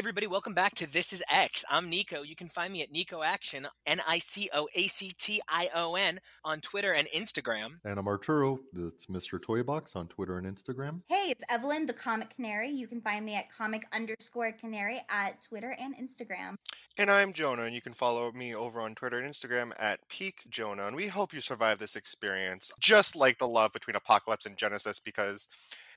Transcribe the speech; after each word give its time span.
everybody, 0.00 0.26
welcome 0.26 0.54
back 0.54 0.74
to 0.74 0.90
This 0.90 1.12
is 1.12 1.22
X. 1.30 1.62
I'm 1.68 1.90
Nico. 1.90 2.22
You 2.22 2.34
can 2.34 2.48
find 2.48 2.72
me 2.72 2.80
at 2.80 2.90
Nico 2.90 3.22
Action, 3.22 3.68
N 3.84 4.00
I 4.08 4.18
C 4.18 4.48
O 4.54 4.66
A 4.74 4.86
C 4.86 5.12
T 5.12 5.42
I 5.46 5.68
O 5.74 5.94
N, 5.94 6.20
on 6.42 6.62
Twitter 6.62 6.94
and 6.94 7.06
Instagram. 7.14 7.80
And 7.84 7.98
I'm 7.98 8.08
Arturo. 8.08 8.60
That's 8.72 9.04
Mr. 9.08 9.38
Toybox 9.38 9.96
on 9.96 10.08
Twitter 10.08 10.38
and 10.38 10.46
Instagram. 10.46 11.02
Hey, 11.10 11.26
it's 11.28 11.44
Evelyn, 11.50 11.84
the 11.84 11.92
Comic 11.92 12.34
Canary. 12.34 12.70
You 12.70 12.88
can 12.88 13.02
find 13.02 13.26
me 13.26 13.34
at 13.34 13.52
comic 13.52 13.84
underscore 13.92 14.52
canary 14.52 15.02
at 15.10 15.42
Twitter 15.42 15.76
and 15.78 15.94
Instagram. 15.94 16.54
And 16.96 17.10
I'm 17.10 17.34
Jonah, 17.34 17.64
and 17.64 17.74
you 17.74 17.82
can 17.82 17.92
follow 17.92 18.32
me 18.32 18.54
over 18.54 18.80
on 18.80 18.94
Twitter 18.94 19.18
and 19.18 19.30
Instagram 19.30 19.72
at 19.78 20.08
Peak 20.08 20.44
Jonah. 20.48 20.86
And 20.86 20.96
we 20.96 21.08
hope 21.08 21.34
you 21.34 21.42
survive 21.42 21.78
this 21.78 21.94
experience, 21.94 22.72
just 22.80 23.16
like 23.16 23.36
the 23.36 23.46
love 23.46 23.74
between 23.74 23.96
Apocalypse 23.96 24.46
and 24.46 24.56
Genesis, 24.56 24.98
because 24.98 25.46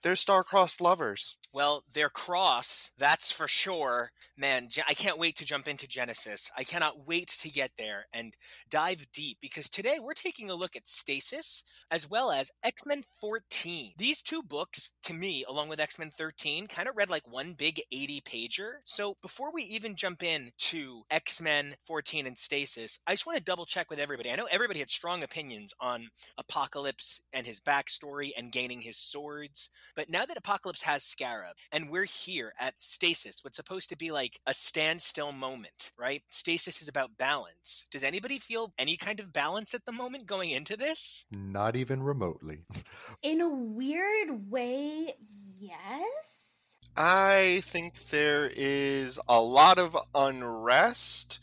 they're 0.02 0.18
star-crossed 0.18 0.82
lovers. 0.82 1.38
Well, 1.54 1.84
they're 1.94 2.10
cross, 2.10 2.90
that's 2.98 3.32
for 3.32 3.48
sure. 3.48 4.10
Man, 4.36 4.70
I 4.90 4.96
can't 4.96 5.20
wait 5.20 5.36
to 5.36 5.46
jump 5.46 5.68
into 5.68 5.88
Genesis. 5.88 6.50
I 6.58 6.64
cannot 6.64 7.06
wait 7.08 7.28
to 7.28 7.52
get 7.52 7.70
there 7.78 8.08
and 8.12 8.36
dive 8.72 9.06
deep 9.14 9.38
because 9.40 9.70
today 9.70 9.98
we're 10.02 10.14
taking 10.16 10.50
a 10.50 10.56
look 10.56 10.76
at 10.76 10.88
Stasis 10.88 11.64
as 11.92 12.10
well 12.10 12.32
as 12.32 12.50
X 12.64 12.88
Men 12.88 13.04
14. 13.22 13.92
These 14.00 14.24
two 14.24 14.42
books, 14.42 14.90
to 15.04 15.14
me, 15.14 15.46
along 15.48 15.70
with 15.70 15.80
X 15.80 16.00
Men 16.00 16.10
13, 16.10 16.66
kind 16.66 16.90
of 16.90 16.98
read 16.98 17.12
like 17.12 17.32
one 17.32 17.54
big 17.54 17.80
80 17.92 18.22
pager. 18.22 18.72
So 18.84 19.18
before 19.22 19.54
we 19.54 19.62
even 19.62 19.96
jump 19.96 20.24
in 20.24 20.50
to 20.58 21.04
X 21.12 21.40
Men 21.40 21.76
14 21.86 22.26
and 22.26 22.38
Stasis, 22.38 22.98
I 23.06 23.12
just 23.12 23.28
want 23.28 23.38
to 23.38 23.44
double 23.44 23.68
check 23.68 23.92
with 23.92 24.00
everybody. 24.00 24.32
I 24.32 24.36
know 24.38 24.48
everybody 24.50 24.80
had 24.80 24.90
strong 24.90 25.22
opinions 25.22 25.76
on 25.80 26.08
Apocalypse 26.40 27.22
and 27.32 27.46
his 27.46 27.60
backstory 27.60 28.32
and 28.36 28.52
gaining 28.52 28.82
his 28.82 28.98
swords, 28.98 29.70
but 29.96 30.10
now 30.10 30.26
that 30.26 30.38
Apocalypse 30.38 30.82
has 30.82 31.04
Scarab, 31.04 31.43
and 31.72 31.90
we're 31.90 32.06
here 32.06 32.54
at 32.60 32.82
Stasis, 32.82 33.44
what's 33.44 33.58
supposed 33.58 33.90
to 33.90 33.98
be 33.98 34.12
like 34.12 34.40
a 34.48 34.54
standstill 34.54 35.32
moment, 35.32 35.92
right? 35.98 36.24
Stasis 36.30 36.82
is 36.82 36.88
about 36.88 37.18
balance. 37.18 37.88
Does 37.92 38.04
anybody 38.04 38.40
feel 38.40 38.74
any 38.78 38.98
kind 38.98 39.20
of 39.20 39.34
balance 39.34 39.74
at 39.74 39.86
the 39.86 39.92
moment 39.92 40.26
going 40.26 40.52
into 40.52 40.78
this? 40.78 41.26
Not 41.38 41.76
even 41.76 42.04
remotely. 42.04 42.60
In 43.22 43.42
a 43.42 43.50
weird 43.50 44.52
way, 44.52 45.14
yes. 45.60 46.78
I 46.96 47.62
think 47.64 48.10
there 48.10 48.52
is 48.54 49.20
a 49.28 49.42
lot 49.42 49.80
of 49.80 49.98
unrest 50.14 51.40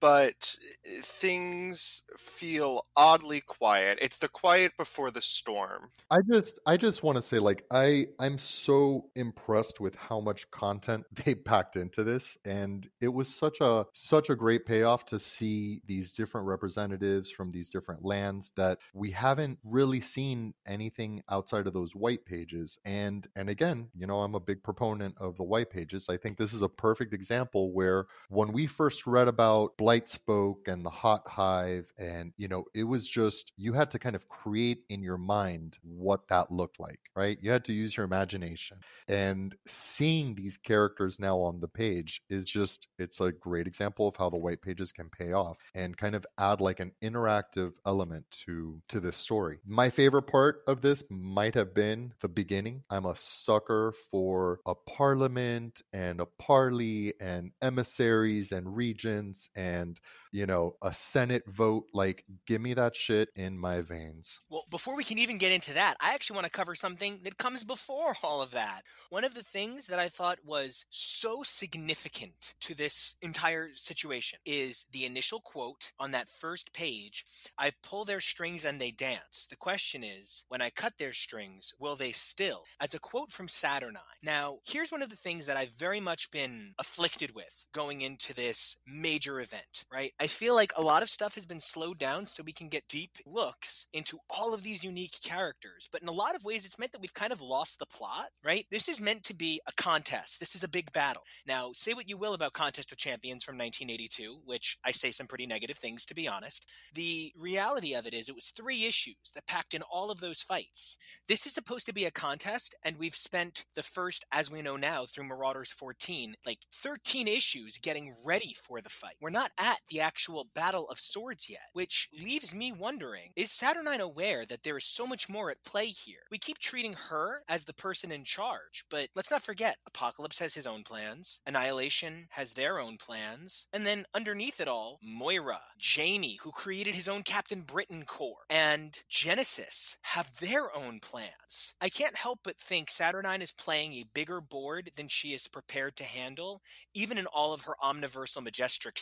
but 0.00 0.56
eh, 0.86 1.00
things 1.02 2.02
feel 2.16 2.86
oddly 2.96 3.40
quiet. 3.40 3.98
It's 4.00 4.18
the 4.18 4.28
quiet 4.28 4.72
before 4.76 5.10
the 5.10 5.22
storm. 5.22 5.90
I 6.10 6.18
just 6.22 6.60
I 6.66 6.76
just 6.76 7.02
want 7.02 7.16
to 7.16 7.22
say 7.22 7.38
like 7.38 7.64
I 7.70 8.06
I'm 8.18 8.38
so 8.38 9.06
impressed 9.14 9.80
with 9.80 9.96
how 9.96 10.20
much 10.20 10.50
content 10.50 11.04
they 11.24 11.34
packed 11.34 11.76
into 11.76 12.04
this 12.04 12.36
and 12.44 12.88
it 13.00 13.08
was 13.08 13.34
such 13.34 13.60
a 13.60 13.86
such 13.92 14.30
a 14.30 14.36
great 14.36 14.66
payoff 14.66 15.04
to 15.06 15.18
see 15.18 15.82
these 15.86 16.12
different 16.12 16.46
representatives 16.46 17.30
from 17.30 17.50
these 17.50 17.68
different 17.68 18.04
lands 18.04 18.52
that 18.56 18.78
we 18.94 19.10
haven't 19.10 19.58
really 19.64 20.00
seen 20.00 20.54
anything 20.66 21.22
outside 21.30 21.66
of 21.66 21.72
those 21.72 21.94
white 21.94 22.24
pages 22.24 22.78
and 22.84 23.26
and 23.36 23.48
again, 23.48 23.88
you 23.94 24.06
know, 24.06 24.20
I'm 24.20 24.34
a 24.34 24.40
big 24.40 24.62
proponent 24.62 25.16
of 25.18 25.36
the 25.36 25.42
white 25.42 25.70
pages. 25.70 26.08
I 26.08 26.16
think 26.16 26.36
this 26.36 26.52
is 26.52 26.62
a 26.62 26.68
perfect 26.68 27.12
example 27.12 27.72
where 27.72 28.06
when 28.28 28.52
we 28.52 28.66
first 28.66 29.06
read 29.06 29.28
about 29.28 29.61
Blight 29.76 30.08
Spoke 30.08 30.68
and 30.68 30.84
the 30.84 30.90
Hot 30.90 31.28
Hive 31.28 31.92
and 31.98 32.32
you 32.36 32.48
know 32.48 32.64
it 32.74 32.84
was 32.84 33.08
just 33.08 33.52
you 33.56 33.72
had 33.72 33.90
to 33.92 33.98
kind 33.98 34.14
of 34.14 34.28
create 34.28 34.84
in 34.88 35.02
your 35.02 35.18
mind 35.18 35.78
what 35.82 36.28
that 36.28 36.50
looked 36.50 36.80
like 36.80 37.00
right? 37.14 37.38
You 37.40 37.50
had 37.50 37.64
to 37.64 37.72
use 37.72 37.96
your 37.96 38.04
imagination. 38.04 38.78
And 39.08 39.54
seeing 39.66 40.34
these 40.34 40.56
characters 40.56 41.18
now 41.18 41.38
on 41.38 41.60
the 41.60 41.68
page 41.68 42.22
is 42.30 42.44
just 42.44 42.88
it's 42.98 43.20
a 43.20 43.32
great 43.32 43.66
example 43.66 44.08
of 44.08 44.16
how 44.16 44.30
the 44.30 44.36
white 44.36 44.62
pages 44.62 44.92
can 44.92 45.10
pay 45.10 45.32
off 45.32 45.58
and 45.74 45.96
kind 45.96 46.14
of 46.14 46.26
add 46.38 46.60
like 46.60 46.80
an 46.80 46.92
interactive 47.02 47.74
element 47.86 48.24
to 48.46 48.80
to 48.88 49.00
this 49.00 49.16
story. 49.16 49.58
My 49.66 49.90
favorite 49.90 50.26
part 50.26 50.62
of 50.66 50.80
this 50.80 51.04
might 51.10 51.54
have 51.54 51.74
been 51.74 52.14
the 52.20 52.28
beginning. 52.28 52.82
I'm 52.90 53.04
a 53.06 53.16
sucker 53.16 53.92
for 54.10 54.60
a 54.66 54.74
parliament 54.74 55.82
and 55.92 56.20
a 56.20 56.26
parley 56.26 57.14
and 57.20 57.52
emissaries 57.60 58.52
and 58.52 58.76
regents 58.76 59.48
and 59.56 60.00
you 60.32 60.46
know 60.46 60.76
a 60.82 60.92
senate 60.92 61.42
vote 61.46 61.84
like 61.92 62.24
give 62.46 62.60
me 62.60 62.74
that 62.74 62.96
shit 62.96 63.28
in 63.34 63.58
my 63.58 63.80
veins. 63.80 64.40
Well 64.50 64.64
before 64.70 64.96
we 64.96 65.04
can 65.04 65.18
even 65.18 65.38
get 65.38 65.52
into 65.52 65.74
that 65.74 65.96
i 66.00 66.14
actually 66.14 66.36
want 66.36 66.46
to 66.46 66.52
cover 66.52 66.74
something 66.74 67.20
that 67.24 67.38
comes 67.38 67.64
before 67.64 68.14
all 68.22 68.42
of 68.42 68.52
that. 68.52 68.82
One 69.10 69.24
of 69.24 69.34
the 69.34 69.42
things 69.42 69.86
that 69.86 69.98
i 69.98 70.08
thought 70.08 70.38
was 70.44 70.84
so 70.90 71.42
significant 71.42 72.54
to 72.60 72.74
this 72.74 73.16
entire 73.22 73.70
situation 73.74 74.38
is 74.46 74.86
the 74.92 75.04
initial 75.04 75.40
quote 75.40 75.92
on 75.98 76.12
that 76.12 76.28
first 76.28 76.72
page 76.72 77.24
i 77.58 77.70
pull 77.82 78.04
their 78.04 78.20
strings 78.20 78.64
and 78.64 78.80
they 78.80 78.90
dance. 78.90 79.46
The 79.48 79.56
question 79.56 80.02
is 80.04 80.44
when 80.48 80.62
i 80.62 80.70
cut 80.70 80.94
their 80.98 81.12
strings 81.12 81.74
will 81.78 81.96
they 81.96 82.12
still? 82.12 82.64
As 82.80 82.94
a 82.94 82.98
quote 82.98 83.30
from 83.30 83.48
saturnine 83.48 84.02
now 84.22 84.58
here's 84.64 84.92
one 84.92 85.02
of 85.02 85.10
the 85.10 85.16
things 85.16 85.46
that 85.46 85.56
i've 85.56 85.74
very 85.74 86.00
much 86.00 86.30
been 86.30 86.72
afflicted 86.78 87.34
with 87.34 87.66
going 87.72 88.00
into 88.02 88.34
this 88.34 88.76
major 88.86 89.40
event 89.42 89.84
right 89.92 90.12
i 90.20 90.26
feel 90.26 90.54
like 90.54 90.72
a 90.76 90.82
lot 90.82 91.02
of 91.02 91.08
stuff 91.08 91.34
has 91.34 91.44
been 91.44 91.60
slowed 91.60 91.98
down 91.98 92.26
so 92.26 92.42
we 92.42 92.52
can 92.52 92.68
get 92.68 92.88
deep 92.88 93.18
looks 93.26 93.86
into 93.92 94.18
all 94.30 94.54
of 94.54 94.62
these 94.62 94.84
unique 94.84 95.16
characters. 95.22 95.88
But 95.90 96.02
in 96.02 96.08
a 96.08 96.12
lot 96.12 96.34
of 96.34 96.44
ways, 96.44 96.64
it's 96.64 96.78
meant 96.78 96.92
that 96.92 97.00
we've 97.00 97.14
kind 97.14 97.32
of 97.32 97.42
lost 97.42 97.78
the 97.78 97.86
plot, 97.86 98.30
right? 98.44 98.66
This 98.70 98.88
is 98.88 99.00
meant 99.00 99.24
to 99.24 99.34
be 99.34 99.60
a 99.66 99.72
contest. 99.72 100.40
This 100.40 100.54
is 100.54 100.62
a 100.62 100.68
big 100.68 100.92
battle. 100.92 101.22
Now, 101.46 101.72
say 101.74 101.94
what 101.94 102.08
you 102.08 102.16
will 102.16 102.34
about 102.34 102.52
Contest 102.52 102.92
of 102.92 102.98
Champions 102.98 103.44
from 103.44 103.56
1982, 103.56 104.40
which 104.44 104.78
I 104.84 104.90
say 104.90 105.10
some 105.10 105.26
pretty 105.26 105.46
negative 105.46 105.78
things, 105.78 106.04
to 106.06 106.14
be 106.14 106.28
honest. 106.28 106.66
The 106.94 107.32
reality 107.38 107.94
of 107.94 108.06
it 108.06 108.14
is, 108.14 108.28
it 108.28 108.34
was 108.34 108.48
three 108.48 108.84
issues 108.84 109.32
that 109.34 109.46
packed 109.46 109.74
in 109.74 109.82
all 109.82 110.10
of 110.10 110.20
those 110.20 110.42
fights. 110.42 110.96
This 111.28 111.46
is 111.46 111.52
supposed 111.52 111.86
to 111.86 111.94
be 111.94 112.04
a 112.04 112.10
contest, 112.10 112.74
and 112.84 112.96
we've 112.98 113.14
spent 113.14 113.64
the 113.74 113.82
first, 113.82 114.24
as 114.32 114.50
we 114.50 114.62
know 114.62 114.76
now, 114.76 115.04
through 115.06 115.24
Marauders 115.24 115.72
14, 115.72 116.36
like 116.46 116.58
13 116.74 117.28
issues 117.28 117.78
getting 117.78 118.14
ready 118.24 118.54
for 118.54 118.80
the 118.80 118.88
fight. 118.88 119.16
We're 119.20 119.30
not 119.32 119.50
at 119.58 119.78
the 119.88 120.00
actual 120.00 120.46
Battle 120.54 120.88
of 120.88 121.00
Swords 121.00 121.48
yet, 121.48 121.62
which 121.72 122.08
leaves 122.12 122.54
me 122.54 122.70
wondering 122.70 123.30
is 123.34 123.50
Saturnine 123.50 124.00
aware 124.00 124.44
that 124.46 124.62
there 124.62 124.76
is 124.76 124.84
so 124.84 125.06
much 125.06 125.28
more 125.28 125.50
at 125.50 125.64
play 125.64 125.86
here? 125.86 126.20
We 126.30 126.38
keep 126.38 126.58
treating 126.58 126.92
her 127.08 127.42
as 127.48 127.64
the 127.64 127.72
person 127.72 128.12
in 128.12 128.24
charge, 128.24 128.84
but 128.90 129.08
let's 129.16 129.30
not 129.30 129.42
forget 129.42 129.78
Apocalypse 129.86 130.38
has 130.38 130.54
his 130.54 130.66
own 130.66 130.84
plans, 130.84 131.40
Annihilation 131.46 132.26
has 132.30 132.52
their 132.52 132.78
own 132.78 132.98
plans, 132.98 133.66
and 133.72 133.86
then 133.86 134.04
underneath 134.14 134.60
it 134.60 134.68
all, 134.68 134.98
Moira, 135.02 135.60
Jamie, 135.78 136.38
who 136.42 136.50
created 136.52 136.94
his 136.94 137.08
own 137.08 137.22
Captain 137.22 137.62
Britain 137.62 138.04
Corps, 138.06 138.44
and 138.50 139.02
Genesis 139.08 139.96
have 140.02 140.38
their 140.38 140.74
own 140.76 141.00
plans. 141.00 141.74
I 141.80 141.88
can't 141.88 142.16
help 142.16 142.40
but 142.44 142.58
think 142.58 142.90
Saturnine 142.90 143.42
is 143.42 143.52
playing 143.52 143.94
a 143.94 144.04
bigger 144.12 144.40
board 144.40 144.90
than 144.96 145.08
she 145.08 145.32
is 145.32 145.48
prepared 145.48 145.96
to 145.96 146.04
handle, 146.04 146.60
even 146.94 147.16
in 147.16 147.26
all 147.26 147.54
of 147.54 147.62
her 147.62 147.74
omniversal 147.82 148.42
majestrix 148.42 148.98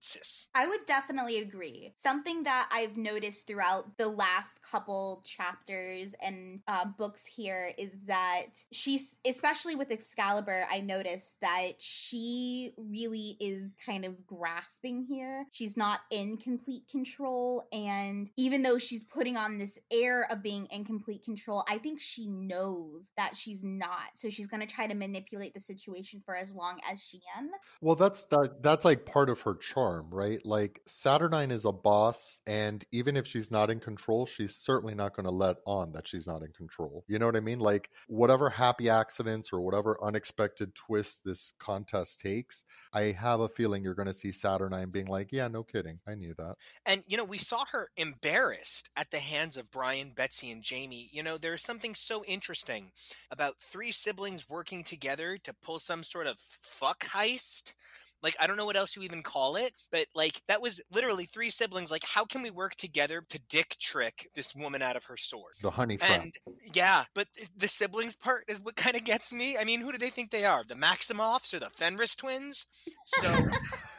cis. 0.00 0.48
I 0.54 0.66
would 0.66 0.84
definitely 0.86 1.38
agree. 1.38 1.94
Something 1.96 2.42
that 2.44 2.68
I've 2.72 2.96
noticed 2.96 3.46
throughout 3.46 3.96
the 3.98 4.08
last 4.08 4.60
couple 4.62 5.22
chapters 5.24 6.14
and 6.20 6.60
uh, 6.68 6.86
books 6.98 7.24
here 7.24 7.72
is 7.78 7.92
that 8.06 8.46
she's, 8.72 9.18
especially 9.24 9.74
with 9.74 9.90
Excalibur, 9.90 10.66
I 10.70 10.80
noticed 10.80 11.40
that 11.40 11.80
she 11.80 12.72
really 12.76 13.36
is 13.40 13.72
kind 13.84 14.04
of 14.04 14.26
grasping 14.26 15.04
here. 15.04 15.46
She's 15.52 15.76
not 15.76 16.00
in 16.10 16.36
complete 16.36 16.88
control. 16.90 17.66
And 17.72 18.30
even 18.36 18.62
though 18.62 18.78
she's 18.78 19.04
putting 19.04 19.36
on 19.36 19.58
this 19.58 19.78
air 19.90 20.26
of 20.30 20.42
being 20.42 20.66
in 20.66 20.84
complete 20.84 21.24
control, 21.24 21.64
I 21.68 21.78
think 21.78 22.00
she 22.00 22.26
knows 22.26 23.10
that 23.16 23.36
she's 23.36 23.62
not. 23.62 24.10
So 24.14 24.30
she's 24.30 24.46
going 24.46 24.66
to 24.66 24.66
try 24.66 24.86
to 24.86 24.94
manipulate 24.94 25.54
the 25.54 25.60
situation 25.60 26.22
for 26.24 26.36
as 26.36 26.54
long 26.54 26.80
as 26.90 27.00
she 27.00 27.20
can. 27.34 27.50
Well, 27.80 27.94
that's 27.94 28.11
that 28.24 28.62
that's 28.62 28.84
like 28.84 29.06
part 29.06 29.28
of 29.28 29.40
her 29.42 29.54
charm, 29.54 30.08
right? 30.10 30.44
Like 30.44 30.80
Saturnine 30.86 31.50
is 31.50 31.64
a 31.64 31.72
boss 31.72 32.40
and 32.46 32.84
even 32.92 33.16
if 33.16 33.26
she's 33.26 33.50
not 33.50 33.70
in 33.70 33.80
control, 33.80 34.26
she's 34.26 34.54
certainly 34.54 34.94
not 34.94 35.14
going 35.14 35.26
to 35.26 35.32
let 35.32 35.56
on 35.66 35.92
that 35.92 36.06
she's 36.06 36.26
not 36.26 36.42
in 36.42 36.52
control. 36.52 37.04
You 37.08 37.18
know 37.18 37.26
what 37.26 37.36
I 37.36 37.40
mean? 37.40 37.58
Like 37.58 37.90
whatever 38.08 38.50
happy 38.50 38.88
accidents 38.88 39.52
or 39.52 39.60
whatever 39.60 39.98
unexpected 40.02 40.74
twist 40.74 41.24
this 41.24 41.52
contest 41.58 42.20
takes, 42.20 42.64
I 42.92 43.16
have 43.18 43.40
a 43.40 43.48
feeling 43.48 43.82
you're 43.82 43.94
going 43.94 44.06
to 44.06 44.14
see 44.14 44.32
Saturnine 44.32 44.90
being 44.90 45.06
like, 45.06 45.32
"Yeah, 45.32 45.48
no 45.48 45.62
kidding. 45.62 46.00
I 46.06 46.14
knew 46.14 46.34
that." 46.38 46.56
And 46.84 47.02
you 47.06 47.16
know, 47.16 47.24
we 47.24 47.38
saw 47.38 47.64
her 47.72 47.88
embarrassed 47.96 48.90
at 48.96 49.10
the 49.10 49.18
hands 49.18 49.56
of 49.56 49.70
Brian, 49.70 50.12
Betsy, 50.14 50.50
and 50.50 50.62
Jamie. 50.62 51.08
You 51.12 51.22
know, 51.22 51.38
there's 51.38 51.62
something 51.62 51.94
so 51.94 52.24
interesting 52.24 52.92
about 53.30 53.58
three 53.58 53.92
siblings 53.92 54.48
working 54.48 54.84
together 54.84 55.38
to 55.38 55.54
pull 55.54 55.78
some 55.78 56.02
sort 56.02 56.26
of 56.26 56.38
fuck 56.38 57.04
heist 57.04 57.74
like 58.22 58.36
I 58.40 58.46
don't 58.46 58.56
know 58.56 58.66
what 58.66 58.76
else 58.76 58.96
you 58.96 59.02
even 59.02 59.22
call 59.22 59.56
it, 59.56 59.72
but 59.90 60.06
like 60.14 60.40
that 60.48 60.62
was 60.62 60.80
literally 60.92 61.24
three 61.24 61.50
siblings. 61.50 61.90
Like 61.90 62.04
how 62.04 62.24
can 62.24 62.42
we 62.42 62.50
work 62.50 62.76
together 62.76 63.24
to 63.28 63.40
dick 63.48 63.76
trick 63.80 64.28
this 64.34 64.54
woman 64.54 64.82
out 64.82 64.96
of 64.96 65.04
her 65.06 65.16
sword? 65.16 65.54
The 65.60 65.70
honey 65.70 65.96
trap. 65.96 66.22
And 66.22 66.32
yeah, 66.72 67.04
but 67.14 67.28
the 67.56 67.68
siblings 67.68 68.14
part 68.16 68.44
is 68.48 68.60
what 68.60 68.76
kind 68.76 68.96
of 68.96 69.04
gets 69.04 69.32
me. 69.32 69.56
I 69.56 69.64
mean, 69.64 69.80
who 69.80 69.92
do 69.92 69.98
they 69.98 70.10
think 70.10 70.30
they 70.30 70.44
are? 70.44 70.64
The 70.66 70.74
Maximoffs 70.74 71.52
or 71.54 71.58
the 71.58 71.70
Fenris 71.70 72.14
twins? 72.14 72.66
So 73.04 73.48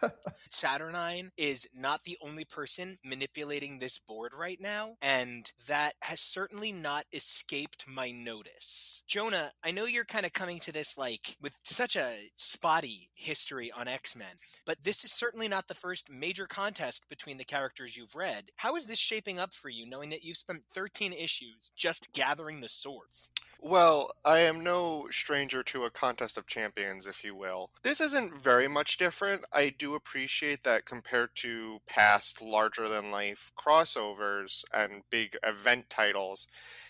Saturnine 0.53 1.31
is 1.38 1.67
not 1.73 2.03
the 2.03 2.17
only 2.21 2.45
person 2.45 2.97
manipulating 3.03 3.79
this 3.79 3.97
board 3.97 4.33
right 4.38 4.59
now, 4.61 4.95
and 5.01 5.51
that 5.67 5.94
has 6.01 6.19
certainly 6.19 6.71
not 6.71 7.05
escaped 7.11 7.85
my 7.88 8.11
notice. 8.11 9.03
Jonah, 9.07 9.51
I 9.63 9.71
know 9.71 9.85
you're 9.85 10.05
kind 10.05 10.25
of 10.25 10.33
coming 10.33 10.59
to 10.61 10.71
this 10.71 10.97
like 10.97 11.38
with 11.41 11.59
such 11.63 11.95
a 11.95 12.31
spotty 12.38 13.09
history 13.15 13.71
on 13.71 13.88
X 13.88 14.15
Men, 14.15 14.35
but 14.65 14.83
this 14.83 15.03
is 15.03 15.11
certainly 15.11 15.47
not 15.47 15.67
the 15.67 15.73
first 15.73 16.09
major 16.09 16.45
contest 16.45 17.03
between 17.09 17.38
the 17.38 17.44
characters 17.44 17.97
you've 17.97 18.15
read. 18.15 18.51
How 18.57 18.75
is 18.75 18.85
this 18.85 18.99
shaping 18.99 19.39
up 19.39 19.53
for 19.53 19.69
you, 19.69 19.85
knowing 19.85 20.09
that 20.11 20.23
you've 20.23 20.38
spent 20.38 20.63
13 20.73 21.13
issues 21.13 21.71
just 21.75 22.13
gathering 22.13 22.61
the 22.61 22.69
swords? 22.69 23.31
Well, 23.65 24.11
I 24.25 24.39
am 24.39 24.61
no 24.61 25.07
stranger 25.09 25.63
to 25.63 25.85
a 25.85 25.89
contest 25.89 26.38
of 26.38 26.47
champions, 26.47 27.07
if 27.07 27.23
you 27.23 27.33
will. 27.33 27.69
This 27.81 28.01
isn't 28.01 28.38
very 28.38 28.67
much 28.67 28.97
different. 28.97 29.45
I 29.53 29.69
do 29.69 29.95
appreciate 29.95 30.43
that 30.63 30.86
compared 30.86 31.30
to 31.36 31.80
past 31.88 32.42
larger 32.42 32.90
than 32.90 33.12
life 33.12 33.51
crossovers 33.57 34.63
and 34.74 35.04
big 35.10 35.38
event 35.44 35.90
titles, 35.90 36.48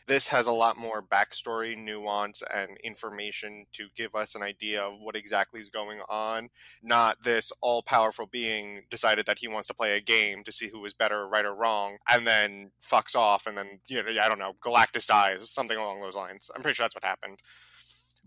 this 0.07 0.27
has 0.29 0.47
a 0.47 0.51
lot 0.51 0.77
more 0.77 1.01
backstory, 1.01 1.77
nuance, 1.77 2.43
and 2.53 2.77
information 2.83 3.65
to 3.73 3.87
give 3.95 4.15
us 4.15 4.35
an 4.35 4.41
idea 4.41 4.81
of 4.81 4.99
what 4.99 5.15
exactly 5.15 5.61
is 5.61 5.69
going 5.69 5.99
on. 6.09 6.49
Not 6.81 7.23
this 7.23 7.51
all 7.61 7.83
powerful 7.83 8.25
being 8.25 8.81
decided 8.89 9.25
that 9.27 9.39
he 9.39 9.47
wants 9.47 9.67
to 9.67 9.73
play 9.73 9.95
a 9.95 10.01
game 10.01 10.43
to 10.43 10.51
see 10.51 10.69
who 10.69 10.83
is 10.85 10.93
better, 10.93 11.27
right 11.27 11.45
or 11.45 11.55
wrong, 11.55 11.97
and 12.11 12.27
then 12.27 12.71
fucks 12.81 13.15
off, 13.15 13.45
and 13.45 13.57
then, 13.57 13.79
you 13.87 14.01
know, 14.01 14.09
I 14.21 14.27
don't 14.27 14.39
know, 14.39 14.53
Galactus 14.61 15.07
dies, 15.07 15.49
something 15.49 15.77
along 15.77 16.01
those 16.01 16.15
lines. 16.15 16.49
I'm 16.53 16.61
pretty 16.61 16.75
sure 16.75 16.85
that's 16.85 16.95
what 16.95 17.05
happened. 17.05 17.39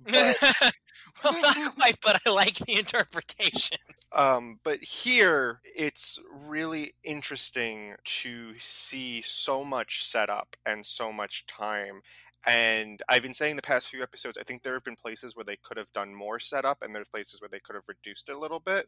But, 0.04 0.37
well, 1.25 1.40
not 1.43 1.75
quite, 1.76 1.96
but 2.02 2.20
I 2.26 2.31
like 2.31 2.54
the 2.54 2.78
interpretation. 2.78 3.78
Um, 4.14 4.60
but 4.64 4.82
here, 4.82 5.60
it's 5.64 6.19
really 6.31 6.94
interesting 7.04 7.94
to 8.04 8.54
see 8.58 9.22
so 9.22 9.64
much 9.64 10.04
setup 10.04 10.56
and 10.64 10.84
so 10.87 11.12
much 11.12 11.46
time. 11.46 12.02
And 12.46 13.02
I've 13.08 13.22
been 13.22 13.34
saying 13.34 13.56
the 13.56 13.62
past 13.62 13.88
few 13.88 14.02
episodes, 14.02 14.38
I 14.38 14.44
think 14.44 14.62
there 14.62 14.75
have 14.75 14.84
been 14.84 14.96
places 14.96 15.34
where 15.34 15.44
they 15.44 15.56
could 15.56 15.76
have 15.76 15.93
done 15.93 16.14
more 16.14 16.38
setup, 16.38 16.82
and 16.82 16.94
there's 16.94 17.08
places 17.08 17.40
where 17.40 17.49
they 17.49 17.58
could 17.58 17.75
have 17.75 17.88
reduced 17.88 18.28
it 18.28 18.37
a 18.37 18.38
little 18.38 18.60
bit 18.60 18.87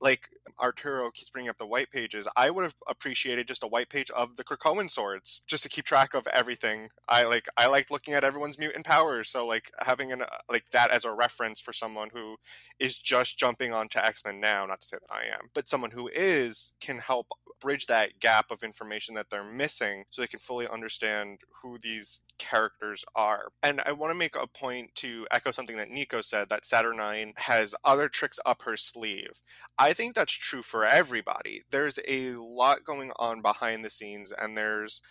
like 0.00 0.28
Arturo 0.60 1.10
keeps 1.10 1.30
bringing 1.30 1.48
up 1.48 1.58
the 1.58 1.66
white 1.66 1.90
pages. 1.90 2.28
I 2.36 2.50
would 2.50 2.64
have 2.64 2.74
appreciated 2.86 3.48
just 3.48 3.62
a 3.62 3.66
white 3.68 3.88
page 3.88 4.10
of 4.10 4.36
the 4.36 4.44
Krakoan 4.44 4.90
swords 4.90 5.42
just 5.46 5.62
to 5.62 5.68
keep 5.68 5.84
track 5.84 6.14
of 6.14 6.26
everything. 6.28 6.88
I 7.08 7.24
like 7.24 7.48
I 7.56 7.66
liked 7.66 7.90
looking 7.90 8.14
at 8.14 8.24
everyone's 8.24 8.58
mutant 8.58 8.84
powers, 8.84 9.28
so 9.28 9.46
like 9.46 9.70
having 9.80 10.12
an 10.12 10.22
uh, 10.22 10.26
like 10.50 10.64
that 10.72 10.90
as 10.90 11.04
a 11.04 11.12
reference 11.12 11.60
for 11.60 11.72
someone 11.72 12.10
who 12.12 12.36
is 12.78 12.98
just 12.98 13.38
jumping 13.38 13.72
onto 13.72 13.98
X 13.98 14.22
Men 14.24 14.40
now. 14.40 14.66
Not 14.66 14.80
to 14.80 14.86
say 14.86 14.98
that 14.98 15.14
I 15.14 15.24
am, 15.34 15.50
but 15.54 15.68
someone 15.68 15.90
who 15.90 16.08
is 16.08 16.72
can 16.80 16.98
help 16.98 17.28
bridge 17.60 17.86
that 17.86 18.20
gap 18.20 18.50
of 18.50 18.62
information 18.62 19.14
that 19.14 19.30
they're 19.30 19.44
missing, 19.44 20.04
so 20.10 20.22
they 20.22 20.28
can 20.28 20.38
fully 20.38 20.68
understand 20.68 21.40
who 21.62 21.78
these 21.78 22.20
characters 22.38 23.04
are. 23.14 23.48
And 23.62 23.80
I 23.86 23.92
want 23.92 24.10
to 24.10 24.14
make 24.14 24.36
a 24.36 24.46
point 24.46 24.94
to 24.96 25.26
echo 25.30 25.50
something 25.50 25.76
that 25.76 25.90
Nico 25.90 26.20
said 26.20 26.48
that 26.48 26.64
Saturnine 26.64 27.32
has 27.36 27.74
other 27.84 28.08
tricks 28.08 28.38
up 28.44 28.62
her 28.62 28.76
sleeve. 28.76 29.40
Think 29.92 30.14
that's 30.14 30.32
true 30.32 30.62
for 30.62 30.84
everybody. 30.84 31.62
There's 31.70 31.98
a 32.06 32.32
lot 32.32 32.84
going 32.84 33.12
on 33.16 33.42
behind 33.42 33.84
the 33.84 33.90
scenes, 33.90 34.32
and 34.32 34.56
there's 34.56 35.02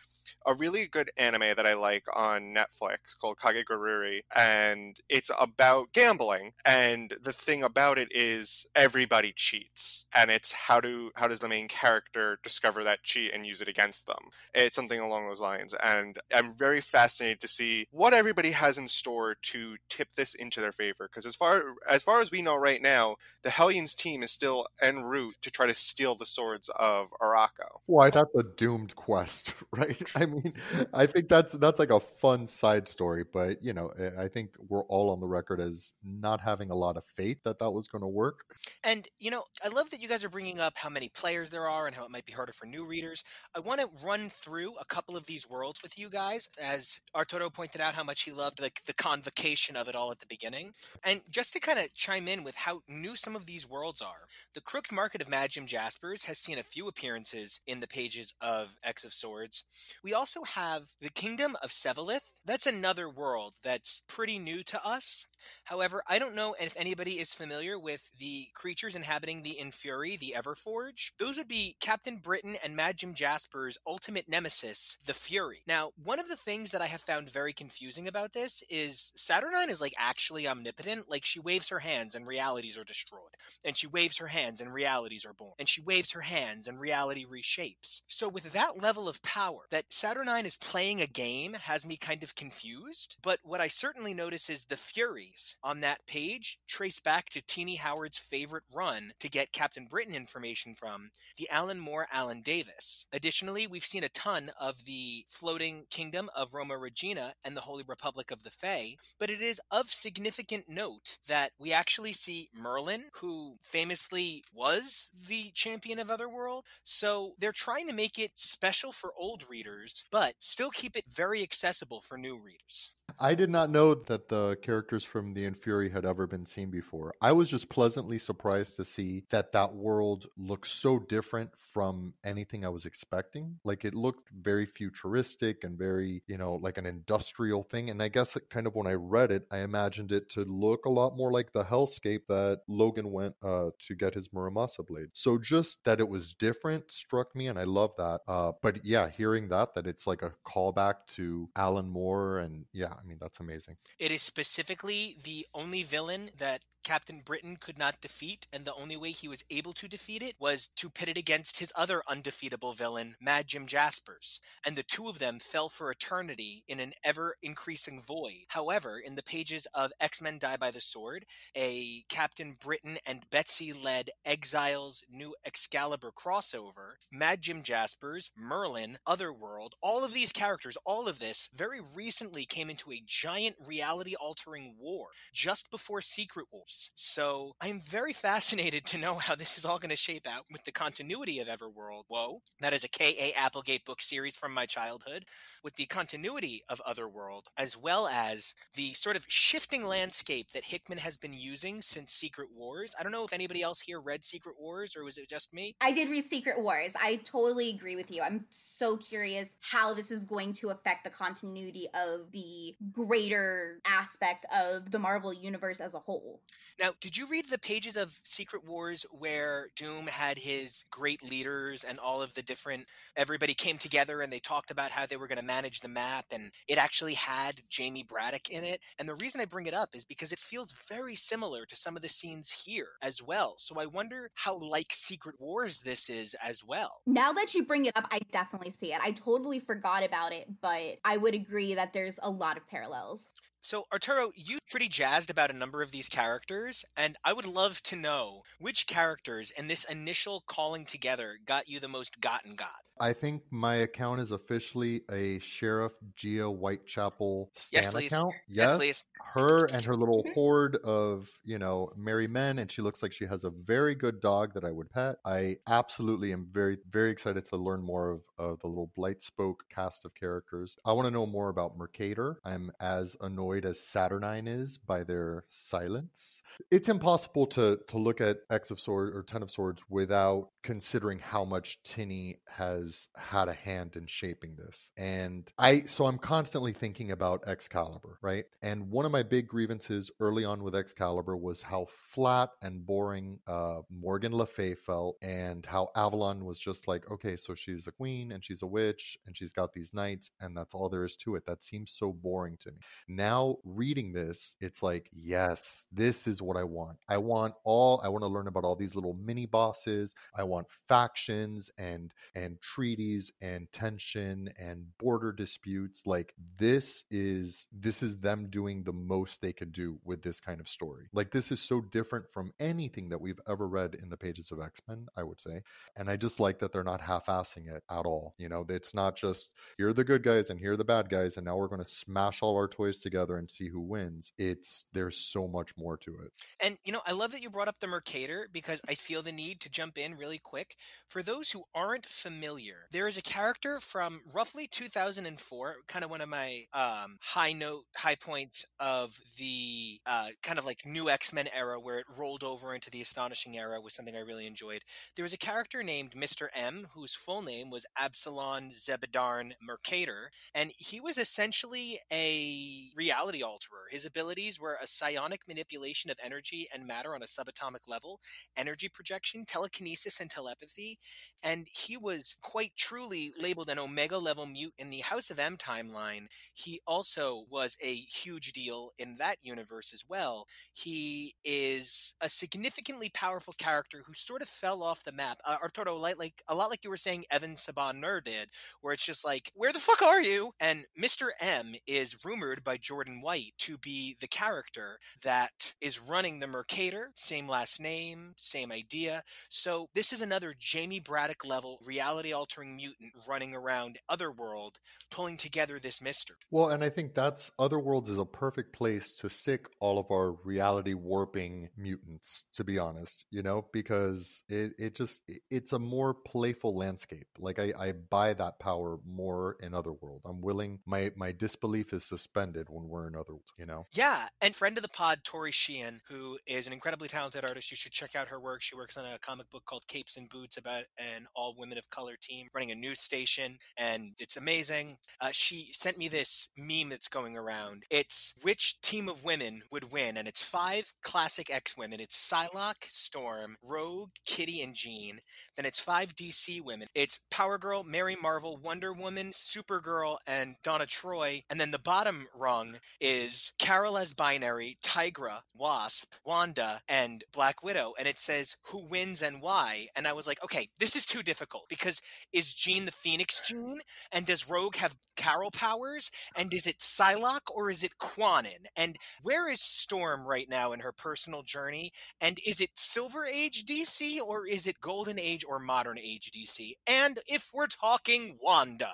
a 0.45 0.53
really 0.53 0.87
good 0.87 1.11
anime 1.17 1.55
that 1.55 1.65
I 1.65 1.73
like 1.73 2.05
on 2.13 2.53
Netflix 2.55 3.17
called 3.19 3.37
Kakegurui, 3.37 4.21
and 4.35 4.97
it's 5.09 5.31
about 5.39 5.93
gambling. 5.93 6.51
And 6.63 7.15
the 7.21 7.33
thing 7.33 7.63
about 7.63 7.97
it 7.97 8.09
is 8.11 8.65
everybody 8.75 9.33
cheats, 9.35 10.05
and 10.15 10.31
it's 10.31 10.51
how 10.51 10.79
do 10.79 11.11
how 11.15 11.27
does 11.27 11.39
the 11.39 11.49
main 11.49 11.67
character 11.67 12.39
discover 12.43 12.83
that 12.83 13.03
cheat 13.03 13.33
and 13.33 13.45
use 13.45 13.61
it 13.61 13.67
against 13.67 14.07
them? 14.07 14.29
It's 14.53 14.75
something 14.75 14.99
along 14.99 15.27
those 15.27 15.41
lines, 15.41 15.73
and 15.83 16.17
I'm 16.33 16.53
very 16.53 16.81
fascinated 16.81 17.41
to 17.41 17.47
see 17.47 17.87
what 17.91 18.13
everybody 18.13 18.51
has 18.51 18.77
in 18.77 18.87
store 18.87 19.35
to 19.41 19.75
tip 19.89 20.09
this 20.15 20.35
into 20.35 20.61
their 20.61 20.71
favor. 20.71 21.09
Because 21.11 21.25
as 21.25 21.35
far 21.35 21.63
as 21.89 22.03
far 22.03 22.21
as 22.21 22.31
we 22.31 22.41
know 22.41 22.55
right 22.55 22.81
now, 22.81 23.15
the 23.43 23.49
Hellions 23.49 23.95
team 23.95 24.23
is 24.23 24.31
still 24.31 24.67
en 24.81 25.03
route 25.03 25.35
to 25.41 25.51
try 25.51 25.65
to 25.67 25.73
steal 25.73 26.15
the 26.15 26.25
swords 26.25 26.69
of 26.75 27.09
Arakko. 27.21 27.79
Why 27.85 28.09
that's 28.09 28.33
a 28.35 28.43
doomed 28.43 28.95
quest, 28.95 29.53
right? 29.71 30.01
I 30.17 30.25
mean, 30.25 30.53
I 30.93 31.07
think 31.07 31.27
that's 31.27 31.53
that's 31.53 31.77
like 31.77 31.89
a 31.89 31.99
fun 31.99 32.47
side 32.47 32.87
story, 32.87 33.25
but 33.31 33.61
you 33.61 33.73
know, 33.73 33.89
eh, 33.99 34.11
I 34.17 34.29
think 34.29 34.51
we're 34.69 34.83
all 34.83 35.09
on 35.09 35.19
the 35.19 35.27
record 35.27 35.59
as 35.59 35.93
not 36.03 36.39
having 36.39 36.71
a 36.71 36.75
lot 36.75 36.95
of 36.95 37.03
faith 37.03 37.39
that 37.43 37.59
that 37.59 37.71
was 37.71 37.89
going 37.89 38.01
to 38.01 38.07
work. 38.07 38.45
And 38.83 39.07
you 39.19 39.29
know, 39.29 39.43
I 39.63 39.67
love 39.67 39.89
that 39.89 40.01
you 40.01 40.07
guys 40.07 40.23
are 40.23 40.29
bringing 40.29 40.61
up 40.61 40.77
how 40.77 40.87
many 40.87 41.09
players 41.09 41.49
there 41.49 41.67
are 41.67 41.85
and 41.85 41.95
how 41.95 42.05
it 42.05 42.11
might 42.11 42.25
be 42.25 42.31
harder 42.31 42.53
for 42.53 42.65
new 42.65 42.85
readers. 42.85 43.25
I 43.53 43.59
want 43.59 43.81
to 43.81 43.89
run 44.05 44.29
through 44.29 44.75
a 44.79 44.85
couple 44.85 45.17
of 45.17 45.25
these 45.25 45.49
worlds 45.49 45.83
with 45.83 45.99
you 45.99 46.09
guys, 46.09 46.49
as 46.61 47.01
Arturo 47.13 47.49
pointed 47.49 47.81
out 47.81 47.93
how 47.93 48.03
much 48.03 48.23
he 48.23 48.31
loved 48.31 48.59
the, 48.59 48.71
the 48.87 48.93
convocation 48.93 49.75
of 49.75 49.89
it 49.89 49.95
all 49.95 50.11
at 50.11 50.19
the 50.19 50.25
beginning, 50.29 50.71
and 51.03 51.19
just 51.29 51.51
to 51.53 51.59
kind 51.59 51.79
of 51.79 51.93
chime 51.93 52.29
in 52.29 52.45
with 52.45 52.55
how 52.55 52.81
new 52.87 53.17
some 53.17 53.35
of 53.35 53.45
these 53.45 53.69
worlds 53.69 54.01
are. 54.01 54.27
The 54.53 54.61
Crooked 54.61 54.93
Market 54.93 55.21
of 55.21 55.29
Mad 55.29 55.49
Jaspers 55.49 56.23
has 56.23 56.39
seen 56.39 56.57
a 56.57 56.63
few 56.63 56.87
appearances 56.87 57.59
in 57.67 57.81
the 57.81 57.87
pages 57.87 58.33
of 58.39 58.75
X 58.83 59.03
of 59.03 59.13
Swords. 59.13 59.65
We 60.05 60.13
also 60.13 60.43
have 60.43 60.89
the 61.01 61.09
Kingdom 61.09 61.57
of 61.63 61.71
Sevelith. 61.71 62.33
That's 62.45 62.67
another 62.67 63.09
world 63.09 63.55
that's 63.63 64.03
pretty 64.07 64.37
new 64.37 64.61
to 64.61 64.85
us. 64.85 65.25
However, 65.63 66.03
I 66.07 66.19
don't 66.19 66.35
know 66.35 66.55
if 66.59 66.75
anybody 66.77 67.13
is 67.19 67.33
familiar 67.33 67.77
with 67.79 68.11
the 68.19 68.47
creatures 68.53 68.95
inhabiting 68.95 69.41
the 69.41 69.57
Infuri, 69.59 70.17
the 70.17 70.35
Everforge. 70.37 71.11
Those 71.17 71.37
would 71.37 71.47
be 71.47 71.75
Captain 71.79 72.17
Britain 72.17 72.55
and 72.63 72.75
Mad 72.75 72.97
Jim 72.97 73.13
Jasper's 73.13 73.77
ultimate 73.87 74.29
nemesis, 74.29 74.97
the 75.05 75.13
Fury. 75.13 75.63
Now, 75.67 75.91
one 76.03 76.19
of 76.19 76.27
the 76.27 76.35
things 76.35 76.71
that 76.71 76.81
I 76.81 76.87
have 76.87 77.01
found 77.01 77.29
very 77.29 77.53
confusing 77.53 78.07
about 78.07 78.33
this 78.33 78.63
is 78.69 79.11
Saturnine 79.15 79.69
is 79.69 79.81
like 79.81 79.93
actually 79.97 80.47
omnipotent. 80.47 81.09
Like 81.09 81.25
she 81.25 81.39
waves 81.39 81.69
her 81.69 81.79
hands 81.79 82.15
and 82.15 82.27
realities 82.27 82.77
are 82.77 82.83
destroyed. 82.83 83.21
And 83.63 83.75
she 83.75 83.87
waves 83.87 84.17
her 84.17 84.27
hands 84.27 84.61
and 84.61 84.73
realities 84.73 85.25
are 85.25 85.33
born. 85.33 85.53
And 85.57 85.69
she 85.69 85.81
waves 85.81 86.11
her 86.11 86.21
hands 86.21 86.67
and 86.67 86.79
reality 86.79 87.25
reshapes. 87.25 88.01
So 88.07 88.29
with 88.29 88.51
that 88.53 88.81
level 88.81 89.07
of 89.07 89.21
power 89.23 89.61
that 89.71 89.93
Saturnine 89.97 90.45
is 90.45 90.57
playing 90.57 90.99
a 90.99 91.07
game 91.07 91.53
has 91.53 91.87
me 91.87 91.95
kind 91.95 92.21
of 92.21 92.35
confused, 92.35 93.15
but 93.23 93.39
what 93.43 93.61
I 93.61 93.69
certainly 93.69 94.13
notice 94.13 94.49
is 94.49 94.65
the 94.65 94.75
Furies 94.75 95.55
on 95.63 95.79
that 95.79 96.05
page 96.05 96.59
trace 96.67 96.99
back 96.99 97.29
to 97.29 97.41
Tini 97.41 97.77
Howard's 97.77 98.17
favorite 98.17 98.65
run 98.73 99.13
to 99.21 99.29
get 99.29 99.53
Captain 99.53 99.85
Britain 99.85 100.13
information 100.13 100.73
from, 100.73 101.11
the 101.37 101.49
Alan 101.49 101.79
Moore 101.79 102.07
Alan 102.11 102.41
Davis. 102.41 103.05
Additionally, 103.13 103.67
we've 103.67 103.85
seen 103.85 104.03
a 104.03 104.09
ton 104.09 104.51
of 104.59 104.83
the 104.83 105.23
floating 105.29 105.85
kingdom 105.89 106.29
of 106.35 106.53
Roma 106.53 106.77
Regina 106.77 107.33
and 107.45 107.55
the 107.55 107.61
Holy 107.61 107.85
Republic 107.87 108.31
of 108.31 108.43
the 108.43 108.49
Fae, 108.49 108.97
but 109.17 109.29
it 109.29 109.41
is 109.41 109.61
of 109.71 109.87
significant 109.87 110.65
note 110.67 111.19
that 111.29 111.51
we 111.57 111.71
actually 111.71 112.11
see 112.11 112.49
Merlin, 112.53 113.05
who 113.21 113.55
famously 113.61 114.43
was 114.53 115.09
the 115.29 115.51
champion 115.55 115.99
of 115.99 116.11
Otherworld. 116.11 116.65
So 116.83 117.31
they're 117.39 117.53
trying 117.53 117.87
to 117.87 117.93
make 117.93 118.19
it 118.19 118.31
special 118.35 118.91
for 118.91 119.13
old 119.17 119.49
readers, 119.49 119.74
but 120.11 120.35
still 120.39 120.69
keep 120.69 120.95
it 120.95 121.05
very 121.09 121.41
accessible 121.43 122.01
for 122.01 122.17
new 122.17 122.37
readers. 122.37 122.93
I 123.19 123.35
did 123.35 123.49
not 123.49 123.69
know 123.69 123.93
that 123.93 124.27
the 124.27 124.57
characters 124.61 125.03
from 125.03 125.33
the 125.33 125.45
Infuri 125.45 125.91
had 125.91 126.05
ever 126.05 126.27
been 126.27 126.45
seen 126.45 126.69
before. 126.69 127.13
I 127.21 127.31
was 127.31 127.49
just 127.49 127.69
pleasantly 127.69 128.17
surprised 128.17 128.75
to 128.77 128.85
see 128.85 129.23
that 129.29 129.53
that 129.53 129.73
world 129.73 130.27
looks 130.37 130.71
so 130.71 130.99
different 130.99 131.57
from 131.57 132.13
anything 132.23 132.65
I 132.65 132.69
was 132.69 132.85
expecting. 132.85 133.59
Like 133.63 133.85
it 133.85 133.95
looked 133.95 134.29
very 134.29 134.65
futuristic 134.65 135.63
and 135.63 135.77
very, 135.77 136.23
you 136.27 136.37
know, 136.37 136.55
like 136.55 136.77
an 136.77 136.85
industrial 136.85 137.63
thing. 137.63 137.89
And 137.89 138.01
I 138.01 138.09
guess 138.09 138.35
it 138.35 138.49
kind 138.49 138.67
of 138.67 138.75
when 138.75 138.87
I 138.87 138.93
read 138.93 139.31
it, 139.31 139.47
I 139.51 139.59
imagined 139.59 140.11
it 140.11 140.29
to 140.31 140.41
look 140.43 140.85
a 140.85 140.89
lot 140.89 141.15
more 141.15 141.31
like 141.31 141.53
the 141.53 141.63
hellscape 141.63 142.27
that 142.27 142.61
Logan 142.67 143.11
went 143.11 143.35
uh, 143.43 143.69
to 143.79 143.95
get 143.95 144.13
his 144.13 144.29
Muramasa 144.29 144.85
blade. 144.85 145.09
So 145.13 145.37
just 145.37 145.83
that 145.85 145.99
it 145.99 146.09
was 146.09 146.33
different 146.33 146.91
struck 146.91 147.35
me, 147.35 147.47
and 147.47 147.57
I 147.57 147.63
love 147.63 147.91
that. 147.97 148.21
Uh, 148.27 148.51
but 148.61 148.83
yeah, 148.83 149.09
hearing 149.09 149.49
that 149.49 149.73
that 149.75 149.87
it's 149.87 150.07
like 150.07 150.21
a 150.21 150.33
callback 150.45 151.05
to 151.07 151.49
Alan 151.55 151.89
Moore, 151.89 152.39
and 152.39 152.65
yeah, 152.73 152.93
I 153.05 153.07
mean 153.07 153.17
that's 153.21 153.39
amazing. 153.39 153.77
It 153.99 154.11
is 154.11 154.21
specifically 154.21 155.17
the 155.23 155.45
only 155.53 155.83
villain 155.83 156.31
that 156.37 156.61
Captain 156.85 157.21
Britain 157.25 157.57
could 157.59 157.79
not 157.79 157.99
defeat, 157.99 158.45
and 158.53 158.63
the 158.63 158.73
only 158.75 158.95
way 158.95 159.09
he 159.09 159.27
was 159.27 159.43
able 159.49 159.73
to 159.73 159.87
defeat 159.87 160.21
it 160.21 160.35
was 160.39 160.69
to 160.75 160.87
pit 160.87 161.09
it 161.09 161.17
against 161.17 161.57
his 161.57 161.73
other 161.75 162.03
undefeatable 162.07 162.73
villain, 162.73 163.15
Mad 163.19 163.47
Jim 163.47 163.65
Jaspers. 163.65 164.39
And 164.65 164.75
the 164.75 164.83
two 164.83 165.09
of 165.09 165.17
them 165.17 165.39
fell 165.39 165.67
for 165.67 165.89
eternity 165.89 166.63
in 166.67 166.79
an 166.79 166.93
ever 167.03 167.37
increasing 167.41 168.03
void. 168.03 168.45
However, 168.49 168.99
in 168.99 169.15
the 169.15 169.23
pages 169.23 169.65
of 169.73 169.93
X 169.99 170.21
Men 170.21 170.37
Die 170.37 170.57
by 170.57 170.69
the 170.69 170.79
Sword, 170.79 171.25
a 171.57 172.03
Captain 172.07 172.55
Britain 172.59 172.99
and 173.03 173.25
Betsy 173.31 173.73
led 173.73 174.11
Exiles 174.23 175.03
New 175.09 175.33
Excalibur 175.43 176.11
crossover, 176.15 176.97
Mad 177.11 177.41
Jim 177.41 177.63
Jaspers, 177.63 178.29
Merlin, 178.37 178.99
Otherworld, 179.07 179.73
all 179.81 180.03
of 180.03 180.13
these 180.13 180.31
characters, 180.31 180.77
all 180.85 181.07
of 181.07 181.17
this 181.17 181.49
very 181.55 181.81
recently 181.95 182.45
came 182.45 182.69
into 182.69 182.91
a 182.91 182.94
giant 183.05 183.55
reality 183.65 184.15
altering 184.15 184.75
war 184.79 185.07
just 185.33 185.69
before 185.71 186.01
Secret 186.01 186.45
Wars. 186.51 186.91
So 186.95 187.55
I'm 187.61 187.79
very 187.79 188.13
fascinated 188.25 188.85
to 188.87 188.97
know 188.97 189.15
how 189.15 189.35
this 189.35 189.57
is 189.57 189.65
all 189.65 189.79
going 189.79 189.89
to 189.89 189.95
shape 189.95 190.27
out 190.27 190.45
with 190.51 190.63
the 190.63 190.71
continuity 190.71 191.39
of 191.39 191.47
Everworld. 191.47 192.03
Whoa, 192.07 192.41
that 192.61 192.73
is 192.73 192.83
a 192.83 192.89
K.A. 192.89 193.33
Applegate 193.33 193.85
book 193.85 194.01
series 194.01 194.35
from 194.35 194.53
my 194.53 194.65
childhood 194.65 195.25
with 195.63 195.75
the 195.75 195.87
continuity 195.87 196.61
of 196.69 196.79
Otherworld, 196.85 197.47
as 197.57 197.75
well 197.75 198.07
as 198.07 198.53
the 198.75 198.93
sort 198.93 199.15
of 199.15 199.25
shifting 199.27 199.83
landscape 199.83 200.51
that 200.51 200.63
Hickman 200.63 200.99
has 200.99 201.17
been 201.17 201.33
using 201.33 201.81
since 201.81 202.11
Secret 202.11 202.49
Wars. 202.55 202.93
I 202.99 203.03
don't 203.03 203.11
know 203.11 203.25
if 203.25 203.33
anybody 203.33 203.63
else 203.63 203.81
here 203.81 203.99
read 203.99 204.23
Secret 204.23 204.55
Wars 204.59 204.95
or 204.95 205.03
was 205.03 205.17
it 205.17 205.27
just 205.27 205.53
me? 205.53 205.75
I 205.81 205.91
did 205.91 206.09
read 206.09 206.25
Secret 206.25 206.61
Wars. 206.61 206.93
I 207.01 207.19
totally 207.25 207.71
agree 207.71 207.95
with 207.95 208.11
you. 208.11 208.21
I'm 208.21 208.45
so 208.51 208.95
curious 208.95 209.57
how 209.61 209.95
this 209.95 210.11
is 210.11 210.23
going 210.23 210.53
to 210.53 210.69
affect 210.69 211.03
the 211.03 211.09
continuity 211.09 211.87
of 211.95 212.31
the 212.31 212.75
greater 212.91 213.79
aspect 213.85 214.45
of 214.53 214.91
the 214.91 214.99
Marvel 214.99 215.33
universe 215.33 215.79
as 215.79 215.93
a 215.93 215.99
whole. 215.99 216.41
Now, 216.77 216.91
did 216.99 217.15
you 217.15 217.25
read 217.27 217.49
the 217.49 217.57
pages 217.57 217.95
of 217.95 218.19
Secret 218.23 218.67
Wars 218.67 219.05
where 219.09 219.69
Doom 219.77 220.07
had 220.07 220.37
his 220.37 220.83
great 220.91 221.23
leaders 221.23 221.85
and 221.85 221.97
all 221.99 222.21
of 222.21 222.33
the 222.33 222.41
different 222.41 222.85
everybody 223.15 223.53
came 223.53 223.77
together 223.77 224.19
and 224.19 224.31
they 224.31 224.39
talked 224.39 224.71
about 224.71 224.91
how 224.91 225.05
they 225.05 225.15
were 225.15 225.27
going 225.27 225.39
to 225.39 225.45
manage 225.45 225.79
the 225.79 225.87
map 225.87 226.25
and 226.31 226.51
it 226.67 226.77
actually 226.77 227.13
had 227.13 227.61
Jamie 227.69 228.03
Braddock 228.03 228.49
in 228.49 228.65
it? 228.65 228.81
And 228.99 229.07
the 229.07 229.15
reason 229.15 229.39
I 229.39 229.45
bring 229.45 229.67
it 229.67 229.73
up 229.73 229.95
is 229.95 230.03
because 230.03 230.33
it 230.33 230.39
feels 230.39 230.73
very 230.89 231.15
similar 231.15 231.65
to 231.65 231.77
some 231.77 231.95
of 231.95 232.01
the 232.01 232.09
scenes 232.09 232.51
here 232.65 232.89
as 233.01 233.23
well. 233.23 233.55
So 233.57 233.79
I 233.79 233.85
wonder 233.85 234.29
how 234.33 234.57
like 234.57 234.91
Secret 234.91 235.35
Wars 235.39 235.79
this 235.79 236.09
is 236.09 236.35
as 236.43 236.61
well. 236.65 237.01
Now 237.05 237.31
that 237.31 237.53
you 237.53 237.63
bring 237.63 237.85
it 237.85 237.95
up, 237.95 238.05
I 238.11 238.19
definitely 238.31 238.71
see 238.71 238.93
it. 238.93 238.99
I 239.01 239.11
totally 239.11 239.61
forgot 239.61 240.03
about 240.03 240.33
it, 240.33 240.49
but 240.61 240.97
I 241.05 241.15
would 241.15 241.35
agree 241.35 241.73
that 241.75 241.93
there's 241.93 242.19
a 242.21 242.29
lot 242.29 242.57
of 242.57 242.67
parallels. 242.75 243.29
So, 243.65 243.87
Arturo, 243.91 244.31
you're 244.35 244.59
pretty 244.69 244.87
jazzed 244.87 245.31
about 245.31 245.49
a 245.49 245.53
number 245.53 245.81
of 245.81 245.89
these 245.89 246.07
characters, 246.07 246.85
and 246.95 247.17
I 247.25 247.33
would 247.33 247.47
love 247.47 247.81
to 247.83 247.95
know 247.95 248.43
which 248.59 248.85
characters 248.85 249.49
in 249.49 249.67
this 249.67 249.85
initial 249.85 250.43
calling 250.45 250.85
together 250.85 251.39
got 251.43 251.67
you 251.67 251.79
the 251.79 251.87
most 251.87 252.21
gotten 252.21 252.53
got. 252.53 252.85
I 252.99 253.11
think 253.11 253.41
my 253.51 253.75
account 253.75 254.21
is 254.21 254.31
officially 254.31 255.01
a 255.11 255.39
Sheriff 255.39 255.93
Gia 256.15 256.47
Whitechapel 256.47 257.49
Stan 257.53 257.83
Yes, 257.83 257.91
please. 257.91 258.11
account. 258.11 258.33
Yes, 258.47 258.77
please. 258.77 259.03
Her 259.33 259.65
and 259.73 259.83
her 259.83 259.95
little 259.95 260.21
hmm. 260.21 260.31
horde 260.33 260.75
of, 260.77 261.29
you 261.43 261.57
know, 261.57 261.91
merry 261.97 262.27
men, 262.27 262.59
and 262.59 262.71
she 262.71 262.81
looks 262.81 263.03
like 263.03 263.11
she 263.11 263.25
has 263.25 263.43
a 263.43 263.49
very 263.49 263.95
good 263.95 264.21
dog 264.21 264.53
that 264.53 264.63
I 264.63 264.71
would 264.71 264.91
pet. 264.91 265.15
I 265.25 265.57
absolutely 265.67 266.31
am 266.31 266.47
very, 266.49 266.77
very 266.89 267.09
excited 267.09 267.43
to 267.45 267.57
learn 267.57 267.83
more 267.83 268.11
of, 268.11 268.21
of 268.37 268.59
the 268.59 268.67
little 268.67 268.91
Blight 268.95 269.21
Spoke 269.21 269.65
cast 269.69 270.05
of 270.05 270.13
characters. 270.15 270.77
I 270.85 270.93
want 270.93 271.07
to 271.07 271.11
know 271.11 271.25
more 271.25 271.49
about 271.49 271.75
Mercator. 271.75 272.37
I'm 272.45 272.71
as 272.79 273.17
annoyed 273.19 273.54
as 273.63 273.79
Saturnine 273.79 274.47
is 274.47 274.77
by 274.77 275.03
their 275.03 275.45
silence. 275.49 276.41
It's 276.71 276.89
impossible 276.89 277.47
to 277.47 277.79
to 277.87 277.97
look 277.97 278.19
at 278.19 278.39
X 278.49 278.71
of 278.71 278.79
Swords 278.79 279.15
or 279.15 279.23
Ten 279.23 279.43
of 279.43 279.51
Swords 279.51 279.83
without 279.89 280.49
considering 280.63 281.19
how 281.19 281.45
much 281.45 281.81
Tini 281.83 282.37
has 282.57 283.07
had 283.15 283.47
a 283.47 283.53
hand 283.53 283.95
in 283.95 284.07
shaping 284.07 284.55
this. 284.57 284.89
And 284.97 285.49
I 285.59 285.81
so 285.81 286.07
I'm 286.07 286.17
constantly 286.17 286.73
thinking 286.73 287.11
about 287.11 287.47
Excalibur, 287.47 288.17
right? 288.21 288.45
And 288.63 288.89
one 288.89 289.05
of 289.05 289.11
my 289.11 289.21
big 289.21 289.47
grievances 289.47 290.09
early 290.19 290.43
on 290.43 290.63
with 290.63 290.75
Excalibur 290.75 291.37
was 291.37 291.61
how 291.61 291.85
flat 291.87 292.49
and 292.63 292.85
boring 292.85 293.39
uh, 293.47 293.81
Morgan 293.91 294.35
Le 294.35 294.47
Fay 294.47 294.73
felt, 294.73 295.17
and 295.21 295.65
how 295.65 295.89
Avalon 295.95 296.43
was 296.43 296.59
just 296.59 296.87
like, 296.87 297.09
okay, 297.11 297.35
so 297.35 297.53
she's 297.53 297.85
a 297.85 297.91
queen 297.91 298.31
and 298.31 298.43
she's 298.43 298.63
a 298.63 298.67
witch 298.67 299.17
and 299.25 299.37
she's 299.37 299.53
got 299.53 299.73
these 299.73 299.93
knights, 299.93 300.31
and 300.41 300.57
that's 300.57 300.73
all 300.73 300.89
there 300.89 301.05
is 301.05 301.15
to 301.17 301.35
it. 301.35 301.45
That 301.45 301.63
seems 301.63 301.91
so 301.91 302.11
boring 302.11 302.57
to 302.61 302.71
me. 302.71 302.77
Now 303.07 303.44
reading 303.63 304.13
this, 304.13 304.55
it's 304.59 304.81
like, 304.83 305.09
yes, 305.13 305.85
this 305.91 306.27
is 306.27 306.41
what 306.41 306.57
I 306.57 306.63
want. 306.63 306.97
I 307.07 307.17
want 307.17 307.53
all. 307.63 308.01
I 308.03 308.09
want 308.09 308.23
to 308.23 308.27
learn 308.27 308.47
about 308.47 308.63
all 308.63 308.75
these 308.75 308.95
little 308.95 309.13
mini 309.13 309.45
bosses. 309.45 310.13
I 310.35 310.43
want 310.43 310.67
factions 310.87 311.71
and 311.77 312.11
and 312.35 312.61
treaties 312.61 313.31
and 313.41 313.71
tension 313.71 314.49
and 314.59 314.85
border 314.97 315.31
disputes. 315.31 316.05
Like 316.05 316.33
this 316.57 317.03
is 317.11 317.67
this 317.71 318.03
is 318.03 318.17
them 318.17 318.47
doing 318.49 318.83
the 318.83 318.93
most 318.93 319.41
they 319.41 319.53
can 319.53 319.71
do 319.71 319.99
with 320.03 320.21
this 320.21 320.39
kind 320.39 320.59
of 320.59 320.67
story. 320.67 321.07
Like 321.13 321.31
this 321.31 321.51
is 321.51 321.59
so 321.59 321.81
different 321.81 322.29
from 322.29 322.51
anything 322.59 323.09
that 323.09 323.21
we've 323.21 323.39
ever 323.47 323.67
read 323.67 323.95
in 323.95 324.09
the 324.09 324.17
pages 324.17 324.51
of 324.51 324.61
X-Men, 324.61 325.07
I 325.17 325.23
would 325.23 325.39
say. 325.39 325.61
And 325.95 326.09
I 326.09 326.17
just 326.17 326.39
like 326.39 326.59
that 326.59 326.71
they're 326.71 326.83
not 326.83 327.01
half-assing 327.01 327.67
it 327.67 327.83
at 327.89 328.05
all. 328.05 328.33
You 328.37 328.49
know, 328.49 328.65
it's 328.69 328.93
not 328.93 329.15
just 329.15 329.51
here 329.77 329.89
are 329.89 329.93
the 329.93 330.03
good 330.03 330.23
guys 330.23 330.49
and 330.49 330.59
here 330.59 330.73
are 330.73 330.77
the 330.77 330.83
bad 330.85 331.09
guys, 331.09 331.37
and 331.37 331.45
now 331.45 331.57
we're 331.57 331.67
going 331.67 331.83
to 331.83 331.87
smash 331.87 332.41
all 332.41 332.55
our 332.55 332.67
toys 332.67 332.99
together 332.99 333.34
and 333.37 333.49
see 333.49 333.69
who 333.69 333.81
wins. 333.81 334.31
It's 334.37 334.85
there's 334.93 335.17
so 335.17 335.47
much 335.47 335.71
more 335.77 335.97
to 335.97 336.11
it. 336.11 336.31
And 336.63 336.77
you 336.83 336.91
know, 336.91 337.01
I 337.05 337.11
love 337.11 337.31
that 337.31 337.41
you 337.41 337.49
brought 337.49 337.67
up 337.67 337.79
the 337.79 337.87
Mercator 337.87 338.47
because 338.51 338.81
I 338.87 338.95
feel 338.95 339.21
the 339.21 339.31
need 339.31 339.59
to 339.61 339.69
jump 339.69 339.97
in 339.97 340.15
really 340.15 340.39
quick. 340.39 340.75
For 341.07 341.21
those 341.21 341.51
who 341.51 341.63
aren't 341.73 342.05
familiar, 342.05 342.87
there 342.91 343.07
is 343.07 343.17
a 343.17 343.21
character 343.21 343.79
from 343.79 344.21
roughly 344.33 344.67
2004, 344.67 345.75
kind 345.87 346.05
of 346.05 346.11
one 346.11 346.21
of 346.21 346.29
my 346.29 346.63
um, 346.73 347.17
high 347.21 347.53
note, 347.53 347.83
high 347.95 348.15
points 348.15 348.65
of 348.79 349.19
the 349.37 349.99
uh, 350.05 350.29
kind 350.43 350.59
of 350.59 350.65
like 350.65 350.85
new 350.85 351.09
X 351.09 351.33
Men 351.33 351.47
era 351.55 351.79
where 351.79 351.99
it 351.99 352.05
rolled 352.17 352.43
over 352.43 352.73
into 352.73 352.89
the 352.89 353.01
astonishing 353.01 353.57
era 353.57 353.81
was 353.81 353.93
something 353.93 354.15
I 354.15 354.19
really 354.19 354.47
enjoyed. 354.47 354.81
There 355.15 355.23
was 355.23 355.33
a 355.33 355.37
character 355.37 355.83
named 355.83 356.11
Mr. 356.11 356.47
M 356.53 356.87
whose 356.93 357.15
full 357.15 357.41
name 357.41 357.69
was 357.69 357.85
Absalom 357.97 358.71
Zebedarn 358.71 359.53
Mercator, 359.61 360.31
and 360.53 360.71
he 360.77 360.99
was 360.99 361.17
essentially 361.17 361.99
a 362.11 362.89
reality 362.95 363.14
alterer. 363.15 363.89
His 363.89 364.05
abilities 364.05 364.59
were 364.59 364.77
a 364.81 364.87
psionic 364.87 365.41
manipulation 365.47 366.11
of 366.11 366.17
energy 366.23 366.67
and 366.73 366.85
matter 366.85 367.15
on 367.15 367.23
a 367.23 367.25
subatomic 367.25 367.87
level, 367.87 368.19
energy 368.57 368.89
projection, 368.89 369.45
telekinesis, 369.45 370.19
and 370.19 370.29
telepathy. 370.29 370.99
And 371.43 371.67
he 371.71 371.97
was 371.97 372.35
quite 372.41 372.71
truly 372.75 373.31
labeled 373.39 373.69
an 373.69 373.79
Omega 373.79 374.17
level 374.17 374.45
mute 374.45 374.73
in 374.77 374.89
the 374.89 375.01
House 375.01 375.29
of 375.29 375.39
M 375.39 375.57
timeline. 375.57 376.27
He 376.53 376.81
also 376.87 377.45
was 377.49 377.77
a 377.81 377.93
huge 377.93 378.53
deal 378.53 378.91
in 378.97 379.15
that 379.17 379.37
universe 379.41 379.93
as 379.93 380.03
well. 380.07 380.47
He 380.73 381.35
is 381.43 382.13
a 382.21 382.29
significantly 382.29 383.09
powerful 383.13 383.53
character 383.57 384.03
who 384.05 384.13
sort 384.13 384.41
of 384.41 384.49
fell 384.49 384.83
off 384.83 385.03
the 385.03 385.11
map. 385.11 385.39
Uh, 385.45 385.57
Arturo, 385.61 385.95
like, 385.95 386.17
like 386.17 386.41
a 386.47 386.55
lot 386.55 386.69
like 386.69 386.83
you 386.83 386.89
were 386.89 386.97
saying, 386.97 387.25
Evan 387.31 387.55
Sabah 387.55 387.95
Nur 387.95 388.21
did, 388.21 388.49
where 388.81 388.93
it's 388.93 389.05
just 389.05 389.25
like, 389.25 389.51
where 389.53 389.71
the 389.71 389.79
fuck 389.79 390.01
are 390.01 390.21
you? 390.21 390.51
And 390.59 390.85
Mr. 391.01 391.29
M 391.39 391.75
is 391.87 392.17
rumored 392.25 392.63
by 392.63 392.77
Jordan 392.77 393.21
White 393.21 393.53
to 393.59 393.77
be 393.77 394.15
the 394.19 394.27
character 394.27 394.99
that 395.23 395.73
is 395.81 395.99
running 395.99 396.39
the 396.39 396.47
Mercator, 396.47 397.11
same 397.15 397.47
last 397.47 397.79
name, 397.79 398.33
same 398.37 398.71
idea. 398.71 399.23
So 399.49 399.89
this 399.93 400.13
is 400.13 400.21
another 400.21 400.55
Jamie 400.57 400.99
Braddock 400.99 401.34
level 401.43 401.79
reality 401.85 402.33
altering 402.33 402.75
mutant 402.75 403.13
running 403.27 403.53
around 403.53 403.99
Otherworld, 404.09 404.79
pulling 405.11 405.37
together 405.37 405.79
this 405.79 406.01
mystery. 406.01 406.37
Well, 406.51 406.69
and 406.69 406.83
I 406.83 406.89
think 406.89 407.13
that's 407.13 407.51
Otherworlds 407.59 408.09
is 408.09 408.17
a 408.17 408.25
perfect 408.25 408.73
place 408.73 409.15
to 409.15 409.29
stick 409.29 409.67
all 409.79 409.97
of 409.97 410.11
our 410.11 410.33
reality 410.43 410.93
warping 410.93 411.69
mutants, 411.77 412.45
to 412.53 412.63
be 412.63 412.77
honest, 412.77 413.25
you 413.31 413.41
know, 413.41 413.67
because 413.73 414.43
it, 414.49 414.73
it 414.77 414.95
just 414.95 415.29
it's 415.49 415.73
a 415.73 415.79
more 415.79 416.13
playful 416.13 416.75
landscape. 416.75 417.27
Like 417.37 417.59
I, 417.59 417.73
I 417.77 417.91
buy 417.93 418.33
that 418.33 418.59
power 418.59 418.99
more 419.05 419.57
in 419.61 419.73
Otherworld. 419.73 420.21
I'm 420.25 420.41
willing 420.41 420.79
my 420.85 421.11
my 421.15 421.31
disbelief 421.31 421.93
is 421.93 422.05
suspended 422.05 422.67
when 422.69 422.87
we're 422.87 423.07
in 423.07 423.15
Otherworld, 423.15 423.43
you 423.57 423.65
know? 423.65 423.87
Yeah. 423.93 424.27
And 424.41 424.55
friend 424.55 424.77
of 424.77 424.83
the 424.83 424.89
pod, 424.89 425.19
Tori 425.23 425.51
Sheehan, 425.51 426.01
who 426.07 426.37
is 426.45 426.67
an 426.67 426.73
incredibly 426.73 427.07
talented 427.07 427.43
artist. 427.43 427.71
You 427.71 427.77
should 427.77 427.91
check 427.91 428.15
out 428.15 428.27
her 428.27 428.39
work. 428.39 428.61
She 428.61 428.75
works 428.75 428.97
on 428.97 429.05
a 429.05 429.17
comic 429.19 429.49
book 429.49 429.63
called 429.65 429.87
Capes 429.87 430.17
and 430.17 430.29
Boots 430.29 430.57
about 430.57 430.83
an 430.97 431.14
all 431.35 431.55
women 431.57 431.77
of 431.77 431.89
color 431.89 432.15
team 432.19 432.47
running 432.53 432.71
a 432.71 432.75
news 432.75 432.99
station, 432.99 433.57
and 433.77 434.13
it's 434.19 434.37
amazing. 434.37 434.97
Uh, 435.21 435.29
she 435.31 435.69
sent 435.71 435.97
me 435.97 436.07
this 436.07 436.49
meme 436.57 436.89
that's 436.89 437.07
going 437.07 437.37
around. 437.37 437.83
It's 437.89 438.33
which 438.41 438.79
team 438.81 439.09
of 439.09 439.23
women 439.23 439.63
would 439.71 439.91
win, 439.91 440.17
and 440.17 440.27
it's 440.27 440.43
five 440.43 440.93
classic 441.03 441.53
X 441.53 441.77
women. 441.77 441.99
It's 441.99 442.29
Psylocke, 442.29 442.85
Storm, 442.87 443.57
Rogue, 443.63 444.11
Kitty, 444.25 444.61
and 444.61 444.73
Jean. 444.73 445.19
Then 445.55 445.65
it's 445.65 445.79
five 445.79 446.15
DC 446.15 446.61
women. 446.61 446.87
It's 446.93 447.19
Power 447.31 447.57
Girl, 447.57 447.83
Mary 447.83 448.15
Marvel, 448.21 448.57
Wonder 448.57 448.91
Woman, 448.91 449.31
Supergirl, 449.31 450.17
and 450.27 450.55
Donna 450.63 450.85
Troy. 450.85 451.43
And 451.49 451.59
then 451.59 451.71
the 451.71 451.79
bottom 451.79 452.27
rung 452.35 452.77
is 452.99 453.53
Carol 453.59 453.97
as 453.97 454.13
binary, 454.13 454.77
Tigra, 454.83 455.41
Wasp, 455.55 456.13
Wanda, 456.25 456.81
and 456.89 457.23
Black 457.31 457.63
Widow. 457.63 457.93
And 457.97 458.07
it 458.07 458.17
says 458.17 458.57
who 458.63 458.85
wins 458.85 459.21
and 459.21 459.41
why. 459.41 459.87
And 459.95 460.07
I 460.07 460.13
was 460.13 460.27
like, 460.27 460.43
okay, 460.43 460.69
this 460.79 460.95
is 460.95 461.04
too 461.05 461.23
difficult 461.23 461.63
because 461.69 462.01
is 462.33 462.53
Jean 462.53 462.85
the 462.85 462.91
Phoenix 462.91 463.41
Jean? 463.47 463.79
And 464.11 464.25
does 464.25 464.49
Rogue 464.49 464.75
have 464.77 464.95
Carol 465.15 465.51
powers? 465.51 466.11
And 466.35 466.53
is 466.53 466.67
it 466.67 466.79
Psylocke 466.79 467.49
or 467.53 467.69
is 467.69 467.83
it 467.83 467.97
Kwannon? 467.99 468.65
And 468.75 468.97
where 469.21 469.49
is 469.49 469.61
Storm 469.61 470.25
right 470.25 470.49
now 470.49 470.73
in 470.73 470.79
her 470.81 470.91
personal 470.91 471.43
journey? 471.43 471.91
And 472.21 472.39
is 472.45 472.61
it 472.61 472.71
Silver 472.75 473.25
Age 473.25 473.65
DC 473.65 474.19
or 474.19 474.47
is 474.47 474.67
it 474.67 474.81
Golden 474.81 475.19
Age 475.19 475.43
or 475.47 475.59
Modern 475.59 475.97
Age 475.99 476.31
DC? 476.31 476.73
And 476.87 477.19
if 477.27 477.49
we're 477.53 477.67
talking 477.67 478.37
Wanda, 478.41 478.93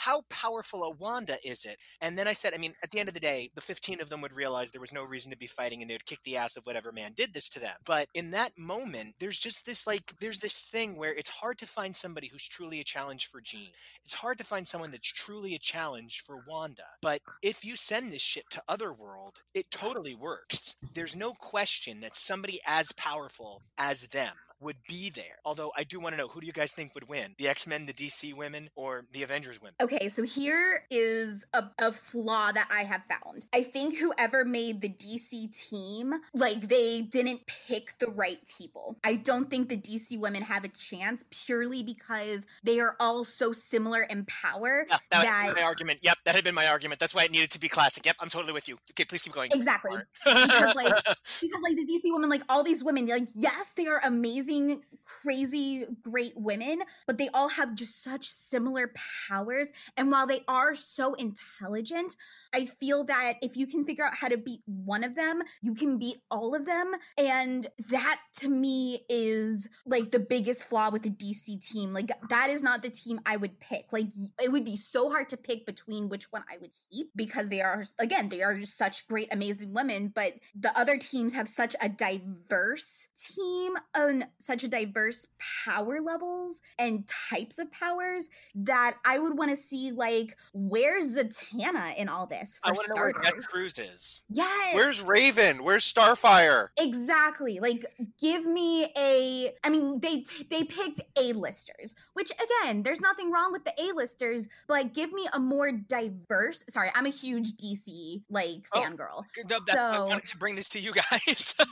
how 0.00 0.22
powerful 0.30 0.82
a 0.82 0.90
Wanda 0.90 1.36
is 1.44 1.66
it? 1.66 1.76
And 2.00 2.18
then 2.18 2.26
I 2.26 2.32
said, 2.32 2.54
I 2.54 2.56
mean, 2.56 2.72
at 2.82 2.90
the 2.90 3.00
end 3.00 3.10
of 3.10 3.14
the 3.14 3.20
day, 3.20 3.50
the 3.54 3.60
15 3.60 4.00
of 4.00 4.08
them 4.08 4.22
would 4.22 4.34
realize 4.34 4.70
there 4.70 4.80
was 4.80 4.94
no 4.94 5.04
reason 5.04 5.30
to 5.30 5.36
be 5.36 5.46
fighting 5.46 5.82
and 5.82 5.90
they 5.90 5.94
would 5.94 6.06
kick 6.06 6.20
the 6.24 6.38
ass 6.38 6.56
of 6.56 6.64
whatever 6.64 6.90
man 6.90 7.12
did 7.14 7.34
this 7.34 7.50
to 7.50 7.60
them. 7.60 7.76
But 7.84 8.08
in 8.14 8.30
that 8.30 8.56
moment, 8.56 9.16
there's 9.18 9.38
just 9.38 9.66
this 9.66 9.86
like, 9.86 10.14
there's 10.18 10.38
this 10.38 10.62
thing 10.62 10.96
where 10.96 11.12
it's 11.12 11.28
hard 11.28 11.58
to 11.58 11.66
find 11.66 11.94
somebody 11.94 12.28
who's 12.28 12.48
truly 12.48 12.80
a 12.80 12.84
challenge 12.84 13.26
for 13.26 13.42
Jean. 13.42 13.68
It's 14.02 14.14
hard 14.14 14.38
to 14.38 14.44
find 14.44 14.66
someone 14.66 14.90
that's 14.90 15.06
truly 15.06 15.54
a 15.54 15.58
challenge 15.58 16.22
for 16.26 16.42
Wanda. 16.48 16.84
But 17.02 17.20
if 17.42 17.62
you 17.62 17.76
send 17.76 18.10
this 18.10 18.22
shit 18.22 18.48
to 18.52 18.62
Otherworld, 18.70 19.42
it 19.52 19.70
totally 19.70 20.14
works. 20.14 20.76
There's 20.94 21.14
no 21.14 21.34
question 21.34 22.00
that 22.00 22.16
somebody 22.16 22.60
as 22.66 22.92
powerful 22.92 23.60
as 23.76 24.06
them 24.08 24.32
would 24.60 24.76
be 24.88 25.10
there. 25.10 25.38
Although 25.44 25.72
I 25.76 25.84
do 25.84 26.00
want 26.00 26.14
to 26.14 26.16
know 26.16 26.28
who 26.28 26.40
do 26.40 26.46
you 26.46 26.52
guys 26.52 26.72
think 26.72 26.94
would 26.94 27.08
win? 27.08 27.34
The 27.38 27.48
X 27.48 27.66
Men, 27.66 27.86
the 27.86 27.92
DC 27.92 28.34
women, 28.34 28.70
or 28.76 29.06
the 29.12 29.22
Avengers 29.22 29.60
women? 29.60 29.74
Okay, 29.80 30.08
so 30.08 30.22
here 30.22 30.84
is 30.90 31.46
a, 31.54 31.64
a 31.78 31.92
flaw 31.92 32.52
that 32.52 32.68
I 32.70 32.84
have 32.84 33.02
found. 33.04 33.46
I 33.52 33.62
think 33.62 33.96
whoever 33.96 34.44
made 34.44 34.80
the 34.80 34.88
DC 34.88 35.68
team, 35.68 36.14
like 36.34 36.68
they 36.68 37.02
didn't 37.02 37.40
pick 37.46 37.98
the 37.98 38.08
right 38.08 38.38
people. 38.58 38.96
I 39.04 39.16
don't 39.16 39.48
think 39.50 39.68
the 39.68 39.76
DC 39.76 40.18
women 40.18 40.42
have 40.42 40.64
a 40.64 40.68
chance 40.68 41.24
purely 41.30 41.82
because 41.82 42.46
they 42.62 42.80
are 42.80 42.96
all 43.00 43.24
so 43.24 43.52
similar 43.52 44.02
in 44.02 44.26
power. 44.26 44.86
Yeah, 44.88 44.96
that, 45.10 45.22
that 45.22 45.56
my 45.56 45.62
argument. 45.62 46.00
Yep, 46.02 46.18
that 46.24 46.34
had 46.34 46.44
been 46.44 46.54
my 46.54 46.66
argument. 46.66 47.00
That's 47.00 47.14
why 47.14 47.24
it 47.24 47.30
needed 47.30 47.50
to 47.52 47.60
be 47.60 47.68
classic. 47.68 48.04
Yep, 48.04 48.16
I'm 48.20 48.28
totally 48.28 48.52
with 48.52 48.68
you. 48.68 48.76
Okay, 48.92 49.04
please 49.04 49.22
keep 49.22 49.32
going. 49.32 49.50
Exactly. 49.54 49.98
because 50.24 50.74
like 50.74 50.94
because 51.40 51.62
like 51.62 51.76
the 51.76 51.86
DC 51.86 52.02
women, 52.04 52.28
like 52.28 52.42
all 52.48 52.62
these 52.62 52.84
women, 52.84 53.06
like 53.06 53.28
yes, 53.34 53.72
they 53.72 53.86
are 53.86 54.00
amazing 54.04 54.49
amazing, 54.50 54.82
crazy, 55.04 55.86
great 56.02 56.32
women, 56.36 56.80
but 57.06 57.18
they 57.18 57.28
all 57.34 57.48
have 57.48 57.74
just 57.74 58.02
such 58.02 58.28
similar 58.28 58.92
powers. 59.28 59.72
And 59.96 60.10
while 60.10 60.26
they 60.26 60.42
are 60.48 60.74
so 60.74 61.14
intelligent, 61.14 62.16
I 62.52 62.66
feel 62.66 63.04
that 63.04 63.34
if 63.42 63.56
you 63.56 63.66
can 63.66 63.84
figure 63.84 64.04
out 64.04 64.14
how 64.14 64.28
to 64.28 64.36
beat 64.36 64.62
one 64.66 65.04
of 65.04 65.14
them, 65.14 65.42
you 65.62 65.74
can 65.74 65.98
beat 65.98 66.18
all 66.30 66.54
of 66.54 66.64
them. 66.64 66.92
And 67.18 67.68
that 67.88 68.20
to 68.38 68.48
me 68.48 69.00
is 69.08 69.68
like 69.86 70.10
the 70.10 70.18
biggest 70.18 70.64
flaw 70.64 70.90
with 70.90 71.02
the 71.02 71.10
DC 71.10 71.66
team. 71.66 71.92
Like, 71.92 72.10
that 72.28 72.50
is 72.50 72.62
not 72.62 72.82
the 72.82 72.90
team 72.90 73.20
I 73.26 73.36
would 73.36 73.60
pick. 73.60 73.92
Like, 73.92 74.06
it 74.42 74.52
would 74.52 74.64
be 74.64 74.76
so 74.76 75.10
hard 75.10 75.28
to 75.30 75.36
pick 75.36 75.66
between 75.66 76.08
which 76.08 76.30
one 76.32 76.44
I 76.50 76.58
would 76.58 76.70
keep 76.90 77.10
because 77.14 77.48
they 77.48 77.60
are, 77.60 77.84
again, 77.98 78.28
they 78.28 78.42
are 78.42 78.56
just 78.56 78.76
such 78.76 79.06
great, 79.08 79.32
amazing 79.32 79.72
women. 79.72 80.12
But 80.14 80.34
the 80.54 80.76
other 80.78 80.98
teams 80.98 81.32
have 81.34 81.48
such 81.48 81.74
a 81.80 81.88
diverse 81.88 83.08
team 83.16 83.74
and 83.94 84.26
such 84.40 84.64
a 84.64 84.68
diverse 84.68 85.26
power 85.64 86.00
levels 86.00 86.60
and 86.78 87.08
types 87.30 87.58
of 87.58 87.70
powers 87.72 88.28
that 88.54 88.96
I 89.04 89.18
would 89.18 89.36
want 89.36 89.50
to 89.50 89.56
see, 89.56 89.92
like, 89.92 90.36
where's 90.52 91.16
Zatanna 91.16 91.96
in 91.96 92.08
all 92.08 92.26
this? 92.26 92.58
I 92.64 92.72
want 92.72 92.86
to 92.88 92.94
know 92.94 93.00
where 93.00 93.12
Cruz 93.42 93.78
is. 93.78 94.24
Yes. 94.28 94.74
Where's 94.74 95.02
Raven? 95.02 95.62
Where's 95.62 95.90
Starfire? 95.90 96.68
Exactly. 96.78 97.60
Like, 97.60 97.84
give 98.20 98.46
me 98.46 98.86
a. 98.96 99.52
I 99.64 99.68
mean, 99.68 100.00
they 100.00 100.24
they 100.50 100.64
picked 100.64 101.00
A-listers, 101.16 101.94
which 102.14 102.30
again, 102.30 102.82
there's 102.82 103.00
nothing 103.00 103.30
wrong 103.30 103.52
with 103.52 103.64
the 103.64 103.72
A-listers, 103.80 104.48
but 104.68 104.94
give 104.94 105.12
me 105.12 105.28
a 105.32 105.38
more 105.38 105.72
diverse. 105.72 106.64
Sorry, 106.68 106.90
I'm 106.94 107.06
a 107.06 107.10
huge 107.10 107.52
DC 107.56 108.22
like 108.30 108.66
oh, 108.74 108.80
fangirl. 108.80 109.24
No, 109.50 109.58
that, 109.66 109.74
so 109.74 109.80
I 109.80 110.00
wanted 110.00 110.26
to 110.26 110.38
bring 110.38 110.54
this 110.54 110.68
to 110.70 110.80
you 110.80 110.92
guys. 110.92 111.54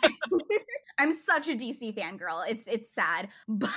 I'm 0.98 1.12
such 1.12 1.48
a 1.48 1.52
DC 1.52 1.96
fangirl. 1.96 2.44
It's 2.48 2.57
it's 2.66 2.90
sad, 2.90 3.28
but 3.48 3.70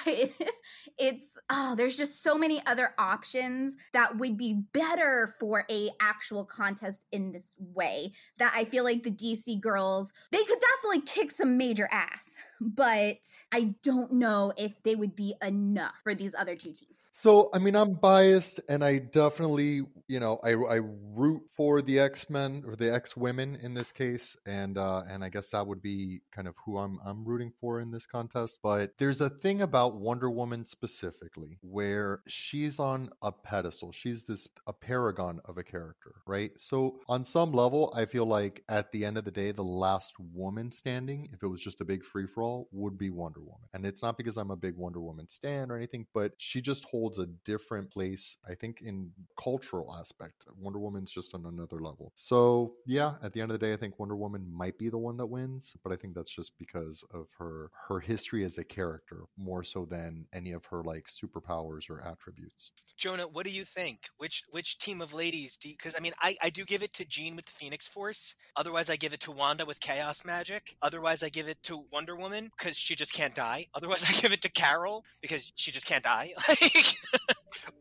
it's 0.98 1.38
oh, 1.50 1.76
there's 1.76 1.98
just 1.98 2.24
so 2.24 2.38
many 2.38 2.62
other 2.66 2.94
options 2.98 3.76
that 3.94 4.18
would 4.18 4.38
be 4.38 4.54
better 4.74 5.36
for 5.40 5.66
a 5.70 5.90
actual 6.00 6.46
contest 6.46 7.06
in 7.12 7.32
this 7.32 7.56
way 7.60 8.14
that 8.38 8.54
I 8.56 8.66
feel 8.66 8.84
like 8.84 9.04
the 9.04 9.12
DC 9.12 9.60
girls, 9.62 10.14
they 10.32 10.44
could 10.44 10.60
definitely 10.60 11.02
kick 11.02 11.32
some 11.32 11.58
major 11.58 11.88
ass 11.92 12.36
but 12.62 13.18
I 13.52 13.76
don't 13.84 14.14
know 14.14 14.54
if 14.56 14.72
they 14.84 14.96
would 14.96 15.16
be 15.16 15.34
enough 15.42 15.96
for 16.04 16.14
these 16.14 16.36
other 16.38 16.56
two 16.56 16.74
teams. 16.74 17.08
So, 17.12 17.50
I 17.54 17.58
mean, 17.58 17.76
I'm 17.76 17.94
biased, 17.94 18.62
and 18.70 18.84
I 18.84 19.00
definitely, 19.00 19.82
you 20.08 20.20
know, 20.20 20.40
I, 20.44 20.52
I 20.52 20.80
root 21.16 21.42
for 21.56 21.82
the 21.82 22.00
X 22.00 22.30
Men 22.30 22.64
or 22.66 22.76
the 22.76 22.94
X 22.94 23.18
Women 23.18 23.58
in 23.62 23.74
this 23.74 23.92
case, 23.92 24.38
and 24.46 24.78
uh, 24.78 25.02
and 25.10 25.24
I 25.24 25.30
guess 25.30 25.50
that 25.52 25.66
would 25.66 25.82
be 25.82 26.22
kind 26.32 26.48
of 26.48 26.56
who 26.66 26.78
I'm 26.78 27.00
I'm 27.04 27.26
rooting 27.26 27.52
for 27.60 27.80
in 27.80 27.92
this 27.92 28.06
contest. 28.06 28.60
But 28.62 28.98
there's 29.00 29.22
a 29.22 29.30
thing 29.30 29.62
about 29.62 29.96
Wonder 29.96 30.30
Woman 30.30 30.66
specifically 30.66 31.58
where 31.62 32.22
she's 32.28 32.80
on 32.80 33.10
a 33.24 33.32
pedestal. 33.32 33.92
She's 33.92 34.24
this 34.24 34.48
a 34.68 34.74
paragon 34.74 35.40
of 35.46 35.58
a 35.58 35.64
character, 35.64 36.16
right? 36.28 36.52
So 36.60 37.00
on 37.10 37.24
some 37.24 37.52
level, 37.52 37.92
I 37.96 38.06
feel 38.06 38.26
like 38.26 38.64
at 38.70 38.92
the 38.92 39.06
end 39.06 39.18
of 39.18 39.26
the 39.26 39.32
day, 39.32 39.52
the 39.52 39.64
last 39.64 40.14
woman 40.20 40.72
standing, 40.72 41.30
if 41.34 41.42
it 41.42 41.48
was 41.48 41.62
just 41.62 41.82
a 41.82 41.86
big 41.86 42.04
free 42.04 42.28
for 42.28 42.44
all 42.44 42.51
would 42.72 42.98
be 42.98 43.10
Wonder 43.10 43.40
Woman. 43.40 43.68
And 43.74 43.86
it's 43.86 44.04
not 44.04 44.18
because 44.18 44.38
I'm 44.38 44.52
a 44.52 44.56
big 44.56 44.76
Wonder 44.76 45.00
Woman 45.00 45.28
stan 45.28 45.72
or 45.72 45.78
anything, 45.78 46.06
but 46.14 46.34
she 46.38 46.62
just 46.62 46.86
holds 46.86 47.20
a 47.20 47.28
different 47.46 47.92
place, 47.92 48.38
I 48.50 48.56
think, 48.56 48.82
in 48.82 49.12
cultural 49.42 49.96
aspect. 50.00 50.46
Wonder 50.60 50.80
Woman's 50.80 51.12
just 51.12 51.34
on 51.34 51.46
another 51.46 51.80
level. 51.80 52.12
So 52.16 52.74
yeah, 52.86 53.14
at 53.24 53.34
the 53.34 53.42
end 53.42 53.52
of 53.52 53.60
the 53.60 53.66
day, 53.66 53.74
I 53.74 53.78
think 53.78 54.00
Wonder 54.00 54.16
Woman 54.16 54.46
might 54.52 54.78
be 54.78 54.90
the 54.90 54.98
one 54.98 55.18
that 55.18 55.28
wins, 55.28 55.76
but 55.84 55.92
I 55.92 55.96
think 55.96 56.16
that's 56.16 56.34
just 56.34 56.58
because 56.58 57.04
of 57.14 57.28
her 57.38 57.70
her 57.88 58.00
history 58.00 58.44
as 58.44 58.58
a 58.58 58.64
character 58.64 59.24
more 59.38 59.64
so 59.64 59.86
than 59.86 60.26
any 60.34 60.52
of 60.52 60.66
her 60.66 60.84
like 60.84 61.08
superpowers 61.08 61.90
or 61.90 62.02
attributes. 62.02 62.72
Jonah, 62.98 63.28
what 63.28 63.46
do 63.46 63.52
you 63.52 63.64
think? 63.64 64.10
Which 64.18 64.44
which 64.50 64.78
team 64.78 65.02
of 65.02 65.14
ladies 65.14 65.58
do 65.58 65.70
because 65.70 65.96
I 65.98 66.02
mean 66.02 66.14
I, 66.22 66.36
I 66.42 66.50
do 66.50 66.66
give 66.66 66.84
it 66.84 66.94
to 66.96 67.06
Jean 67.06 67.36
with 67.36 67.46
the 67.46 67.52
Phoenix 67.52 67.88
Force. 67.88 68.36
Otherwise 68.56 68.90
I 68.90 68.96
give 68.96 69.14
it 69.14 69.22
to 69.22 69.32
Wanda 69.32 69.66
with 69.66 69.80
Chaos 69.80 70.26
Magic. 70.26 70.76
Otherwise 70.82 71.24
I 71.24 71.30
give 71.30 71.48
it 71.48 71.62
to 71.64 71.86
Wonder 71.92 72.16
Woman 72.16 72.41
because 72.58 72.78
she 72.78 72.96
just 72.96 73.14
can't 73.14 73.36
die. 73.36 73.68
Otherwise 73.74 74.04
I 74.10 74.14
give 74.20 74.32
it 74.32 74.42
to 74.44 74.50
Carol 74.50 75.04
because 75.22 75.52
she 75.56 75.72
just 75.72 75.86
can't 75.86 76.04
die. 76.04 76.34
Like 76.48 76.96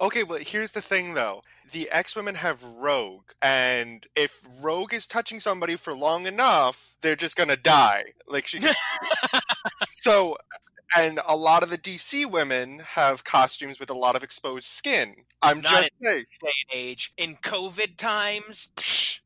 Okay, 0.01 0.25
well, 0.25 0.39
here's 0.41 0.73
the 0.73 0.81
thing 0.83 1.15
though. 1.15 1.43
The 1.73 1.89
X 1.91 2.17
Women 2.17 2.35
have 2.37 2.63
Rogue, 2.65 3.31
and 3.41 4.07
if 4.17 4.43
Rogue 4.61 4.93
is 4.93 5.07
touching 5.07 5.39
somebody 5.41 5.77
for 5.77 5.95
long 5.95 6.27
enough, 6.27 6.95
they're 7.01 7.17
just 7.17 7.37
gonna 7.37 7.57
die. 7.57 8.05
Like 8.27 8.47
she. 8.47 8.61
so, 9.91 10.37
and 10.97 11.21
a 11.27 11.37
lot 11.37 11.63
of 11.63 11.71
the 11.71 11.79
DC 11.79 12.29
women 12.31 12.81
have 12.81 13.25
costumes 13.25 13.79
with 13.79 13.91
a 13.91 13.95
lot 13.95 14.17
of 14.17 14.25
exposed 14.25 14.65
skin. 14.65 15.15
I'm 15.43 15.61
Not 15.61 15.71
just 15.71 15.91
saying. 16.03 16.25
day 16.43 16.53
and 16.73 16.81
age. 16.81 17.13
In 17.17 17.37
COVID 17.37 17.97
times, 17.97 18.71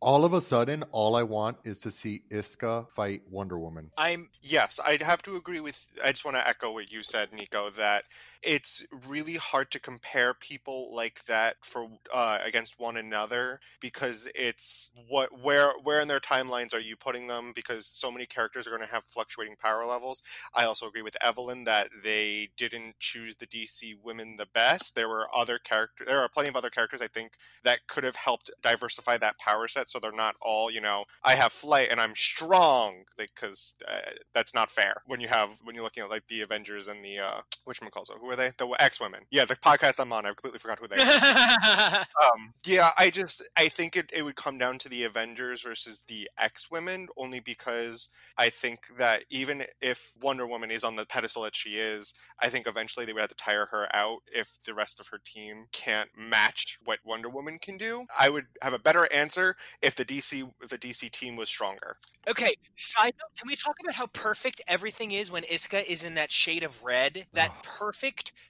All 0.04 0.26
of 0.26 0.34
a 0.34 0.42
sudden, 0.42 0.82
all 0.92 1.16
I 1.16 1.22
want 1.22 1.56
is 1.64 1.78
to 1.78 1.90
see 1.90 2.24
Isca 2.30 2.88
fight 2.92 3.22
Wonder 3.30 3.58
Woman. 3.58 3.90
I'm 3.96 4.28
Yes, 4.42 4.78
I'd 4.84 5.00
have 5.00 5.22
to 5.22 5.36
agree 5.36 5.60
with. 5.60 5.88
I 6.04 6.12
just 6.12 6.26
want 6.26 6.36
to 6.36 6.46
echo 6.46 6.70
what 6.74 6.92
you 6.92 7.02
said, 7.02 7.32
Nico. 7.32 7.70
That 7.70 8.04
it's 8.44 8.84
really 9.08 9.34
hard 9.34 9.70
to 9.70 9.80
compare 9.80 10.34
people 10.34 10.94
like 10.94 11.24
that 11.26 11.56
for 11.62 11.88
uh, 12.12 12.38
against 12.44 12.78
one 12.78 12.96
another 12.96 13.60
because 13.80 14.28
it's 14.34 14.90
what 15.08 15.40
where 15.42 15.72
where 15.82 16.00
in 16.00 16.08
their 16.08 16.20
timelines 16.20 16.74
are 16.74 16.80
you 16.80 16.96
putting 16.96 17.26
them? 17.26 17.52
Because 17.54 17.86
so 17.86 18.10
many 18.10 18.26
characters 18.26 18.66
are 18.66 18.70
going 18.70 18.82
to 18.82 18.88
have 18.88 19.04
fluctuating 19.04 19.56
power 19.60 19.84
levels. 19.86 20.22
I 20.54 20.64
also 20.64 20.86
agree 20.86 21.02
with 21.02 21.16
Evelyn 21.22 21.64
that 21.64 21.88
they 22.02 22.50
didn't 22.56 22.98
choose 22.98 23.36
the 23.36 23.46
DC 23.46 23.94
women 24.02 24.36
the 24.36 24.46
best. 24.52 24.94
There 24.94 25.08
were 25.08 25.28
other 25.34 25.58
characters. 25.58 26.06
There 26.06 26.20
are 26.20 26.28
plenty 26.28 26.48
of 26.48 26.56
other 26.56 26.70
characters 26.70 27.00
I 27.00 27.08
think 27.08 27.32
that 27.62 27.86
could 27.86 28.04
have 28.04 28.16
helped 28.16 28.50
diversify 28.62 29.16
that 29.18 29.38
power 29.38 29.68
set, 29.68 29.88
so 29.88 29.98
they're 29.98 30.12
not 30.12 30.36
all 30.42 30.70
you 30.70 30.80
know. 30.80 31.04
I 31.22 31.34
have 31.36 31.52
flight 31.52 31.88
and 31.90 32.00
I'm 32.00 32.14
strong 32.14 33.04
because 33.16 33.74
uh, 33.88 34.10
that's 34.34 34.54
not 34.54 34.70
fair 34.70 35.02
when 35.06 35.20
you 35.20 35.28
have 35.28 35.50
when 35.62 35.74
you're 35.74 35.84
looking 35.84 36.02
at 36.02 36.10
like 36.10 36.28
the 36.28 36.42
Avengers 36.42 36.86
and 36.86 37.04
the 37.04 37.18
uh, 37.18 37.40
which 37.64 37.80
one 37.80 37.90
calls 37.90 38.10
it? 38.10 38.16
Who 38.20 38.33
are 38.34 38.36
they? 38.36 38.52
The 38.56 38.68
X 38.78 39.00
Women. 39.00 39.22
Yeah, 39.30 39.44
the 39.44 39.56
podcast 39.56 40.00
I'm 40.00 40.12
on. 40.12 40.26
I 40.26 40.28
completely 40.28 40.58
forgot 40.58 40.78
who 40.78 40.88
they 40.88 40.96
are. 40.96 41.98
um, 42.22 42.52
yeah, 42.66 42.90
I 42.98 43.10
just 43.10 43.42
I 43.56 43.68
think 43.68 43.96
it, 43.96 44.10
it 44.12 44.22
would 44.22 44.36
come 44.36 44.58
down 44.58 44.78
to 44.78 44.88
the 44.88 45.04
Avengers 45.04 45.62
versus 45.62 46.04
the 46.06 46.28
X 46.38 46.70
Women 46.70 47.08
only 47.16 47.40
because 47.40 48.08
I 48.36 48.50
think 48.50 48.80
that 48.98 49.24
even 49.30 49.64
if 49.80 50.12
Wonder 50.20 50.46
Woman 50.46 50.70
is 50.70 50.84
on 50.84 50.96
the 50.96 51.06
pedestal 51.06 51.42
that 51.42 51.56
she 51.56 51.76
is, 51.76 52.12
I 52.40 52.48
think 52.48 52.66
eventually 52.66 53.06
they 53.06 53.12
would 53.12 53.20
have 53.20 53.30
to 53.30 53.36
tire 53.36 53.66
her 53.66 53.88
out 53.94 54.18
if 54.32 54.58
the 54.64 54.74
rest 54.74 55.00
of 55.00 55.08
her 55.08 55.18
team 55.24 55.66
can't 55.72 56.10
match 56.16 56.78
what 56.84 56.98
Wonder 57.04 57.28
Woman 57.28 57.58
can 57.58 57.76
do. 57.76 58.06
I 58.18 58.28
would 58.28 58.46
have 58.60 58.72
a 58.72 58.78
better 58.78 59.10
answer 59.12 59.56
if 59.80 59.94
the 59.94 60.04
DC 60.04 60.50
if 60.62 60.68
the 60.68 60.78
DC 60.78 61.10
team 61.10 61.36
was 61.36 61.48
stronger. 61.48 61.96
Okay, 62.26 62.54
side 62.74 63.14
note, 63.18 63.38
can 63.38 63.48
we 63.48 63.56
talk 63.56 63.76
about 63.82 63.94
how 63.94 64.06
perfect 64.08 64.62
everything 64.66 65.10
is 65.12 65.30
when 65.30 65.44
Isca 65.44 65.90
is 65.90 66.02
in 66.04 66.14
that 66.14 66.30
shade 66.30 66.62
of 66.62 66.82
red? 66.82 67.26
That 67.32 67.50
Oh. 67.54 67.60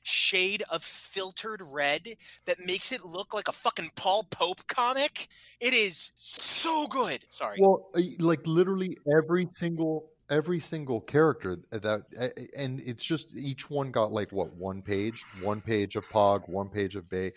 Shade 0.03 0.63
of 0.71 0.83
filtered 0.83 1.63
red 1.63 2.17
that 2.47 2.65
makes 2.65 2.93
it 2.93 3.05
look 3.05 3.35
like 3.35 3.49
a 3.49 3.53
fucking 3.53 3.93
Paul 3.97 4.25
Pope 4.25 4.67
comic? 4.67 5.29
It 5.61 5.75
is 5.75 6.13
so 6.17 6.87
good. 6.87 7.21
Sorry. 7.31 7.59
Well, 7.61 7.89
uh, 7.95 8.01
like 8.19 8.47
literally 8.47 8.97
every 9.11 9.47
single 9.51 10.11
every 10.31 10.59
single 10.59 11.01
character 11.01 11.57
that 11.71 12.03
and 12.57 12.81
it's 12.81 13.05
just 13.05 13.37
each 13.37 13.69
one 13.69 13.91
got 13.91 14.11
like 14.11 14.33
what 14.33 14.53
one 14.55 14.81
page 14.81 15.23
one 15.43 15.61
page 15.61 15.97
of 15.97 16.09
Pogg 16.09 16.43
one 16.47 16.69
page 16.69 16.97
of 16.97 17.09
Bei 17.11 17.31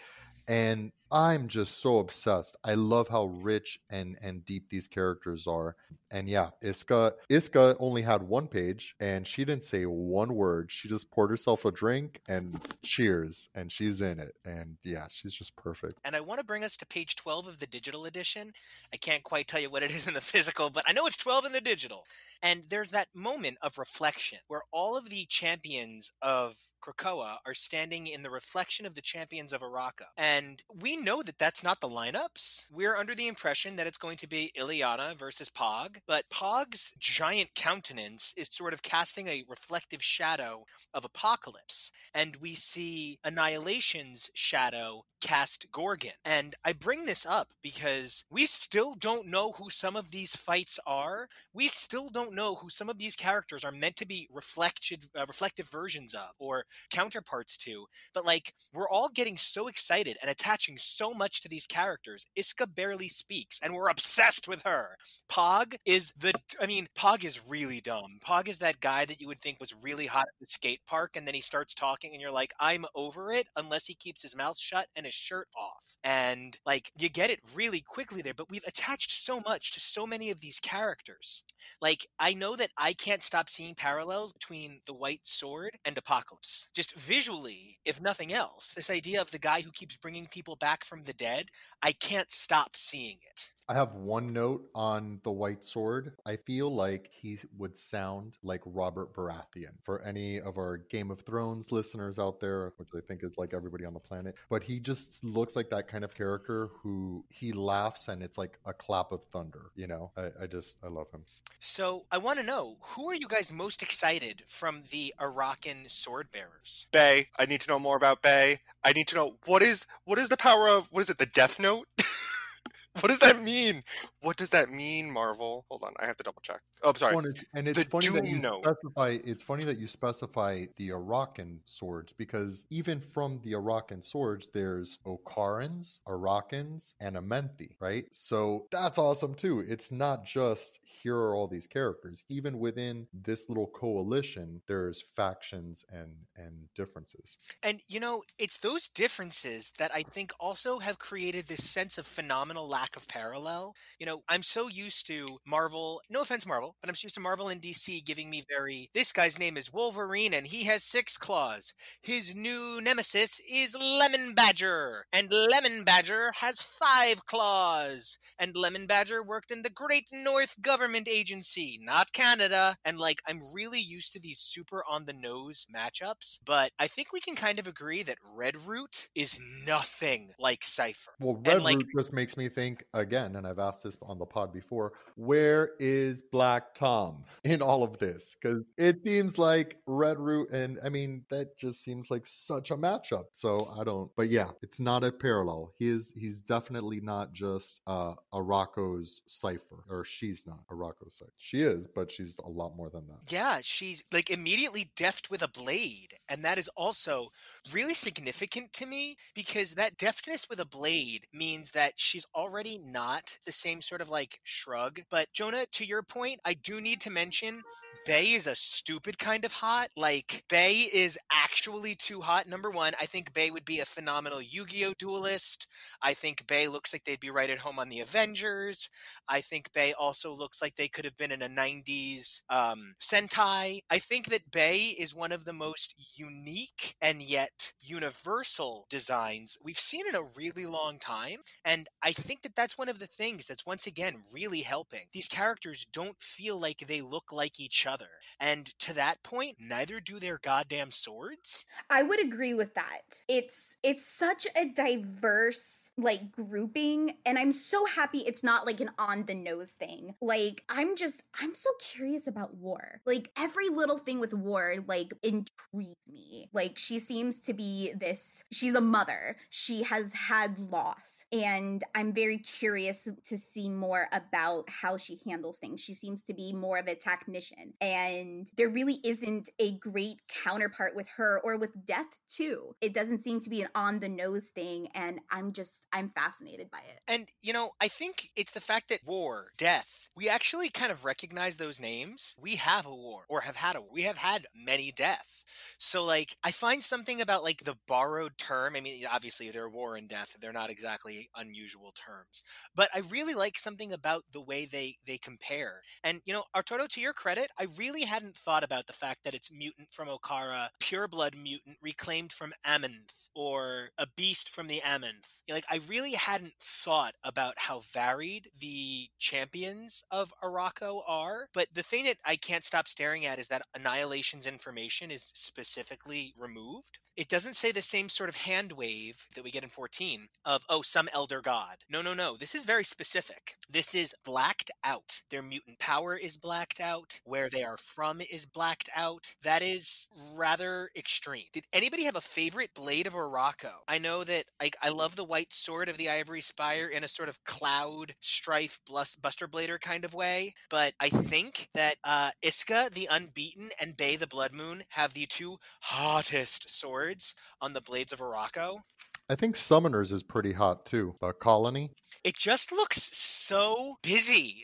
and 0.47 0.91
i'm 1.12 1.47
just 1.47 1.81
so 1.81 1.99
obsessed. 1.99 2.57
I 2.63 2.73
love 2.73 3.07
how 3.07 3.25
rich 3.25 3.79
and 3.89 4.17
and 4.21 4.43
deep 4.45 4.69
these 4.69 4.88
characters 4.88 5.47
are. 5.47 5.75
And 6.12 6.27
yeah 6.27 6.49
Isca 6.62 7.13
Isca 7.29 7.75
only 7.79 8.01
had 8.01 8.23
one 8.23 8.47
page 8.47 8.95
and 8.99 9.25
she 9.25 9.45
didn't 9.45 9.63
say 9.63 9.86
one 9.86 10.36
word. 10.36 10.71
She 10.71 10.88
just 10.88 11.10
poured 11.12 11.29
herself 11.29 11.65
a 11.65 11.71
drink 11.71 12.19
and 12.27 12.60
cheers 12.83 13.49
and 13.55 13.71
she's 13.71 14.01
in 14.01 14.19
it. 14.19 14.36
And 14.45 14.77
yeah 14.83 15.07
she's 15.10 15.33
just 15.33 15.55
perfect. 15.55 15.99
And 16.03 16.15
I 16.15 16.19
want 16.19 16.39
to 16.39 16.45
bring 16.45 16.63
us 16.63 16.77
to 16.77 16.86
page 16.86 17.15
12 17.15 17.47
of 17.47 17.60
the 17.60 17.67
digital 17.67 18.05
edition. 18.05 18.51
I 18.93 18.97
can't 18.97 19.23
quite 19.23 19.47
tell 19.47 19.62
you 19.62 19.69
what 19.69 19.83
it 19.83 19.91
is 19.91 20.07
in 20.07 20.13
the 20.13 20.21
physical, 20.21 20.69
but 20.69 20.83
I 20.88 20.93
know 20.93 21.07
it's 21.07 21.17
12 21.17 21.45
in 21.45 21.51
the 21.53 21.62
digital. 21.62 22.05
And 22.41 22.63
there's 22.69 22.91
that 22.91 23.07
moment 23.13 23.57
of 23.62 23.77
reflection 23.77 24.39
where 24.47 24.63
all 24.71 24.97
of 24.97 25.10
the 25.10 25.25
champions 25.25 26.12
of 26.21 26.57
Krakoa 26.88 27.38
are 27.45 27.54
standing 27.54 28.08
in 28.08 28.21
the 28.21 28.30
reflection 28.30 28.86
of 28.86 28.95
the 28.95 29.02
champions 29.02 29.52
of 29.52 29.62
Arakko. 29.62 30.06
And 30.17 30.63
we 30.82 30.95
know 30.95 31.21
that 31.21 31.38
that's 31.38 31.63
not 31.63 31.82
the 31.82 31.89
lineups. 31.89 32.65
We're 32.71 32.95
under 32.95 33.13
the 33.13 33.28
impression 33.28 33.76
that 33.76 33.88
it's 33.88 33.97
going 33.97 34.17
to 34.17 34.28
be 34.28 34.52
Illyana 34.58 35.17
versus 35.17 35.50
Pogg, 35.50 36.00
but 36.08 36.30
Pogg's 36.30 36.93
giant 37.00 37.56
countenance 37.56 38.34
is 38.38 38.50
sort 38.52 38.73
of 38.73 38.84
casting 38.84 39.28
a 39.28 39.43
reflective 39.47 40.02
shadow 40.02 40.65
of 40.93 41.04
Apocalypse. 41.04 41.91
And 42.13 42.38
we 42.38 42.54
see 42.54 43.19
Annihilation's 43.23 44.32
shadow 44.34 45.04
cast 45.21 45.71
Gorgon. 45.71 46.12
And 46.23 46.56
I 46.63 46.73
bring 46.73 47.06
this 47.06 47.26
up 47.26 47.50
because 47.62 48.26
we 48.30 48.45
still 48.45 48.95
don't 48.95 49.28
know 49.28 49.54
who 49.54 49.69
some 49.69 49.95
of 49.95 50.12
these 50.12 50.36
fights 50.36 50.80
are. 50.86 51.28
We 51.54 51.67
still 51.67 52.10
don't 52.10 52.34
know 52.34 52.56
who 52.56 52.69
some 52.69 52.89
of 52.89 52.97
these 52.97 53.15
characters 53.15 53.65
are 53.65 53.71
meant 53.71 53.95
to 53.97 54.08
be 54.08 54.28
reflected, 54.32 55.08
uh, 55.17 55.26
reflective 55.28 55.69
versions 55.69 56.13
of 56.13 56.32
or 56.39 56.65
counterparts 56.91 57.57
to. 57.57 57.85
But 58.13 58.25
like, 58.25 58.53
we're 58.73 58.89
all 58.89 59.09
getting 59.09 59.37
so 59.37 59.67
excited 59.67 60.17
and 60.21 60.29
attaching 60.29 60.77
so 60.77 61.13
much 61.13 61.41
to 61.41 61.49
these 61.49 61.65
characters. 61.65 62.25
Isca 62.35 62.67
barely 62.67 63.09
speaks, 63.09 63.59
and 63.61 63.73
we're 63.73 63.89
obsessed 63.89 64.47
with 64.47 64.63
her. 64.63 64.97
Pogg 65.29 65.75
is 65.85 66.13
the, 66.17 66.33
I 66.59 66.65
mean, 66.65 66.87
Pogg 66.95 67.23
is 67.23 67.49
really 67.49 67.81
dumb. 67.81 68.19
Pogg 68.21 68.49
is 68.49 68.59
that 68.59 68.79
guy 68.79 69.05
that 69.05 69.21
you 69.21 69.27
would 69.27 69.41
think 69.41 69.59
was 69.59 69.75
really 69.81 70.05
hot 70.07 70.27
at 70.27 70.39
the 70.39 70.47
skate 70.47 70.81
park, 70.87 71.15
and 71.15 71.27
then 71.27 71.35
he 71.35 71.41
starts 71.41 71.73
talking, 71.73 72.13
and 72.13 72.21
you're 72.21 72.31
like, 72.31 72.53
I'm 72.59 72.85
over 72.95 73.31
it 73.31 73.47
unless 73.55 73.85
he 73.85 73.93
keeps 73.95 74.21
his 74.21 74.35
mouth 74.35 74.57
shut 74.57 74.87
and 74.95 75.05
his 75.05 75.15
shirt 75.15 75.47
off. 75.57 75.97
And 76.03 76.57
like, 76.65 76.91
you 76.97 77.09
get 77.09 77.29
it 77.29 77.39
really 77.55 77.81
quickly 77.81 78.21
there, 78.21 78.33
but 78.33 78.49
we've 78.49 78.63
attached 78.67 79.11
so 79.11 79.39
much 79.41 79.71
to 79.73 79.79
so 79.79 80.07
many 80.07 80.31
of 80.31 80.41
these 80.41 80.59
characters. 80.59 81.43
Like, 81.81 82.07
I 82.19 82.33
know 82.33 82.55
that 82.55 82.71
I 82.77 82.93
can't 82.93 83.23
stop 83.23 83.49
seeing 83.49 83.75
parallels 83.75 84.33
between 84.33 84.79
the 84.85 84.93
White 84.93 85.25
Sword 85.25 85.77
and 85.85 85.97
Apocalypse. 85.97 86.57
Just 86.74 86.93
visually, 86.96 87.78
if 87.86 88.02
nothing 88.02 88.34
else, 88.34 88.74
this 88.74 88.89
idea 88.89 89.22
of 89.22 89.32
the 89.32 89.39
guy 89.39 89.62
who 89.62 89.72
keeps 89.72 89.96
bringing 89.96 90.28
people 90.28 90.56
back 90.56 90.84
from 90.84 91.04
the 91.04 91.13
dead, 91.13 91.50
I 91.82 91.91
can't 91.91 92.32
stop 92.32 92.76
seeing 92.76 93.17
it. 93.32 93.50
I 93.69 93.73
have 93.73 93.95
one 93.95 94.32
note 94.32 94.69
on 94.73 95.19
the 95.23 95.32
White 95.32 95.65
Sword. 95.65 96.13
I 96.25 96.38
feel 96.38 96.73
like 96.73 97.10
he 97.12 97.38
would 97.58 97.75
sound 97.75 98.38
like 98.41 98.62
Robert 98.65 99.13
Baratheon 99.13 99.75
for 99.84 100.01
any 100.03 100.39
of 100.39 100.58
our 100.58 100.77
Game 100.77 101.12
of 101.12 101.19
Thrones 101.19 101.69
listeners 101.69 102.17
out 102.17 102.39
there, 102.39 102.71
which 102.77 102.88
I 102.95 103.01
think 103.06 103.23
is 103.23 103.38
like 103.38 103.53
everybody 103.53 103.84
on 103.84 103.93
the 103.93 103.99
planet. 103.99 104.36
But 104.49 104.63
he 104.63 104.80
just 104.80 105.21
looks 105.21 105.58
like 105.58 105.69
that 105.71 105.89
kind 105.89 106.06
of 106.06 106.15
character 106.15 106.69
who 106.82 107.25
he 107.34 107.51
laughs 107.51 108.08
and 108.08 108.23
it's 108.23 108.38
like 108.38 108.58
a 108.65 108.73
clap 108.73 109.12
of 109.12 109.25
thunder. 109.25 109.71
You 109.75 109.88
know, 109.88 110.12
I, 110.15 110.43
I 110.43 110.47
just, 110.47 110.80
I 110.82 110.88
love 110.88 111.12
him. 111.12 111.25
So 111.60 112.06
I 112.10 112.19
want 112.19 112.39
to 112.39 112.45
know 112.45 112.77
who 112.82 113.10
are 113.10 113.15
you 113.15 113.27
guys 113.27 113.51
most 113.51 113.84
excited 113.84 114.43
from 114.47 114.84
the 114.91 115.13
Arakan 115.19 115.91
sword 115.91 116.32
bearers? 116.32 116.88
Bei. 116.93 117.27
I 117.38 117.45
need 117.45 117.60
to 117.62 117.69
know 117.69 117.80
more 117.80 117.97
about 117.97 118.21
Bei. 118.21 118.62
I 118.82 118.93
need 118.93 119.10
to 119.10 119.15
know 119.15 119.36
what 119.45 119.62
is 119.62 119.86
what 120.06 120.19
is 120.19 120.30
the 120.30 120.38
power 120.38 120.69
of 120.69 120.88
what 120.89 121.01
is 121.01 121.10
it? 121.10 121.17
The 121.17 121.25
Death 121.25 121.60
Note. 121.60 121.88
what 123.01 123.10
does 123.10 123.19
that 123.19 123.41
mean? 123.41 123.83
What 124.21 124.38
does 124.38 124.49
that 124.51 124.69
mean, 124.69 125.12
Marvel? 125.12 125.65
Hold 125.69 125.83
on, 125.83 125.93
I 125.99 126.05
have 126.05 126.17
to 126.17 126.23
double 126.23 126.41
check. 126.41 126.62
Oh, 126.83 126.89
I'm 126.89 126.95
sorry. 126.95 127.15
Well, 127.15 127.25
and 127.55 127.67
it's, 127.67 127.77
The 127.79 127.86
funny 127.86 128.07
that 128.10 128.25
you 128.25 128.39
Note. 128.39 128.63
specify. 128.63 129.17
It's 129.23 129.43
funny 129.43 129.63
that 129.63 129.77
you 129.79 129.88
specify 129.88 130.65
the 130.77 130.89
Arakan 130.89 131.60
swords 131.65 132.13
because 132.13 132.65
even 132.69 132.99
from 132.99 133.39
the 133.43 133.53
Arakan 133.53 134.03
swords, 134.03 134.49
there's 134.49 134.99
Okarans, 135.05 135.99
Arakans, 136.07 136.93
and 136.99 137.15
Amenthi, 137.15 137.71
right? 137.79 138.05
So 138.12 138.67
that's 138.71 138.97
awesome 138.97 139.33
too. 139.33 139.63
It's 139.67 139.91
not 139.91 140.25
just 140.25 140.79
here 140.83 141.15
are 141.15 141.36
all 141.36 141.47
these 141.47 141.67
characters. 141.67 142.23
Even 142.29 142.60
within 142.60 143.07
this 143.13 143.49
little 143.49 143.67
coalition, 143.67 144.62
there's 144.67 145.01
factions 145.01 145.86
and 145.91 146.15
and 146.36 146.67
differences. 146.75 147.38
And 147.63 147.81
you 147.88 147.99
know, 147.99 148.23
it's 148.38 148.57
those 148.57 148.88
differences 148.88 149.71
that 149.77 149.91
I 149.93 150.03
think 150.03 150.31
also 150.39 150.79
have 150.79 150.99
created 150.99 151.47
this 151.47 151.63
sense 151.63 151.97
of 151.97 152.05
phenomenal 152.05 152.67
lasting 152.67 152.87
lack 152.88 152.95
of 152.95 153.08
parallel. 153.08 153.76
You 154.00 154.06
know, 154.06 154.21
I'm 154.30 154.43
so 154.43 154.67
used 154.67 155.08
to 155.08 155.39
Marvel, 155.45 156.02
no 156.10 156.21
offense, 156.21 156.45
Marvel, 156.45 156.76
but 156.80 156.89
I'm 156.89 156.95
so 156.95 157.06
used 157.06 157.15
to 157.15 157.21
Marvel 157.21 157.50
and 157.50 157.62
DC 157.62 158.06
giving 158.06 158.30
me 158.30 158.43
very, 158.50 158.89
this 158.93 159.12
guy's 159.12 159.39
name 159.39 159.58
is 159.58 159.73
Wolverine 159.73 160.34
and 160.34 160.47
he 160.47 160.63
has 160.65 160.84
six 160.84 161.17
claws. 161.17 161.73
His 162.02 162.34
new 162.36 162.80
nemesis 162.82 163.41
is 163.52 163.76
Lemon 163.80 164.34
Badger, 164.34 165.06
and 165.12 165.32
Lemon 165.32 165.84
Badger 165.84 166.32
has 166.39 166.62
five 166.62 167.26
claws. 167.26 168.17
And 168.39 168.56
Lemon 168.56 168.88
Badger 168.88 169.23
worked 169.23 169.52
in 169.52 169.63
the 169.63 169.69
Great 169.69 170.08
North 170.13 170.62
Government 170.62 171.08
Agency, 171.10 171.80
not 171.82 172.13
Canada. 172.13 172.78
And 172.86 173.00
like, 173.00 173.21
I'm 173.28 173.41
really 173.54 173.80
used 173.80 174.13
to 174.13 174.19
these 174.19 174.39
super 174.39 174.84
on 174.89 175.06
the 175.06 175.13
nose 175.13 175.65
matchups, 175.73 176.39
but 176.45 176.71
I 176.80 176.88
think 176.88 177.12
we 177.12 177.19
can 177.19 177.36
kind 177.36 177.60
of 177.60 177.67
agree 177.67 178.04
that 178.04 178.17
Red 178.36 178.56
Root 178.65 179.10
is 179.15 179.39
nothing 179.65 180.30
like 180.39 180.63
Cypher. 180.63 181.12
Well, 181.19 181.41
Red 181.45 181.62
like- 181.62 181.78
Root 181.78 181.88
just 181.97 182.13
makes 182.13 182.38
me 182.38 182.47
think 182.47 182.66
again, 182.93 183.36
and 183.36 183.45
I've 183.45 183.60
asked 183.60 183.84
this 183.84 183.97
on 184.01 184.17
the 184.17 184.25
pod 184.25 184.51
before. 184.51 184.93
Where 185.15 185.71
is 185.80 186.21
Black 186.21 186.73
Tom 186.73 187.23
in 187.43 187.62
all 187.62 187.84
of 187.84 187.97
this? 187.99 188.36
Because 188.41 188.63
it 188.77 189.06
seems 189.06 189.38
like 189.38 189.77
Red 189.86 190.19
Root, 190.19 190.51
and 190.51 190.80
I 190.84 190.89
mean 190.89 191.23
that 191.30 191.58
just 191.58 191.84
seems 191.84 192.10
like 192.10 192.25
such 192.25 192.71
a 192.71 192.75
matchup. 192.75 193.25
So 193.34 193.71
I 193.80 193.84
don't. 193.84 194.10
But 194.15 194.30
yeah, 194.30 194.49
it's 194.62 194.80
not 194.80 195.03
a 195.03 195.12
parallel. 195.12 195.73
He 195.77 195.88
is. 195.88 196.13
He's 196.15 196.41
definitely 196.41 196.99
not 197.01 197.34
just 197.34 197.82
uh, 197.88 198.13
Arakko's 198.34 199.21
cipher, 199.27 199.84
or 199.89 200.03
she's 200.03 200.45
not 200.47 200.60
Arakko's 200.71 201.17
cipher. 201.17 201.32
She 201.38 201.62
is, 201.62 201.88
but 201.88 202.12
she's 202.12 202.39
a 202.43 202.49
lot 202.49 202.75
more 202.75 202.89
than 202.89 203.08
that. 203.08 203.32
Yeah, 203.32 203.60
she's 203.62 204.03
like 204.12 204.30
immediately 204.30 204.91
deft 204.95 205.30
with 205.30 205.41
a 205.41 205.47
blade. 205.47 206.15
And 206.30 206.43
that 206.43 206.58
is 206.58 206.69
also 206.75 207.30
really 207.71 207.93
significant 207.93 208.73
to 208.73 208.86
me 208.86 209.17
because 209.34 209.75
that 209.75 209.97
deftness 209.97 210.49
with 210.49 210.60
a 210.60 210.65
blade 210.65 211.27
means 211.34 211.71
that 211.71 211.93
she's 211.95 212.25
already 212.36 212.57
not 212.63 213.38
the 213.46 213.52
same 213.52 213.82
sort 213.82 214.02
of 214.02 214.10
like 214.10 214.39
shrug. 214.43 215.02
But 215.10 215.32
Jonah, 215.34 215.65
to 215.74 215.86
your 215.86 216.02
point, 216.02 216.39
I 216.43 216.54
do 216.54 216.82
need 216.82 217.02
to 217.02 217.10
mention 217.10 217.63
Bei 218.08 218.24
is 218.24 218.48
a 218.48 218.56
stupid 218.56 219.17
kind 219.17 219.43
of 219.43 219.52
hot. 219.52 219.89
Like, 219.98 220.46
Bei 220.48 220.88
is 220.93 221.20
actually 221.30 221.93
too 221.93 222.22
hot. 222.22 222.48
Number 222.48 222.72
one, 222.72 222.93
I 223.02 223.06
think 223.06 223.34
Bei 223.34 223.50
would 223.50 223.65
be 223.65 223.82
a 223.82 223.86
phenomenal 223.86 224.41
Yu 224.41 224.65
Gi 224.65 224.86
Oh! 224.86 224.93
duelist. 224.98 225.67
I 226.02 226.13
think 226.13 226.48
Bei 226.48 226.67
looks 226.67 226.93
like 226.93 227.04
they'd 227.04 227.20
be 227.20 227.30
right 227.30 227.50
at 227.50 227.60
home 227.60 227.80
on 227.80 227.89
the 227.89 228.00
Avengers. 228.00 228.89
I 229.29 229.41
think 229.41 229.71
Bei 229.73 229.93
also 229.93 230.33
looks 230.33 230.61
like 230.61 230.75
they 230.75 230.87
could 230.87 231.05
have 231.05 231.17
been 231.17 231.31
in 231.31 231.41
a 231.41 231.49
90s 231.49 232.41
um, 232.49 232.95
Sentai. 233.01 233.79
I 233.89 233.99
think 233.99 234.27
that 234.29 234.51
Bei 234.51 234.95
is 234.97 235.15
one 235.15 235.31
of 235.31 235.45
the 235.45 235.53
most 235.53 235.95
unique 236.15 236.95
and 237.01 237.21
yet 237.21 237.73
universal 237.79 238.85
designs 238.89 239.57
we've 239.63 239.79
seen 239.79 240.07
in 240.07 240.15
a 240.15 240.23
really 240.35 240.65
long 240.65 240.99
time. 240.99 241.39
And 241.65 241.87
I 242.03 242.11
think 242.11 242.41
that 242.43 242.55
that's 242.55 242.77
one 242.77 242.89
of 242.89 242.99
the 242.99 243.07
things 243.07 243.45
that's 243.45 243.65
once 243.65 243.87
again 243.87 244.23
really 244.33 244.61
helping. 244.61 245.01
These 245.11 245.27
characters 245.27 245.85
don't 245.91 246.21
feel 246.21 246.59
like 246.59 246.79
they 246.79 247.01
look 247.01 247.31
like 247.31 247.59
each 247.59 247.85
other. 247.85 248.07
And 248.39 248.67
to 248.79 248.93
that 248.93 249.23
point, 249.23 249.57
neither 249.59 249.99
do 249.99 250.19
their 250.19 250.39
goddamn 250.41 250.91
swords. 250.91 251.65
I 251.89 252.03
would 252.03 252.23
agree 252.23 252.53
with 252.53 252.73
that. 252.75 253.01
It's 253.27 253.77
it's 253.83 254.05
such 254.05 254.47
a 254.55 254.65
diverse 254.65 255.91
like 255.97 256.31
grouping 256.31 257.17
and 257.25 257.37
I'm 257.37 257.51
so 257.51 257.85
happy 257.85 258.19
it's 258.19 258.43
not 258.43 258.65
like 258.65 258.79
an 258.79 258.91
on 258.97 259.16
the 259.25 259.36
nose 259.36 259.71
thing. 259.71 260.15
Like 260.21 260.63
I'm 260.69 260.95
just 260.95 261.23
I'm 261.39 261.56
so 261.56 261.69
curious 261.80 262.27
about 262.27 262.56
War. 262.56 263.01
Like 263.06 263.32
every 263.38 263.69
little 263.69 263.97
thing 263.97 264.19
with 264.19 264.34
War 264.34 264.75
like 264.86 265.13
intrigues 265.23 266.08
me. 266.10 266.49
Like 266.53 266.77
she 266.77 266.99
seems 266.99 267.39
to 267.41 267.53
be 267.53 267.93
this 267.97 268.43
she's 268.51 268.75
a 268.75 268.82
mother. 268.82 269.38
She 269.49 269.84
has 269.84 270.13
had 270.13 270.58
loss 270.60 271.25
and 271.32 271.84
I'm 271.95 272.13
very 272.13 272.38
curious 272.38 273.08
to 273.25 273.38
see 273.38 273.69
more 273.69 274.08
about 274.12 274.69
how 274.69 274.97
she 274.97 275.19
handles 275.25 275.58
things. 275.58 275.82
She 275.82 275.93
seems 275.93 276.23
to 276.23 276.34
be 276.34 276.53
more 276.53 276.77
of 276.77 276.88
a 276.88 276.95
technician 276.95 277.73
and 277.82 278.49
there 278.56 278.69
really 278.69 278.99
isn't 279.03 279.49
a 279.60 279.73
great 279.73 280.21
counterpart 280.27 280.95
with 280.95 281.08
her 281.17 281.41
or 281.43 281.58
with 281.58 281.86
death 281.86 282.19
too. 282.27 282.75
It 282.82 282.93
doesn't 282.93 283.19
seem 283.19 283.39
to 283.41 283.49
be 283.49 283.62
an 283.62 283.69
on 283.75 283.99
the 283.99 284.10
nose 284.10 284.49
thing 284.49 284.89
and 284.93 285.19
I'm 285.32 285.53
just 285.53 285.86
I'm 285.93 286.10
fascinated 286.10 286.69
by 286.71 286.80
it. 286.80 287.01
And, 287.08 287.32
you 287.41 287.53
know, 287.53 287.71
I 287.80 287.88
think 287.88 288.30
it's 288.36 288.51
the 288.51 288.60
fact 288.60 288.89
that 288.89 288.99
war, 289.08 289.48
death, 289.58 290.10
we 290.15 290.30
actually 290.30 290.70
kind 290.70 290.91
of 290.91 291.06
recognize 291.06 291.58
those 291.58 291.80
names. 291.80 292.36
We 292.39 292.58
have 292.58 292.86
a 292.86 292.93
war 292.93 293.24
or 293.30 293.41
have 293.41 293.56
had 293.56 293.76
a 293.76 293.82
war. 293.82 293.89
we 293.93 294.04
have 294.04 294.17
had 294.17 294.48
many 294.56 294.91
death. 294.91 295.46
So 295.78 296.04
like 296.04 296.36
I 296.43 296.52
find 296.52 296.84
something 296.84 297.22
about 297.22 297.43
like 297.43 297.63
the 297.63 297.78
borrowed 297.88 298.38
term. 298.38 298.76
I 298.76 298.82
mean, 298.82 299.06
obviously 299.12 299.50
they're 299.52 299.70
war 299.70 299.96
and 299.96 300.08
death. 300.08 300.36
They're 300.39 300.54
not 300.54 300.70
exactly 300.70 301.30
unusual 301.36 301.93
terms. 301.93 302.43
But 302.76 302.89
I 302.93 303.00
really 303.12 303.34
like 303.34 303.58
something 303.58 303.93
about 303.93 304.24
the 304.32 304.41
way 304.41 304.65
they 304.65 304.98
they 305.06 305.17
compare. 305.17 305.82
And 306.04 306.22
you 306.26 306.34
know, 306.34 306.43
Arturo, 306.56 306.88
to 306.88 307.02
your 307.02 307.13
credit, 307.13 307.52
I 307.60 307.67
really 307.78 308.04
hadn't 308.04 308.36
thought 308.36 308.63
about 308.63 308.88
the 308.88 308.93
fact 308.93 309.24
that 309.24 309.34
it's 309.36 309.52
mutant 309.52 309.89
from 309.91 310.08
Okara, 310.08 310.70
pure 310.80 311.08
blood 311.08 311.36
mutant 311.36 311.78
reclaimed 311.82 312.32
from 312.32 312.54
Amenth, 312.65 313.30
or 313.36 313.89
a 313.98 314.08
beast 314.15 314.50
from 314.50 314.67
the 314.67 314.82
Amenth. 314.86 315.41
Like 315.50 315.65
I 315.70 315.80
really 315.88 316.13
hadn't 316.13 316.54
thought 316.60 317.13
about 317.24 317.54
how 317.58 317.82
varied 317.93 318.50
the 318.60 318.96
champions 319.19 320.03
of 320.12 320.33
Arakko 320.43 321.01
are. 321.07 321.49
But 321.53 321.67
the 321.73 321.83
thing 321.83 322.05
that 322.05 322.17
I 322.25 322.36
can't 322.36 322.63
stop 322.63 322.88
staring 322.88 323.25
at 323.25 323.39
is 323.39 323.47
that 323.47 323.63
Annihilation's 323.73 324.47
information 324.47 325.12
is 325.12 325.31
specifically 325.33 326.33
removed. 326.38 326.99
It 327.15 327.29
doesn't 327.29 327.55
say 327.55 327.71
the 327.71 327.81
same 327.81 328.10
sort 328.10 328.29
of 328.29 328.36
hand 328.36 328.73
wave 328.73 329.25
that 329.33 329.43
we 329.43 329.49
get 329.49 329.63
in 329.63 329.69
14 329.69 330.27
of, 330.45 330.63
oh, 330.69 330.83
some 330.83 331.10
elder 331.13 331.41
god. 331.41 331.77
No, 331.89 332.03
no, 332.03 332.13
no. 332.13 332.38
This 332.38 332.53
is 332.53 332.63
very 332.63 332.83
specific. 332.83 333.55
This 333.67 333.95
is 333.95 334.13
blacked 334.23 334.69
out. 334.83 335.21
Their 335.31 335.41
mutant 335.41 335.79
power 335.79 336.15
is 336.15 336.38
blacked 336.38 336.79
out. 336.79 337.19
Where 337.23 337.49
they 337.49 337.63
are 337.63 337.77
from 337.77 338.21
is 338.21 338.45
blacked 338.45 338.89
out. 338.95 339.33
That 339.41 339.63
is 339.63 340.10
rather 340.36 340.89
extreme. 340.95 341.45
Did 341.53 341.65
anybody 341.73 342.03
have 342.03 342.15
a 342.15 342.21
favorite 342.21 342.75
blade 342.75 343.07
of 343.07 343.13
Arakko? 343.13 343.71
I 343.88 343.97
know 343.97 344.23
that 344.23 344.45
like 344.62 344.75
I 344.81 344.89
love 344.89 345.15
the 345.15 345.23
white 345.23 345.51
sword 345.51 345.89
of 345.89 345.97
the 345.97 346.10
Ivory 346.10 346.41
Spire 346.41 346.88
in 346.88 347.03
a 347.03 347.07
sort 347.07 347.29
of 347.29 347.43
cloud 347.45 348.13
strife 348.19 348.79
buster 348.88 349.47
blader 349.47 349.80
kind 349.80 350.06
of 350.06 350.13
way, 350.13 350.54
but 350.69 350.93
I 351.00 351.10
think 351.10 351.69
that 351.73 351.95
uh, 352.04 352.32
Isca 352.41 352.89
the 352.93 353.08
Unbeaten 353.12 353.69
and 353.80 353.95
Bei 353.97 354.15
the 354.15 354.28
Blood 354.28 354.54
Moon 354.54 354.84
have 354.89 355.13
the 355.13 355.26
two 355.26 355.58
hottest 355.82 356.69
swords 356.69 357.36
on 357.62 357.73
the 357.73 357.82
blades 357.82 358.13
of 358.13 358.19
Arakko. 358.19 358.80
I 359.29 359.35
think 359.35 359.55
Summoners 359.55 360.13
is 360.13 360.23
pretty 360.23 360.53
hot 360.53 360.85
too. 360.85 361.15
A 361.21 361.33
Colony. 361.33 361.91
It 362.23 362.35
just 362.35 362.71
looks 362.71 363.09
so 363.13 363.95
busy. 364.01 364.63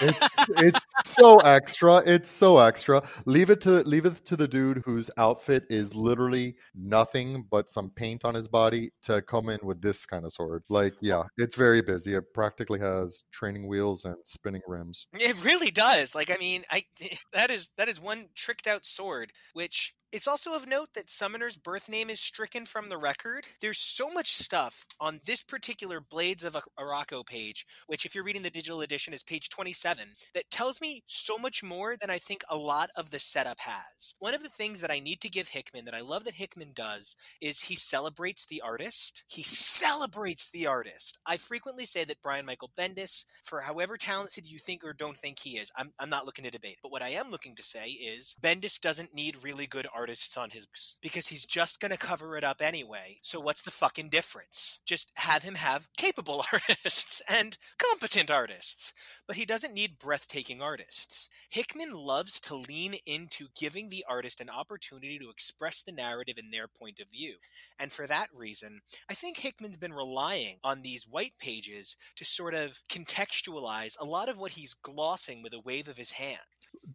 It's, 0.00 0.28
it's 0.50 0.80
so 1.04 1.36
extra. 1.38 2.02
It's 2.04 2.30
so 2.30 2.58
extra. 2.58 3.02
Leave 3.24 3.48
it 3.50 3.60
to 3.62 3.82
leave 3.88 4.04
it 4.04 4.24
to 4.26 4.36
the 4.36 4.46
dude 4.46 4.82
whose 4.84 5.10
outfit 5.16 5.64
is 5.70 5.94
literally 5.94 6.56
nothing 6.74 7.46
but 7.50 7.70
some 7.70 7.90
paint 7.90 8.24
on 8.24 8.34
his 8.34 8.46
body 8.48 8.90
to 9.04 9.22
come 9.22 9.48
in 9.48 9.58
with 9.62 9.80
this 9.80 10.04
kind 10.04 10.24
of 10.24 10.32
sword. 10.32 10.64
Like, 10.68 10.94
yeah, 11.00 11.24
it's 11.38 11.56
very 11.56 11.80
busy. 11.80 12.14
It 12.14 12.32
practically 12.34 12.80
has 12.80 13.24
training 13.32 13.68
wheels 13.68 14.04
and 14.04 14.16
spinning 14.24 14.62
rims. 14.66 15.06
It 15.14 15.42
really 15.42 15.70
does. 15.70 16.14
Like 16.14 16.30
I 16.30 16.36
mean, 16.36 16.64
I 16.70 16.84
that 17.32 17.50
is 17.50 17.70
that 17.78 17.88
is 17.88 18.00
one 18.00 18.26
tricked 18.34 18.66
out 18.66 18.84
sword, 18.84 19.32
which 19.54 19.94
it's 20.10 20.26
also 20.26 20.54
of 20.54 20.66
note 20.66 20.94
that 20.94 21.10
Summoner's 21.10 21.56
birth 21.56 21.88
name 21.88 22.08
is 22.08 22.18
stricken 22.18 22.64
from 22.64 22.88
the 22.88 22.96
record. 22.96 23.44
There's 23.60 23.78
so 23.78 24.08
much 24.08 24.32
stuff 24.32 24.86
on 24.98 25.20
this 25.26 25.42
particular 25.42 26.00
Blades 26.00 26.44
of 26.44 26.56
Arakko 26.78 27.26
page, 27.26 27.66
which 27.86 28.06
if 28.06 28.14
you're 28.14 28.24
reading 28.24 28.42
the 28.42 28.48
digital 28.48 28.80
edition 28.80 29.12
is 29.12 29.22
page 29.22 29.50
27, 29.50 30.08
that 30.34 30.50
tells 30.50 30.80
me 30.80 31.02
so 31.06 31.36
much 31.36 31.62
more 31.62 31.94
than 31.94 32.08
I 32.08 32.18
think 32.18 32.42
a 32.48 32.56
lot 32.56 32.88
of 32.96 33.10
the 33.10 33.18
setup 33.18 33.60
has. 33.60 34.14
One 34.18 34.32
of 34.32 34.42
the 34.42 34.48
things 34.48 34.80
that 34.80 34.90
I 34.90 34.98
need 34.98 35.20
to 35.20 35.28
give 35.28 35.48
Hickman 35.48 35.84
that 35.84 35.94
I 35.94 36.00
love 36.00 36.24
that 36.24 36.34
Hickman 36.34 36.72
does 36.74 37.14
is 37.42 37.60
he 37.60 37.76
celebrates 37.76 38.46
the 38.46 38.62
artist. 38.62 39.24
He 39.28 39.42
celebrates 39.42 40.50
the 40.50 40.66
artist. 40.66 41.18
I 41.26 41.36
frequently 41.36 41.84
say 41.84 42.04
that 42.04 42.22
Brian 42.22 42.46
Michael 42.46 42.70
Bendis, 42.78 43.26
for 43.44 43.60
however 43.60 43.98
talented 43.98 44.46
you 44.46 44.58
think 44.58 44.84
or 44.84 44.94
don't 44.94 45.18
think 45.18 45.38
he 45.38 45.58
is, 45.58 45.70
I'm, 45.76 45.92
I'm 45.98 46.10
not 46.10 46.24
looking 46.24 46.44
to 46.44 46.50
debate. 46.50 46.78
But 46.82 46.92
what 46.92 47.02
I 47.02 47.10
am 47.10 47.30
looking 47.30 47.54
to 47.56 47.62
say 47.62 47.90
is 47.90 48.36
Bendis 48.40 48.80
doesn't 48.80 49.14
need 49.14 49.44
really 49.44 49.66
good 49.66 49.86
artists 49.98 50.36
on 50.36 50.50
his 50.50 50.64
books 50.66 50.96
because 51.02 51.28
he's 51.28 51.44
just 51.44 51.80
going 51.80 51.90
to 51.90 51.96
cover 51.96 52.36
it 52.36 52.44
up 52.44 52.60
anyway. 52.60 53.18
So 53.22 53.40
what's 53.40 53.62
the 53.62 53.70
fucking 53.70 54.10
difference? 54.10 54.80
Just 54.86 55.10
have 55.16 55.42
him 55.42 55.56
have 55.56 55.88
capable 55.96 56.44
artists 56.52 57.20
and 57.28 57.58
competent 57.78 58.30
artists. 58.30 58.94
But 59.26 59.36
he 59.36 59.44
doesn't 59.44 59.74
need 59.74 59.98
breathtaking 59.98 60.62
artists. 60.62 61.28
Hickman 61.50 61.92
loves 61.92 62.38
to 62.40 62.54
lean 62.54 62.96
into 63.06 63.48
giving 63.58 63.88
the 63.88 64.04
artist 64.08 64.40
an 64.40 64.50
opportunity 64.50 65.18
to 65.18 65.30
express 65.30 65.82
the 65.82 65.92
narrative 65.92 66.36
in 66.38 66.50
their 66.50 66.68
point 66.68 67.00
of 67.00 67.10
view. 67.10 67.34
And 67.78 67.90
for 67.90 68.06
that 68.06 68.28
reason, 68.34 68.80
I 69.10 69.14
think 69.14 69.38
Hickman's 69.38 69.76
been 69.76 69.92
relying 69.92 70.58
on 70.62 70.82
these 70.82 71.08
white 71.08 71.32
pages 71.38 71.96
to 72.16 72.24
sort 72.24 72.54
of 72.54 72.80
contextualize 72.88 73.96
a 73.98 74.04
lot 74.04 74.28
of 74.28 74.38
what 74.38 74.52
he's 74.52 74.74
glossing 74.74 75.42
with 75.42 75.52
a 75.54 75.60
wave 75.60 75.88
of 75.88 75.96
his 75.96 76.12
hand. 76.12 76.38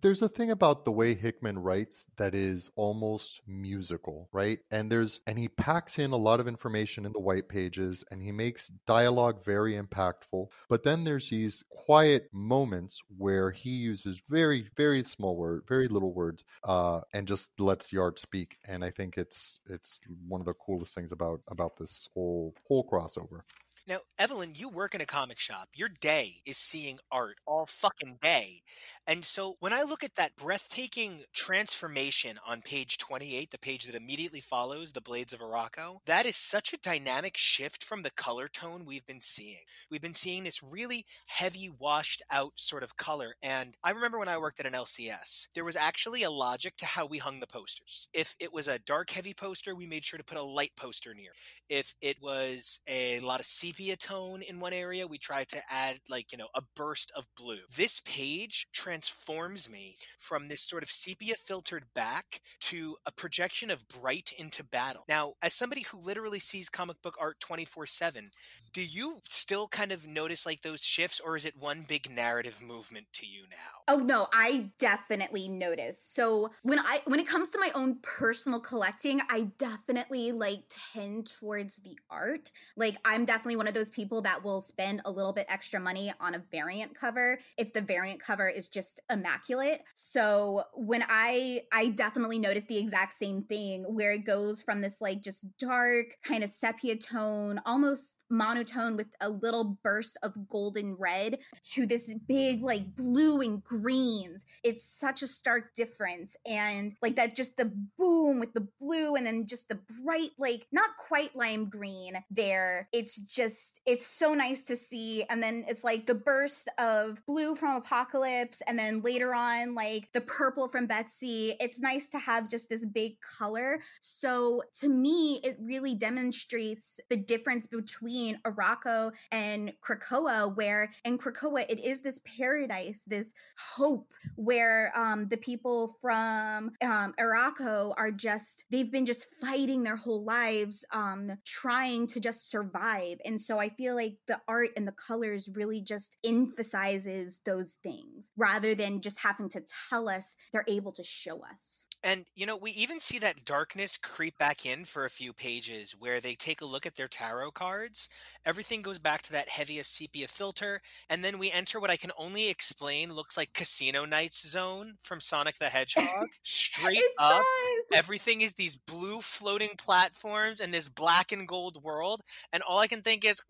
There's 0.02 0.22
a 0.22 0.30
thing 0.30 0.52
about 0.52 0.86
the 0.86 0.92
way 0.92 1.16
Hickman 1.16 1.60
writes 1.60 2.06
that 2.18 2.36
is 2.36 2.70
almost 2.76 2.93
almost 2.94 3.42
musical, 3.48 4.30
right? 4.32 4.60
And 4.70 4.92
there's 4.92 5.20
and 5.26 5.40
he 5.40 5.48
packs 5.50 5.98
in 5.98 6.12
a 6.12 6.18
lot 6.18 6.40
of 6.40 6.48
information 6.48 7.06
in 7.06 7.12
the 7.12 7.20
white 7.20 7.50
pages 7.50 8.04
and 8.12 8.22
he 8.22 8.32
makes 8.32 8.68
dialogue 8.86 9.44
very 9.44 9.74
impactful. 9.74 10.50
But 10.70 10.84
then 10.84 11.04
there's 11.04 11.28
these 11.30 11.64
quiet 11.72 12.30
moments 12.32 13.02
where 13.18 13.50
he 13.50 13.72
uses 13.72 14.22
very 14.30 14.70
very 14.78 15.02
small 15.02 15.36
word, 15.36 15.64
very 15.68 15.88
little 15.88 16.14
words, 16.14 16.44
uh, 16.64 17.02
and 17.16 17.28
just 17.28 17.50
lets 17.60 17.90
the 17.90 18.00
art 18.00 18.20
speak. 18.20 18.58
And 18.68 18.86
I 18.86 18.92
think 18.92 19.18
it's 19.18 19.60
it's 19.68 20.00
one 20.28 20.40
of 20.40 20.46
the 20.46 20.54
coolest 20.54 20.94
things 20.94 21.12
about 21.12 21.42
about 21.50 21.78
this 21.78 22.08
whole 22.14 22.54
whole 22.68 22.88
crossover. 22.88 23.42
Now, 23.86 24.00
Evelyn, 24.18 24.54
you 24.56 24.70
work 24.70 24.96
in 24.96 25.02
a 25.02 25.06
comic 25.06 25.40
shop. 25.40 25.68
Your 25.76 25.90
day 25.90 26.42
is 26.46 26.58
seeing 26.58 27.00
art 27.12 27.36
all 27.46 27.66
fucking 27.66 28.20
day. 28.22 28.62
And 29.06 29.26
so 29.26 29.58
when 29.60 29.74
I 29.74 29.84
look 29.84 30.04
at 30.04 30.16
that 30.16 30.36
breathtaking 30.38 31.24
transformation 31.34 32.40
on 32.48 32.62
page 32.62 32.98
28, 32.98 33.52
the 33.52 33.58
page 33.58 33.86
that 33.86 33.96
immediately 33.96 34.40
follows 34.40 34.92
the 34.92 35.02
Blades 35.02 35.34
of 35.34 35.42
Arakko, 35.42 35.98
that 36.06 36.26
is 36.26 36.38
such 36.38 36.72
a 36.72 36.80
dynamic 36.80 37.36
shift 37.36 37.84
from 37.84 38.04
the 38.04 38.12
color 38.12 38.48
tone 38.48 38.86
we've 38.86 39.06
been 39.06 39.20
seeing. 39.20 39.58
We've 39.92 40.02
been 40.02 40.14
seeing 40.14 40.46
this 40.46 40.64
really 40.64 41.06
heavy, 41.26 41.70
washed 41.70 42.22
out 42.32 42.54
sort 42.56 42.84
of 42.84 42.96
color. 42.96 43.36
And 43.44 43.76
I 43.84 43.92
remember 43.92 44.20
when 44.20 44.30
I 44.30 44.38
worked 44.38 44.62
at 44.62 44.66
an 44.66 44.74
LCS, 44.74 45.48
there 45.54 45.66
was 45.66 45.76
actually 45.76 46.24
a 46.24 46.32
logic 46.32 46.78
to 46.78 46.86
how 46.86 47.06
we 47.06 47.18
hung 47.18 47.42
the 47.42 47.48
posters. 47.48 48.08
If 48.14 48.36
it 48.40 48.54
was 48.54 48.68
a 48.70 48.80
dark, 48.80 49.10
heavy 49.10 49.34
poster, 49.34 49.76
we 49.76 49.86
made 49.86 50.06
sure 50.06 50.18
to 50.18 50.24
put 50.24 50.38
a 50.38 50.44
light 50.44 50.72
poster 50.78 51.14
near. 51.14 51.32
If 51.68 51.94
it 52.02 52.22
was 52.22 52.80
a 52.88 53.20
lot 53.20 53.42
of 53.42 53.46
sepia 53.46 53.98
tone 53.98 54.42
in 54.42 54.62
one 54.62 54.74
area, 54.74 55.08
we 55.08 55.18
tried 55.18 55.50
to 55.50 55.62
add, 55.70 56.00
like, 56.10 56.32
you 56.32 56.38
know, 56.38 56.48
a 56.56 56.62
burst 56.76 57.12
of 57.18 57.26
blue. 57.36 57.60
This 57.76 58.02
page 58.06 58.68
transforms 58.94 59.68
me 59.68 59.96
from 60.20 60.50
this 60.50 60.62
sort 60.62 60.84
of 60.84 60.90
sepia 60.90 61.34
filtered 61.34 61.84
back 61.96 62.40
to 62.60 62.96
a 63.08 63.12
projection 63.12 63.72
of 63.72 63.88
bright 63.88 64.32
into 64.38 64.64
battle. 64.64 65.04
Now, 65.10 65.34
as 65.42 65.56
somebody 65.56 65.82
who 65.82 65.98
literally 65.98 66.38
sees 66.38 66.70
comic 66.70 67.02
book 67.02 67.16
art 67.20 67.40
24 67.40 67.88
7, 67.88 68.30
do 68.74 68.82
you 68.82 69.20
still 69.30 69.68
kind 69.68 69.92
of 69.92 70.08
notice 70.08 70.48
like 70.48 70.64
those 70.64 70.84
shifts 70.84 71.22
or 71.24 71.38
is 71.38 71.46
it 71.46 71.56
one 71.60 71.86
big 71.88 72.10
narrative 72.10 72.60
movement 72.60 73.06
to 73.14 73.28
you 73.28 73.44
now? 73.44 73.84
Oh 73.88 73.98
no, 73.98 74.28
I 74.34 74.72
definitely 74.80 75.48
notice. 75.48 76.02
So 76.02 76.50
when 76.64 76.80
I 76.80 77.02
when 77.06 77.20
it 77.20 77.28
comes 77.28 77.50
to 77.52 77.60
my 77.60 77.70
own 77.76 78.00
personal 78.02 78.60
collecting, 78.60 79.22
I 79.30 79.52
definitely 79.60 80.32
like 80.32 80.64
tend 80.70 81.28
towards 81.28 81.78
the 81.78 82.00
art. 82.10 82.52
Like 82.76 82.98
I'm 83.06 83.26
definitely 83.26 83.58
one 83.58 83.68
of 83.68 83.76
those 83.76 83.92
people 83.92 84.24
that 84.24 84.44
will 84.44 84.60
spend 84.60 85.02
a 85.06 85.12
little 85.12 85.34
bit 85.34 85.46
extra 85.50 85.80
money 85.80 86.12
on 86.20 86.34
a 86.34 86.44
variant 86.52 86.96
cover 86.96 87.40
if 87.58 87.74
the 87.74 87.82
variant 87.82 88.22
cover 88.22 88.50
is 88.50 88.70
just 88.70 89.02
immaculate. 89.12 89.82
So 89.94 90.64
when 90.74 91.04
I 91.08 91.62
I 91.72 91.90
definitely 91.90 92.40
notice 92.40 92.66
the 92.66 92.80
exact 92.80 93.14
same 93.14 93.44
thing 93.44 93.84
where 93.88 94.14
it 94.14 94.26
goes 94.26 94.64
from 94.64 94.82
this 94.82 95.00
like 95.00 95.22
just 95.22 95.46
dark 95.60 96.18
kind 96.24 96.44
of 96.44 96.50
sepia 96.50 96.96
tone, 96.96 97.62
almost 97.68 98.24
monotone 98.64 98.98
with 98.98 99.08
a 99.22 99.30
little 99.30 99.78
burst 99.84 100.18
of 100.24 100.48
golden 100.48 100.96
red 100.96 101.40
to 101.62 101.86
this 101.86 102.14
big 102.28 102.64
like 102.64 102.96
blue 102.96 103.42
and 103.42 103.64
greens. 103.64 104.46
It's 104.64 104.86
such 104.86 105.22
a 105.22 105.28
stark 105.28 105.76
difference 105.76 106.36
and 106.46 106.96
like 107.02 107.16
that 107.16 107.36
just 107.36 107.58
the 107.58 107.72
boom 107.98 108.40
with 108.40 108.54
the 108.54 108.68
blue 108.80 109.16
and 109.16 109.26
then 109.26 109.46
just 109.46 109.70
the 109.70 109.80
bright 110.04 110.32
like 110.38 110.68
not 110.72 110.90
quite 110.98 111.36
lime 111.36 111.70
green 111.70 112.16
there. 112.32 112.88
It's 112.92 113.18
just 113.18 113.82
it's 113.86 114.08
so 114.08 114.34
nice 114.34 114.62
to 114.64 114.76
see 114.76 115.24
and 115.30 115.42
then 115.42 115.66
it's 115.68 115.84
like 115.84 116.06
the 116.06 116.16
burst 116.16 116.70
of 116.78 117.26
blue 117.26 117.56
from 117.56 117.76
Apocalypse 117.76 118.62
and 118.68 118.78
then 118.78 119.02
later 119.02 119.34
on 119.34 119.76
like 119.76 120.10
the 120.14 120.22
purple 120.22 120.68
from 120.68 120.88
Betsy. 120.88 121.56
It's 121.60 121.80
nice 121.80 122.08
to 122.08 122.20
have 122.20 122.50
just 122.50 122.70
this 122.70 122.86
big 122.86 123.20
color. 123.22 123.80
So 124.02 124.64
to 124.80 124.90
me 124.90 125.42
it 125.44 125.58
really 125.60 125.96
demonstrates 125.96 127.00
the 127.10 127.18
difference 127.18 127.68
between 127.68 128.40
Arakko 128.54 129.12
and 129.32 129.74
Krakoa 129.82 130.56
where 130.56 130.92
in 131.06 131.18
Krakoa 131.18 131.66
it 131.70 131.80
is 131.80 132.02
this 132.02 132.20
paradise, 132.38 133.06
this 133.06 133.34
hope 133.76 134.12
where 134.36 134.92
um 134.98 135.28
the 135.30 135.38
people 135.38 135.98
from 136.02 136.72
um 136.82 137.14
are 137.18 138.12
just 138.12 138.66
they've 138.72 138.92
been 138.92 139.06
just 139.06 139.28
fighting 139.42 139.84
their 139.84 139.96
whole 139.96 140.24
lives 140.24 140.86
um 140.92 141.32
trying 141.46 142.08
to 142.08 142.20
just 142.20 142.50
survive. 142.50 143.18
And 143.26 143.40
so 143.40 143.60
I 143.60 143.70
feel 143.70 143.96
like 143.96 144.18
the 144.28 144.40
art 144.48 144.70
and 144.76 144.88
the 144.88 144.94
colors 144.94 145.50
really 145.54 145.82
just 145.82 146.18
emphasizes 146.26 147.42
those 147.46 147.74
things 147.84 148.32
rather 148.38 148.76
than 148.76 149.02
just 149.02 149.20
having 149.20 149.50
to 149.50 149.64
tell 149.90 150.10
us 150.10 150.36
they're 150.52 150.66
able 150.68 150.92
to 150.94 151.04
show 151.04 151.42
us. 151.44 151.86
And, 152.04 152.26
you 152.36 152.46
know, 152.46 152.58
we 152.58 152.72
even 152.72 153.00
see 153.00 153.18
that 153.20 153.46
darkness 153.46 153.98
creep 153.98 154.38
back 154.38 154.66
in 154.66 154.84
for 154.84 155.06
a 155.06 155.10
few 155.10 155.32
pages 155.32 155.96
where 155.98 156.20
they 156.20 156.36
take 156.36 156.62
a 156.62 156.66
look 156.66 156.86
at 156.86 156.96
their 156.96 157.08
tarot 157.08 157.52
cards. 157.52 158.10
Everything 158.46 158.82
goes 158.82 159.00
back 159.00 159.22
to 159.24 159.32
that 159.32 159.48
heaviest 159.48 159.96
sepia 159.96 160.28
filter. 160.28 160.82
And 161.10 161.24
then 161.24 161.40
we 161.40 161.50
enter 161.52 161.80
what 161.80 161.90
I 161.90 161.96
can 161.96 162.12
only 162.18 162.50
explain 162.50 163.14
looks 163.14 163.38
like 163.38 163.54
Casino 163.54 164.04
Nights 164.04 164.46
Zone 164.48 164.96
from 165.02 165.22
Sonic 165.22 165.60
the 165.60 165.70
Hedgehog. 165.70 166.28
Straight 166.44 167.04
up. 167.18 167.42
does. 167.42 167.98
Everything 167.98 168.42
is 168.42 168.54
these 168.54 168.76
blue 168.76 169.22
floating 169.22 169.72
platforms 169.78 170.60
and 170.60 170.74
this 170.74 170.90
black 170.90 171.32
and 171.32 171.48
gold 171.48 171.82
world. 171.84 172.22
And 172.52 172.64
all 172.64 172.80
I 172.80 172.88
can 172.88 173.02
think 173.02 173.24
is, 173.24 173.42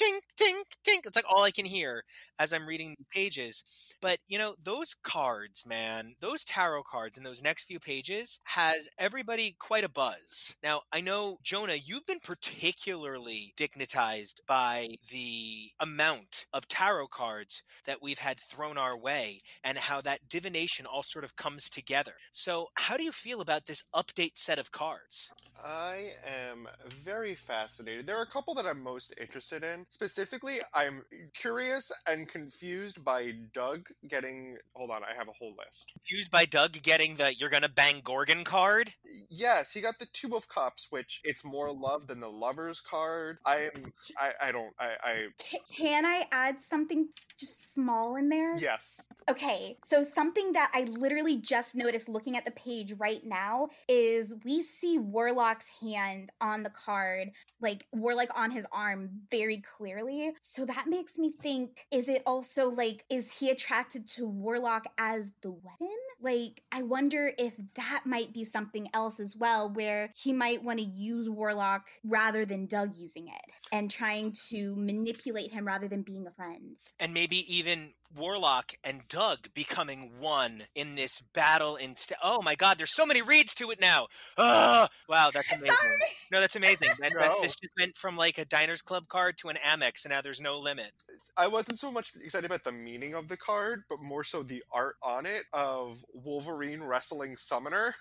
tink, 0.00 0.20
tink, 0.40 0.64
tink. 0.86 1.06
It's 1.06 1.16
like 1.16 1.24
all 1.28 1.42
I 1.42 1.50
can 1.50 1.64
hear 1.64 2.02
as 2.38 2.52
I'm 2.52 2.66
reading 2.66 2.88
these 2.90 3.06
pages. 3.12 3.62
But, 4.00 4.18
you 4.28 4.38
know, 4.38 4.54
those 4.62 4.94
cards, 4.94 5.64
man, 5.66 6.14
those 6.20 6.44
tarot 6.44 6.82
cards 6.84 6.95
in 7.04 7.24
those 7.24 7.42
next 7.42 7.64
few 7.64 7.78
pages 7.78 8.40
has 8.44 8.88
everybody 8.98 9.54
quite 9.58 9.84
a 9.84 9.88
buzz. 9.88 10.56
Now, 10.62 10.82
I 10.92 11.00
know, 11.02 11.38
Jonah, 11.42 11.74
you've 11.74 12.06
been 12.06 12.20
particularly 12.20 13.52
dignitized 13.56 14.40
by 14.46 14.88
the 15.10 15.72
amount 15.78 16.46
of 16.54 16.68
tarot 16.68 17.08
cards 17.08 17.62
that 17.84 18.02
we've 18.02 18.18
had 18.18 18.40
thrown 18.40 18.78
our 18.78 18.96
way 18.96 19.42
and 19.62 19.76
how 19.76 20.00
that 20.00 20.28
divination 20.28 20.86
all 20.86 21.02
sort 21.02 21.24
of 21.24 21.36
comes 21.36 21.68
together. 21.68 22.14
So, 22.32 22.68
how 22.74 22.96
do 22.96 23.04
you 23.04 23.12
feel 23.12 23.40
about 23.40 23.66
this 23.66 23.84
update 23.94 24.36
set 24.38 24.58
of 24.58 24.72
cards? 24.72 25.30
I 25.62 26.12
am 26.50 26.68
very 26.88 27.34
fascinated. 27.34 28.06
There 28.06 28.18
are 28.18 28.22
a 28.22 28.26
couple 28.26 28.54
that 28.54 28.66
I'm 28.66 28.82
most 28.82 29.14
interested 29.20 29.64
in. 29.64 29.86
Specifically, 29.90 30.58
I'm 30.74 31.02
curious 31.34 31.90
and 32.06 32.28
confused 32.28 33.04
by 33.04 33.32
Doug 33.52 33.88
getting. 34.08 34.56
Hold 34.74 34.90
on, 34.90 35.02
I 35.02 35.14
have 35.16 35.28
a 35.28 35.32
whole 35.32 35.54
list. 35.58 35.92
Confused 35.92 36.30
by 36.30 36.44
Doug 36.44 36.72
getting 36.86 37.16
the 37.16 37.34
you're 37.34 37.50
gonna 37.50 37.68
bang 37.68 38.00
Gorgon 38.02 38.44
card? 38.44 38.94
Yes, 39.28 39.72
he 39.72 39.80
got 39.80 39.98
the 39.98 40.06
Two 40.12 40.36
of 40.36 40.48
Cups, 40.48 40.86
which 40.90 41.20
it's 41.24 41.44
more 41.44 41.72
love 41.72 42.06
than 42.06 42.20
the 42.20 42.28
Lovers 42.28 42.80
card. 42.80 43.38
I 43.44 43.70
am. 43.74 43.82
I. 44.16 44.32
I 44.40 44.52
don't. 44.52 44.72
I. 44.78 44.90
I 45.02 45.26
Ca- 45.50 45.58
Can 45.76 46.06
I 46.06 46.24
add 46.30 46.60
something 46.60 47.08
just 47.38 47.74
small 47.74 48.16
in 48.16 48.28
there? 48.28 48.56
yes. 48.56 49.00
Okay, 49.28 49.76
so 49.84 50.04
something 50.04 50.52
that 50.52 50.70
I 50.72 50.84
literally 50.84 51.38
just 51.38 51.74
noticed 51.74 52.08
looking 52.08 52.36
at 52.36 52.44
the 52.44 52.52
page 52.52 52.92
right 52.96 53.24
now 53.24 53.68
is 53.88 54.32
we 54.44 54.62
see 54.62 54.98
Warlock's 54.98 55.68
hand 55.80 56.30
on 56.40 56.62
the 56.62 56.70
card, 56.70 57.32
like 57.60 57.84
Warlock 57.92 58.28
on 58.36 58.52
his 58.52 58.64
arm 58.70 59.10
very 59.32 59.64
clearly. 59.76 60.30
So 60.40 60.64
that 60.66 60.86
makes 60.86 61.18
me 61.18 61.32
think 61.42 61.86
is 61.90 62.08
it 62.08 62.22
also 62.24 62.70
like, 62.70 63.04
is 63.10 63.32
he 63.32 63.50
attracted 63.50 64.06
to 64.10 64.28
Warlock 64.28 64.86
as 64.96 65.32
the 65.42 65.50
weapon? 65.50 65.96
Like, 66.20 66.62
I 66.72 66.82
wonder 66.82 67.32
if 67.38 67.52
that 67.74 68.02
might 68.06 68.32
be 68.32 68.44
something 68.44 68.88
else 68.94 69.20
as 69.20 69.36
well, 69.36 69.72
where 69.72 70.12
he 70.16 70.32
might 70.32 70.62
want 70.62 70.78
to 70.78 70.84
use 70.84 71.28
Warlock 71.28 71.88
rather 72.04 72.44
than 72.44 72.66
Doug 72.66 72.96
using 72.96 73.28
it 73.28 73.52
and 73.72 73.90
trying 73.90 74.32
to 74.48 74.74
manipulate 74.76 75.52
him 75.52 75.66
rather 75.66 75.88
than 75.88 76.02
being 76.02 76.26
a 76.26 76.30
friend. 76.30 76.76
and 76.98 77.12
maybe 77.12 77.44
even 77.54 77.92
Warlock 78.14 78.72
and 78.84 79.02
Doug 79.08 79.48
becoming 79.54 80.10
one 80.20 80.64
in 80.74 80.94
this 80.94 81.20
battle 81.20 81.76
instead. 81.76 82.18
Oh 82.22 82.42
my 82.42 82.54
God, 82.54 82.78
there's 82.78 82.94
so 82.94 83.06
many 83.06 83.22
reads 83.22 83.54
to 83.56 83.70
it 83.70 83.80
now. 83.80 84.06
Ah, 84.38 84.88
wow, 85.08 85.30
that's 85.32 85.50
amazing. 85.50 85.68
Sorry. 85.68 85.98
No, 86.30 86.40
that's 86.40 86.56
amazing. 86.56 86.88
That, 87.00 87.12
that- 87.14 87.32
this 87.42 87.56
just 87.56 87.72
went 87.78 87.96
from 87.96 88.16
like 88.16 88.38
a 88.38 88.44
Diners 88.44 88.82
Club 88.82 89.08
card 89.08 89.36
to 89.38 89.48
an 89.48 89.56
Amex, 89.66 90.04
and 90.04 90.10
now 90.12 90.20
there's 90.20 90.40
no 90.40 90.58
limit. 90.58 90.92
I 91.36 91.48
wasn't 91.48 91.78
so 91.78 91.90
much 91.90 92.12
excited 92.20 92.46
about 92.46 92.64
the 92.64 92.72
meaning 92.72 93.14
of 93.14 93.28
the 93.28 93.36
card, 93.36 93.84
but 93.88 94.00
more 94.00 94.24
so 94.24 94.42
the 94.42 94.62
art 94.72 94.96
on 95.02 95.26
it 95.26 95.44
of 95.52 96.04
Wolverine 96.12 96.82
wrestling 96.82 97.36
Summoner. 97.36 97.94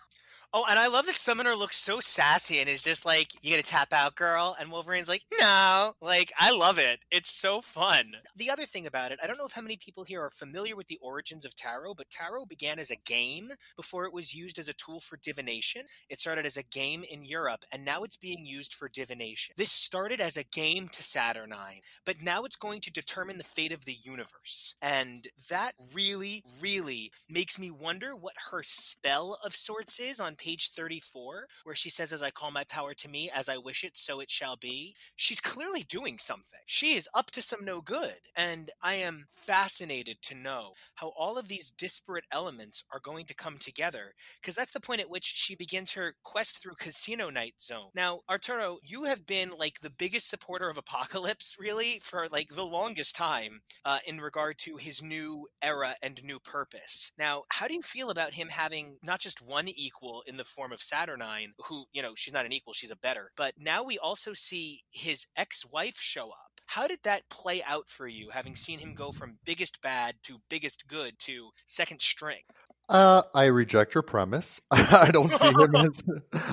Oh, 0.58 0.64
and 0.70 0.80
I 0.80 0.88
love 0.88 1.06
that 1.08 1.16
Summoner 1.16 1.54
looks 1.54 1.76
so 1.76 2.00
sassy 2.00 2.60
and 2.60 2.70
is 2.70 2.82
just 2.82 3.04
like, 3.04 3.34
"You 3.44 3.52
gonna 3.52 3.62
tap 3.62 3.92
out, 3.92 4.16
girl?" 4.16 4.56
And 4.58 4.72
Wolverine's 4.72 5.10
like, 5.10 5.26
"No." 5.38 5.98
Like, 6.00 6.32
I 6.40 6.52
love 6.52 6.80
it. 6.80 7.02
It's 7.12 7.30
so 7.30 7.60
fun. 7.60 8.16
The 8.38 8.50
other 8.50 8.66
thing 8.66 8.88
about 8.88 9.12
it, 9.12 9.20
I 9.22 9.28
don't 9.28 9.38
know 9.38 9.44
if 9.44 9.52
how 9.52 9.62
many 9.62 9.76
people 9.76 10.06
here 10.06 10.22
are 10.24 10.32
familiar 10.32 10.78
with 10.78 10.88
the 10.88 10.98
origins 11.02 11.44
of 11.44 11.58
tarot, 11.58 11.96
but 11.96 12.10
tarot 12.10 12.46
began 12.46 12.80
as 12.80 12.90
a 12.90 12.96
game 12.96 13.52
before 13.76 14.06
it 14.06 14.14
was 14.14 14.34
used 14.34 14.58
as 14.58 14.70
a 14.70 14.74
tool 14.74 15.02
for 15.02 15.18
divination. 15.18 15.88
It 16.08 16.22
started 16.22 16.46
as 16.46 16.56
a 16.56 16.64
game 16.64 17.04
in 17.04 17.26
Europe, 17.26 17.66
and 17.70 17.84
now 17.84 18.04
it's 18.04 18.16
being 18.16 18.46
used 18.46 18.74
for 18.74 18.88
divination. 18.88 19.56
This 19.58 19.74
started 19.74 20.22
as 20.22 20.38
a 20.38 20.44
game 20.46 20.88
to 20.88 21.04
Saturnine, 21.04 21.82
but 22.06 22.22
now 22.22 22.46
it's 22.46 22.56
going 22.56 22.80
to 22.80 22.92
determine 22.92 23.38
the 23.38 23.44
fate 23.44 23.74
of 23.74 23.84
the 23.84 23.98
universe. 24.06 24.74
And 24.82 25.28
that 25.50 25.76
really, 25.92 26.46
really 26.62 27.12
makes 27.28 27.60
me 27.60 27.72
wonder 27.72 28.16
what 28.16 28.36
her 28.52 28.64
spell 28.64 29.38
of 29.44 29.54
sorts 29.54 30.00
is 30.00 30.22
on 30.22 30.38
page 30.46 30.72
34, 30.76 31.48
where 31.64 31.76
she 31.76 31.90
says, 31.90 32.14
As 32.14 32.22
I 32.22 32.30
call 32.30 32.52
my 32.52 32.64
power 32.66 32.94
to 32.94 33.10
me, 33.10 33.32
as 33.34 33.50
I 33.50 33.58
wish 33.58 33.84
it, 33.84 33.98
so 33.98 34.20
it 34.20 34.30
shall 34.30 34.56
be. 34.56 34.94
She's 35.16 35.40
clearly 35.40 35.84
doing 35.84 36.20
something. 36.20 36.60
She 36.68 36.94
is 36.94 37.10
up 37.16 37.32
to 37.32 37.42
some 37.42 37.66
no 37.66 37.82
good. 37.82 38.14
And 38.36 38.70
I 38.82 38.96
am 38.96 39.26
fascinated 39.32 40.18
to 40.24 40.36
know 40.36 40.74
how 40.96 41.14
all 41.18 41.38
of 41.40 41.48
these 41.48 41.72
disparate 41.72 42.26
elements 42.32 42.84
are 42.94 43.00
going 43.00 43.26
to 43.26 43.34
come 43.34 43.58
together, 43.58 44.14
because 44.40 44.54
that's 44.54 44.72
the 44.72 44.80
point 44.80 45.02
at 45.02 45.10
which 45.10 45.24
she 45.24 45.56
begins 45.56 45.94
her 45.94 46.16
quest 46.24 46.62
through 46.62 46.76
Casino 46.80 47.30
Night 47.32 47.56
Zone. 47.60 47.90
Now, 47.96 48.20
Arturo, 48.30 48.78
you 48.84 49.06
have 49.06 49.26
been 49.26 49.52
like 49.58 49.80
the 49.82 49.90
biggest 49.90 50.30
supporter 50.30 50.70
of 50.70 50.78
Apocalypse, 50.78 51.56
really, 51.60 52.00
for 52.04 52.28
like 52.32 52.50
the 52.50 52.66
longest 52.66 53.16
time 53.16 53.62
uh, 53.84 54.00
in 54.06 54.22
regard 54.22 54.60
to 54.60 54.78
his 54.78 55.02
new 55.02 55.48
era 55.64 55.96
and 56.04 56.24
new 56.24 56.40
purpose. 56.40 57.12
Now, 57.18 57.44
how 57.50 57.68
do 57.68 57.74
you 57.74 57.82
feel 57.82 58.12
about 58.12 58.34
him 58.34 58.50
having 58.50 58.98
not 59.02 59.20
just 59.20 59.42
one 59.42 59.68
equal 59.68 60.24
in 60.26 60.38
the 60.38 60.44
form 60.44 60.72
of 60.72 60.82
Saturnine, 60.82 61.54
who, 61.66 61.86
you 61.94 62.02
know, 62.02 62.14
she's 62.16 62.34
not 62.34 62.46
an 62.46 62.54
equal, 62.54 62.74
she's 62.74 62.92
a 62.92 62.96
better, 62.98 63.32
but 63.36 63.54
now 63.58 63.84
we 63.84 63.98
also 63.98 64.34
see 64.34 64.82
his 64.92 65.28
ex 65.36 65.66
wife 65.66 65.98
show 65.98 66.30
up. 66.30 66.62
How 66.68 66.88
did 66.88 67.00
that 67.04 67.30
play 67.30 67.62
out 67.64 67.90
for 67.90 68.08
you, 68.08 68.30
having 68.32 68.56
seen 68.56 68.80
him 68.80 68.96
go 68.96 69.12
from 69.12 69.38
biggest 69.46 69.82
bad 69.82 70.16
to 70.24 70.40
biggest 70.50 70.88
good 70.88 71.20
to 71.20 71.50
second 71.68 72.02
string? 72.02 72.42
Uh, 72.88 73.24
I 73.34 73.46
reject 73.46 73.96
your 73.96 74.04
premise. 74.04 74.62
I 74.72 75.10
don't 75.12 75.32
see 75.32 75.48
him 75.48 75.76
as 75.76 76.04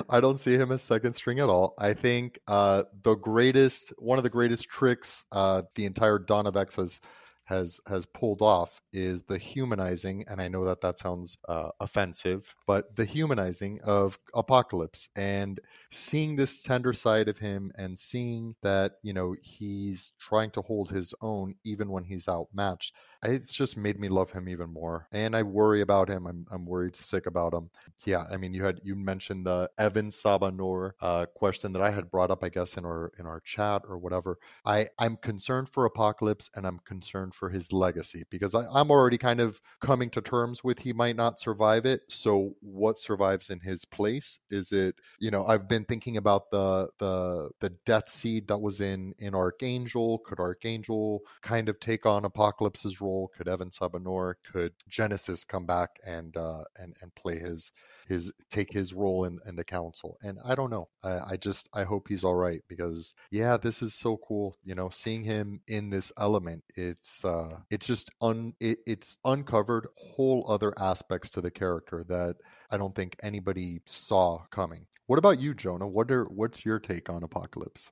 I 0.09 0.19
don't 0.19 0.39
see 0.39 0.55
him 0.55 0.71
as 0.71 0.81
second 0.81 1.13
string 1.13 1.39
at 1.39 1.49
all. 1.49 1.73
I 1.77 1.93
think 1.93 2.39
uh, 2.47 2.83
the 3.01 3.15
greatest, 3.15 3.93
one 3.97 4.17
of 4.17 4.23
the 4.23 4.29
greatest 4.29 4.69
tricks 4.69 5.25
uh, 5.31 5.63
the 5.75 5.85
entire 5.85 6.19
Dawn 6.19 6.47
of 6.47 6.57
X 6.57 6.75
has 6.77 6.99
has 7.45 7.79
has 7.87 8.05
pulled 8.05 8.41
off 8.41 8.81
is 8.91 9.23
the 9.23 9.37
humanizing, 9.37 10.25
and 10.27 10.41
I 10.41 10.47
know 10.47 10.65
that 10.65 10.81
that 10.81 10.99
sounds 10.99 11.37
uh, 11.47 11.69
offensive, 11.79 12.55
but 12.67 12.95
the 12.95 13.05
humanizing 13.05 13.79
of 13.83 14.17
Apocalypse 14.33 15.09
and 15.15 15.59
seeing 15.91 16.35
this 16.35 16.63
tender 16.63 16.93
side 16.93 17.27
of 17.27 17.37
him, 17.37 17.71
and 17.75 17.97
seeing 17.97 18.55
that 18.61 18.93
you 19.03 19.13
know 19.13 19.35
he's 19.41 20.13
trying 20.19 20.51
to 20.51 20.61
hold 20.61 20.89
his 20.91 21.13
own 21.21 21.55
even 21.63 21.89
when 21.89 22.03
he's 22.03 22.27
outmatched 22.27 22.93
it's 23.23 23.53
just 23.53 23.77
made 23.77 23.99
me 23.99 24.07
love 24.09 24.31
him 24.31 24.49
even 24.49 24.71
more. 24.71 25.07
And 25.11 25.35
I 25.35 25.43
worry 25.43 25.81
about 25.81 26.09
him. 26.09 26.25
I'm 26.27 26.45
I'm 26.51 26.65
worried 26.65 26.95
sick 26.95 27.25
about 27.25 27.53
him. 27.53 27.69
Yeah, 28.05 28.25
I 28.31 28.37
mean, 28.37 28.53
you 28.53 28.63
had 28.63 28.79
you 28.83 28.95
mentioned 28.95 29.45
the 29.45 29.69
Evan 29.77 30.09
Sabah 30.09 30.53
Nur 30.55 30.95
uh, 31.01 31.25
question 31.35 31.73
that 31.73 31.81
I 31.81 31.91
had 31.91 32.11
brought 32.11 32.31
up, 32.31 32.43
I 32.43 32.49
guess, 32.49 32.75
in 32.77 32.85
our 32.85 33.11
in 33.17 33.25
our 33.25 33.39
chat 33.39 33.83
or 33.87 33.97
whatever. 33.97 34.37
I 34.65 34.87
I'm 34.99 35.15
concerned 35.17 35.69
for 35.69 35.85
Apocalypse 35.85 36.49
and 36.55 36.65
I'm 36.67 36.79
concerned 36.79 37.33
for 37.35 37.49
his 37.49 37.71
legacy 37.71 38.23
because 38.29 38.53
I, 38.55 38.65
I'm 38.73 38.91
already 38.91 39.17
kind 39.17 39.39
of 39.39 39.61
coming 39.81 40.09
to 40.11 40.21
terms 40.21 40.63
with 40.63 40.79
he 40.79 40.93
might 40.93 41.15
not 41.15 41.39
survive 41.39 41.85
it. 41.85 42.01
So 42.09 42.55
what 42.61 42.97
survives 42.97 43.49
in 43.49 43.59
his 43.61 43.85
place? 43.85 44.39
Is 44.49 44.71
it 44.71 44.95
you 45.19 45.31
know 45.31 45.45
I've 45.47 45.67
been 45.67 45.85
thinking 45.85 46.17
about 46.17 46.51
the 46.51 46.89
the 46.99 47.49
the 47.61 47.69
death 47.85 48.09
seed 48.09 48.47
that 48.47 48.57
was 48.59 48.81
in 48.81 49.13
in 49.19 49.33
Archangel. 49.35 50.19
Could 50.19 50.39
Archangel 50.39 51.21
kind 51.41 51.69
of 51.69 51.79
take 51.79 52.05
on 52.05 52.25
Apocalypse's 52.25 52.99
role? 53.01 53.12
Role? 53.13 53.31
Could 53.35 53.47
Evan 53.47 53.69
Sabah 53.69 54.01
Nur? 54.01 54.37
Could 54.43 54.73
Genesis 54.89 55.45
come 55.45 55.65
back 55.65 55.99
and 56.05 56.35
uh, 56.35 56.63
and 56.77 56.95
and 57.01 57.13
play 57.15 57.37
his 57.37 57.71
his 58.07 58.33
take 58.49 58.73
his 58.73 58.93
role 58.93 59.25
in, 59.25 59.39
in 59.45 59.55
the 59.55 59.63
council? 59.63 60.17
And 60.23 60.39
I 60.43 60.55
don't 60.55 60.69
know. 60.69 60.89
I, 61.03 61.19
I 61.31 61.37
just 61.37 61.69
I 61.73 61.83
hope 61.83 62.07
he's 62.07 62.23
all 62.23 62.35
right 62.35 62.61
because 62.67 63.13
yeah, 63.31 63.57
this 63.57 63.81
is 63.81 63.93
so 63.93 64.17
cool. 64.17 64.57
You 64.63 64.75
know, 64.75 64.89
seeing 64.89 65.23
him 65.23 65.61
in 65.67 65.89
this 65.89 66.11
element, 66.17 66.63
it's 66.75 67.23
uh, 67.23 67.59
it's 67.69 67.87
just 67.87 68.09
un 68.21 68.53
it, 68.59 68.79
it's 68.87 69.17
uncovered 69.25 69.87
whole 69.95 70.45
other 70.49 70.73
aspects 70.77 71.29
to 71.31 71.41
the 71.41 71.51
character 71.51 72.03
that 72.07 72.37
I 72.71 72.77
don't 72.77 72.95
think 72.95 73.15
anybody 73.21 73.81
saw 73.85 74.39
coming. 74.49 74.87
What 75.07 75.19
about 75.19 75.39
you, 75.39 75.53
Jonah? 75.53 75.87
What 75.87 76.09
are 76.11 76.25
what's 76.25 76.65
your 76.65 76.79
take 76.79 77.09
on 77.09 77.23
Apocalypse? 77.23 77.91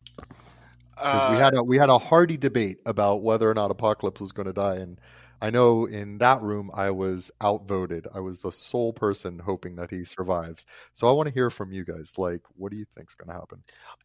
Because 1.02 1.24
uh, 1.24 1.32
we 1.32 1.38
had 1.38 1.56
a 1.56 1.64
we 1.64 1.78
had 1.78 1.89
a 1.89 1.97
hearty 1.97 2.38
debate 2.38 2.80
about 2.86 3.24
whether 3.24 3.49
or 3.49 3.54
not 3.54 3.72
Apocalypse 3.72 4.22
was 4.22 4.32
going 4.32 4.45
to 4.45 4.54
die, 4.54 4.76
and 4.76 4.99
I 5.42 5.50
know 5.50 5.86
in 5.86 6.20
that 6.20 6.42
room 6.42 6.70
I 6.74 6.92
was 6.92 7.32
outvoted. 7.44 8.08
I 8.14 8.20
was 8.20 8.42
the 8.42 8.52
sole 8.52 8.94
person 8.94 9.39
hoping 9.39 9.76
that 9.78 9.89
he 9.89 10.04
survives. 10.04 10.66
So 10.94 11.08
I 11.08 11.12
want 11.12 11.28
to 11.28 11.34
hear 11.34 11.50
from 11.50 11.74
you 11.74 11.84
guys. 11.84 12.18
Like, 12.18 12.42
what 12.56 12.72
do 12.72 12.78
you 12.78 12.86
think's 12.96 13.16
going 13.16 13.30
to 13.30 13.39
happen? 13.39 13.64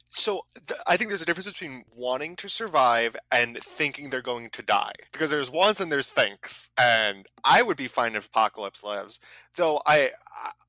So 0.09 0.47
th- 0.66 0.80
I 0.87 0.97
think 0.97 1.11
there's 1.11 1.20
a 1.20 1.26
difference 1.26 1.49
between 1.49 1.84
wanting 1.95 2.37
to 2.37 2.49
survive 2.49 3.16
and 3.30 3.59
thinking 3.59 4.09
they're 4.09 4.22
going 4.22 4.49
to 4.51 4.62
die. 4.62 4.93
Because 5.12 5.30
there's 5.30 5.51
wants 5.51 5.78
and 5.78 5.93
there's 5.93 6.09
thinks, 6.09 6.70
and 6.78 7.26
I 7.45 7.61
would 7.62 7.76
be 7.76 7.89
fine 7.89 8.14
if 8.14 8.28
Apocalypse 8.28 8.82
lives. 8.82 9.20
Though 9.57 9.80
I 9.87 10.11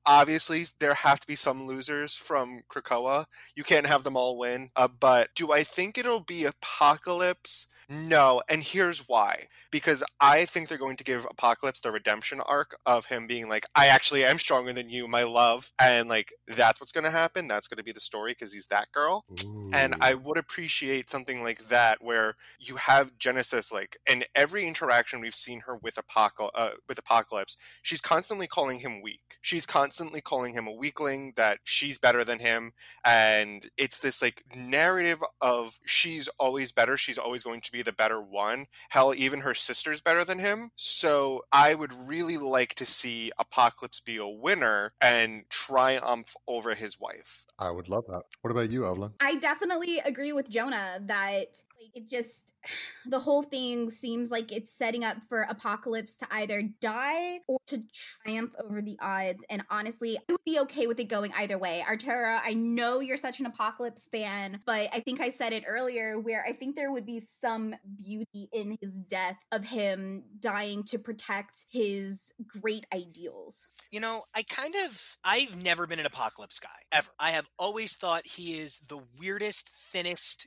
obviously 0.04 0.66
there 0.80 0.94
have 0.94 1.20
to 1.20 1.26
be 1.26 1.36
some 1.36 1.66
losers 1.66 2.14
from 2.14 2.60
Krakoa. 2.70 3.24
You 3.54 3.64
can't 3.64 3.86
have 3.86 4.04
them 4.04 4.16
all 4.16 4.36
win. 4.36 4.70
Uh, 4.76 4.88
but 4.88 5.30
do 5.34 5.50
I 5.52 5.62
think 5.62 5.96
it'll 5.96 6.20
be 6.20 6.44
Apocalypse? 6.44 7.68
No, 7.90 8.42
and 8.48 8.62
here's 8.62 9.08
why. 9.08 9.48
Because 9.70 10.04
I 10.20 10.44
think 10.44 10.68
they're 10.68 10.78
going 10.78 10.96
to 10.96 11.04
give 11.04 11.26
Apocalypse 11.30 11.80
the 11.80 11.90
redemption 11.90 12.40
arc 12.40 12.78
of 12.84 13.06
him 13.06 13.26
being 13.26 13.48
like, 13.48 13.66
I 13.74 13.86
actually 13.86 14.24
am 14.24 14.38
stronger 14.38 14.72
than 14.72 14.90
you, 14.90 15.08
my 15.08 15.22
love. 15.22 15.72
And 15.78 16.08
like, 16.08 16.32
that's 16.46 16.80
what's 16.80 16.92
going 16.92 17.04
to 17.04 17.10
happen. 17.10 17.48
That's 17.48 17.66
going 17.66 17.78
to 17.78 17.84
be 17.84 17.92
the 17.92 18.00
story 18.00 18.32
because 18.32 18.52
he's 18.52 18.66
that 18.66 18.92
girl. 18.92 19.24
Ooh. 19.44 19.70
And 19.72 19.94
I 20.00 20.14
would 20.14 20.38
appreciate 20.38 21.10
something 21.10 21.42
like 21.42 21.68
that 21.68 22.02
where 22.02 22.36
you 22.58 22.76
have 22.76 23.18
Genesis, 23.18 23.72
like, 23.72 23.98
in 24.06 24.24
every 24.34 24.66
interaction 24.66 25.20
we've 25.20 25.34
seen 25.34 25.60
her 25.60 25.76
with, 25.76 25.96
Apocal- 25.96 26.50
uh, 26.54 26.72
with 26.88 26.98
Apocalypse, 26.98 27.56
she's 27.82 28.00
constantly 28.00 28.46
calling 28.46 28.80
him 28.80 29.02
weak. 29.02 29.38
She's 29.40 29.66
constantly 29.66 30.20
calling 30.20 30.54
him 30.54 30.66
a 30.66 30.72
weakling, 30.72 31.32
that 31.36 31.60
she's 31.64 31.98
better 31.98 32.24
than 32.24 32.38
him. 32.38 32.72
And 33.04 33.70
it's 33.76 33.98
this 33.98 34.22
like 34.22 34.44
narrative 34.54 35.22
of 35.40 35.78
she's 35.84 36.28
always 36.38 36.72
better. 36.72 36.96
She's 36.96 37.18
always 37.18 37.42
going 37.42 37.60
to 37.62 37.72
be 37.72 37.77
be 37.78 37.82
the 37.82 37.92
better 37.92 38.20
one. 38.20 38.66
Hell, 38.88 39.14
even 39.16 39.40
her 39.40 39.54
sister's 39.54 40.00
better 40.00 40.24
than 40.24 40.40
him. 40.40 40.72
So 40.74 41.44
I 41.52 41.74
would 41.74 41.92
really 42.08 42.36
like 42.36 42.74
to 42.76 42.86
see 42.86 43.30
Apocalypse 43.38 44.00
be 44.00 44.16
a 44.16 44.26
winner 44.26 44.92
and 45.00 45.44
triumph 45.48 46.34
over 46.48 46.74
his 46.74 46.98
wife. 46.98 47.44
I 47.58 47.70
would 47.70 47.88
love 47.88 48.04
that. 48.08 48.22
What 48.42 48.50
about 48.50 48.70
you, 48.70 48.84
Evelyn? 48.84 49.12
I 49.20 49.36
definitely 49.36 50.00
agree 50.00 50.32
with 50.32 50.50
Jonah 50.50 50.98
that 51.06 51.62
it 51.94 52.08
just 52.08 52.52
the 53.06 53.18
whole 53.18 53.42
thing 53.42 53.90
seems 53.90 54.30
like 54.30 54.52
it's 54.52 54.72
setting 54.72 55.04
up 55.04 55.16
for 55.28 55.42
Apocalypse 55.42 56.16
to 56.16 56.26
either 56.30 56.62
die 56.80 57.40
or 57.46 57.58
to 57.66 57.82
triumph 58.24 58.52
over 58.62 58.82
the 58.82 58.98
odds. 59.00 59.44
And 59.50 59.62
honestly, 59.70 60.16
I 60.16 60.32
would 60.32 60.44
be 60.44 60.58
okay 60.60 60.86
with 60.86 61.00
it 61.00 61.08
going 61.08 61.32
either 61.36 61.58
way. 61.58 61.84
Arturo, 61.86 62.38
I 62.42 62.54
know 62.54 63.00
you're 63.00 63.16
such 63.16 63.40
an 63.40 63.46
Apocalypse 63.46 64.06
fan, 64.06 64.60
but 64.66 64.88
I 64.92 65.00
think 65.00 65.20
I 65.20 65.28
said 65.28 65.52
it 65.52 65.64
earlier 65.66 66.18
where 66.18 66.44
I 66.46 66.52
think 66.52 66.76
there 66.76 66.92
would 66.92 67.06
be 67.06 67.20
some 67.20 67.74
beauty 68.02 68.48
in 68.52 68.76
his 68.80 68.98
death 68.98 69.38
of 69.52 69.64
him 69.64 70.24
dying 70.40 70.82
to 70.84 70.98
protect 70.98 71.66
his 71.70 72.32
great 72.46 72.86
ideals. 72.92 73.68
You 73.90 74.00
know, 74.00 74.24
I 74.34 74.42
kind 74.42 74.74
of 74.84 75.16
I've 75.24 75.62
never 75.62 75.86
been 75.86 75.98
an 75.98 76.06
Apocalypse 76.06 76.58
guy 76.58 76.68
ever. 76.92 77.08
I 77.18 77.30
have 77.30 77.48
always 77.58 77.94
thought 77.96 78.26
he 78.26 78.58
is 78.58 78.78
the 78.88 79.00
weirdest, 79.18 79.68
thinnest, 79.68 80.46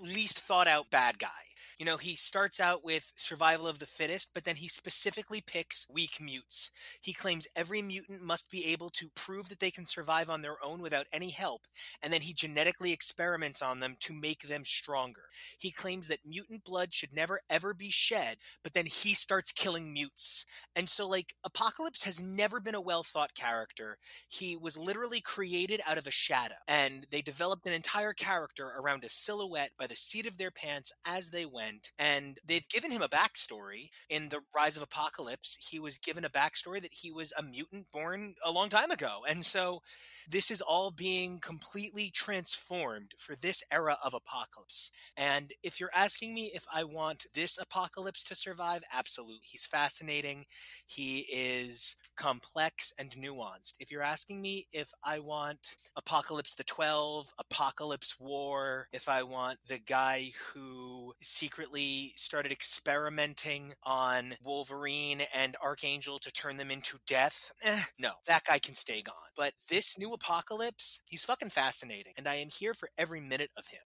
least 0.00 0.41
thought 0.42 0.66
out 0.66 0.90
bad 0.90 1.18
guy. 1.20 1.51
You 1.78 1.86
know, 1.86 1.96
he 1.96 2.14
starts 2.14 2.60
out 2.60 2.84
with 2.84 3.12
survival 3.16 3.66
of 3.66 3.78
the 3.78 3.86
fittest, 3.86 4.30
but 4.34 4.44
then 4.44 4.56
he 4.56 4.68
specifically 4.68 5.40
picks 5.40 5.86
weak 5.90 6.20
mutes. 6.20 6.70
He 7.00 7.12
claims 7.12 7.48
every 7.56 7.82
mutant 7.82 8.22
must 8.22 8.50
be 8.50 8.66
able 8.66 8.90
to 8.90 9.08
prove 9.14 9.48
that 9.48 9.60
they 9.60 9.70
can 9.70 9.84
survive 9.84 10.30
on 10.30 10.42
their 10.42 10.56
own 10.64 10.80
without 10.82 11.06
any 11.12 11.30
help, 11.30 11.62
and 12.02 12.12
then 12.12 12.22
he 12.22 12.34
genetically 12.34 12.92
experiments 12.92 13.62
on 13.62 13.80
them 13.80 13.96
to 14.00 14.12
make 14.12 14.42
them 14.42 14.64
stronger. 14.64 15.22
He 15.58 15.70
claims 15.70 16.08
that 16.08 16.26
mutant 16.26 16.64
blood 16.64 16.92
should 16.92 17.12
never 17.12 17.40
ever 17.48 17.74
be 17.74 17.90
shed, 17.90 18.36
but 18.62 18.74
then 18.74 18.86
he 18.86 19.14
starts 19.14 19.52
killing 19.52 19.92
mutes. 19.92 20.44
And 20.76 20.88
so, 20.88 21.08
like, 21.08 21.34
Apocalypse 21.44 22.04
has 22.04 22.20
never 22.20 22.60
been 22.60 22.74
a 22.74 22.80
well 22.80 23.02
thought 23.02 23.34
character. 23.34 23.98
He 24.28 24.56
was 24.56 24.78
literally 24.78 25.20
created 25.20 25.80
out 25.86 25.98
of 25.98 26.06
a 26.06 26.10
shadow, 26.10 26.56
and 26.68 27.06
they 27.10 27.22
developed 27.22 27.66
an 27.66 27.72
entire 27.72 28.12
character 28.12 28.72
around 28.78 29.04
a 29.04 29.08
silhouette 29.08 29.72
by 29.78 29.86
the 29.86 29.96
seat 29.96 30.26
of 30.26 30.36
their 30.36 30.50
pants 30.50 30.92
as 31.06 31.30
they 31.30 31.46
went 31.46 31.61
went. 31.62 31.92
And 31.98 32.38
they've 32.46 32.68
given 32.68 32.90
him 32.90 33.02
a 33.02 33.08
backstory. 33.08 33.90
In 34.08 34.28
The 34.28 34.40
Rise 34.54 34.76
of 34.76 34.82
Apocalypse, 34.82 35.56
he 35.70 35.78
was 35.78 35.98
given 35.98 36.24
a 36.24 36.30
backstory 36.30 36.82
that 36.82 36.94
he 36.94 37.10
was 37.10 37.32
a 37.36 37.42
mutant 37.42 37.90
born 37.90 38.34
a 38.44 38.50
long 38.50 38.68
time 38.68 38.90
ago. 38.90 39.20
And 39.28 39.44
so 39.44 39.82
this 40.28 40.50
is 40.50 40.60
all 40.60 40.90
being 40.90 41.38
completely 41.40 42.10
transformed 42.10 43.12
for 43.18 43.34
this 43.36 43.62
era 43.70 43.96
of 44.04 44.14
apocalypse. 44.14 44.90
And 45.16 45.52
if 45.62 45.80
you're 45.80 45.90
asking 45.94 46.34
me 46.34 46.50
if 46.54 46.64
I 46.72 46.84
want 46.84 47.26
this 47.34 47.58
apocalypse 47.58 48.24
to 48.24 48.34
survive, 48.34 48.82
absolutely. 48.92 49.40
He's 49.42 49.66
fascinating. 49.66 50.44
He 50.86 51.20
is 51.32 51.96
complex 52.16 52.92
and 52.98 53.10
nuanced. 53.12 53.74
If 53.80 53.90
you're 53.90 54.02
asking 54.02 54.40
me 54.40 54.66
if 54.72 54.92
I 55.04 55.18
want 55.18 55.76
Apocalypse 55.96 56.54
the 56.54 56.64
12, 56.64 57.32
Apocalypse 57.38 58.18
War, 58.18 58.88
if 58.92 59.08
I 59.08 59.22
want 59.22 59.58
the 59.68 59.78
guy 59.78 60.32
who 60.52 61.14
secretly 61.20 62.12
started 62.16 62.52
experimenting 62.52 63.72
on 63.82 64.34
Wolverine 64.42 65.22
and 65.34 65.56
Archangel 65.62 66.18
to 66.20 66.30
turn 66.30 66.56
them 66.56 66.70
into 66.70 66.98
death, 67.06 67.52
eh, 67.62 67.80
no, 67.98 68.12
that 68.26 68.44
guy 68.44 68.58
can 68.58 68.74
stay 68.74 69.02
gone. 69.02 69.14
But 69.36 69.52
this 69.68 69.98
new 69.98 70.11
Apocalypse, 70.12 71.00
he's 71.04 71.24
fucking 71.24 71.50
fascinating, 71.50 72.12
and 72.16 72.26
I 72.26 72.36
am 72.36 72.48
here 72.50 72.74
for 72.74 72.90
every 72.96 73.20
minute 73.20 73.50
of 73.56 73.66
him. 73.66 73.80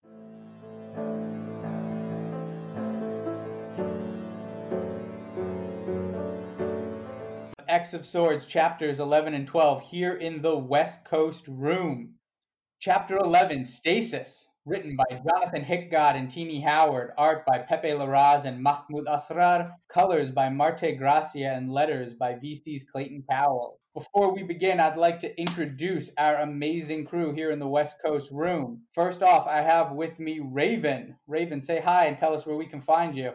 X 7.67 7.93
of 7.93 8.05
Swords, 8.05 8.45
chapters 8.45 8.99
11 8.99 9.33
and 9.33 9.45
12, 9.45 9.81
here 9.81 10.13
in 10.13 10.41
the 10.41 10.57
West 10.57 11.03
Coast 11.03 11.45
Room. 11.47 12.13
Chapter 12.79 13.17
11, 13.17 13.65
Stasis, 13.65 14.47
written 14.65 14.95
by 14.95 15.21
Jonathan 15.29 15.63
Hickgod 15.63 16.15
and 16.15 16.29
Tini 16.29 16.61
Howard, 16.61 17.11
art 17.17 17.45
by 17.45 17.59
Pepe 17.59 17.89
Larraz 17.89 18.45
and 18.45 18.61
Mahmoud 18.61 19.07
Asrar, 19.07 19.73
colors 19.89 20.31
by 20.31 20.49
Marte 20.49 20.97
Gracia, 20.97 21.53
and 21.53 21.71
letters 21.71 22.13
by 22.13 22.33
VC's 22.33 22.83
Clayton 22.83 23.23
Powell. 23.29 23.79
Before 23.95 24.33
we 24.33 24.43
begin, 24.43 24.81
I'd 24.81 24.97
like 24.97 25.21
to 25.21 25.39
introduce 25.39 26.11
our 26.17 26.41
amazing 26.41 27.05
crew 27.05 27.31
here 27.31 27.51
in 27.51 27.59
the 27.59 27.67
West 27.67 28.01
Coast 28.03 28.29
Room. 28.29 28.81
First 28.93 29.23
off, 29.23 29.47
I 29.47 29.61
have 29.61 29.93
with 29.93 30.19
me 30.19 30.41
Raven. 30.43 31.15
Raven, 31.27 31.61
say 31.61 31.79
hi 31.79 32.07
and 32.07 32.17
tell 32.17 32.33
us 32.35 32.45
where 32.45 32.57
we 32.57 32.65
can 32.65 32.81
find 32.81 33.15
you. 33.15 33.31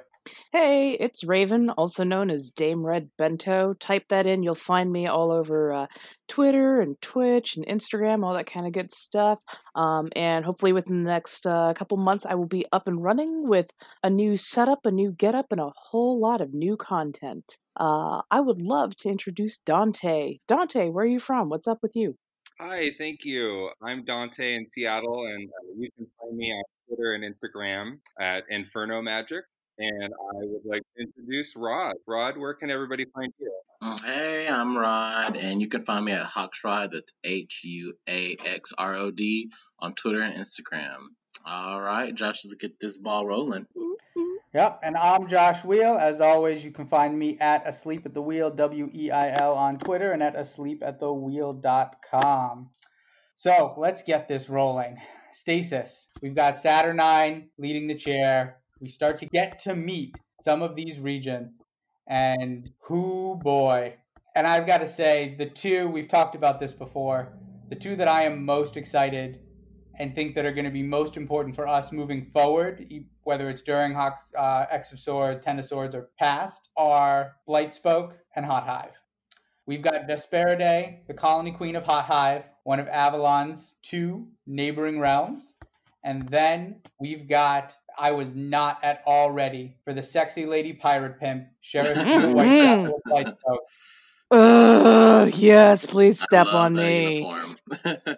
Hey, 0.53 0.93
it's 0.93 1.25
Raven, 1.25 1.71
also 1.71 2.05
known 2.05 2.31
as 2.31 2.51
Dame 2.51 2.85
Red 2.85 3.11
Bento. 3.16 3.75
Type 3.81 4.05
that 4.11 4.27
in, 4.27 4.43
you'll 4.43 4.55
find 4.55 4.93
me 4.93 5.07
all 5.07 5.33
over 5.33 5.73
uh, 5.73 5.87
Twitter 6.29 6.81
and 6.81 7.01
Twitch 7.01 7.57
and 7.57 7.66
Instagram, 7.66 8.25
all 8.25 8.35
that 8.35 8.51
kind 8.51 8.66
of 8.66 8.73
good 8.73 8.93
stuff. 8.93 9.39
Um, 9.75 10.11
and 10.14 10.45
hopefully, 10.45 10.75
within 10.75 11.05
the 11.05 11.11
next 11.11 11.47
uh, 11.47 11.73
couple 11.75 11.97
months, 11.97 12.27
I 12.27 12.35
will 12.35 12.47
be 12.47 12.66
up 12.71 12.87
and 12.87 13.03
running 13.03 13.49
with 13.49 13.71
a 14.03 14.11
new 14.11 14.37
setup, 14.37 14.85
a 14.85 14.91
new 14.91 15.12
getup, 15.12 15.47
and 15.53 15.61
a 15.61 15.73
whole 15.75 16.21
lot 16.21 16.43
of 16.43 16.53
new 16.53 16.77
content. 16.77 17.57
Uh, 17.77 18.21
I 18.31 18.41
would 18.41 18.61
love 18.61 18.95
to 18.97 19.09
introduce 19.09 19.59
Dante. 19.59 20.39
Dante, 20.47 20.91
where 20.91 21.05
are 21.05 21.09
you 21.09 21.21
from? 21.21 21.49
What's 21.49 21.66
up 21.68 21.79
with 21.83 21.97
you? 21.97 22.16
Hi, 22.61 22.91
thank 22.99 23.25
you. 23.25 23.71
I'm 23.83 24.05
Dante 24.05 24.55
in 24.55 24.66
Seattle, 24.71 25.25
and 25.29 25.49
uh, 25.49 25.73
you 25.79 25.89
can 25.97 26.07
find 26.21 26.37
me 26.37 26.53
on 26.53 26.62
Twitter 26.87 27.14
and 27.14 27.25
Instagram 27.25 28.01
at 28.21 28.45
Inferno 28.51 29.01
Magic. 29.01 29.45
And 29.81 30.12
I 30.12 30.43
would 30.43 30.66
like 30.66 30.83
to 30.95 31.05
introduce 31.05 31.57
Rod. 31.57 31.97
Rod, 32.07 32.37
where 32.37 32.53
can 32.53 32.70
everybody 32.70 33.07
find 33.14 33.33
you? 33.41 33.51
Oh, 33.81 33.97
hey, 34.05 34.47
I'm 34.47 34.76
Rod, 34.76 35.39
and 35.39 35.62
you 35.62 35.68
can 35.68 35.87
find 35.87 36.05
me 36.05 36.12
at 36.12 36.26
Hawksrod. 36.26 36.91
That's 36.93 37.14
H 37.24 37.62
U 37.64 37.95
A 38.07 38.37
X 38.45 38.74
R 38.76 38.95
O 38.97 39.11
D 39.11 39.51
on 39.78 39.95
Twitter 39.95 40.20
and 40.20 40.35
Instagram. 40.35 40.99
All 41.47 41.81
right, 41.81 42.14
Josh, 42.14 42.45
let's 42.45 42.57
get 42.57 42.78
this 42.78 42.99
ball 42.99 43.24
rolling. 43.24 43.64
Yep, 44.53 44.81
and 44.83 44.99
I'm 44.99 45.28
Josh 45.28 45.64
Weil. 45.64 45.97
As 45.97 46.20
always, 46.20 46.62
you 46.62 46.72
can 46.72 46.87
find 46.87 47.18
me 47.18 47.39
at 47.41 47.66
Asleep 47.66 48.05
at 48.05 48.12
the 48.12 48.20
Wheel, 48.20 48.51
W 48.51 48.91
E 48.93 49.11
I 49.11 49.31
L, 49.31 49.55
on 49.55 49.78
Twitter 49.78 50.12
and 50.12 50.22
at 50.22 50.37
asleepatthewheel.com. 50.37 52.70
So 53.35 53.74
let's 53.78 54.03
get 54.03 54.28
this 54.28 54.51
rolling. 54.51 54.99
Stasis. 55.33 56.09
We've 56.20 56.35
got 56.35 56.61
Saturnine 56.61 57.49
leading 57.57 57.87
the 57.87 57.95
chair. 57.95 58.60
We 58.81 58.89
start 58.89 59.18
to 59.20 59.26
get 59.26 59.59
to 59.61 59.74
meet 59.74 60.18
some 60.43 60.62
of 60.62 60.74
these 60.74 60.99
regions, 60.99 61.53
and 62.09 62.70
who 62.81 63.39
boy. 63.43 63.95
And 64.35 64.47
I've 64.47 64.66
got 64.66 64.78
to 64.78 64.89
say, 64.89 65.35
the 65.37 65.47
two, 65.47 65.89
we've 65.89 66.09
talked 66.09 66.35
about 66.35 66.59
this 66.59 66.72
before, 66.72 67.33
the 67.68 67.76
two 67.76 67.95
that 67.97 68.09
I 68.09 68.24
am 68.24 68.45
most 68.45 68.76
excited 68.76 69.41
and 69.99 70.14
think 70.14 70.35
that 70.35 70.47
are 70.47 70.53
going 70.53 70.64
to 70.64 70.70
be 70.70 70.83
most 70.83 71.18
important 71.18 71.55
for 71.55 71.68
us 71.68 71.93
moving 71.93 72.24
forward, 72.33 72.91
whether 73.24 73.51
it's 73.51 73.61
during 73.61 73.93
Hawks, 73.93 74.24
uh, 74.35 74.64
X 74.70 74.93
of 74.93 74.99
Swords, 74.99 75.45
Ten 75.45 75.59
of 75.59 75.66
Swords, 75.66 75.95
or 75.95 76.09
past, 76.18 76.70
are 76.76 77.37
Blightspoke 77.47 78.12
and 78.35 78.47
Hot 78.47 78.66
Hive. 78.66 78.99
We've 79.66 79.83
got 79.83 80.09
Vesperide, 80.09 81.07
the 81.07 81.14
colony 81.14 81.53
queen 81.53 81.76
of 81.76 81.85
Hot 81.85 82.07
Hive, 82.07 82.45
one 82.64 82.81
of 82.81 82.89
Avalon's 82.89 83.74
two 83.83 84.26
neighboring 84.47 84.99
realms. 84.99 85.55
And 86.03 86.26
then 86.31 86.76
we've 86.99 87.28
got, 87.28 87.76
I 88.01 88.11
was 88.13 88.35
not 88.35 88.83
at 88.83 89.03
all 89.07 89.31
ready 89.31 89.77
for 89.85 89.93
the 89.93 90.03
sexy 90.03 90.47
lady 90.47 90.73
pirate 90.73 91.21
pimp, 91.21 91.49
Sheriff 91.61 91.95
Peter 92.05 92.31
Whitechapel 92.33 93.01
of 93.13 93.59
Ugh, 94.33 95.33
yes, 95.35 95.85
please 95.87 96.21
step 96.21 96.47
I 96.47 96.53
love 96.53 96.65
on 96.65 96.75
that 96.75 96.83
me. 96.83 97.35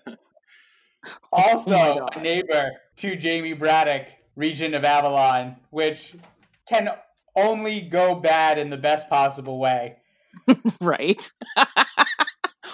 Also, 1.32 1.72
Oh 1.74 2.08
a 2.14 2.20
neighbor 2.22 2.70
to 2.98 3.16
Jamie 3.16 3.54
Braddock, 3.54 4.06
region 4.36 4.72
of 4.74 4.84
Avalon, 4.84 5.56
which 5.70 6.14
can 6.68 6.88
only 7.34 7.80
go 7.80 8.14
bad 8.14 8.56
in 8.58 8.70
the 8.70 8.76
best 8.76 9.08
possible 9.08 9.58
way. 9.58 9.96
right. 10.80 11.28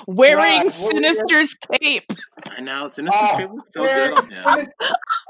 Wearing 0.06 0.36
Rod, 0.44 0.64
what 0.66 0.94
were 0.94 1.00
your- 1.00 1.14
Sinister's 1.14 1.54
cape. 1.80 2.12
I 2.50 2.60
know, 2.60 2.86
Sinister 2.86 3.18
Oh, 3.22 3.36
Cape 3.36 3.50
looks 3.50 3.68
so 3.72 3.82
good 3.84 4.12
on 4.12 4.30
him. 4.30 4.68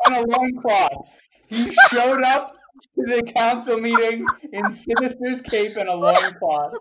on 0.07 0.13
a 0.15 0.21
loincloth. 0.23 1.09
He 1.49 1.73
showed 1.91 2.23
up 2.23 2.55
to 2.97 3.03
the 3.07 3.23
council 3.35 3.81
meeting 3.81 4.27
in 4.53 4.71
Sinister's 4.71 5.41
cape 5.41 5.77
and 5.77 5.89
a 5.89 5.95
loincloth. 5.95 6.75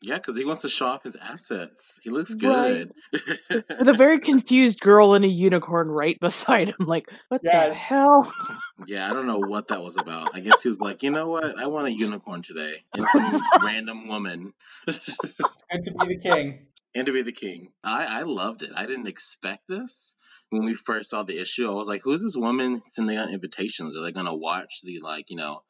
Yeah, 0.00 0.14
because 0.14 0.36
he 0.36 0.44
wants 0.44 0.62
to 0.62 0.68
show 0.68 0.86
off 0.86 1.02
his 1.02 1.16
assets. 1.16 1.98
He 2.04 2.10
looks 2.10 2.32
Right. 2.40 2.88
good. 3.12 3.28
With 3.50 3.88
a 3.88 3.94
very 3.94 4.20
confused 4.20 4.80
girl 4.80 5.14
and 5.14 5.24
a 5.24 5.28
unicorn 5.28 5.88
right 5.88 6.16
beside 6.20 6.68
him. 6.68 6.76
Like, 6.86 7.10
what 7.28 7.42
the 7.42 7.74
hell? 7.74 8.32
yeah, 8.86 9.10
I 9.10 9.12
don't 9.12 9.26
know 9.26 9.40
what 9.40 9.68
that 9.68 9.82
was 9.82 9.96
about. 9.96 10.36
I 10.36 10.40
guess 10.40 10.62
he 10.62 10.68
was 10.68 10.78
like, 10.80 11.02
you 11.02 11.10
know 11.10 11.28
what? 11.28 11.58
I 11.58 11.66
want 11.66 11.88
a 11.88 11.92
unicorn 11.92 12.42
today. 12.42 12.84
And 12.94 13.06
some 13.08 13.40
random 13.64 14.06
woman. 14.06 14.52
Good 14.86 15.84
to 15.84 15.90
be 15.92 16.06
the 16.06 16.18
king. 16.18 16.66
and 16.94 17.06
to 17.06 17.12
be 17.12 17.22
the 17.22 17.32
king. 17.32 17.72
I, 17.82 18.20
I 18.20 18.22
loved 18.22 18.62
it. 18.62 18.70
I 18.76 18.86
didn't 18.86 19.08
expect 19.08 19.62
this 19.68 20.14
when 20.50 20.64
we 20.64 20.74
first 20.74 21.10
saw 21.10 21.22
the 21.22 21.40
issue. 21.40 21.68
I 21.68 21.74
was 21.74 21.88
like, 21.88 22.02
who's 22.02 22.22
this 22.22 22.36
woman 22.36 22.82
sending 22.86 23.16
out 23.16 23.30
invitations? 23.30 23.96
Are 23.96 24.02
they 24.02 24.12
going 24.12 24.26
to 24.26 24.34
watch 24.34 24.80
the, 24.82 25.00
like, 25.00 25.30
you 25.30 25.36
know, 25.36 25.62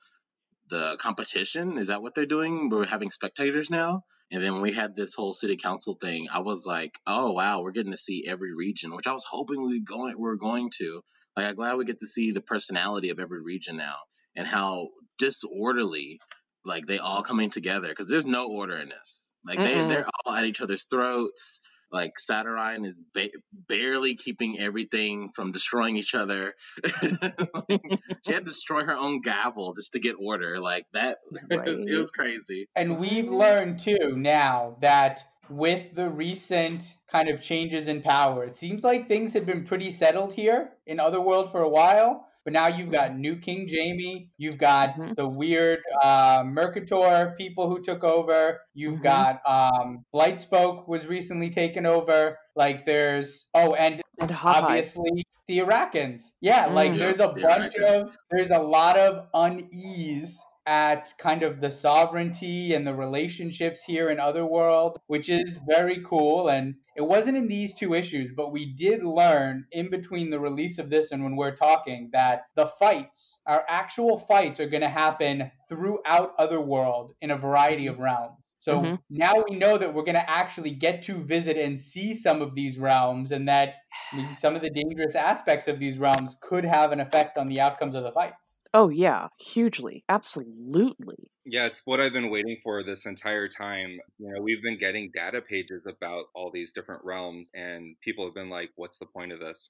the 0.71 0.97
competition? 0.99 1.79
Is 1.79 1.89
that 1.89 2.03
what 2.03 2.15
they're 2.15 2.27
doing? 2.27 2.69
We're 2.69 2.87
having 2.87 3.11
spectators 3.11 3.71
now? 3.71 4.05
And 4.31 4.43
then 4.43 4.55
when 4.55 4.63
we 4.63 4.73
had 4.73 4.95
this 4.95 5.15
whole 5.15 5.33
city 5.33 5.57
council 5.57 5.97
thing, 5.99 6.29
I 6.33 6.41
was 6.41 6.67
like, 6.67 6.99
oh, 7.07 7.33
wow, 7.33 7.63
we're 7.63 7.73
getting 7.73 7.93
to 7.93 7.99
see 7.99 8.27
every 8.29 8.55
region, 8.55 8.95
which 8.95 9.07
I 9.07 9.13
was 9.13 9.25
hoping 9.29 9.67
we 9.67 9.81
going, 9.81 10.15
we 10.17 10.23
were 10.23 10.37
going 10.37 10.71
to. 10.79 11.01
Like, 11.37 11.47
I'm 11.47 11.55
glad 11.55 11.77
we 11.77 11.85
get 11.85 12.01
to 12.01 12.07
see 12.07 12.33
the 12.33 12.43
personality 12.43 13.11
of 13.11 13.21
every 13.21 13.43
region 13.43 13.77
now 13.79 13.97
and 14.37 14.47
how 14.47 14.89
disorderly, 15.19 16.21
like, 16.65 16.87
they 16.87 16.99
all 16.99 17.23
coming 17.23 17.49
together 17.49 17.89
because 17.89 18.09
there's 18.09 18.27
no 18.27 18.49
order 18.49 18.77
in 18.77 18.91
this. 18.91 19.35
Like, 19.47 19.59
they, 19.59 19.75
Mm-mm. 19.75 19.89
they're 19.89 20.07
all 20.27 20.35
at 20.35 20.45
each 20.45 20.61
other's 20.61 20.85
throats. 20.85 21.63
Like 21.91 22.19
Saturnine 22.19 22.85
is 22.85 23.03
ba- 23.15 23.31
barely 23.53 24.15
keeping 24.15 24.59
everything 24.59 25.31
from 25.35 25.53
destroying 25.53 25.97
each 25.97 26.15
other. 26.15 26.55
Like, 26.85 27.81
she 28.27 28.33
had 28.33 28.45
to 28.45 28.51
destroy 28.51 28.85
her 28.85 28.97
own 28.97 29.21
gavel 29.21 29.75
just 29.75 29.93
to 29.93 29.99
get 29.99 30.17
order. 30.21 30.61
Like 30.61 30.87
that, 30.93 31.19
it, 31.51 31.65
was, 31.65 31.81
it 31.81 31.97
was 31.97 32.11
crazy. 32.11 32.69
And 32.77 32.99
we've 32.99 33.29
learned 33.29 33.81
too 33.81 34.15
now 34.17 34.77
that 34.81 35.25
with 35.49 35.95
the 35.95 36.09
recent 36.09 36.97
kind 37.11 37.29
of 37.29 37.41
changes 37.41 37.89
in 37.89 38.03
power, 38.03 38.45
it 38.45 38.57
seems 38.57 38.85
like 38.85 39.09
things 39.09 39.33
had 39.33 39.47
been 39.47 39.65
pretty 39.65 39.91
settled 39.91 40.33
here 40.33 40.71
in 40.87 41.01
Otherworld 41.01 41.51
for 41.51 41.63
a 41.63 41.69
while. 41.69 42.28
But 42.49 42.55
now 42.55 42.69
you've 42.69 42.91
got 42.91 43.15
new 43.15 43.37
King 43.37 43.69
Jamie, 43.69 44.31
you've 44.39 44.57
got 44.57 44.95
Mhm. 44.95 45.17
the 45.17 45.29
weird 45.29 45.81
uh, 46.03 46.43
Mercator 46.47 47.35
people 47.37 47.69
who 47.69 47.83
took 47.83 48.03
over, 48.03 48.63
you've 48.73 49.01
Mhm. 49.01 49.03
got 49.03 49.41
um, 49.47 50.07
Blightspoke 50.15 50.89
was 50.89 51.07
recently 51.07 51.51
taken 51.51 51.85
over. 51.85 52.39
Like 52.57 52.87
there's 52.87 53.49
oh, 53.53 53.75
and 53.75 54.01
And 54.19 54.33
obviously 54.43 55.27
the 55.47 55.59
Iraqans. 55.59 56.23
Yeah, 56.41 56.69
like 56.69 56.93
Mm. 56.93 56.99
there's 56.99 57.21
a 57.21 57.35
The 57.37 57.43
bunch 57.43 57.75
Iraqans. 57.75 58.01
of 58.09 58.17
there's 58.31 58.51
a 58.51 58.61
lot 58.61 58.97
of 58.97 59.27
unease 59.35 60.41
at 60.69 61.15
kind 61.19 61.43
of 61.43 61.63
the 61.63 61.71
sovereignty 61.71 62.75
and 62.75 62.87
the 62.87 62.95
relationships 62.95 63.83
here 63.83 64.11
in 64.11 64.21
Otherworld, 64.21 64.99
which 65.07 65.31
is 65.31 65.59
very 65.67 66.03
cool. 66.05 66.49
And 66.51 66.75
it 66.95 67.01
wasn't 67.01 67.39
in 67.39 67.49
these 67.49 67.75
two 67.75 67.95
issues, 67.95 68.33
but 68.37 68.53
we 68.53 68.75
did 68.75 69.03
learn 69.03 69.65
in 69.73 69.89
between 69.89 70.29
the 70.29 70.39
release 70.39 70.79
of 70.79 70.91
this 70.91 71.11
and 71.11 71.25
when 71.25 71.37
we're 71.37 71.57
talking 71.57 72.11
that 72.13 72.43
the 72.55 72.67
fights, 72.67 73.41
our 73.47 73.65
actual 73.67 74.19
fights, 74.19 74.61
are 74.61 74.69
going 74.69 74.83
to 74.83 74.91
happen 74.91 75.51
throughout 75.71 76.35
Otherworld 76.39 77.15
in 77.23 77.31
a 77.31 77.39
variety 77.39 77.87
of 77.87 77.99
realms. 77.99 78.55
So 78.59 78.81
Mhm. 78.83 78.99
now 79.09 79.43
we 79.49 79.57
know 79.57 79.79
that 79.79 79.95
we're 79.95 80.03
going 80.03 80.17
to 80.17 80.31
actually 80.31 80.73
get 80.73 81.03
to 81.03 81.15
visit 81.25 81.57
and 81.57 81.81
see 81.81 82.15
some 82.15 82.43
of 82.43 82.55
these 82.55 82.79
realms, 82.79 83.33
and 83.33 83.49
that 83.49 83.77
maybe 84.13 84.35
some 84.35 84.55
of 84.55 84.63
the 84.63 84.71
dangerous 84.71 85.15
aspects 85.15 85.69
of 85.69 85.79
these 85.79 85.97
realms 85.99 86.37
could 86.43 86.65
have 86.65 86.93
an 86.93 87.01
effect 87.01 87.39
on 87.39 87.47
the 87.47 87.61
outcomes 87.61 87.95
of 87.95 88.03
the 88.05 88.13
fights. 88.13 88.58
Oh 88.75 88.89
yeah, 88.89 89.29
hugely, 89.39 90.05
absolutely. 90.09 91.31
Yeah, 91.45 91.67
it's 91.67 91.81
what 91.87 92.01
I've 92.01 92.13
been 92.13 92.31
waiting 92.31 92.59
for 92.63 92.83
this 92.83 93.07
entire 93.07 93.49
time. 93.49 93.99
You 94.19 94.35
know, 94.35 94.43
we've 94.43 94.63
been 94.63 94.79
getting 94.79 95.11
data 95.15 95.41
pages 95.41 95.87
about 95.87 96.27
all 96.35 96.51
these 96.53 96.73
different 96.73 97.03
realms, 97.05 97.49
and 97.55 97.97
people 98.03 98.27
have 98.27 98.35
been 98.35 98.51
like, 98.51 98.71
"What's 98.77 98.99
the 98.99 99.07
point 99.07 99.33
of 99.33 99.41
this?" 99.41 99.67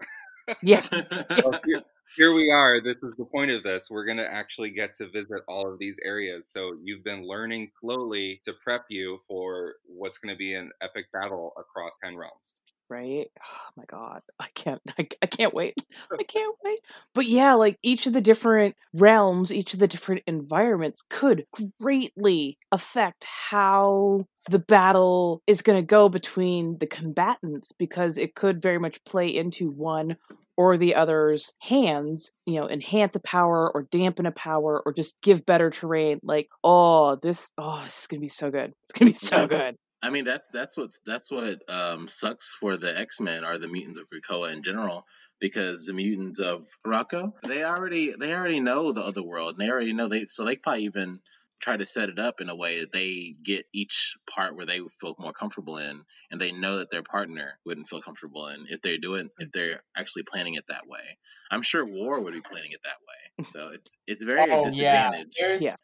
Yeah, 0.63 0.83
Well, 1.45 1.61
here, 1.65 1.83
here 2.17 2.35
we 2.35 2.51
are. 2.51 2.81
This 2.81 2.97
is 3.03 3.15
the 3.19 3.27
point 3.27 3.51
of 3.51 3.63
this. 3.63 3.89
We're 3.91 4.05
going 4.07 4.19
to 4.19 4.33
actually 4.33 4.71
get 4.71 4.97
to 4.97 5.09
visit 5.11 5.43
all 5.47 5.71
of 5.73 5.79
these 5.79 5.97
areas. 6.05 6.49
So 6.51 6.73
you've 6.83 7.05
been 7.05 7.27
learning 7.27 7.71
slowly 7.81 8.41
to 8.45 8.55
prep 8.65 8.85
you 8.89 9.21
for 9.29 9.75
what's 9.87 10.19
going 10.19 10.35
to 10.35 10.39
be 10.39 10.55
an 10.55 10.71
epic 10.81 11.07
battle 11.13 11.53
across 11.59 11.93
10 12.03 12.17
realms. 12.17 12.58
Right. 12.89 13.27
Oh 13.45 13.69
my 13.77 13.85
god, 13.87 14.21
I 14.41 14.47
can't, 14.55 14.81
I, 14.99 15.09
I 15.23 15.27
can't 15.27 15.55
wait. 15.55 15.75
I 16.13 16.23
can't 16.25 16.57
wait. 16.65 16.81
But 17.15 17.27
yeah, 17.27 17.55
like 17.55 17.79
each 17.83 18.07
of 18.07 18.13
the 18.13 18.21
different 18.21 18.75
realms, 18.93 19.53
each 19.53 19.75
of 19.75 19.81
the 19.81 19.89
different 19.89 20.23
environments 20.27 21.03
could 21.09 21.45
greatly 21.81 22.59
affect 22.73 23.25
how 23.25 24.27
the 24.51 24.59
battle 24.59 25.43
is 25.47 25.63
going 25.63 25.81
to 25.81 25.87
go 25.87 26.09
between 26.09 26.79
the 26.79 26.87
combatants 26.87 27.69
because 27.79 28.17
it 28.17 28.35
could 28.35 28.63
very 28.63 28.79
much 28.79 29.05
play 29.05 29.29
into 29.29 29.71
one 29.71 30.17
or 30.57 30.77
the 30.77 30.95
other's 30.95 31.55
hands, 31.61 32.33
you 32.45 32.57
know, 32.57 32.69
enhance 32.69 33.15
a 33.15 33.21
power 33.21 33.71
or 33.73 33.87
dampen 33.93 34.27
a 34.27 34.33
power 34.33 34.83
or 34.85 34.93
just 34.93 35.21
give 35.23 35.47
better 35.47 35.71
terrain. 35.71 36.19
Like, 36.23 36.49
oh, 36.65 37.17
this, 37.17 37.49
oh, 37.59 37.81
this 37.85 38.01
is 38.01 38.07
going 38.09 38.21
to 38.21 38.25
be 38.25 38.29
so 38.29 38.51
good. 38.51 38.73
It's 38.81 38.93
going 38.93 39.13
to 39.13 39.21
be 39.21 39.27
so 39.27 39.47
good. 39.47 39.77
I 40.03 40.11
mean, 40.11 40.25
that's 40.25 40.49
that's 40.53 40.77
what 40.77 40.91
that's 41.05 41.31
what 41.31 41.69
um, 41.69 42.07
sucks 42.09 42.51
for 42.61 42.77
the 42.77 42.97
X 42.99 43.21
Men 43.21 43.45
are 43.45 43.59
the 43.59 43.69
mutants 43.69 43.99
of 43.99 44.07
Krakoa 44.09 44.53
in 44.53 44.63
general, 44.63 45.05
because 45.41 45.87
the 45.87 45.93
mutants 45.93 46.39
of 46.41 46.69
Rocco 46.85 47.33
they 47.47 47.65
already 47.65 48.13
they 48.13 48.33
already 48.35 48.61
know 48.61 48.93
the 48.93 49.03
other 49.03 49.23
world. 49.23 49.53
And 49.55 49.61
they 49.61 49.71
already 49.71 49.93
know 49.93 50.09
they 50.09 50.27
so 50.27 50.45
they 50.45 50.57
probably 50.57 50.85
even 50.85 51.21
try 51.61 51.77
to 51.77 51.85
set 51.85 52.09
it 52.09 52.21
up 52.21 52.41
in 52.41 52.49
a 52.49 52.55
way 52.55 52.81
that 52.81 52.93
they 52.93 53.35
get 53.43 53.67
each 53.75 54.17
part 54.31 54.55
where 54.55 54.67
they 54.67 54.81
feel 55.01 55.17
more 55.19 55.33
comfortable 55.33 55.79
in, 55.79 56.05
and 56.31 56.41
they 56.41 56.53
know 56.53 56.79
that 56.79 56.91
their 56.91 57.03
partner 57.03 57.59
wouldn't 57.67 57.89
feel 57.89 58.01
comfortable 58.01 58.47
in 58.47 58.67
if 58.69 58.81
they're 58.83 58.99
doing 58.99 59.31
if 59.39 59.51
they're 59.51 59.83
actually 59.97 60.23
planning 60.23 60.55
it 60.55 60.65
that 60.69 60.87
way. 60.87 61.19
I'm 61.51 61.63
sure 61.63 61.85
War 61.85 62.21
would 62.21 62.35
be 62.35 62.41
planning 62.41 62.71
it 62.71 62.83
that 62.85 62.99
way. 63.09 63.45
So 63.47 63.69
it's 63.71 63.99
it's 64.07 64.23
very 64.23 64.45
Oh, 64.53 64.65
yeah. 64.75 65.11
disadvantaged. 65.11 65.37
There's, 65.39 65.63
Yeah. 65.63 65.75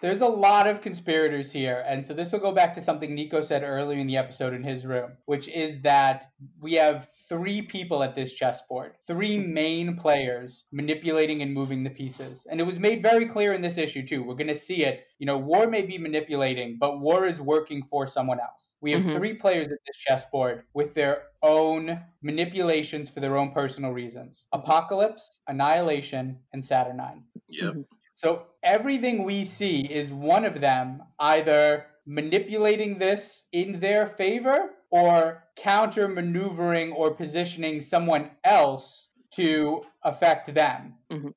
There's 0.00 0.20
a 0.20 0.26
lot 0.28 0.66
of 0.66 0.82
conspirators 0.82 1.50
here. 1.50 1.82
And 1.86 2.04
so 2.04 2.12
this 2.12 2.30
will 2.32 2.40
go 2.40 2.52
back 2.52 2.74
to 2.74 2.80
something 2.82 3.14
Nico 3.14 3.40
said 3.42 3.62
earlier 3.62 3.98
in 3.98 4.06
the 4.06 4.18
episode 4.18 4.52
in 4.52 4.62
his 4.62 4.84
room, 4.84 5.12
which 5.24 5.48
is 5.48 5.80
that 5.82 6.26
we 6.60 6.74
have 6.74 7.08
three 7.26 7.62
people 7.62 8.02
at 8.02 8.14
this 8.14 8.34
chessboard, 8.34 8.96
three 9.06 9.38
main 9.38 9.96
players 9.96 10.64
manipulating 10.72 11.40
and 11.40 11.54
moving 11.54 11.82
the 11.84 11.90
pieces. 11.90 12.46
And 12.50 12.60
it 12.60 12.64
was 12.64 12.78
made 12.78 13.00
very 13.00 13.24
clear 13.24 13.54
in 13.54 13.62
this 13.62 13.78
issue, 13.78 14.06
too. 14.06 14.22
We're 14.22 14.34
going 14.34 14.48
to 14.48 14.56
see 14.56 14.84
it. 14.84 15.06
You 15.18 15.26
know, 15.26 15.38
War 15.38 15.66
may 15.66 15.82
be 15.82 15.96
manipulating, 15.96 16.76
but 16.78 17.00
War 17.00 17.26
is 17.26 17.40
working 17.40 17.82
for 17.88 18.06
someone 18.06 18.40
else. 18.40 18.74
We 18.82 18.92
have 18.92 19.02
Mhm. 19.02 19.16
three 19.16 19.34
players 19.34 19.68
at 19.68 19.78
this 19.86 19.96
chessboard 19.96 20.64
with 20.74 20.94
their 20.94 21.28
own 21.42 21.98
manipulations 22.20 23.08
for 23.08 23.20
their 23.20 23.36
own 23.38 23.52
personal 23.52 23.92
reasons 23.92 24.44
Apocalypse, 24.52 25.40
Annihilation, 25.48 26.38
and 26.52 26.62
Saturnine. 26.64 27.24
Yep. 27.48 27.76
So 28.16 28.46
everything 28.62 29.24
we 29.24 29.44
see 29.44 29.80
is 29.80 30.08
one 30.10 30.44
of 30.44 30.60
them 30.60 31.02
either 31.18 31.86
manipulating 32.06 32.98
this 32.98 33.44
in 33.52 33.80
their 33.80 34.06
favor 34.06 34.70
or 34.90 35.44
counter 35.56 36.06
maneuvering 36.08 36.92
or 36.92 37.14
positioning 37.14 37.80
someone 37.80 38.30
else 38.44 39.08
to 39.32 39.82
affect 40.02 40.54
them. 40.54 40.94
Mm-hmm. 41.10 41.28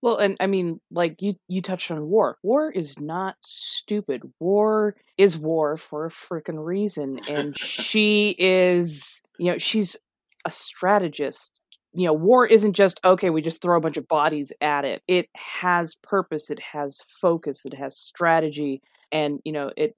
Well, 0.00 0.18
and 0.18 0.36
I 0.38 0.46
mean, 0.46 0.80
like 0.92 1.20
you 1.20 1.34
you 1.48 1.60
touched 1.60 1.90
on 1.90 2.06
war. 2.06 2.38
War 2.42 2.70
is 2.70 3.00
not 3.00 3.34
stupid. 3.42 4.22
War 4.38 4.94
is 5.16 5.36
war 5.36 5.76
for 5.76 6.06
a 6.06 6.10
freaking 6.10 6.64
reason, 6.64 7.20
and 7.28 7.58
she 7.58 8.36
is, 8.38 9.20
you 9.38 9.52
know, 9.52 9.58
she's 9.58 9.96
a 10.44 10.50
strategist. 10.50 11.57
You 11.98 12.06
know, 12.06 12.12
war 12.12 12.46
isn't 12.46 12.74
just 12.74 13.00
okay. 13.04 13.28
We 13.30 13.42
just 13.42 13.60
throw 13.60 13.76
a 13.76 13.80
bunch 13.80 13.96
of 13.96 14.06
bodies 14.06 14.52
at 14.60 14.84
it. 14.84 15.02
It 15.08 15.28
has 15.36 15.96
purpose. 15.96 16.48
It 16.50 16.60
has 16.60 17.02
focus. 17.08 17.66
It 17.66 17.74
has 17.74 17.98
strategy, 17.98 18.82
and 19.10 19.40
you 19.44 19.52
know, 19.52 19.72
it 19.76 19.94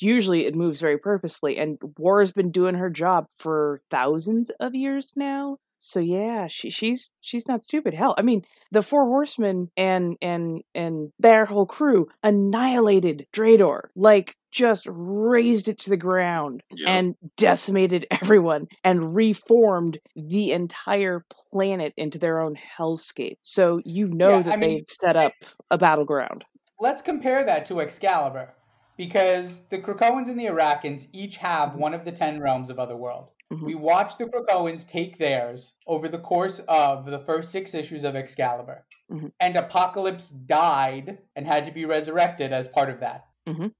usually 0.00 0.46
it 0.46 0.54
moves 0.54 0.80
very 0.80 0.98
purposely. 0.98 1.56
And 1.58 1.78
war 1.98 2.20
has 2.20 2.32
been 2.32 2.50
doing 2.50 2.74
her 2.74 2.90
job 2.90 3.26
for 3.36 3.80
thousands 3.90 4.50
of 4.60 4.74
years 4.74 5.12
now. 5.16 5.56
So 5.78 5.98
yeah, 5.98 6.46
she 6.46 6.68
she's 6.68 7.10
she's 7.22 7.48
not 7.48 7.64
stupid. 7.64 7.94
Hell, 7.94 8.14
I 8.18 8.22
mean, 8.22 8.42
the 8.70 8.82
four 8.82 9.06
horsemen 9.06 9.70
and 9.78 10.18
and 10.20 10.62
and 10.74 11.10
their 11.18 11.46
whole 11.46 11.64
crew 11.64 12.08
annihilated 12.22 13.26
Dryador, 13.32 13.84
like 13.96 14.36
just 14.50 14.86
razed 14.90 15.68
it 15.68 15.78
to 15.80 15.90
the 15.90 15.96
ground 15.96 16.62
Yep. 16.76 16.88
and 16.88 17.14
decimated 17.36 18.06
everyone 18.22 18.66
and 18.84 19.14
reformed 19.14 19.98
the 20.16 20.52
entire 20.52 21.24
planet 21.52 21.92
into 21.96 22.18
their 22.18 22.40
own 22.40 22.56
hellscape. 22.56 23.36
So 23.42 23.80
you 23.84 24.06
know 24.08 24.36
Yeah, 24.38 24.42
that 24.42 24.54
I 24.54 24.56
they've 24.60 24.84
set 24.88 25.16
up 25.16 25.32
a 25.70 25.78
battleground. 25.78 26.44
Let's 26.80 27.02
compare 27.02 27.44
that 27.44 27.66
to 27.66 27.80
Excalibur, 27.80 28.54
because 28.96 29.62
the 29.68 29.78
Krakoans 29.78 30.28
and 30.28 30.38
the 30.38 30.46
Arakans 30.46 31.08
each 31.12 31.36
have 31.36 31.74
one 31.74 31.94
of 31.94 32.04
the 32.04 32.12
ten 32.12 32.40
realms 32.40 32.70
of 32.70 32.78
Otherworld. 32.78 33.28
Mhm. 33.52 33.64
We 33.66 33.74
watched 33.74 34.18
the 34.18 34.26
Krakoans 34.26 34.86
take 34.86 35.18
theirs 35.18 35.74
over 35.86 36.08
the 36.08 36.18
course 36.20 36.60
of 36.68 37.06
the 37.06 37.18
first 37.18 37.50
six 37.50 37.74
issues 37.74 38.04
of 38.04 38.14
Excalibur. 38.14 38.86
Mhm. 39.10 39.32
And 39.40 39.56
Apocalypse 39.56 40.28
died 40.30 41.18
and 41.34 41.46
had 41.46 41.64
to 41.66 41.72
be 41.72 41.84
resurrected 41.84 42.52
as 42.52 42.68
part 42.68 42.90
of 42.90 43.00
that. 43.00 43.24
Mhm. 43.48 43.72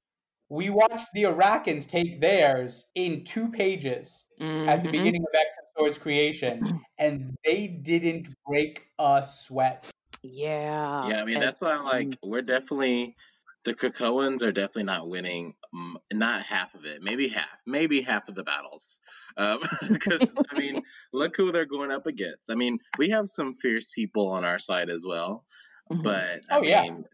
We 0.50 0.68
watched 0.68 1.08
the 1.14 1.24
Arakans 1.24 1.88
take 1.88 2.20
theirs 2.20 2.84
in 2.94 3.24
two 3.24 3.50
pages 3.50 4.24
at 4.40 4.82
the 4.82 4.88
Mhm. 4.88 4.92
beginning 4.92 5.22
of 5.22 5.28
X 5.40 5.54
and 5.58 5.66
Swords 5.78 5.98
creation, 5.98 6.60
and 6.98 7.36
they 7.44 7.68
didn't 7.68 8.34
break 8.46 8.86
a 8.98 9.24
sweat. 9.26 9.90
Yeah. 10.22 11.08
Yeah, 11.08 11.20
I 11.22 11.24
mean 11.24 11.36
and- 11.36 11.42
that's 11.42 11.60
why 11.60 11.72
I'm 11.72 11.84
like 11.84 12.18
we're 12.22 12.42
definitely 12.42 13.16
the 13.64 13.74
Krakoans 13.74 14.42
are 14.42 14.52
definitely 14.52 14.84
not 14.84 15.08
winning. 15.08 15.54
mm, 15.74 15.96
Not 16.12 16.42
half 16.42 16.74
of 16.74 16.84
it, 16.86 17.02
maybe 17.02 17.28
half, 17.28 17.54
maybe 17.66 18.00
half 18.00 18.28
of 18.28 18.34
the 18.34 18.42
battles. 18.42 19.00
Um, 19.36 19.60
because 19.92 20.34
I 20.50 20.58
mean, 20.58 20.82
look 21.12 21.36
who 21.36 21.52
they're 21.52 21.66
going 21.66 21.90
up 21.92 22.06
against. 22.06 22.50
I 22.50 22.54
mean, 22.54 22.78
we 22.98 23.10
have 23.10 23.28
some 23.28 23.54
fierce 23.54 23.88
people 23.90 24.28
on 24.28 24.44
our 24.44 24.58
side 24.58 24.88
as 24.90 25.04
well, 25.06 25.44
Mhm. 25.92 26.02
but 26.02 26.40
I 26.50 26.56
Oh, 26.56 26.60
mean, 26.62 26.72
l- 26.96 27.04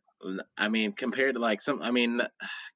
I 0.57 0.69
mean, 0.69 0.93
compared 0.93 1.35
to 1.35 1.41
like 1.41 1.61
some, 1.61 1.83
I 1.83 1.91
mean, 1.91 2.23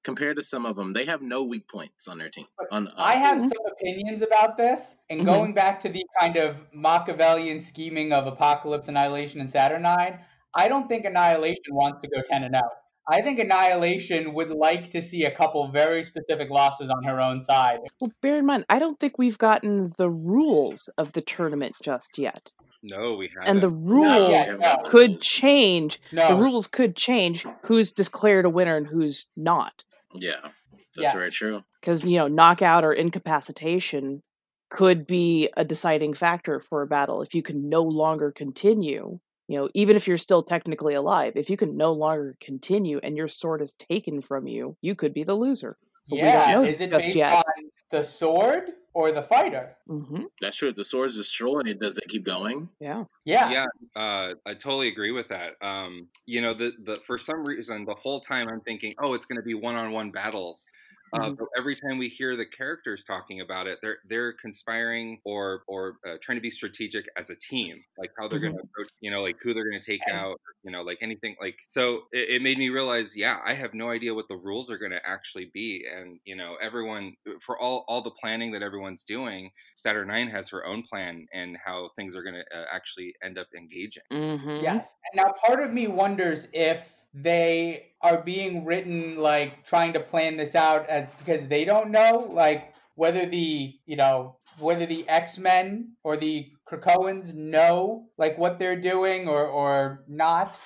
compared 0.05 0.37
to 0.37 0.43
some 0.43 0.67
of 0.67 0.77
them, 0.77 0.93
they 0.93 1.07
have 1.07 1.23
no 1.23 1.45
weak 1.45 1.69
points 1.69 2.07
on 2.07 2.19
their 2.19 2.29
team. 2.29 2.47
On 2.71 2.89
uh, 2.89 2.93
I 2.97 3.15
have 3.15 3.39
Mhm. 3.39 3.49
some 3.49 3.67
opinions 3.73 4.23
about 4.23 4.57
this, 4.57 4.97
and 5.09 5.21
Mhm. 5.21 5.25
going 5.25 5.55
back 5.55 5.81
to 5.81 5.89
the 5.89 6.05
kind 6.21 6.37
of 6.37 6.57
Machiavellian 6.73 7.61
scheming 7.61 8.13
of 8.13 8.27
Apocalypse, 8.27 8.89
Annihilation, 8.89 9.41
and 9.41 9.51
Saturnine, 9.51 10.21
I 10.55 10.69
don't 10.69 10.89
think 10.89 11.05
Annihilation 11.05 11.73
wants 11.75 12.01
to 12.03 12.09
go 12.09 12.23
10 12.29 12.45
and 12.45 12.55
out. 12.55 12.71
I 13.09 13.23
think 13.23 13.39
Annihilation 13.39 14.35
would 14.35 14.51
like 14.51 14.91
to 14.91 15.03
see 15.03 15.25
a 15.25 15.31
couple 15.31 15.67
very 15.69 16.05
specific 16.05 16.51
losses 16.51 16.91
on 16.91 17.03
her 17.05 17.21
own 17.21 17.41
side. 17.41 17.79
Well, 18.01 18.13
bear 18.21 18.37
in 18.39 18.47
mind, 18.47 18.67
I 18.69 18.79
don't 18.79 19.01
think 19.01 19.19
we've 19.19 19.39
gotten 19.39 19.93
the 19.97 20.11
rules 20.11 20.89
of 20.99 21.13
the 21.13 21.23
tournament 21.23 21.77
just 21.83 22.19
yet. 22.19 22.53
No, 22.83 23.15
we 23.15 23.29
haven't. 23.29 23.49
And 23.49 23.61
the 23.61 23.69
rule 23.69 24.05
rules 24.05 24.31
yet, 24.31 24.59
no. 24.59 24.89
could 24.89 25.21
change. 25.21 26.01
No. 26.13 26.29
The 26.29 26.43
rules 26.43 26.67
could 26.67 26.97
change 26.97 27.47
who's 27.65 27.93
declared 27.93 28.45
a 28.47 28.51
winner 28.51 28.77
and 28.77 28.87
who's 28.87 29.29
not. 29.37 29.85
yeah, 30.15 30.41
that's 30.43 30.53
Yeah. 30.97 31.13
very 31.13 31.31
true. 31.31 31.63
Because, 31.81 32.05
you 32.05 32.17
know, 32.19 32.29
knockout 32.29 32.85
or 32.85 32.93
incapacitation 32.93 34.23
could 34.71 35.07
be 35.07 35.49
a 35.57 35.65
deciding 35.65 36.15
factor 36.15 36.61
for 36.61 36.83
a 36.83 36.87
battle. 36.87 37.23
If 37.23 37.35
you 37.35 37.43
can 37.43 37.69
no 37.69 37.83
longer 37.83 38.31
continue, 38.33 39.19
you 39.49 39.59
know, 39.59 39.69
even 39.75 39.97
if 39.97 40.07
you're 40.09 40.17
still 40.19 40.43
technically 40.43 40.95
alive, 40.95 41.35
if 41.37 41.51
you 41.51 41.57
can 41.57 41.77
no 41.77 41.93
longer 41.93 42.35
continue 42.41 42.99
and 43.03 43.17
your 43.17 43.29
sword 43.29 43.63
is 43.63 43.75
taken 43.75 44.21
from 44.21 44.47
you, 44.47 44.77
you 44.81 44.95
could 44.95 45.13
be 45.13 45.25
the 45.25 45.35
loser. 45.35 45.77
But 46.09 46.17
Yeah, 46.19 46.63
is 46.63 46.81
it 46.81 46.91
based 46.91 47.17
yet. 47.17 47.35
on 47.35 47.43
the 47.91 48.05
sword 48.05 48.71
or 48.93 49.13
the 49.13 49.23
fighter. 49.23 49.77
hmm 49.87 50.25
That's 50.41 50.57
true. 50.57 50.69
If 50.69 50.75
the 50.75 50.85
sword's 50.85 51.17
destroyed, 51.17 51.79
does 51.81 51.99
it 51.99 52.05
keep 52.09 52.25
going? 52.25 52.69
Yeah. 52.81 53.05
Yeah. 53.25 53.51
Yeah, 53.51 53.67
uh, 53.95 54.35
I 54.45 54.55
totally 54.55 54.89
agree 54.89 55.13
with 55.13 55.29
that. 55.29 55.55
Um, 55.63 56.09
you 56.27 56.41
know, 56.41 56.55
the 56.55 56.73
the 56.83 56.97
for 57.07 57.19
some 57.19 57.45
reason, 57.45 57.85
the 57.85 57.95
whole 57.95 58.21
time 58.21 58.47
I'm 58.49 58.61
thinking, 58.61 58.93
oh, 58.99 59.15
it's 59.15 59.27
going 59.27 59.37
to 59.37 59.43
be 59.43 59.55
one-on-one 59.55 60.11
battles. 60.11 60.67
Uh, 61.13 61.31
Mhm. 61.31 61.37
but 61.39 61.49
every 61.57 61.75
time 61.75 61.99
we 61.99 62.09
hear 62.09 62.37
the 62.37 62.47
characters 62.47 63.03
talking 63.05 63.41
about 63.41 63.67
it, 63.67 63.79
they're 63.83 63.99
they're 64.09 64.33
conspiring 64.35 65.21
or 65.25 65.63
or 65.67 65.99
uh, 66.07 66.17
trying 66.23 66.37
to 66.37 66.43
be 66.43 66.51
strategic 66.51 67.07
as 67.17 67.31
a 67.31 67.37
team, 67.37 67.83
like 67.99 68.11
how 68.19 68.29
they're 68.29 68.39
going 68.41 68.53
to 68.55 68.61
approach, 68.63 68.89
you 69.01 69.11
know, 69.11 69.23
like 69.23 69.37
who 69.43 69.53
they're 69.55 69.69
going 69.69 69.81
to 69.81 69.87
take 69.87 70.07
And- 70.07 70.17
out, 70.17 70.41
you 70.63 70.71
know, 70.71 70.83
like 70.83 70.99
anything. 71.01 71.37
Like 71.41 71.59
so, 71.69 72.05
it, 72.13 72.31
it 72.37 72.43
made 72.43 72.59
me 72.59 72.69
realize, 72.71 73.17
yeah, 73.17 73.41
I 73.45 73.55
have 73.55 73.75
no 73.75 73.91
idea 73.91 74.15
what 74.15 74.29
the 74.29 74.37
rules 74.37 74.71
are 74.71 74.79
going 74.79 74.93
to 74.93 75.05
actually 75.07 75.51
be, 75.53 75.85
and 75.93 76.21
you 76.25 76.37
know, 76.37 76.57
everyone 76.63 77.15
for 77.45 77.59
all 77.59 77.85
all 77.89 78.03
the 78.03 78.11
planning 78.13 78.53
that 78.53 78.63
everyone's 78.63 79.05
doing, 79.05 79.51
Saturnine 79.77 80.29
has 80.31 80.49
her 80.51 80.65
own 80.65 80.85
plan 80.85 81.27
and 81.33 81.57
how 81.65 81.91
things 81.97 82.15
are 82.15 82.23
going 82.23 82.37
to 82.37 82.57
uh, 82.57 82.67
actually 82.71 83.15
end 83.23 83.39
up 83.39 83.49
engaging. 83.57 84.03
hmm 84.11 84.61
Yes. 84.61 84.95
And 85.13 85.25
now 85.25 85.33
part 85.33 85.61
of 85.61 85.73
me 85.73 85.87
wonders 85.89 86.47
if 86.53 87.00
they 87.13 87.93
are 88.03 88.23
being 88.23 88.65
written 88.65 89.17
like 89.17 89.65
trying 89.65 89.93
to 89.95 90.01
plan 90.01 90.37
this 90.37 90.55
out 90.55 90.89
as, 90.89 91.09
because 91.19 91.49
they 91.49 91.65
don't 91.65 91.91
know 91.91 92.29
like 92.33 92.75
whether 92.95 93.27
the 93.27 93.79
you 93.87 93.97
know 93.97 94.37
whether 94.59 94.87
the 94.87 95.09
X-Men 95.09 95.97
or 96.05 96.17
the 96.17 96.53
Krakoans 96.69 97.35
know 97.35 98.09
like 98.19 98.39
what 98.39 98.59
they're 98.59 98.81
doing 98.81 99.29
or 99.29 99.47
or 99.47 100.05
not. 100.09 100.59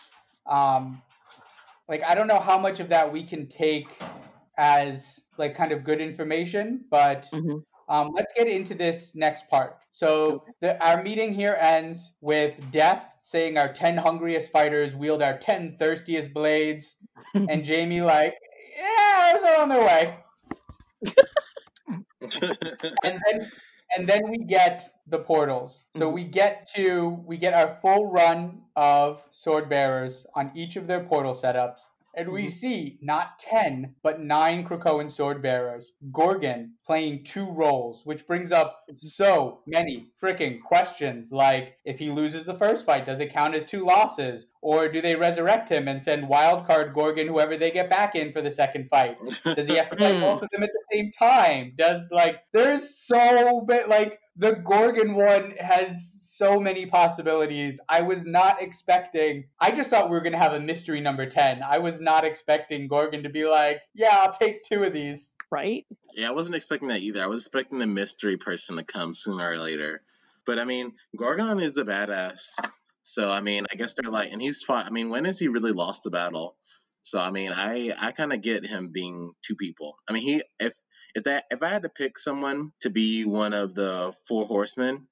Um 0.46 1.02
like 1.88 2.02
I 2.02 2.14
don't 2.14 2.26
know 2.28 2.40
how 2.40 2.58
much 2.58 2.80
of 2.80 2.88
that 2.90 3.12
we 3.12 3.24
can 3.24 3.48
take 3.48 4.00
as 4.56 5.20
like 5.38 5.54
kind 5.56 5.72
of 5.72 5.84
good 5.84 6.00
information, 6.00 6.84
but 6.90 7.26
hmm 7.32 7.64
um, 7.88 8.12
let's 8.14 8.32
get 8.34 8.48
into 8.48 8.74
this 8.74 9.14
next 9.14 9.48
part. 9.48 9.78
So 9.92 10.44
the, 10.60 10.82
our 10.84 11.02
meeting 11.02 11.34
here 11.34 11.56
ends 11.60 12.12
with 12.20 12.54
Death 12.70 13.04
saying 13.24 13.58
our 13.58 13.72
10 13.72 13.96
hungriest 13.96 14.52
fighters 14.52 14.94
wield 14.94 15.22
our 15.22 15.36
10 15.36 15.76
thirstiest 15.78 16.32
blades, 16.32 16.96
and 17.34 17.64
Jamie 17.70 18.02
like, 18.02 18.36
yeah, 18.78 19.38
they're 19.40 19.60
on 19.60 19.68
their 19.68 19.80
way. 19.80 20.16
And 23.04 23.20
then 23.26 23.50
and 23.96 24.08
then 24.08 24.30
we 24.30 24.38
get 24.38 24.82
the 25.06 25.18
portals. 25.18 25.84
So 25.96 26.06
mm-hmm. 26.06 26.14
we 26.14 26.24
get 26.24 26.70
to 26.74 27.22
we 27.26 27.36
get 27.36 27.52
our 27.54 27.78
full 27.82 28.10
run 28.10 28.62
of 28.74 29.22
sword 29.30 29.68
bearers 29.68 30.26
on 30.34 30.50
each 30.54 30.76
of 30.76 30.86
their 30.86 31.00
portal 31.00 31.34
setups. 31.34 31.80
And 32.16 32.30
we 32.30 32.48
see 32.48 32.98
not 33.02 33.38
10, 33.40 33.96
but 34.02 34.20
9 34.20 34.66
Krakoan 34.66 35.10
sword 35.10 35.42
bearers. 35.42 35.92
Gorgon 36.12 36.74
playing 36.86 37.24
two 37.24 37.46
roles, 37.50 38.02
which 38.04 38.26
brings 38.26 38.52
up 38.52 38.84
so 38.98 39.60
many 39.66 40.12
freaking 40.22 40.62
questions. 40.62 41.32
Like, 41.32 41.76
if 41.84 41.98
he 41.98 42.10
loses 42.10 42.44
the 42.44 42.54
first 42.54 42.86
fight, 42.86 43.06
does 43.06 43.20
it 43.20 43.32
count 43.32 43.54
as 43.54 43.64
two 43.64 43.84
losses? 43.84 44.46
Or 44.62 44.88
do 44.88 45.00
they 45.00 45.16
resurrect 45.16 45.68
him 45.68 45.88
and 45.88 46.02
send 46.02 46.28
wildcard 46.28 46.94
Gorgon, 46.94 47.26
whoever 47.28 47.56
they 47.56 47.70
get 47.70 47.90
back 47.90 48.14
in 48.14 48.32
for 48.32 48.40
the 48.40 48.50
second 48.50 48.88
fight? 48.88 49.18
Does 49.44 49.68
he 49.68 49.76
have 49.76 49.90
to 49.90 49.96
fight 49.98 50.14
Mm. 50.14 50.20
both 50.20 50.42
of 50.42 50.50
them 50.50 50.62
at 50.62 50.70
the 50.72 50.84
same 50.96 51.10
time? 51.10 51.72
Does 51.76 52.08
like 52.10 52.36
there's 52.52 52.96
so 52.96 53.62
bit 53.66 53.88
like 53.88 54.20
the 54.36 54.52
Gorgon 54.52 55.14
one 55.14 55.52
has 55.52 56.13
so 56.36 56.58
many 56.58 56.86
possibilities. 56.86 57.78
I 57.88 58.02
was 58.02 58.24
not 58.24 58.60
expecting. 58.60 59.44
I 59.60 59.70
just 59.70 59.90
thought 59.90 60.10
we 60.10 60.16
were 60.16 60.22
gonna 60.22 60.38
have 60.38 60.52
a 60.52 60.60
mystery 60.60 61.00
number 61.00 61.28
ten. 61.28 61.62
I 61.62 61.78
was 61.78 62.00
not 62.00 62.24
expecting 62.24 62.88
Gorgon 62.88 63.22
to 63.22 63.28
be 63.28 63.44
like, 63.44 63.80
yeah, 63.94 64.10
I'll 64.12 64.32
take 64.32 64.64
two 64.64 64.82
of 64.82 64.92
these. 64.92 65.32
Right? 65.50 65.86
Yeah, 66.14 66.28
I 66.28 66.32
wasn't 66.32 66.56
expecting 66.56 66.88
that 66.88 67.00
either. 67.00 67.22
I 67.22 67.26
was 67.26 67.42
expecting 67.42 67.78
the 67.78 67.86
mystery 67.86 68.36
person 68.36 68.76
to 68.76 68.84
come 68.84 69.14
sooner 69.14 69.52
or 69.52 69.58
later. 69.58 70.02
But 70.44 70.58
I 70.58 70.64
mean, 70.64 70.92
Gorgon 71.16 71.60
is 71.60 71.76
a 71.76 71.84
badass. 71.84 72.58
So 73.02 73.30
I 73.30 73.40
mean, 73.40 73.66
I 73.70 73.76
guess 73.76 73.94
they're 73.94 74.10
like, 74.10 74.32
and 74.32 74.42
he's 74.42 74.62
fought. 74.62 74.86
I 74.86 74.90
mean, 74.90 75.10
when 75.10 75.26
has 75.26 75.38
he 75.38 75.48
really 75.48 75.72
lost 75.72 76.06
a 76.06 76.10
battle? 76.10 76.56
So 77.02 77.20
I 77.20 77.30
mean, 77.30 77.52
I 77.52 77.92
I 77.96 78.12
kind 78.12 78.32
of 78.32 78.40
get 78.40 78.66
him 78.66 78.88
being 78.88 79.32
two 79.42 79.54
people. 79.54 79.96
I 80.08 80.12
mean, 80.12 80.22
he 80.22 80.42
if 80.58 80.74
if 81.14 81.24
that 81.24 81.44
if 81.50 81.62
I 81.62 81.68
had 81.68 81.82
to 81.82 81.88
pick 81.88 82.18
someone 82.18 82.72
to 82.80 82.90
be 82.90 83.24
one 83.24 83.52
of 83.52 83.74
the 83.74 84.14
four 84.26 84.46
horsemen 84.46 85.06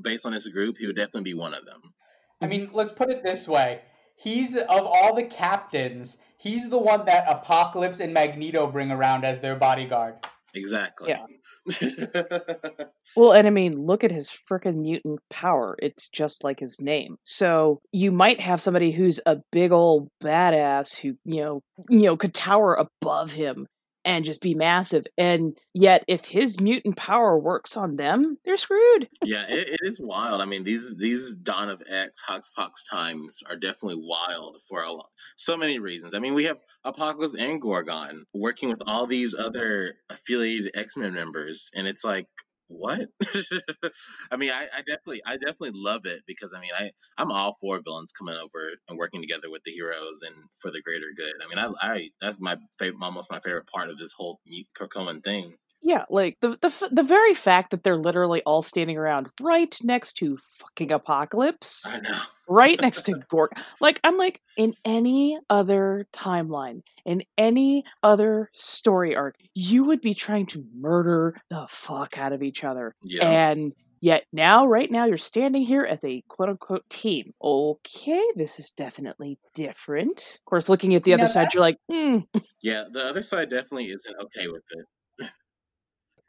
based 0.00 0.26
on 0.26 0.32
his 0.32 0.48
group, 0.48 0.78
he 0.78 0.86
would 0.86 0.96
definitely 0.96 1.32
be 1.32 1.34
one 1.34 1.54
of 1.54 1.64
them. 1.64 1.94
I 2.40 2.46
mean, 2.46 2.70
let's 2.72 2.92
put 2.92 3.10
it 3.10 3.22
this 3.22 3.48
way. 3.48 3.80
He's 4.16 4.56
of 4.56 4.68
all 4.68 5.14
the 5.14 5.24
captains, 5.24 6.16
he's 6.38 6.68
the 6.68 6.78
one 6.78 7.04
that 7.06 7.26
Apocalypse 7.28 8.00
and 8.00 8.14
Magneto 8.14 8.66
bring 8.66 8.90
around 8.90 9.24
as 9.24 9.40
their 9.40 9.56
bodyguard. 9.56 10.14
Exactly. 10.54 11.10
Yeah. 11.10 11.26
Well, 13.14 13.32
and 13.32 13.46
I 13.46 13.50
mean, 13.50 13.86
look 13.86 14.04
at 14.04 14.10
his 14.10 14.28
freaking 14.30 14.82
mutant 14.82 15.20
power. 15.30 15.76
It's 15.80 16.08
just 16.08 16.44
like 16.44 16.60
his 16.60 16.80
name. 16.80 17.16
So 17.22 17.80
you 17.92 18.10
might 18.12 18.40
have 18.40 18.60
somebody 18.60 18.90
who's 18.90 19.20
a 19.24 19.38
big 19.52 19.72
old 19.72 20.10
badass 20.22 20.96
who, 20.96 21.14
you 21.24 21.42
know, 21.42 21.62
you 21.88 22.02
know, 22.02 22.16
could 22.16 22.34
tower 22.34 22.74
above 22.74 23.32
him 23.32 23.68
and 24.06 24.24
just 24.24 24.40
be 24.40 24.54
massive. 24.54 25.06
And 25.18 25.58
yet, 25.74 26.04
if 26.06 26.24
his 26.24 26.60
mutant 26.60 26.96
power 26.96 27.36
works 27.36 27.76
on 27.76 27.96
them, 27.96 28.38
they're 28.44 28.56
screwed. 28.56 29.08
yeah, 29.22 29.44
it, 29.48 29.68
it 29.68 29.80
is 29.82 30.00
wild. 30.00 30.40
I 30.40 30.46
mean, 30.46 30.64
these 30.64 30.96
these 30.96 31.34
Dawn 31.34 31.68
of 31.68 31.82
X 31.86 32.22
Hoxpox 32.26 32.88
times 32.88 33.42
are 33.48 33.56
definitely 33.56 34.00
wild 34.02 34.58
for 34.68 34.82
a 34.82 34.92
lot, 34.92 35.10
so 35.36 35.56
many 35.56 35.78
reasons. 35.80 36.14
I 36.14 36.20
mean, 36.20 36.34
we 36.34 36.44
have 36.44 36.58
Apocalypse 36.84 37.34
and 37.34 37.60
Gorgon 37.60 38.24
working 38.32 38.70
with 38.70 38.82
all 38.86 39.06
these 39.06 39.34
other 39.34 39.96
affiliated 40.08 40.70
X 40.74 40.96
Men 40.96 41.12
members, 41.12 41.70
and 41.74 41.86
it's 41.86 42.04
like, 42.04 42.28
what? 42.68 43.08
I 44.30 44.36
mean, 44.36 44.50
I, 44.50 44.64
I 44.74 44.78
definitely 44.78 45.22
I 45.24 45.36
definitely 45.36 45.72
love 45.74 46.06
it 46.06 46.22
because 46.26 46.52
I 46.54 46.60
mean, 46.60 46.70
I 46.76 46.90
I'm 47.18 47.30
all 47.30 47.56
for 47.60 47.80
villains 47.80 48.12
coming 48.12 48.34
over 48.36 48.72
and 48.88 48.98
working 48.98 49.20
together 49.20 49.50
with 49.50 49.62
the 49.64 49.72
heroes 49.72 50.22
and 50.22 50.34
for 50.56 50.70
the 50.70 50.82
greater 50.82 51.06
good. 51.16 51.32
I 51.44 51.48
mean, 51.48 51.58
I, 51.80 51.94
I 51.94 52.10
that's 52.20 52.40
my 52.40 52.56
favorite, 52.78 53.02
almost 53.02 53.30
my 53.30 53.40
favorite 53.40 53.66
part 53.66 53.88
of 53.90 53.98
this 53.98 54.12
whole 54.12 54.40
Krakoan 54.78 55.22
thing. 55.22 55.56
Yeah, 55.82 56.04
like 56.10 56.36
the 56.40 56.50
the 56.60 56.88
the 56.90 57.02
very 57.02 57.32
fact 57.34 57.70
that 57.70 57.84
they're 57.84 57.96
literally 57.96 58.42
all 58.42 58.62
standing 58.62 58.96
around 58.96 59.28
right 59.40 59.76
next 59.84 60.14
to 60.14 60.38
fucking 60.58 60.90
Apocalypse. 60.90 61.86
I 61.86 62.00
know. 62.00 62.18
right 62.48 62.80
next 62.80 63.02
to 63.04 63.12
Gork. 63.32 63.48
Like 63.80 64.00
I'm 64.02 64.16
like 64.16 64.40
in 64.56 64.74
any 64.84 65.38
other 65.48 66.06
timeline, 66.12 66.82
in 67.04 67.22
any 67.38 67.84
other 68.02 68.48
story 68.52 69.14
arc, 69.14 69.36
you 69.54 69.84
would 69.84 70.00
be 70.00 70.14
trying 70.14 70.46
to 70.46 70.64
murder 70.74 71.36
the 71.50 71.66
fuck 71.68 72.18
out 72.18 72.32
of 72.32 72.42
each 72.42 72.64
other. 72.64 72.94
Yeah. 73.04 73.28
And 73.28 73.72
yet 74.00 74.24
now, 74.32 74.66
right 74.66 74.90
now, 74.90 75.04
you're 75.04 75.16
standing 75.18 75.62
here 75.62 75.84
as 75.84 76.02
a 76.04 76.22
quote 76.28 76.48
unquote 76.48 76.88
team. 76.90 77.32
Okay, 77.42 78.24
this 78.34 78.58
is 78.58 78.70
definitely 78.70 79.38
different. 79.54 80.18
Of 80.40 80.44
course, 80.46 80.68
looking 80.68 80.94
at 80.96 81.04
the 81.04 81.14
other 81.14 81.28
side, 81.28 81.46
that- 81.46 81.54
you're 81.54 81.62
like, 81.62 81.78
hmm, 81.88 82.18
Yeah, 82.62 82.84
the 82.92 83.04
other 83.04 83.22
side 83.22 83.50
definitely 83.50 83.86
isn't 83.90 84.16
okay 84.20 84.48
with 84.48 84.62
it. 84.72 84.84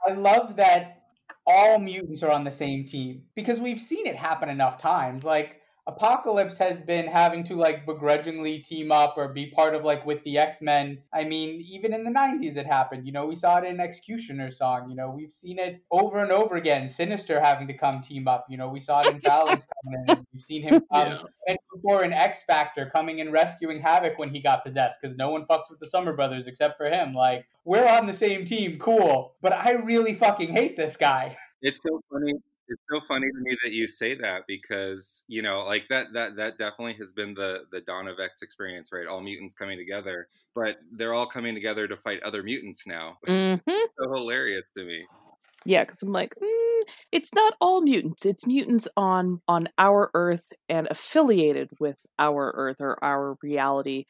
I 0.07 0.13
love 0.13 0.55
that 0.55 1.03
all 1.45 1.79
mutants 1.79 2.23
are 2.23 2.31
on 2.31 2.43
the 2.43 2.51
same 2.51 2.85
team 2.85 3.23
because 3.35 3.59
we've 3.59 3.79
seen 3.79 4.07
it 4.07 4.15
happen 4.15 4.49
enough 4.49 4.81
times. 4.81 5.23
Like 5.23 5.61
Apocalypse 5.88 6.57
has 6.57 6.83
been 6.83 7.07
having 7.07 7.45
to 7.45 7.55
like 7.55 7.85
begrudgingly 7.85 8.59
team 8.59 8.91
up 8.91 9.13
or 9.15 9.29
be 9.29 9.45
part 9.51 9.73
of 9.73 9.85
like 9.85 10.05
with 10.05 10.21
the 10.25 10.38
X-Men. 10.38 11.01
I 11.13 11.23
mean, 11.23 11.61
even 11.61 11.93
in 11.93 12.03
the 12.03 12.11
90s 12.11 12.57
it 12.57 12.65
happened. 12.65 13.05
You 13.05 13.13
know, 13.13 13.25
we 13.25 13.35
saw 13.35 13.57
it 13.59 13.63
in 13.63 13.79
X-Cutioner 13.79 14.53
song. 14.53 14.89
You 14.89 14.97
know, 14.97 15.09
we've 15.09 15.31
seen 15.31 15.59
it 15.59 15.81
over 15.89 16.21
and 16.21 16.29
over 16.31 16.57
again. 16.57 16.89
Sinister 16.89 17.39
having 17.39 17.67
to 17.67 17.73
come 17.73 18.01
team 18.01 18.27
up. 18.27 18.45
You 18.49 18.57
know, 18.57 18.67
we 18.67 18.81
saw 18.81 18.99
it 19.01 19.13
in 19.13 19.21
Valens 19.21 19.65
coming 19.85 20.05
in. 20.09 20.25
We've 20.33 20.41
seen 20.41 20.61
him 20.61 20.75
um, 20.75 20.81
Yeah. 20.91 21.19
and 21.47 21.57
before 21.73 22.03
in 22.03 22.11
X 22.11 22.43
Factor 22.43 22.89
coming 22.93 23.21
and 23.21 23.31
rescuing 23.31 23.79
Havoc 23.79 24.19
when 24.19 24.29
he 24.29 24.41
got 24.41 24.65
possessed 24.65 24.99
because 25.01 25.15
no 25.15 25.29
one 25.29 25.45
fucks 25.45 25.69
with 25.69 25.79
the 25.79 25.88
Summer 25.88 26.11
Brothers 26.13 26.47
except 26.47 26.77
for 26.77 26.88
him. 26.88 27.13
Like, 27.13 27.45
we're 27.63 27.88
on 27.88 28.07
the 28.07 28.13
same 28.13 28.43
team, 28.43 28.77
cool. 28.77 29.35
But 29.41 29.53
I 29.53 29.71
really 29.71 30.15
fucking 30.15 30.49
hate 30.49 30.75
this 30.75 30.97
guy. 30.97 31.38
It's 31.61 31.79
so 31.81 32.01
funny. 32.11 32.33
It's 32.70 32.82
so 32.91 32.99
funny 33.07 33.28
to 33.28 33.39
me 33.39 33.57
that 33.63 33.72
you 33.72 33.88
say 33.88 34.15
that 34.15 34.43
because 34.47 35.24
you 35.28 35.41
know, 35.41 35.61
like 35.61 35.88
that 35.89 36.07
that 36.13 36.36
that 36.36 36.57
definitely 36.57 36.95
has 36.95 37.13
been 37.13 37.34
the 37.34 37.63
the 37.72 37.82
Dawn 37.82 38.07
of 38.07 38.20
X 38.20 38.41
experience, 38.41 38.89
right? 38.91 39.07
All 39.07 39.22
mutants 39.22 39.55
coming 39.55 39.78
together, 39.78 40.28
but 40.53 40.78
they're 40.91 41.13
all 41.13 41.28
coming 41.28 41.55
together 41.55 41.88
to 41.88 41.97
fight 41.97 42.22
other 42.24 42.43
mutants 42.43 42.86
now. 42.86 43.18
mhm. 43.28 43.61
so 43.65 44.13
hilarious 44.13 44.65
to 44.76 44.84
me. 44.84 45.05
Yeah, 45.65 45.84
because 45.84 46.01
I'm 46.03 46.11
like, 46.11 46.36
mm, 46.41 46.82
it's 47.11 47.34
not 47.34 47.53
all 47.59 47.82
mutants. 47.82 48.26
It's 48.26 48.45
mutants 48.45 48.88
on 48.95 49.41
on 49.47 49.70
our 49.78 50.11
Earth 50.13 50.45
and 50.70 50.88
affiliated 50.89 51.70
with 51.80 51.97
our 52.20 52.51
Earth 52.55 52.78
or 52.80 53.03
our 53.03 53.38
reality. 53.41 54.05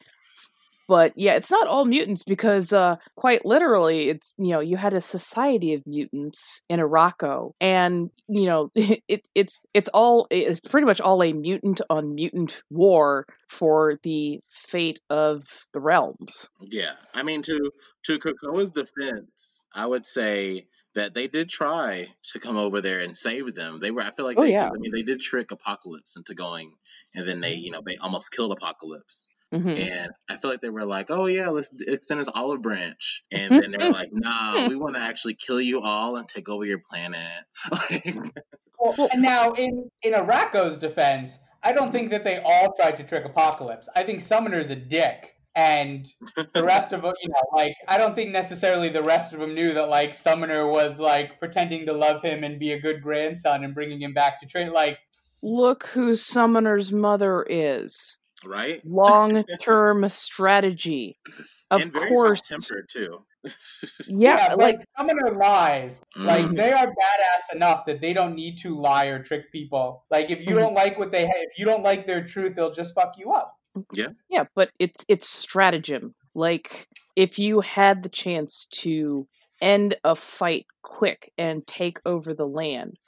But 0.88 1.12
yeah, 1.16 1.34
it's 1.34 1.50
not 1.50 1.68
all 1.68 1.84
mutants 1.84 2.22
because 2.24 2.72
uh, 2.72 2.96
quite 3.14 3.44
literally, 3.44 4.08
it's 4.08 4.34
you 4.38 4.52
know 4.52 4.60
you 4.60 4.78
had 4.78 4.94
a 4.94 5.02
society 5.02 5.74
of 5.74 5.86
mutants 5.86 6.62
in 6.70 6.80
Arakko, 6.80 7.52
and 7.60 8.10
you 8.26 8.46
know 8.46 8.70
it, 8.74 9.28
it's 9.34 9.66
it's 9.74 9.90
all 9.90 10.26
it's 10.30 10.60
pretty 10.60 10.86
much 10.86 11.00
all 11.02 11.22
a 11.22 11.32
mutant 11.34 11.82
on 11.90 12.14
mutant 12.14 12.62
war 12.70 13.26
for 13.48 13.98
the 14.02 14.40
fate 14.48 15.00
of 15.10 15.42
the 15.74 15.80
realms. 15.80 16.48
Yeah, 16.60 16.94
I 17.14 17.22
mean 17.22 17.42
to 17.42 17.70
to 18.04 18.18
Krakoa's 18.18 18.70
defense, 18.70 19.64
I 19.74 19.84
would 19.84 20.06
say 20.06 20.68
that 20.94 21.12
they 21.12 21.28
did 21.28 21.50
try 21.50 22.08
to 22.32 22.40
come 22.40 22.56
over 22.56 22.80
there 22.80 23.00
and 23.00 23.14
save 23.14 23.54
them. 23.54 23.78
They 23.78 23.90
were, 23.90 24.02
I 24.02 24.10
feel 24.10 24.24
like, 24.24 24.38
Oh, 24.38 24.42
they, 24.42 24.52
yeah. 24.52 24.66
I 24.66 24.78
mean, 24.78 24.90
they 24.92 25.02
did 25.02 25.20
trick 25.20 25.52
Apocalypse 25.52 26.16
into 26.16 26.34
going, 26.34 26.72
and 27.14 27.28
then 27.28 27.40
they, 27.40 27.54
you 27.54 27.70
know, 27.70 27.82
they 27.84 27.98
almost 27.98 28.32
killed 28.32 28.52
Apocalypse. 28.52 29.30
Mhm. 29.52 29.78
And 29.78 30.10
I 30.28 30.36
feel 30.36 30.50
like 30.50 30.60
they 30.60 30.68
were 30.68 30.84
like, 30.84 31.06
"Oh 31.10 31.26
yeah, 31.26 31.48
let's 31.48 31.70
extend 31.80 32.20
this 32.20 32.28
olive 32.32 32.60
branch," 32.60 33.24
and 33.30 33.50
then 33.52 33.70
they 33.70 33.78
were 33.78 33.92
like, 33.92 34.10
"Nah, 34.12 34.66
we 34.68 34.76
want 34.76 34.96
to 34.96 35.00
actually 35.00 35.34
kill 35.34 35.60
you 35.60 35.80
all 35.80 36.16
and 36.16 36.28
take 36.28 36.48
over 36.48 36.64
your 36.64 36.80
planet." 36.80 37.44
Well, 38.80 39.08
and 39.12 39.22
now 39.22 39.52
in 39.54 39.90
in 40.04 40.12
Arakko's 40.12 40.78
defense, 40.78 41.36
I 41.64 41.72
don't 41.72 41.90
think 41.90 42.10
that 42.10 42.22
they 42.22 42.38
all 42.38 42.74
tried 42.74 42.96
to 42.98 43.04
trick 43.04 43.24
Apocalypse. 43.24 43.88
I 43.96 44.04
think 44.04 44.20
Summoner's 44.20 44.70
a 44.70 44.76
dick, 44.76 45.34
and 45.56 46.06
the 46.54 46.62
rest 46.62 46.92
of 46.92 47.02
them, 47.02 47.14
you 47.20 47.28
know, 47.28 47.56
like 47.56 47.74
I 47.88 47.98
don't 47.98 48.14
think 48.14 48.30
necessarily 48.30 48.88
the 48.88 49.02
rest 49.02 49.32
of 49.32 49.40
them 49.40 49.54
knew 49.54 49.74
that 49.74 49.88
like 49.88 50.14
Summoner 50.14 50.70
was 50.70 50.96
like 50.98 51.40
pretending 51.40 51.86
to 51.86 51.92
love 51.92 52.22
him 52.22 52.44
and 52.44 52.60
be 52.60 52.72
a 52.72 52.80
good 52.80 53.02
grandson 53.02 53.64
and 53.64 53.74
bringing 53.74 54.00
him 54.00 54.14
back 54.14 54.38
to 54.40 54.46
train. 54.46 54.72
Like, 54.72 54.98
Look 55.42 55.86
who 55.88 56.14
Summoner's 56.14 56.92
mother 56.92 57.44
is. 57.48 58.16
Right? 58.44 58.82
Long 58.84 59.44
term 59.60 60.08
strategy. 60.08 61.18
Of 61.70 61.82
and 61.82 61.92
very 61.92 62.08
course. 62.08 62.40
hot-tempered 62.40 62.86
too. 62.90 63.26
Yeah, 64.08 64.48
but 64.48 64.58
like 64.58 64.80
Summoner 64.96 65.36
lies. 65.38 66.00
Like 66.16 66.46
Mhm. 66.46 66.56
they 66.56 66.72
are 66.72 66.86
badass 66.86 67.54
enough 67.54 67.84
that 67.84 68.00
they 68.00 68.14
don't 68.14 68.34
need 68.34 68.56
to 68.60 68.74
lie 68.74 69.04
or 69.06 69.22
trick 69.22 69.52
people. 69.52 70.06
Like 70.10 70.30
if 70.30 70.40
you 70.46 70.54
Mhm. 70.54 70.60
don't 70.60 70.74
like 70.74 70.98
what 70.98 71.12
they 71.12 71.26
have, 71.26 71.36
if 71.36 71.58
you 71.58 71.66
don't 71.66 71.82
like 71.82 72.06
their 72.06 72.24
truth, 72.26 72.54
they'll 72.54 72.72
just 72.72 72.94
fuck 72.94 73.18
you 73.18 73.32
up. 73.32 73.54
Yeah. 73.92 74.08
Yeah, 74.30 74.44
but 74.54 74.70
it's 74.78 75.04
it's 75.08 75.28
stratagem. 75.28 76.14
Like 76.34 76.88
if 77.16 77.38
you 77.38 77.60
had 77.60 78.02
the 78.02 78.08
chance 78.08 78.66
to 78.80 79.28
end 79.60 79.96
a 80.04 80.14
fight 80.14 80.64
quick 80.82 81.32
and 81.36 81.66
take 81.66 82.00
over 82.06 82.32
the 82.32 82.46
land, 82.46 82.98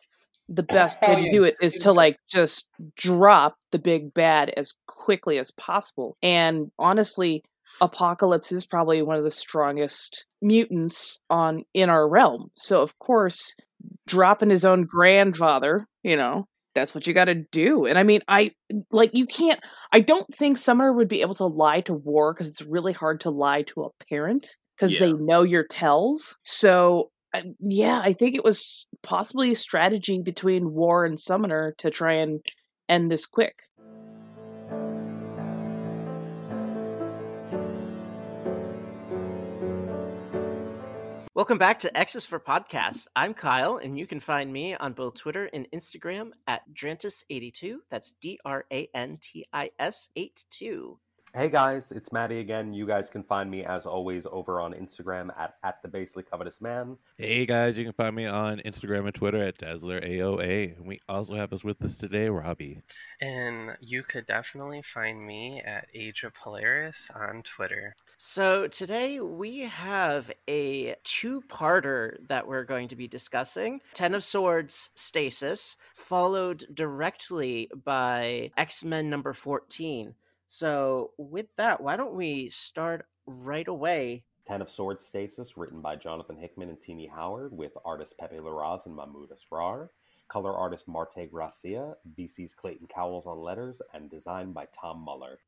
the 0.51 0.65
best 0.65 1.01
way 1.01 1.25
to 1.25 1.31
do 1.31 1.45
it 1.45 1.55
is 1.63 1.75
to 1.75 1.93
like 1.93 2.19
just 2.29 2.69
drop 2.97 3.55
the 3.71 3.79
big 3.79 4.13
bad 4.13 4.51
as 4.57 4.75
quickly 4.87 5.39
as 5.39 5.53
possible. 5.53 6.17
And 6.23 6.71
honestly, 6.79 7.45
Apocalypse 7.81 8.51
is 8.51 8.67
probably 8.67 9.01
one 9.01 9.17
of 9.17 9.23
the 9.23 9.31
strongest 9.31 10.27
mutants 10.43 11.21
on 11.31 11.63
in 11.73 11.89
our 11.89 12.09
realm. 12.09 12.51
So 12.57 12.83
of 12.83 12.99
course, 12.99 13.55
dropping 14.09 14.51
his 14.51 14.65
own 14.65 14.85
grandfather, 14.85 15.87
you 16.03 16.17
know, 16.17 16.49
that's 16.75 16.95
what 16.95 17.07
you 17.07 17.15
got 17.15 17.27
to 17.27 17.37
do. 17.53 17.87
And 17.87 17.97
I 17.97 18.03
mean, 18.03 18.21
I 18.27 18.51
like 18.91 19.11
you 19.15 19.27
can't 19.27 19.61
I 19.93 20.01
don't 20.01 20.27
think 20.35 20.59
Summoner 20.59 20.93
would 20.93 21.09
be 21.09 21.21
able 21.21 21.37
to 21.37 21.47
lie 21.47 21.83
to 21.83 21.95
War 21.95 22.35
because 22.35 22.49
it's 22.49 22.63
really 22.63 22.93
hard 22.93 23.21
to 23.21 23.31
lie 23.31 23.63
to 23.63 23.85
a 23.85 24.05
parent 24.09 24.49
because 24.77 24.99
they 24.99 25.13
know 25.13 25.43
your 25.43 25.65
tells. 25.65 26.39
So 26.43 27.11
yeah, 27.61 28.01
I 28.03 28.13
think 28.13 28.35
it 28.35 28.45
was 28.45 28.87
possibly 29.03 29.53
a 29.53 29.57
strategy 29.57 30.21
between 30.21 30.73
War 30.73 31.05
and 31.05 31.19
Summoner 31.19 31.75
to 31.79 31.91
try 31.91 32.15
and 32.15 32.41
end 32.89 33.11
this 33.11 33.27
quick. 33.27 33.65
Welcome 41.41 41.59
back 41.59 41.79
to 41.79 41.97
X's 41.97 42.27
for 42.27 42.39
Podcasts. 42.39 43.07
I'm 43.17 43.33
Kyle, 43.33 43.79
and 43.79 43.99
you 43.99 44.07
can 44.07 44.21
find 44.21 44.53
me 44.53 44.75
on 44.75 44.93
both 44.93 45.15
Twitter 45.15 45.49
and 45.55 45.67
Instagram 45.73 46.33
at 46.47 46.63
Drantis82. 46.75 47.77
That's 47.91 48.13
D 48.21 48.39
R 48.45 48.67
A 48.71 48.91
N 48.95 49.19
T 49.23 49.47
I 49.53 49.71
S 49.79 50.11
82. 50.17 50.99
Hey 51.33 51.49
guys, 51.49 51.93
it's 51.93 52.11
Maddie 52.11 52.41
again. 52.41 52.73
You 52.73 52.85
guys 52.85 53.09
can 53.09 53.23
find 53.23 53.49
me 53.49 53.63
as 53.65 53.87
always 53.87 54.27
over 54.27 54.61
on 54.61 54.75
Instagram 54.75 55.31
at, 55.39 55.55
at 55.63 55.81
the 55.81 55.87
basely 55.87 56.25
covetous 56.25 56.61
man. 56.61 56.97
Hey 57.19 57.47
guys, 57.47 57.79
you 57.79 57.85
can 57.85 57.93
find 57.93 58.17
me 58.17 58.27
on 58.27 58.59
Instagram 58.67 59.05
and 59.07 59.15
Twitter 59.15 59.41
at 59.41 59.57
DazzlerAOA. 59.57 60.77
And 60.77 60.87
we 60.89 61.01
also 61.09 61.35
have 61.35 61.53
us 61.53 61.63
with 61.63 61.81
us 61.83 61.99
today, 61.99 62.29
Robbie. 62.29 62.83
And 63.21 63.77
you 63.81 64.03
could 64.03 64.27
definitely 64.27 64.83
find 64.83 65.25
me 65.25 65.63
at 65.65 65.87
Age 65.95 66.25
of 66.25 66.35
Polaris 66.35 67.07
on 67.15 67.45
Twitter. 67.45 67.95
So 68.17 68.67
today 68.67 69.21
we 69.21 69.61
have 69.61 70.33
a 70.49 70.97
two-parter 71.05 72.17
that 72.27 72.49
we're 72.49 72.65
going 72.65 72.89
to 72.89 72.97
be 72.97 73.07
discussing. 73.07 73.81
Ten 73.95 74.17
of 74.17 74.25
Swords 74.25 74.91
Stasis, 74.97 75.77
followed 75.95 76.65
directly 76.75 77.71
by 77.85 78.51
X-Men 78.57 79.09
number 79.09 79.33
14. 79.33 80.13
So 80.53 81.13
with 81.17 81.47
that, 81.59 81.81
why 81.81 81.95
don't 81.95 82.17
we 82.17 82.49
start 82.49 83.07
right 83.25 83.69
away? 83.69 84.25
Ten 84.45 84.61
of 84.61 84.69
Swords 84.69 85.07
Stasis, 85.07 85.57
written 85.57 85.81
by 85.81 85.95
Jonathan 85.95 86.37
Hickman 86.37 86.71
and 86.71 86.81
Tini 86.81 87.07
Howard, 87.07 87.57
with 87.57 87.71
artist 87.85 88.19
Pepe 88.19 88.39
Larraz 88.39 88.85
and 88.85 88.97
Mahmoud 88.97 89.31
Asrar. 89.31 89.91
Color 90.27 90.53
artist 90.53 90.89
Marte 90.89 91.31
Gracia, 91.31 91.95
VC's 92.19 92.53
Clayton 92.53 92.89
Cowles 92.89 93.27
on 93.27 93.39
letters, 93.39 93.81
and 93.95 94.11
designed 94.11 94.53
by 94.53 94.67
Tom 94.75 94.99
Muller. 94.99 95.39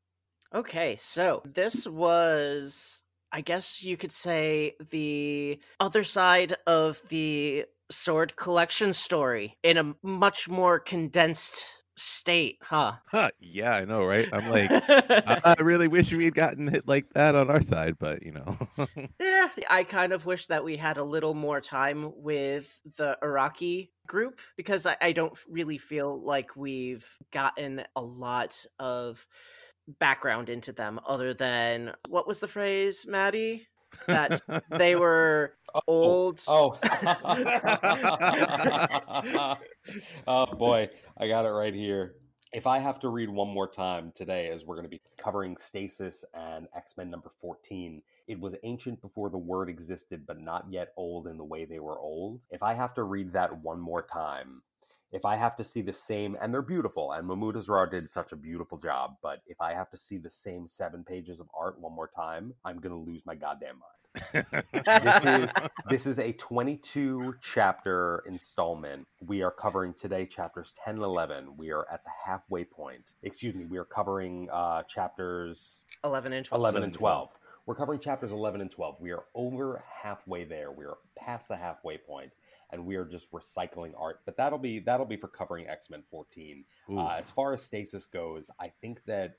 Okay, 0.55 0.95
so 0.95 1.41
this 1.43 1.85
was, 1.85 3.03
I 3.29 3.41
guess 3.41 3.83
you 3.83 3.97
could 3.97 4.13
say, 4.13 4.75
the 4.89 5.59
other 5.81 6.05
side 6.05 6.55
of 6.65 7.01
the 7.09 7.65
sword 7.91 8.37
collection 8.37 8.93
story 8.93 9.57
in 9.63 9.77
a 9.77 9.95
much 10.01 10.47
more 10.47 10.79
condensed 10.79 11.82
state, 11.95 12.57
huh? 12.61 12.93
Huh, 13.07 13.29
yeah, 13.39 13.75
I 13.75 13.85
know, 13.85 14.05
right? 14.05 14.27
I'm 14.31 14.49
like, 14.49 14.69
I, 14.71 15.55
I 15.57 15.61
really 15.61 15.87
wish 15.87 16.11
we 16.11 16.25
had 16.25 16.35
gotten 16.35 16.67
hit 16.67 16.87
like 16.87 17.09
that 17.13 17.35
on 17.35 17.49
our 17.49 17.61
side, 17.61 17.97
but 17.99 18.23
you 18.23 18.31
know. 18.31 18.57
Yeah, 19.19 19.47
I 19.69 19.83
kind 19.83 20.13
of 20.13 20.25
wish 20.25 20.47
that 20.47 20.63
we 20.63 20.75
had 20.77 20.97
a 20.97 21.03
little 21.03 21.33
more 21.33 21.61
time 21.61 22.11
with 22.15 22.81
the 22.97 23.17
Iraqi 23.21 23.91
group 24.07 24.39
because 24.57 24.85
I, 24.85 24.97
I 25.01 25.11
don't 25.11 25.37
really 25.49 25.77
feel 25.77 26.21
like 26.21 26.55
we've 26.55 27.07
gotten 27.31 27.83
a 27.95 28.01
lot 28.01 28.65
of 28.79 29.25
background 29.99 30.49
into 30.49 30.71
them 30.71 30.99
other 31.07 31.33
than 31.33 31.93
what 32.07 32.27
was 32.27 32.39
the 32.39 32.47
phrase, 32.47 33.05
Maddie? 33.07 33.67
That 34.07 34.41
they 34.69 34.95
were 34.95 35.55
oh, 35.73 35.81
old. 35.87 36.41
Oh. 36.47 36.77
oh 40.27 40.45
boy, 40.55 40.89
I 41.17 41.27
got 41.27 41.45
it 41.45 41.49
right 41.49 41.73
here. 41.73 42.15
If 42.51 42.67
I 42.67 42.77
have 42.77 42.99
to 42.99 43.09
read 43.09 43.29
one 43.29 43.49
more 43.49 43.67
time 43.67 44.11
today, 44.13 44.49
as 44.49 44.63
we're 44.63 44.75
going 44.75 44.85
to 44.85 44.89
be 44.89 45.01
covering 45.17 45.57
Stasis 45.57 46.23
and 46.35 46.67
X 46.75 46.95
Men 46.97 47.09
number 47.09 47.31
14, 47.41 48.01
it 48.27 48.39
was 48.39 48.55
ancient 48.63 49.01
before 49.01 49.31
the 49.31 49.37
word 49.37 49.69
existed, 49.69 50.27
but 50.27 50.39
not 50.39 50.65
yet 50.69 50.93
old 50.95 51.27
in 51.27 51.37
the 51.37 51.43
way 51.43 51.65
they 51.65 51.79
were 51.79 51.99
old. 51.99 52.41
If 52.51 52.61
I 52.61 52.75
have 52.75 52.93
to 52.95 53.03
read 53.03 53.33
that 53.33 53.63
one 53.63 53.79
more 53.79 54.03
time, 54.03 54.61
if 55.13 55.25
I 55.25 55.35
have 55.35 55.55
to 55.57 55.63
see 55.63 55.81
the 55.81 55.93
same, 55.93 56.35
and 56.41 56.51
they're 56.51 56.63
beautiful, 56.63 57.11
and 57.11 57.27
Mahmoud 57.27 57.55
Asrar 57.55 57.89
did 57.89 58.09
such 58.09 58.31
a 58.31 58.35
beautiful 58.35 58.79
job, 58.79 59.15
but 59.21 59.43
if 59.45 59.61
I 59.61 59.73
have 59.73 59.89
to 59.91 59.97
see 59.97 60.17
the 60.17 60.29
same 60.29 60.67
seven 60.67 61.03
pages 61.03 61.39
of 61.39 61.47
art 61.57 61.79
one 61.79 61.93
more 61.93 62.09
time, 62.13 62.53
I'm 62.65 62.79
going 62.79 62.91
to 62.93 63.11
lose 63.11 63.23
my 63.23 63.35
goddamn 63.35 63.75
mind. 63.75 64.45
this 64.73 65.25
is 65.25 65.53
this 65.89 66.05
is 66.07 66.19
a 66.19 66.33
22 66.33 67.35
chapter 67.41 68.23
installment. 68.27 69.07
We 69.19 69.43
are 69.43 69.51
covering 69.51 69.93
today 69.93 70.25
chapters 70.25 70.73
10 70.83 70.95
and 70.95 71.03
11. 71.03 71.57
We 71.57 71.71
are 71.71 71.85
at 71.91 72.03
the 72.03 72.11
halfway 72.25 72.63
point. 72.63 73.13
Excuse 73.21 73.53
me, 73.53 73.65
we 73.65 73.77
are 73.77 73.85
covering 73.85 74.49
uh, 74.51 74.83
chapters 74.83 75.83
11 76.03 76.33
and 76.33 76.45
12. 76.45 76.59
11 76.59 76.83
and 76.83 76.93
12. 76.93 77.29
We're 77.65 77.75
covering 77.75 77.99
chapters 77.99 78.31
11 78.31 78.61
and 78.61 78.69
12. 78.69 78.99
We 78.99 79.11
are 79.11 79.23
over 79.35 79.81
halfway 80.01 80.43
there. 80.43 80.71
We 80.71 80.85
are 80.85 80.97
past 81.15 81.47
the 81.47 81.55
halfway 81.55 81.97
point 81.97 82.31
and 82.73 82.85
we 82.85 82.95
are 82.95 83.05
just 83.05 83.31
recycling 83.31 83.93
art. 83.97 84.21
But 84.25 84.35
that'll 84.35 84.59
be 84.59 84.79
that'll 84.79 85.05
be 85.05 85.15
for 85.15 85.29
covering 85.29 85.67
X-Men 85.67 86.03
14. 86.09 86.65
Uh, 86.89 87.07
as 87.19 87.31
far 87.31 87.53
as 87.53 87.61
Stasis 87.61 88.05
goes, 88.07 88.49
I 88.59 88.71
think 88.81 89.05
that 89.05 89.35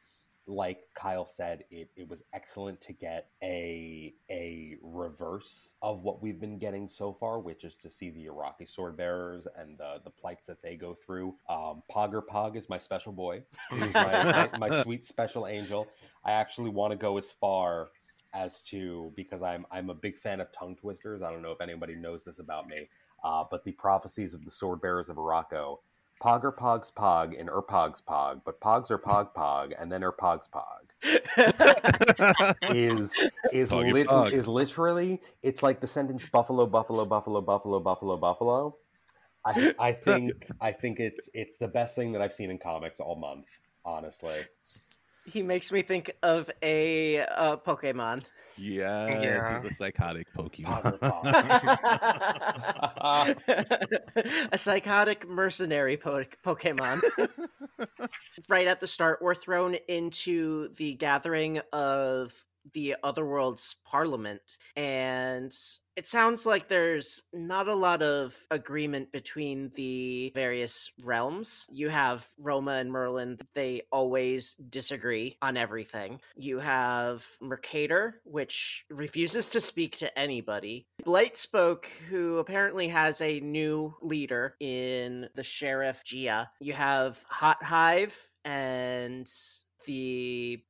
like 0.47 0.81
Kyle 0.93 1.25
said, 1.25 1.65
it, 1.71 1.89
it 1.97 2.09
was 2.09 2.23
excellent 2.35 2.81
to 2.83 2.93
get 2.93 3.31
a 3.43 4.15
a 4.31 4.77
reverse 4.83 5.75
of 5.83 6.03
what 6.03 6.23
we've 6.23 6.39
been 6.41 6.59
getting 6.59 6.87
so 6.87 7.13
far, 7.13 7.41
which 7.41 7.65
is 7.65 7.77
to 7.77 7.91
see 7.91 8.11
the 8.11 8.27
Iraqi 8.27 8.67
sword 8.67 8.97
bearers 8.97 9.49
and 9.59 9.79
the, 9.79 10.01
the 10.05 10.11
plights 10.11 10.47
that 10.47 10.63
they 10.63 10.77
go 10.77 10.95
through. 10.95 11.35
Um, 11.49 11.83
Pogg 11.91 12.15
Ur-Pogg 12.15 12.57
is 12.57 12.69
my 12.69 12.79
special 12.79 13.13
boy. 13.13 13.43
He's 13.71 13.95
my, 13.95 14.49
my, 14.53 14.69
my 14.69 14.83
sweet 14.83 15.07
special 15.07 15.47
angel. 15.47 15.89
I 16.25 16.33
actually 16.33 16.71
want 16.71 16.93
to 16.93 16.97
go 16.97 17.17
as 17.17 17.31
far 17.31 17.89
as 18.35 18.61
to 18.63 19.13
because 19.17 19.43
I'm 19.43 19.65
I'm 19.71 19.89
a 19.89 19.95
big 19.95 20.19
fan 20.19 20.41
of 20.41 20.53
tongue 20.53 20.77
twisters. 20.77 21.23
I 21.23 21.31
don't 21.31 21.41
know 21.41 21.53
if 21.53 21.61
anybody 21.61 21.95
knows 21.95 22.23
this 22.23 22.39
about 22.39 22.69
me, 22.69 22.89
uh, 23.25 23.45
but 23.51 23.65
the 23.65 23.73
prophecies 23.73 24.35
of 24.35 24.45
the 24.45 24.51
sword 24.51 24.81
bearers 24.81 25.09
of 25.09 25.17
Morocco. 25.17 25.81
Pog 26.23 26.45
or 26.45 26.53
Pog's 26.53 26.91
Pog 26.91 27.39
and 27.39 27.51
Ur-Pogg's 27.51 28.01
Pog, 28.01 28.43
but 28.47 28.61
Pogs 28.61 28.91
are 28.91 28.99
Pog 28.99 29.35
Pog 29.37 29.73
and 29.79 29.91
then 29.91 30.03
Ur-Pogg's 30.03 30.49
Pog 30.49 30.85
is 32.75 33.13
is 33.53 33.71
Pog 33.71 33.93
lit- 33.93 34.07
Pog. 34.07 34.33
is 34.33 34.47
literally 34.47 35.21
it's 35.43 35.63
like 35.63 35.81
the 35.81 35.87
sentence 35.87 36.25
Buffalo 36.25 36.67
Buffalo 36.67 37.05
Buffalo 37.05 37.41
Buffalo 37.43 37.81
Buffalo 37.81 38.17
Buffalo. 38.17 38.77
I 39.45 39.75
I 39.79 39.93
think 39.93 40.33
I 40.61 40.73
think 40.73 41.01
it's 41.01 41.29
it's 41.35 41.59
the 41.59 41.69
best 41.69 41.95
thing 41.95 42.13
that 42.13 42.23
I've 42.23 42.33
seen 42.33 42.51
in 42.51 42.59
comics 42.59 43.01
all 43.01 43.17
month, 43.17 43.47
honestly. 43.85 44.47
He 45.27 45.43
makes 45.43 45.73
me 45.73 45.83
think 45.83 46.13
of 46.23 46.51
a 46.63 47.21
uh, 47.21 47.57
Pokemon. 47.57 48.23
Yeah, 48.57 49.21
Yeah. 49.21 49.63
he's 49.63 49.73
a 49.73 49.75
psychotic 49.75 50.29
Pokemon. 50.33 50.99
a 54.53 54.59
psychotic 54.59 55.29
mercenary 55.29 55.97
po- 55.97 56.25
Pokemon. 56.45 57.03
right 58.49 58.67
at 58.67 58.81
the 58.81 58.87
start, 58.87 59.21
we're 59.21 59.35
thrown 59.35 59.75
into 59.89 60.69
the 60.77 60.95
gathering 60.95 61.61
of 61.73 62.45
the 62.75 62.97
Otherworld's 63.03 63.77
parliament, 63.85 64.43
and 64.77 65.57
it 65.97 66.09
sounds 66.09 66.45
like 66.45 66.69
there's 66.69 67.23
not 67.33 67.69
a 67.69 67.75
lot 67.75 68.03
of 68.03 68.37
agreement 68.51 69.13
between 69.13 69.71
the 69.77 70.33
various 70.35 70.91
realms. 71.05 71.67
You 71.73 71.89
have 71.89 72.27
Roma 72.39 72.73
and 72.73 72.91
Merlin, 72.91 73.39
they 73.55 73.83
always 73.93 74.55
disagree 74.71 75.39
on 75.41 75.57
everything. 75.57 76.21
You 76.37 76.59
have 76.59 77.25
Mercator, 77.41 78.21
which 78.25 78.85
refuses 78.91 79.51
to 79.51 79.61
speak 79.61 79.97
to 79.99 80.19
anybody. 80.19 80.87
Blightspoke, 81.05 81.87
who 82.09 82.39
apparently 82.39 82.89
has 82.89 83.21
a 83.21 83.41
new 83.41 83.95
leader 84.03 84.57
in 84.59 85.29
the 85.35 85.45
Sheriff 85.45 86.03
Gia. 86.05 86.51
You 86.61 86.73
have 86.73 87.23
Hot 87.29 87.63
Hive 87.63 88.31
and 88.45 89.31
the 89.87 90.63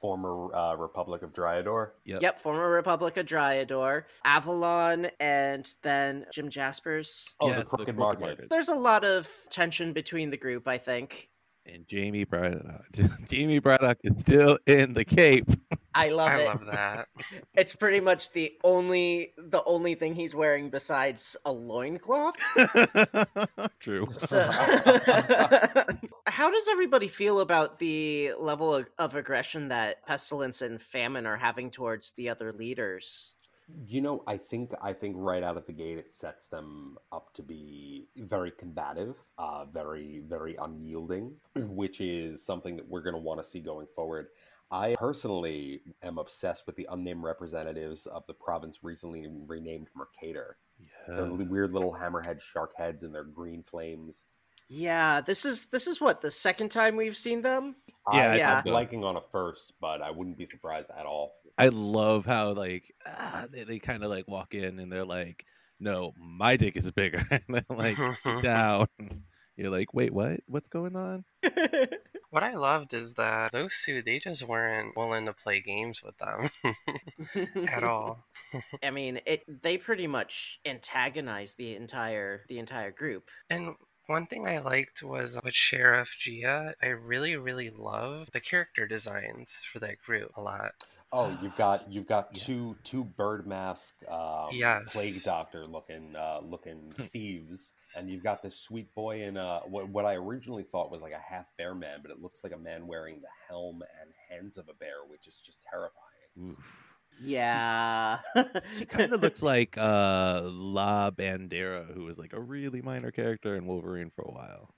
Former 0.00 0.54
uh, 0.54 0.76
Republic 0.76 1.22
of 1.22 1.32
Dryador. 1.32 1.90
Yep. 2.04 2.40
former 2.40 2.70
Republic 2.70 3.16
of 3.16 3.26
Dryador, 3.26 4.04
Avalon, 4.24 5.08
and 5.18 5.68
then 5.82 6.26
Jim 6.32 6.50
Jaspers. 6.50 7.34
Oh, 7.40 7.48
Yes, 7.48 7.56
the 7.56 7.62
the 7.64 7.68
Crooked 7.68 7.84
Crooked 7.86 7.98
Market. 7.98 8.20
Market. 8.20 8.50
There's 8.50 8.68
a 8.68 8.74
lot 8.74 9.04
of 9.04 9.30
tension 9.50 9.92
between 9.92 10.30
the 10.30 10.36
group, 10.36 10.68
I 10.68 10.78
think. 10.78 11.30
And 11.70 11.86
Jamie 11.86 12.24
Braddock, 12.24 12.86
Jamie 13.28 13.58
Braddock 13.58 13.98
is 14.02 14.20
still 14.20 14.58
in 14.66 14.94
the 14.94 15.04
Cape. 15.04 15.46
I 15.94 16.08
love 16.08 16.30
I 16.30 16.40
it. 16.40 16.46
love 16.46 16.66
that. 16.70 17.08
It's 17.54 17.74
pretty 17.74 18.00
much 18.00 18.32
the 18.32 18.56
only 18.62 19.34
the 19.36 19.62
only 19.64 19.94
thing 19.96 20.14
he's 20.14 20.34
wearing 20.34 20.70
besides 20.70 21.36
a 21.44 21.52
loincloth. 21.52 22.36
True. 23.80 24.08
So 24.16 24.48
how 26.26 26.50
does 26.50 26.68
everybody 26.68 27.08
feel 27.08 27.40
about 27.40 27.78
the 27.80 28.32
level 28.38 28.72
of, 28.74 28.88
of 28.98 29.16
aggression 29.16 29.68
that 29.68 30.06
Pestilence 30.06 30.62
and 30.62 30.80
Famine 30.80 31.26
are 31.26 31.36
having 31.36 31.70
towards 31.70 32.12
the 32.12 32.28
other 32.28 32.52
leaders? 32.52 33.34
You 33.86 34.00
know, 34.00 34.22
I 34.26 34.38
think 34.38 34.72
I 34.80 34.92
think 34.94 35.14
right 35.18 35.42
out 35.42 35.56
of 35.58 35.66
the 35.66 35.72
gate 35.72 35.98
it 35.98 36.14
sets 36.14 36.46
them 36.46 36.96
up 37.12 37.34
to 37.34 37.42
be 37.42 38.08
very 38.16 38.50
combative, 38.50 39.16
uh, 39.36 39.66
very 39.66 40.22
very 40.26 40.56
unyielding, 40.56 41.38
which 41.54 42.00
is 42.00 42.42
something 42.44 42.76
that 42.76 42.88
we're 42.88 43.02
going 43.02 43.14
to 43.14 43.20
want 43.20 43.40
to 43.40 43.44
see 43.44 43.60
going 43.60 43.86
forward. 43.94 44.28
I 44.70 44.94
personally 44.98 45.82
am 46.02 46.18
obsessed 46.18 46.66
with 46.66 46.76
the 46.76 46.86
unnamed 46.90 47.22
representatives 47.22 48.06
of 48.06 48.26
the 48.26 48.34
province 48.34 48.80
recently 48.82 49.26
renamed 49.46 49.88
Mercator. 49.94 50.56
Their 51.06 51.24
Yeah. 51.26 51.32
li- 51.32 51.44
weird 51.46 51.72
little 51.72 51.92
hammerhead 51.92 52.40
shark 52.40 52.72
heads 52.76 53.02
and 53.02 53.14
their 53.14 53.24
green 53.24 53.62
flames. 53.62 54.26
Yeah, 54.68 55.22
this 55.22 55.44
is 55.46 55.66
this 55.66 55.86
is 55.86 56.00
what 56.00 56.20
the 56.20 56.30
second 56.30 56.70
time 56.70 56.96
we've 56.96 57.16
seen 57.16 57.40
them. 57.42 57.76
Yeah, 58.12 58.18
I 58.30 58.32
I, 58.32 58.36
yeah. 58.36 58.62
I'm 58.64 58.72
liking 58.72 59.04
on 59.04 59.16
a 59.16 59.20
first, 59.20 59.72
but 59.80 60.00
I 60.02 60.10
wouldn't 60.10 60.36
be 60.38 60.44
surprised 60.46 60.90
at 60.98 61.04
all. 61.06 61.34
I 61.58 61.68
love 61.68 62.26
how 62.26 62.52
like 62.52 62.94
ah, 63.06 63.46
they, 63.50 63.64
they 63.64 63.78
kind 63.78 64.04
of 64.04 64.10
like 64.10 64.28
walk 64.28 64.54
in 64.54 64.78
and 64.78 64.90
they're 64.90 65.04
like, 65.04 65.44
"No, 65.80 66.12
my 66.16 66.56
dick 66.56 66.76
is 66.76 66.90
bigger," 66.92 67.26
and 67.30 67.42
they're 67.48 67.64
like, 67.68 67.96
"Get 68.24 68.42
down." 68.42 68.86
You're 69.56 69.70
like, 69.70 69.92
"Wait, 69.92 70.12
what? 70.12 70.40
What's 70.46 70.68
going 70.68 70.96
on?" 70.96 71.24
What 72.30 72.42
I 72.42 72.56
loved 72.56 72.92
is 72.92 73.14
that 73.14 73.52
those 73.52 73.74
two, 73.86 74.02
they 74.02 74.18
just 74.18 74.42
weren't 74.42 74.94
willing 74.94 75.24
to 75.24 75.32
play 75.32 75.62
games 75.62 76.02
with 76.02 76.18
them 76.18 76.50
at 77.66 77.82
all. 77.82 78.26
I 78.82 78.90
mean, 78.90 79.20
it 79.24 79.44
they 79.62 79.78
pretty 79.78 80.06
much 80.06 80.60
antagonized 80.66 81.56
the 81.56 81.74
entire 81.74 82.42
the 82.48 82.58
entire 82.58 82.90
group. 82.90 83.30
And 83.48 83.76
one 84.08 84.26
thing 84.26 84.46
I 84.46 84.58
liked 84.58 85.02
was 85.02 85.38
with 85.42 85.54
Sheriff 85.54 86.14
Gia, 86.18 86.74
I 86.82 86.86
really, 86.88 87.36
really 87.36 87.70
love 87.70 88.28
the 88.32 88.40
character 88.40 88.86
designs 88.86 89.62
for 89.72 89.78
that 89.80 89.98
group 89.98 90.30
a 90.36 90.42
lot. 90.42 90.72
Oh, 91.10 91.36
you've 91.42 91.56
got 91.56 91.90
you've 91.90 92.06
got 92.06 92.34
two 92.34 92.76
two 92.84 93.02
bird 93.04 93.46
mask 93.46 93.94
um, 94.10 94.48
Yes. 94.52 94.82
plague 94.92 95.22
doctor 95.22 95.66
looking 95.66 96.14
uh, 96.14 96.40
looking 96.42 96.92
thieves, 96.98 97.72
and 97.96 98.10
you've 98.10 98.22
got 98.22 98.42
this 98.42 98.60
sweet 98.60 98.94
boy 98.94 99.22
in 99.22 99.36
uh, 99.38 99.60
what 99.60 99.88
what 99.88 100.04
I 100.04 100.14
originally 100.16 100.64
thought 100.64 100.90
was 100.90 101.00
like 101.00 101.12
a 101.14 101.18
half 101.18 101.46
bear 101.56 101.74
man, 101.74 102.00
but 102.02 102.10
it 102.10 102.20
looks 102.20 102.44
like 102.44 102.52
a 102.52 102.58
man 102.58 102.86
wearing 102.86 103.22
the 103.22 103.28
helm 103.48 103.82
and 104.02 104.10
hands 104.28 104.58
of 104.58 104.68
a 104.68 104.74
bear, 104.74 104.96
which 105.08 105.26
is 105.26 105.40
just 105.40 105.62
terrifying. 105.62 106.56
Yeah. 107.20 108.18
She 108.76 108.84
kind 108.86 109.12
of 109.14 109.22
looks 109.22 109.42
like 109.42 109.76
uh, 109.78 110.42
La 110.44 111.10
Bandera, 111.10 111.92
who 111.94 112.04
was 112.04 112.18
like 112.18 112.32
a 112.34 112.40
really 112.40 112.82
minor 112.82 113.10
character 113.10 113.56
in 113.56 113.66
Wolverine 113.66 114.10
for 114.10 114.22
a 114.22 114.30
while. 114.30 114.74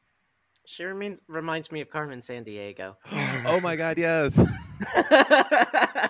she 0.65 0.85
reminds 0.85 1.21
reminds 1.29 1.71
me 1.73 1.81
of 1.81 1.91
Carmen 1.91 2.21
Sandiego. 2.21 2.95
oh 3.47 3.61
my 3.61 3.75
God, 3.77 3.99
yes. 3.99 4.39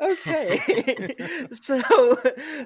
okay. 0.00 1.14
so 1.52 2.16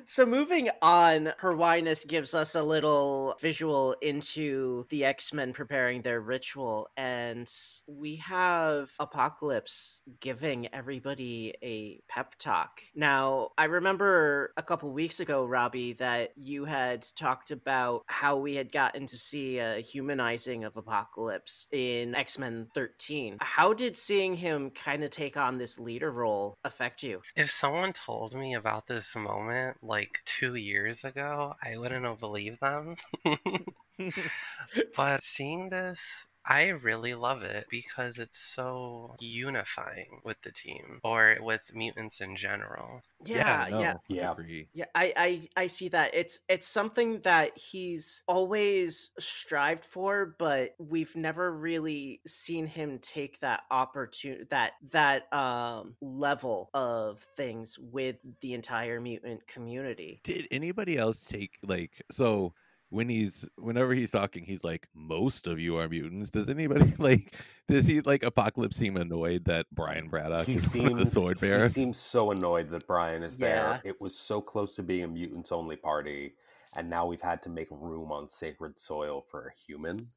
so 0.05 0.26
moving 0.26 0.70
on, 0.80 1.33
Her 1.39 1.57
Highness 1.57 2.05
gives 2.05 2.35
us 2.35 2.55
a 2.55 2.62
little 2.62 3.35
visual 3.41 3.97
into 4.03 4.87
the 4.91 5.05
X-Men 5.05 5.53
preparing 5.53 6.03
their 6.03 6.20
ritual 6.20 6.89
and 6.97 7.51
we 7.87 8.16
have 8.16 8.91
Apocalypse 9.01 10.03
giving 10.20 10.68
everybody 10.74 11.55
a 11.62 12.01
pep 12.09 12.35
talk. 12.39 12.83
Now, 12.95 13.51
I 13.57 13.64
remember 13.64 14.53
a 14.57 14.62
couple 14.62 14.93
weeks 14.93 15.20
ago, 15.20 15.47
Robbie, 15.47 15.95
that 15.95 16.33
you 16.37 16.64
had 16.64 17.07
talked 17.16 17.51
about 17.51 18.03
how 18.09 18.37
we 18.37 18.55
had 18.55 18.70
gotten 18.72 19.07
to 19.07 19.16
see 19.16 19.59
a 19.59 19.80
humanizing 19.80 20.64
of 20.64 20.76
Apocalypse 20.76 21.68
in 21.72 22.14
X-Men 22.14 22.68
13. 22.74 23.39
How 23.41 23.72
did 23.72 23.97
seeing 23.97 24.35
him 24.35 24.70
kind 24.70 25.03
of 25.05 25.11
take 25.11 25.37
on 25.37 25.59
this 25.59 25.78
leader 25.78 26.11
role 26.11 26.59
affect 26.64 27.03
you? 27.03 27.22
If 27.37 27.51
someone 27.51 27.93
told 27.93 28.35
me 28.35 28.55
about 28.55 28.87
this 28.87 29.14
moment 29.14 29.79
like 29.83 30.20
two 30.25 30.55
years 30.55 31.05
ago, 31.05 31.55
I 31.62 31.77
wouldn't 31.77 32.05
have 32.05 32.20
believed 32.20 32.61
them. 32.61 32.97
but 34.97 35.23
seeing 35.23 35.70
this, 35.70 36.27
I 36.47 36.68
really 36.68 37.14
love 37.14 37.43
it 37.43 37.66
because 37.68 38.18
it's 38.20 38.38
so 38.38 39.16
unifying 39.18 40.20
with 40.24 40.40
the 40.43 40.53
team 40.53 41.01
or 41.03 41.36
with 41.40 41.74
mutants 41.74 42.20
in 42.20 42.36
general. 42.36 43.03
Yeah, 43.24 43.68
no, 43.70 43.76
yeah. 43.76 43.95
I 44.11 44.14
Yeah. 44.14 44.34
agree. 44.38 44.68
Yeah, 44.74 44.86
I, 44.95 45.12
I 45.16 45.49
I 45.64 45.66
see 45.66 45.88
that. 45.88 46.14
It's 46.14 46.40
it's 46.49 46.66
something 46.66 47.20
that 47.22 47.57
he's 47.59 48.22
always 48.26 49.11
strived 49.18 49.84
for, 49.84 50.34
but 50.38 50.74
we've 50.78 51.14
never 51.14 51.53
really 51.53 52.22
seen 52.26 52.66
him 52.66 52.99
take 52.99 53.38
that 53.40 53.64
opportunity 53.70 54.45
that 54.51 54.72
that 54.90 55.30
um 55.32 55.97
level 56.01 56.70
of 56.72 57.20
things 57.36 57.78
with 57.78 58.16
the 58.40 58.55
entire 58.55 58.99
mutant 58.99 59.47
community. 59.47 60.24
Did 60.24 60.49
anybody 60.51 60.97
else 60.97 61.24
take 61.24 61.59
like 61.62 62.03
so? 62.11 62.55
When 62.93 63.09
he's 63.09 63.47
whenever 63.57 63.95
he's 63.95 64.11
talking, 64.11 64.45
he's 64.45 64.62
like, 64.62 64.86
"Most 64.95 65.47
of 65.47 65.59
you 65.59 65.78
are 65.78 65.88
mutants." 65.88 66.28
Does 66.30 66.51
anybody 66.51 66.93
like? 66.99 67.34
Does 67.66 67.86
he 67.86 68.03
like 68.03 68.22
Apocalypse 68.22 68.76
seem 68.76 68.99
annoyed 68.99 69.47
that 69.47 69.64
Brian 69.72 70.09
Braddock 70.09 70.47
He 70.47 70.57
is 70.57 70.76
one 70.76 70.93
of 70.93 70.99
the 70.99 71.07
seems 71.07 71.14
sword 71.14 71.40
he 71.40 71.68
seems 71.68 71.99
so 71.99 72.32
annoyed 72.32 72.68
that 72.68 72.86
Brian 72.86 73.22
is 73.22 73.38
there. 73.38 73.80
It 73.82 73.99
was 74.01 74.18
so 74.18 74.43
close 74.43 74.74
to 74.74 74.82
being 74.82 75.05
a 75.05 75.09
mutants 75.09 75.53
only 75.53 75.76
party, 75.76 76.34
and 76.76 76.90
now 76.90 77.07
we've 77.07 77.22
had 77.22 77.43
to 77.45 77.49
make 77.49 77.68
room 77.70 78.12
on 78.12 78.28
sacred 78.28 78.78
soil 78.78 79.22
for 79.22 79.47
a 79.47 79.53
human. 79.66 80.09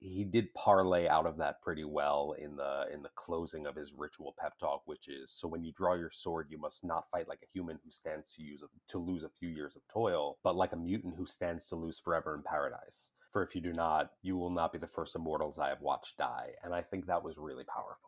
He 0.00 0.24
did 0.24 0.54
parlay 0.54 1.08
out 1.08 1.26
of 1.26 1.38
that 1.38 1.62
pretty 1.62 1.84
well 1.84 2.34
in 2.38 2.56
the 2.56 2.86
in 2.92 3.02
the 3.02 3.10
closing 3.14 3.66
of 3.66 3.76
his 3.76 3.94
ritual 3.96 4.34
pep 4.38 4.58
talk, 4.58 4.82
which 4.86 5.08
is 5.08 5.30
so 5.30 5.48
when 5.48 5.64
you 5.64 5.72
draw 5.72 5.94
your 5.94 6.10
sword, 6.10 6.48
you 6.50 6.58
must 6.58 6.84
not 6.84 7.10
fight 7.10 7.28
like 7.28 7.40
a 7.42 7.52
human 7.52 7.78
who 7.84 7.90
stands 7.90 8.34
to 8.34 8.42
use 8.42 8.62
to 8.88 8.98
lose 8.98 9.24
a 9.24 9.28
few 9.28 9.48
years 9.48 9.76
of 9.76 9.82
toil, 9.92 10.38
but 10.42 10.56
like 10.56 10.72
a 10.72 10.76
mutant 10.76 11.14
who 11.16 11.26
stands 11.26 11.68
to 11.68 11.76
lose 11.76 11.98
forever 11.98 12.34
in 12.34 12.42
paradise. 12.42 13.12
For 13.32 13.42
if 13.42 13.54
you 13.54 13.60
do 13.60 13.72
not, 13.72 14.12
you 14.22 14.36
will 14.36 14.50
not 14.50 14.72
be 14.72 14.78
the 14.78 14.86
first 14.86 15.14
immortals 15.14 15.58
I 15.58 15.68
have 15.68 15.80
watched 15.82 16.16
die, 16.18 16.52
and 16.62 16.74
I 16.74 16.82
think 16.82 17.06
that 17.06 17.24
was 17.24 17.38
really 17.38 17.64
powerful 17.64 18.05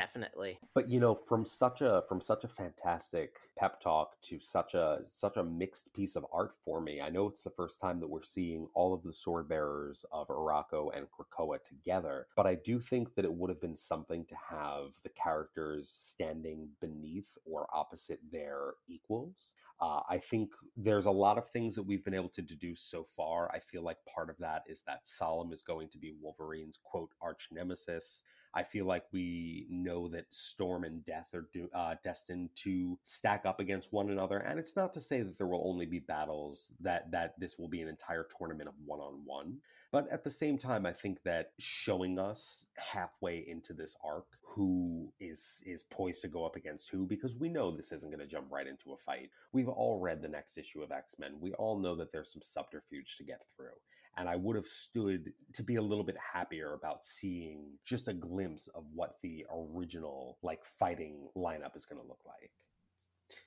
Definitely. 0.00 0.58
but 0.74 0.88
you 0.88 0.98
know 0.98 1.14
from 1.14 1.44
such 1.44 1.82
a 1.82 2.02
from 2.08 2.20
such 2.20 2.44
a 2.44 2.48
fantastic 2.48 3.36
pep 3.58 3.80
talk 3.80 4.20
to 4.22 4.40
such 4.40 4.74
a 4.74 5.00
such 5.08 5.36
a 5.36 5.44
mixed 5.44 5.92
piece 5.92 6.16
of 6.16 6.24
art 6.32 6.52
for 6.64 6.80
me 6.80 7.00
i 7.00 7.10
know 7.10 7.26
it's 7.26 7.42
the 7.42 7.50
first 7.50 7.80
time 7.80 8.00
that 8.00 8.08
we're 8.08 8.22
seeing 8.22 8.66
all 8.74 8.94
of 8.94 9.02
the 9.02 9.12
sword 9.12 9.48
bearers 9.48 10.04
of 10.12 10.28
Arakko 10.28 10.96
and 10.96 11.06
krakoa 11.10 11.62
together 11.62 12.26
but 12.36 12.46
i 12.46 12.54
do 12.54 12.80
think 12.80 13.14
that 13.14 13.24
it 13.24 13.32
would 13.32 13.50
have 13.50 13.60
been 13.60 13.76
something 13.76 14.24
to 14.24 14.34
have 14.34 14.94
the 15.02 15.10
characters 15.10 15.90
standing 15.90 16.68
beneath 16.80 17.36
or 17.44 17.66
opposite 17.72 18.20
their 18.32 18.74
equals 18.88 19.54
uh, 19.80 20.00
I 20.10 20.18
think 20.18 20.50
there's 20.76 21.06
a 21.06 21.10
lot 21.10 21.38
of 21.38 21.48
things 21.48 21.74
that 21.74 21.82
we've 21.82 22.04
been 22.04 22.14
able 22.14 22.28
to 22.30 22.42
deduce 22.42 22.80
so 22.80 23.02
far. 23.02 23.50
I 23.50 23.60
feel 23.60 23.82
like 23.82 23.96
part 24.04 24.28
of 24.28 24.36
that 24.38 24.64
is 24.66 24.82
that 24.86 25.08
Solem 25.08 25.52
is 25.52 25.62
going 25.62 25.88
to 25.90 25.98
be 25.98 26.12
Wolverine's 26.20 26.78
quote 26.82 27.12
arch 27.22 27.48
nemesis. 27.50 28.22
I 28.54 28.62
feel 28.62 28.84
like 28.84 29.04
we 29.12 29.66
know 29.70 30.08
that 30.08 30.26
Storm 30.30 30.84
and 30.84 31.04
Death 31.04 31.34
are 31.34 31.48
do, 31.52 31.68
uh, 31.74 31.94
destined 32.02 32.50
to 32.56 32.98
stack 33.04 33.46
up 33.46 33.60
against 33.60 33.92
one 33.92 34.10
another, 34.10 34.38
and 34.38 34.58
it's 34.58 34.76
not 34.76 34.92
to 34.94 35.00
say 35.00 35.22
that 35.22 35.38
there 35.38 35.46
will 35.46 35.68
only 35.68 35.86
be 35.86 36.00
battles 36.00 36.72
that 36.80 37.10
that 37.12 37.38
this 37.38 37.58
will 37.58 37.68
be 37.68 37.80
an 37.80 37.88
entire 37.88 38.26
tournament 38.36 38.68
of 38.68 38.74
one 38.84 39.00
on 39.00 39.22
one. 39.24 39.58
But 39.92 40.08
at 40.10 40.24
the 40.24 40.30
same 40.30 40.58
time, 40.58 40.86
I 40.86 40.92
think 40.92 41.22
that 41.24 41.52
showing 41.58 42.18
us 42.18 42.66
halfway 42.76 43.38
into 43.38 43.72
this 43.72 43.96
arc 44.04 44.26
who 44.42 45.12
is 45.20 45.62
is 45.64 45.84
poised 45.84 46.22
to 46.22 46.28
go 46.28 46.44
up 46.44 46.56
against 46.56 46.90
who, 46.90 47.06
because 47.06 47.36
we 47.36 47.48
know 47.48 47.70
this 47.70 47.92
isn't 47.92 48.10
going 48.10 48.20
to 48.20 48.26
jump 48.26 48.46
right 48.50 48.66
into 48.66 48.92
a 48.92 48.96
fight. 48.96 49.30
We've 49.52 49.68
all 49.68 50.00
read 50.00 50.22
the 50.22 50.28
next 50.28 50.58
issue 50.58 50.82
of 50.82 50.90
X 50.90 51.16
Men. 51.18 51.36
We 51.40 51.52
all 51.52 51.78
know 51.78 51.94
that 51.96 52.10
there's 52.12 52.32
some 52.32 52.42
subterfuge 52.42 53.16
to 53.18 53.24
get 53.24 53.42
through. 53.56 53.78
And 54.16 54.28
I 54.28 54.36
would 54.36 54.56
have 54.56 54.66
stood 54.66 55.32
to 55.54 55.62
be 55.62 55.76
a 55.76 55.82
little 55.82 56.04
bit 56.04 56.16
happier 56.18 56.74
about 56.74 57.04
seeing 57.04 57.64
just 57.84 58.08
a 58.08 58.12
glimpse 58.12 58.68
of 58.68 58.84
what 58.94 59.16
the 59.22 59.46
original 59.54 60.38
like 60.42 60.64
fighting 60.64 61.28
lineup 61.36 61.76
is 61.76 61.86
going 61.86 62.00
to 62.00 62.06
look 62.06 62.20
like. 62.26 62.50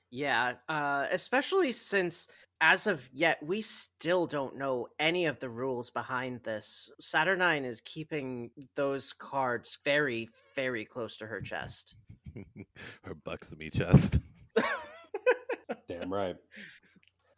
Yeah, 0.10 0.54
uh, 0.70 1.08
especially 1.12 1.72
since 1.72 2.28
as 2.62 2.88
of 2.88 3.10
yet 3.12 3.42
we 3.44 3.62
still 3.62 4.26
don't 4.26 4.56
know 4.56 4.88
any 5.00 5.26
of 5.26 5.40
the 5.40 5.50
rules 5.50 5.90
behind 5.90 6.42
this. 6.44 6.90
Saturnine 7.02 7.66
is 7.66 7.82
keeping 7.82 8.52
those 8.76 9.12
cards 9.12 9.80
very, 9.84 10.30
very 10.56 10.86
close 10.86 11.18
to 11.18 11.28
her 11.28 11.42
chest. 11.42 11.96
Her 13.04 13.14
buxomy 13.14 13.72
chest. 13.72 14.20
Damn 15.88 16.12
right. 16.12 16.36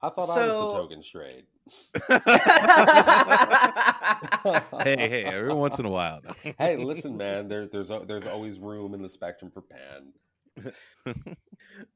I 0.02 0.10
thought 0.10 0.38
I 0.38 0.46
was 0.46 0.54
the 0.54 0.78
token 0.78 1.02
straight. 1.02 1.46
hey, 2.08 2.20
hey, 4.84 5.24
every 5.24 5.54
once 5.54 5.80
in 5.80 5.86
a 5.86 5.90
while. 5.90 6.22
hey, 6.60 6.78
listen, 6.78 7.18
man. 7.18 7.48
There, 7.48 7.66
there's 7.68 7.90
al- 7.90 8.06
there's 8.06 8.28
always 8.28 8.60
room 8.60 8.94
in 8.94 9.02
the 9.02 9.10
spectrum 9.10 9.52
for 9.52 9.62
Pan. 9.62 10.14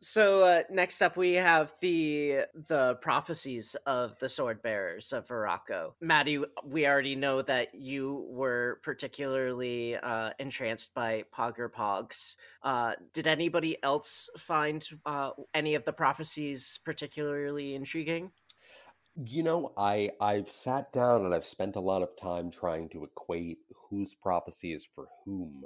So 0.02 0.44
uh, 0.44 0.64
next 0.70 1.02
up, 1.02 1.18
we 1.18 1.34
have 1.34 1.74
the 1.82 2.46
the 2.68 2.96
prophecies 3.02 3.76
of 3.86 4.18
the 4.20 4.30
sword 4.30 4.62
bearers 4.62 5.14
of 5.14 5.28
Arakko. 5.28 5.94
Maddie, 6.02 6.44
we 6.66 6.88
already 6.88 7.16
know 7.16 7.42
that 7.44 7.74
you 7.74 8.26
were 8.30 8.80
particularly 8.84 9.96
uh, 9.98 10.32
entranced 10.40 10.94
by 10.94 11.24
Pogg 11.32 11.60
Ur-Pogg's. 11.60 12.36
Uh, 12.64 12.94
did 13.14 13.28
anybody 13.28 13.78
else 13.84 14.30
find 14.38 14.86
uh, 15.06 15.32
any 15.54 15.76
of 15.76 15.86
the 15.86 15.94
prophecies 15.94 16.80
particularly 16.84 17.76
intriguing? 17.76 18.32
You 19.22 19.44
know, 19.44 19.74
I 19.78 20.12
I've 20.22 20.50
sat 20.50 20.94
down 20.94 21.26
and 21.26 21.34
I've 21.34 21.46
spent 21.46 21.76
a 21.76 21.82
lot 21.82 22.02
of 22.04 22.16
time 22.16 22.50
trying 22.50 22.90
to 22.90 23.04
equate 23.04 23.60
whose 23.90 24.16
prophecy 24.16 24.72
is 24.74 24.88
for 24.96 25.08
whom. 25.26 25.66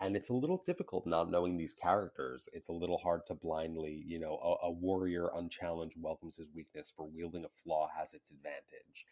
And 0.00 0.16
it's 0.16 0.30
a 0.30 0.34
little 0.34 0.62
difficult 0.66 1.06
not 1.06 1.30
knowing 1.30 1.56
these 1.56 1.74
characters. 1.74 2.48
It's 2.52 2.68
a 2.68 2.72
little 2.72 2.98
hard 2.98 3.22
to 3.28 3.34
blindly, 3.34 4.02
you 4.06 4.18
know, 4.18 4.38
a, 4.42 4.66
a 4.66 4.70
warrior 4.70 5.30
unchallenged 5.34 5.96
welcomes 6.00 6.36
his 6.36 6.50
weakness, 6.54 6.92
for 6.94 7.06
wielding 7.06 7.44
a 7.44 7.48
flaw 7.62 7.88
has 7.96 8.14
its 8.14 8.30
advantage. 8.30 9.06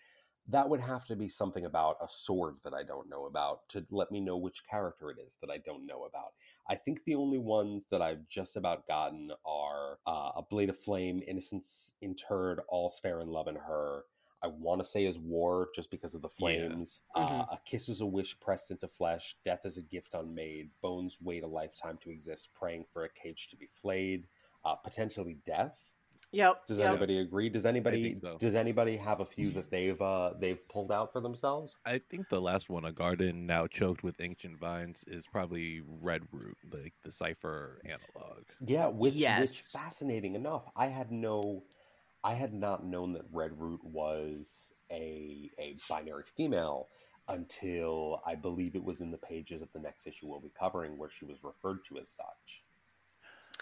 That 0.49 0.69
would 0.69 0.81
have 0.81 1.05
to 1.07 1.17
be 1.17 1.29
something 1.29 1.65
about 1.65 1.97
a 2.01 2.09
sword 2.09 2.55
that 2.63 2.73
I 2.73 2.83
don't 2.85 3.09
know 3.11 3.27
about 3.27 3.69
to 3.71 3.85
let 3.91 4.13
me 4.13 4.21
know 4.21 4.37
which 4.37 4.63
character 4.69 5.11
it 5.11 5.19
is 5.25 5.37
that 5.41 5.51
I 5.51 5.59
don't 5.59 5.87
know 5.87 6.05
about. 6.05 6.35
I 6.69 6.77
think 6.77 7.03
the 7.05 7.17
only 7.17 7.39
ones 7.39 7.87
that 7.91 8.01
I've 8.01 8.29
just 8.29 8.57
about 8.57 8.87
gotten 8.87 9.33
are 9.45 9.99
uh, 10.07 10.33
A 10.37 10.43
Blade 10.49 10.71
of 10.71 10.79
Flame, 10.79 11.23
Innocence 11.27 11.95
Interred, 12.01 12.61
All's 12.69 12.99
Fair 13.01 13.21
in 13.21 13.29
Love 13.29 13.49
and 13.49 13.59
Her. 13.59 14.05
I 14.43 14.49
want 14.49 14.81
to 14.81 14.85
say 14.85 15.05
is 15.07 15.19
War 15.19 15.69
just 15.75 15.91
because 15.91 16.15
of 16.15 16.23
the 16.23 16.29
Yeah. 16.39 16.69
flames. 16.69 17.03
Mhm. 17.17 17.31
Uh, 17.31 17.47
a 17.51 17.59
Kiss 17.65 17.89
is 17.89 18.01
a 18.01 18.07
Wish 18.07 18.39
pressed 18.39 18.71
into 18.71 18.87
flesh. 18.87 19.37
Death 19.45 19.65
is 19.65 19.79
a 19.79 19.83
gift 19.83 20.15
unmade. 20.15 20.71
Bones 20.81 21.19
wait 21.21 21.43
a 21.43 21.49
lifetime 21.49 21.99
to 22.03 22.11
exist, 22.11 22.53
praying 22.55 22.85
for 22.93 23.05
a 23.05 23.09
cage 23.09 23.49
to 23.49 23.57
be 23.57 23.67
flayed. 23.67 24.29
Uh, 24.65 24.77
potentially 24.77 25.35
Death. 25.45 25.93
Yep. 26.37 26.67
Does 26.67 26.79
yep. 26.79 26.91
anybody 26.91 27.19
agree? 27.21 27.49
Does 27.49 27.65
anybody 27.65 28.15
so. 28.21 28.37
does 28.39 28.55
anybody 28.55 28.99
have 28.99 29.21
a 29.21 29.25
few 29.25 29.49
that 29.51 29.71
they've 29.71 30.01
uh, 30.03 30.35
they've 30.39 30.61
pulled 30.69 30.93
out 30.93 31.11
for 31.11 31.21
themselves? 31.21 31.79
I 31.87 31.99
think 31.99 32.29
the 32.29 32.41
last 32.41 32.69
one, 32.69 32.85
a 32.85 32.93
garden 32.93 33.47
now 33.47 33.67
choked 33.67 34.03
with 34.03 34.21
ancient 34.21 34.59
vines, 34.59 35.03
is 35.07 35.27
probably 35.27 35.81
Red 36.03 36.23
Root, 36.33 36.59
like 36.71 36.93
the 37.03 37.11
cipher 37.11 37.81
analog. 37.85 38.45
Yeah, 38.61 38.89
which 38.89 39.15
which 39.15 39.63
fascinating 39.63 40.35
enough. 40.35 40.65
I 40.77 40.89
had 40.89 41.11
no 41.11 41.63
I 42.23 42.35
had 42.35 42.53
not 42.53 42.85
known 42.85 43.15
that 43.15 43.25
Red 43.33 43.59
Root 43.59 43.83
was 43.83 44.75
a 44.91 45.51
a 45.59 45.77
binary 45.89 46.25
female 46.37 46.89
until 47.29 48.21
I 48.27 48.35
believe 48.35 48.77
it 48.77 48.85
was 48.85 49.01
in 49.01 49.11
the 49.11 49.17
pages 49.17 49.63
of 49.63 49.73
the 49.73 49.81
next 49.81 50.07
issue 50.07 50.27
we'll 50.27 50.41
be 50.41 50.53
covering 50.59 50.99
where 50.99 51.09
she 51.09 51.25
was 51.25 51.43
referred 51.43 51.85
to 51.87 51.99
as 51.99 52.09
such. 52.09 52.63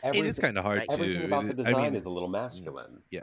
It 0.02 0.16
is 0.26 0.38
kind 0.38 0.58
of 0.58 0.64
hard 0.64 0.78
right. 0.78 0.88
to. 0.88 0.94
Everything 0.94 1.24
about 1.26 1.44
the 1.44 1.52
I 1.52 1.64
design 1.64 1.82
mean, 1.82 1.94
is 1.94 2.04
a 2.04 2.10
little 2.10 2.28
masculine. 2.28 3.02
yeah. 3.10 3.22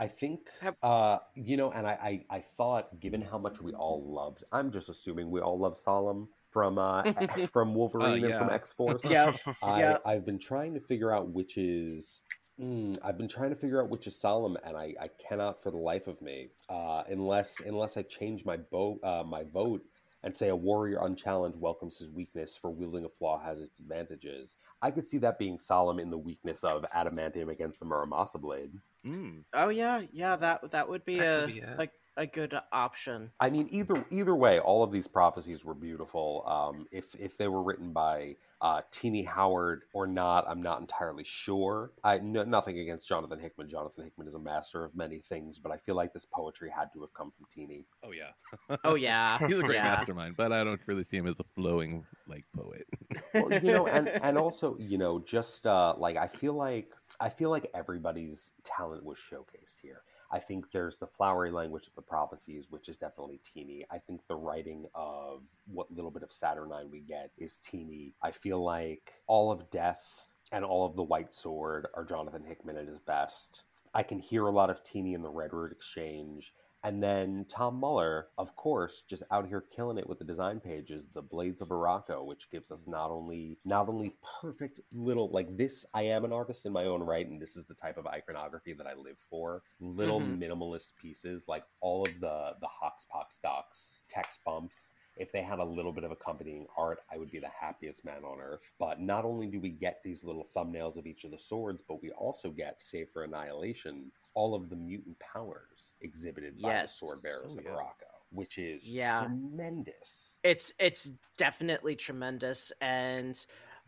I 0.00 0.06
think, 0.06 0.48
uh, 0.80 1.18
you 1.34 1.56
know, 1.56 1.72
and 1.72 1.84
I, 1.84 2.24
I, 2.30 2.36
I 2.36 2.40
thought, 2.40 3.00
given 3.00 3.20
how 3.20 3.36
much 3.36 3.60
we 3.60 3.72
all 3.72 4.04
loved, 4.08 4.44
I'm 4.52 4.70
just 4.70 4.88
assuming 4.88 5.28
we 5.28 5.40
all 5.40 5.58
love 5.58 5.76
Solem 5.76 6.28
from 6.50 6.78
uh, 6.78 7.02
from 7.52 7.74
Wolverine 7.74 8.24
and 8.24 8.34
from. 8.38 8.50
X 8.50 8.72
Force. 8.72 9.04
Yep. 9.04 9.34
I, 9.60 9.80
Yep. 9.80 10.02
I've 10.06 10.24
been 10.24 10.38
trying 10.38 10.74
to 10.74 10.80
figure 10.80 11.12
out 11.12 11.28
which 11.30 11.58
is. 11.58 12.22
Mm, 12.60 12.96
I've 13.04 13.18
been 13.18 13.28
trying 13.28 13.50
to 13.50 13.56
figure 13.56 13.82
out 13.82 13.88
which 13.88 14.06
is 14.06 14.16
Solem, 14.20 14.56
and 14.64 14.76
I, 14.76 14.94
I 15.00 15.08
cannot 15.28 15.62
for 15.62 15.70
the 15.70 15.76
life 15.76 16.06
of 16.08 16.20
me, 16.22 16.48
uh, 16.68 17.02
unless 17.08 17.60
unless 17.60 17.96
I 17.96 18.02
change 18.02 18.44
my 18.44 18.58
vote 18.70 18.98
uh, 19.02 19.24
my 19.26 19.42
vote 19.44 19.82
and 20.24 20.34
say 20.34 20.48
a 20.48 20.56
warrior 20.56 20.98
unchallenged 21.02 21.60
welcomes 21.60 21.98
his 21.98 22.10
weakness, 22.10 22.56
for 22.56 22.70
wielding 22.70 23.04
a 23.04 23.08
flaw 23.08 23.40
has 23.42 23.60
its 23.60 23.78
advantages. 23.78 24.56
I 24.82 24.90
could 24.90 25.06
see 25.06 25.18
that 25.18 25.38
being 25.38 25.58
Solem 25.58 25.98
in 25.98 26.10
the 26.10 26.18
weakness 26.18 26.64
of 26.64 26.84
adamantium 26.94 27.50
against 27.50 27.78
the 27.80 27.86
Muramasa 27.86 28.40
blade. 28.40 28.72
Mm. 29.06 29.44
Oh 29.54 29.68
yeah, 29.68 30.02
yeah. 30.12 30.36
That 30.36 30.68
that 30.70 30.88
would 30.88 31.04
be 31.04 31.18
That 31.18 31.44
a 31.44 31.46
be 31.46 31.62
like 31.76 31.92
a 32.18 32.26
good 32.26 32.58
option. 32.72 33.30
I 33.40 33.48
mean, 33.48 33.68
either 33.70 34.04
either 34.10 34.34
way, 34.34 34.58
all 34.58 34.82
of 34.82 34.92
these 34.92 35.06
prophecies 35.06 35.64
were 35.64 35.74
beautiful. 35.74 36.44
Um, 36.46 36.86
if 36.90 37.14
if 37.14 37.38
they 37.38 37.48
were 37.48 37.62
written 37.62 37.92
by 37.92 38.36
uh, 38.60 38.82
Tini 38.90 39.22
Howard 39.22 39.82
or 39.94 40.06
not, 40.06 40.44
I'm 40.48 40.60
not 40.60 40.80
entirely 40.80 41.22
sure. 41.24 41.92
I 42.02 42.18
no, 42.18 42.42
nothing 42.42 42.80
against 42.80 43.08
Jonathan 43.08 43.38
Hickman. 43.38 43.70
Jonathan 43.70 44.04
Hickman 44.04 44.26
is 44.26 44.34
a 44.34 44.38
master 44.38 44.84
of 44.84 44.94
many 44.96 45.20
things, 45.20 45.58
but 45.60 45.70
I 45.70 45.76
feel 45.76 45.94
like 45.94 46.12
this 46.12 46.26
poetry 46.26 46.70
had 46.76 46.92
to 46.94 47.00
have 47.00 47.14
come 47.14 47.30
from 47.30 47.46
Tini. 47.54 47.86
Oh 48.02 48.10
yeah. 48.10 48.78
Oh 48.84 48.96
yeah, 48.96 49.38
He's 49.46 49.58
a 49.58 49.62
great 49.62 49.76
yeah. 49.76 49.84
mastermind, 49.96 50.36
but 50.36 50.52
I 50.52 50.64
don't 50.64 50.80
really 50.86 51.04
see 51.04 51.18
him 51.18 51.28
as 51.28 51.38
a 51.38 51.44
flowing 51.54 52.04
like 52.26 52.44
poet. 52.54 52.86
well, 53.32 53.52
you 53.52 53.72
know, 53.72 53.86
and 53.86 54.08
and 54.22 54.36
also, 54.36 54.76
you 54.78 54.98
know, 54.98 55.20
just 55.20 55.66
uh, 55.66 55.94
like 55.96 56.16
I 56.16 56.26
feel 56.26 56.54
like 56.54 56.92
I 57.20 57.28
feel 57.28 57.50
like 57.50 57.70
everybody's 57.74 58.50
talent 58.64 59.04
was 59.04 59.18
showcased 59.18 59.78
here. 59.80 60.02
I 60.30 60.38
think 60.38 60.70
there's 60.70 60.98
the 60.98 61.06
flowery 61.06 61.50
language 61.50 61.86
of 61.86 61.94
the 61.94 62.02
prophecies, 62.02 62.70
which 62.70 62.88
is 62.88 62.96
definitely 62.96 63.40
Tini. 63.42 63.86
I 63.90 63.98
think 63.98 64.20
the 64.26 64.36
writing 64.36 64.86
of 64.94 65.42
what 65.66 65.90
little 65.90 66.10
bit 66.10 66.22
of 66.22 66.32
Saturnine 66.32 66.90
we 66.90 67.00
get 67.00 67.30
is 67.38 67.58
Tini. 67.58 68.12
I 68.22 68.30
feel 68.30 68.62
like 68.62 69.14
all 69.26 69.50
of 69.50 69.70
death 69.70 70.26
and 70.52 70.64
all 70.64 70.84
of 70.86 70.96
the 70.96 71.02
white 71.02 71.34
sword 71.34 71.88
are 71.94 72.04
Jonathan 72.04 72.44
Hickman 72.44 72.76
at 72.76 72.86
his 72.86 72.98
best. 73.00 73.62
I 73.94 74.02
can 74.02 74.18
hear 74.18 74.44
a 74.44 74.50
lot 74.50 74.70
of 74.70 74.82
Tini 74.82 75.14
in 75.14 75.22
the 75.22 75.30
Red 75.30 75.52
Root 75.52 75.72
exchange. 75.72 76.52
And 76.84 77.02
then 77.02 77.44
Tom 77.48 77.74
Muller, 77.80 78.28
of 78.38 78.54
course, 78.54 79.02
just 79.02 79.24
out 79.32 79.48
here 79.48 79.60
killing 79.60 79.98
it 79.98 80.08
with 80.08 80.20
the 80.20 80.24
design 80.24 80.60
pages, 80.60 81.08
the 81.12 81.22
Blades 81.22 81.60
of 81.60 81.68
Arakko, 81.68 82.24
which 82.24 82.50
gives 82.50 82.70
us 82.70 82.86
not 82.86 83.10
only 83.10 83.58
not 83.64 83.88
only 83.88 84.14
perfect 84.40 84.80
little 84.92 85.28
like 85.30 85.56
this. 85.56 85.84
I 85.92 86.02
am 86.02 86.24
an 86.24 86.32
artist 86.32 86.66
in 86.66 86.72
my 86.72 86.84
own 86.84 87.02
right, 87.02 87.26
and 87.28 87.42
this 87.42 87.56
is 87.56 87.64
the 87.66 87.74
type 87.74 87.98
of 87.98 88.06
iconography 88.06 88.74
that 88.74 88.86
I 88.86 88.94
live 88.94 89.18
for. 89.18 89.62
Little 89.80 90.20
Mhm. 90.20 90.38
minimalist 90.40 90.94
pieces, 90.96 91.46
like 91.48 91.64
all 91.80 92.02
of 92.02 92.20
the 92.20 92.54
the 92.60 92.68
Hox 92.68 93.04
Pox 93.10 93.40
Docs 93.40 94.02
text 94.08 94.38
bumps. 94.44 94.92
If 95.18 95.32
they 95.32 95.42
had 95.42 95.58
a 95.58 95.64
little 95.64 95.92
bit 95.92 96.04
of 96.04 96.12
accompanying 96.12 96.66
art, 96.76 97.00
I 97.12 97.18
would 97.18 97.30
be 97.30 97.40
the 97.40 97.48
happiest 97.48 98.04
man 98.04 98.22
on 98.24 98.40
earth. 98.40 98.72
But 98.78 99.00
not 99.00 99.24
only 99.24 99.46
do 99.48 99.60
we 99.60 99.70
get 99.70 100.00
these 100.04 100.22
little 100.24 100.46
thumbnails 100.54 100.96
of 100.96 101.06
each 101.06 101.24
of 101.24 101.32
the 101.32 101.38
swords, 101.38 101.82
but 101.82 102.00
we 102.02 102.10
also 102.12 102.50
get, 102.50 102.80
save 102.80 103.08
for 103.10 103.24
Annihilation, 103.24 104.12
all 104.34 104.54
of 104.54 104.68
the 104.70 104.76
mutant 104.76 105.18
powers 105.18 105.94
exhibited 106.00 106.60
by 106.62 106.68
Yes. 106.70 106.92
the 106.92 107.06
sword 107.06 107.22
bearers 107.22 107.56
Oh, 107.56 107.58
of 107.58 107.64
yeah. 107.64 107.70
Arakko, 107.72 108.12
which 108.30 108.58
is 108.58 108.88
Yeah. 108.90 109.24
tremendous. 109.24 110.36
It's 110.44 110.72
it's 110.78 111.12
definitely 111.36 111.96
tremendous, 111.96 112.72
and 112.80 113.44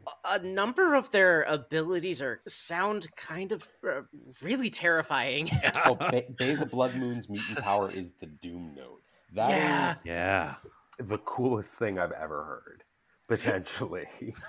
a- 0.06 0.32
a 0.32 0.38
number 0.40 0.94
of 0.94 1.10
their 1.12 1.42
abilities 1.42 2.20
are 2.20 2.40
sound 2.48 3.14
kind 3.16 3.52
of 3.52 3.68
uh, 3.88 4.02
really 4.42 4.70
terrifying. 4.70 5.48
oh, 5.86 5.94
Bei, 6.10 6.26
Bei 6.38 6.54
the 6.54 6.66
Blood 6.66 6.96
Moon's 6.96 7.28
mutant 7.28 7.58
power 7.58 7.88
is 7.90 8.10
the 8.18 8.26
Doom 8.26 8.74
Note. 8.74 9.02
That 9.32 9.96
is 9.96 10.04
Yeah. 10.04 10.56
Yeah. 11.00 11.06
the 11.06 11.18
coolest 11.18 11.74
thing 11.74 11.98
I've 11.98 12.12
ever 12.12 12.44
heard, 12.44 12.82
potentially. 13.28 14.06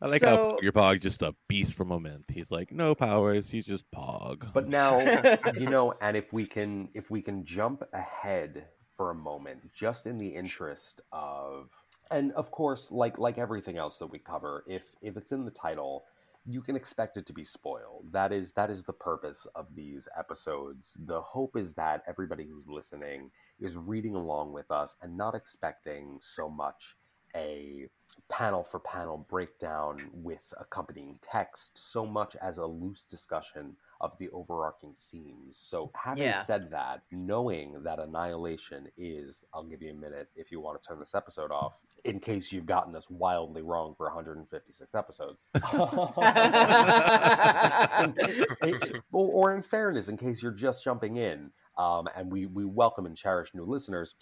I 0.00 0.06
like 0.06 0.20
So- 0.20 0.28
how 0.52 0.58
your 0.62 0.72
Pog's 0.72 1.00
just 1.00 1.22
a 1.22 1.34
beast 1.48 1.74
from 1.74 1.90
a 1.90 1.98
myth. 1.98 2.22
He's 2.28 2.50
like, 2.50 2.70
no 2.72 2.94
powers, 2.94 3.50
he's 3.50 3.66
just 3.66 3.90
Pog. 3.90 4.52
But 4.52 4.68
now, 4.68 4.98
you 5.54 5.68
know, 5.68 5.94
and 6.00 6.16
if 6.16 6.32
we 6.32 6.46
can 6.46 6.88
if 6.94 7.10
we 7.10 7.20
can 7.22 7.44
jump 7.44 7.82
ahead 7.92 8.66
for 8.96 9.10
a 9.10 9.14
moment, 9.14 9.72
just 9.72 10.06
in 10.06 10.18
the 10.18 10.28
interest 10.28 11.00
of, 11.12 11.70
and 12.10 12.32
of 12.32 12.50
course, 12.50 12.90
like 12.90 13.18
like 13.18 13.38
everything 13.38 13.76
else 13.76 13.98
that 13.98 14.06
we 14.06 14.18
cover, 14.18 14.64
if 14.68 14.84
if 15.02 15.16
it's 15.16 15.32
in 15.32 15.44
the 15.44 15.50
title, 15.50 16.04
you 16.46 16.62
can 16.62 16.76
expect 16.76 17.16
it 17.16 17.26
to 17.26 17.32
be 17.32 17.44
spoiled. 17.44 18.06
That 18.12 18.32
is 18.32 18.52
that 18.52 18.70
is 18.70 18.84
the 18.84 18.92
purpose 18.92 19.46
of 19.56 19.74
these 19.74 20.06
episodes. 20.16 20.96
The 21.06 21.20
hope 21.20 21.56
is 21.56 21.72
that 21.74 22.02
everybody 22.06 22.44
who's 22.46 22.68
listening 22.68 23.30
is 23.60 23.76
reading 23.76 24.14
along 24.14 24.52
with 24.52 24.70
us 24.70 24.96
and 25.02 25.16
not 25.16 25.34
expecting 25.34 26.18
so 26.20 26.48
much 26.48 26.96
a 27.36 27.86
panel 28.28 28.64
for 28.64 28.80
panel 28.80 29.24
breakdown 29.30 30.10
with 30.12 30.52
accompanying 30.58 31.18
text 31.22 31.78
so 31.78 32.04
much 32.04 32.34
as 32.42 32.58
a 32.58 32.66
loose 32.66 33.04
discussion 33.04 33.76
of 34.00 34.16
the 34.18 34.28
overarching 34.30 34.94
themes. 35.10 35.56
So, 35.56 35.90
having 35.94 36.24
Yeah. 36.24 36.42
said 36.42 36.70
that, 36.70 37.02
knowing 37.10 37.82
that 37.82 37.98
Annihilation 37.98 38.88
is, 38.96 39.44
I'll 39.52 39.64
give 39.64 39.82
you 39.82 39.90
a 39.90 39.94
minute 39.94 40.28
if 40.34 40.50
you 40.50 40.60
want 40.60 40.80
to 40.80 40.88
turn 40.88 40.98
this 40.98 41.14
episode 41.14 41.52
off, 41.52 41.78
in 42.04 42.20
case 42.20 42.52
you've 42.52 42.66
gotten 42.66 42.94
us 42.96 43.10
wildly 43.10 43.62
wrong 43.62 43.94
for 43.94 44.06
156 44.06 44.94
episodes. 44.94 45.46
or, 49.12 49.12
or 49.12 49.54
in 49.54 49.62
fairness, 49.62 50.08
in 50.08 50.16
case 50.16 50.42
you're 50.42 50.52
just 50.52 50.84
jumping 50.84 51.16
in, 51.16 51.50
um, 51.78 52.08
and 52.16 52.30
we, 52.32 52.46
we 52.46 52.64
welcome 52.64 53.06
and 53.06 53.16
cherish 53.16 53.54
new 53.54 53.62
listeners. 53.64 54.14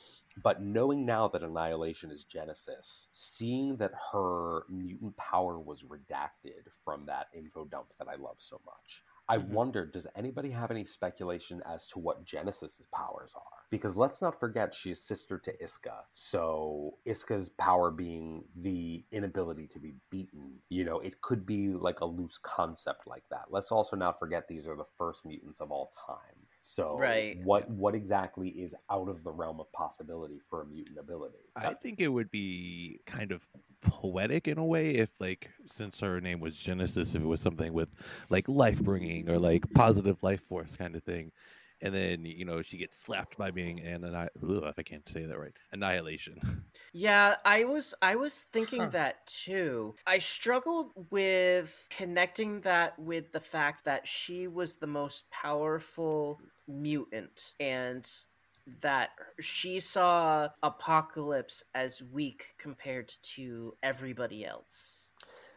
But 0.43 0.63
knowing 0.63 1.07
now 1.07 1.29
that 1.29 1.43
Annihilation 1.43 2.11
is 2.11 2.25
Genesis, 2.25 3.09
seeing 3.13 3.77
that 3.79 3.93
her 4.13 4.65
mutant 4.71 5.17
power 5.17 5.59
was 5.59 5.85
redacted 5.85 6.69
from 6.85 7.07
that 7.07 7.29
info 7.35 7.65
dump 7.65 7.89
that 7.99 8.09
I 8.09 8.17
love 8.17 8.37
so 8.39 8.61
much, 8.67 9.03
I 9.29 9.39
Mm-hmm. 9.39 9.55
wondered, 9.55 9.93
does 9.93 10.07
anybody 10.15 10.51
have 10.51 10.71
any 10.71 10.85
speculation 10.87 11.63
as 11.67 11.87
to 11.89 11.99
what 11.99 12.25
Genesis's 12.25 12.87
powers 12.87 13.35
are? 13.37 13.43
Because 13.71 13.97
let's 13.97 14.23
not 14.23 14.39
forget 14.39 14.75
she 14.75 14.93
is 14.93 15.03
sister 15.03 15.39
to 15.41 15.63
Isca. 15.63 16.05
So 16.15 16.99
Isca's 17.05 17.49
power 17.49 17.91
being 17.91 18.45
the 18.55 19.05
inability 19.11 19.67
to 19.69 19.81
be 19.81 19.95
beaten, 20.11 20.61
you 20.69 20.85
know, 20.85 21.01
it 21.01 21.21
could 21.21 21.45
be 21.45 21.71
like 21.71 22.01
a 22.01 22.07
loose 22.07 22.39
concept 22.39 23.07
like 23.09 23.25
that. 23.31 23.47
Let's 23.51 23.73
also 23.73 23.97
not 23.97 24.21
forget 24.21 24.47
these 24.47 24.69
are 24.69 24.77
the 24.77 24.85
first 24.97 25.25
mutants 25.27 25.61
of 25.61 25.73
all 25.73 25.93
time. 26.07 26.45
So 26.69 26.99
Right. 26.99 27.39
what 27.45 27.71
what 27.71 27.95
exactly 27.95 28.49
is 28.49 28.75
out 28.91 29.09
of 29.09 29.23
the 29.23 29.31
realm 29.33 29.61
of 29.61 29.71
possibility 29.73 30.41
for 30.41 30.62
a 30.62 30.67
mutant 30.67 30.99
ability? 30.99 31.55
I 31.55 31.75
think 31.75 32.01
it 32.01 32.09
would 32.09 32.31
be 32.31 33.01
kind 33.07 33.33
of 33.33 33.47
poetic 33.83 34.49
in 34.49 34.59
a 34.59 34.64
way 34.64 34.91
if 34.97 35.12
like 35.21 35.51
since 35.67 36.01
her 36.01 36.21
name 36.21 36.41
was 36.41 36.57
Genesis 36.57 37.14
if 37.14 37.23
it 37.23 37.27
was 37.27 37.41
something 37.41 37.73
with 37.73 37.91
like 38.31 38.49
life 38.49 38.83
bringing 38.83 39.29
or 39.29 39.39
like 39.39 39.64
positive 39.75 40.23
life 40.23 40.41
force 40.41 40.77
kind 40.77 40.97
of 40.97 41.05
thing 41.05 41.31
and 41.83 41.95
then 41.95 42.25
you 42.25 42.45
know 42.45 42.62
she 42.62 42.79
gets 42.79 42.97
slapped 42.97 43.37
by 43.37 43.51
being 43.51 43.81
an 43.81 44.05
anni- 44.05 44.28
ugh, 44.43 44.65
if 44.65 44.78
I 44.78 44.82
can't 44.82 45.09
say 45.09 45.24
that 45.27 45.39
right 45.39 45.57
annihilation 45.73 46.40
Yeah, 46.93 47.36
I 47.45 47.65
was 47.65 47.95
I 48.03 48.16
was 48.16 48.43
thinking 48.43 48.89
Huh. 48.89 48.90
that 48.90 49.27
too. 49.27 49.97
I 50.07 50.19
struggled 50.19 50.93
with 51.11 51.86
connecting 51.90 52.62
that 52.62 52.99
with 52.99 53.32
the 53.32 53.40
fact 53.40 53.85
that 53.85 54.07
she 54.09 54.47
was 54.47 54.77
the 54.77 54.86
most 54.86 55.31
powerful 55.31 56.40
mutant 56.68 57.52
and 57.60 58.09
that 58.80 59.10
she 59.40 59.78
saw 59.80 60.48
Apocalypse 60.62 61.62
as 61.74 62.02
weak 62.02 62.55
compared 62.59 63.12
to 63.22 63.74
everybody 63.82 64.44
else. 64.44 65.12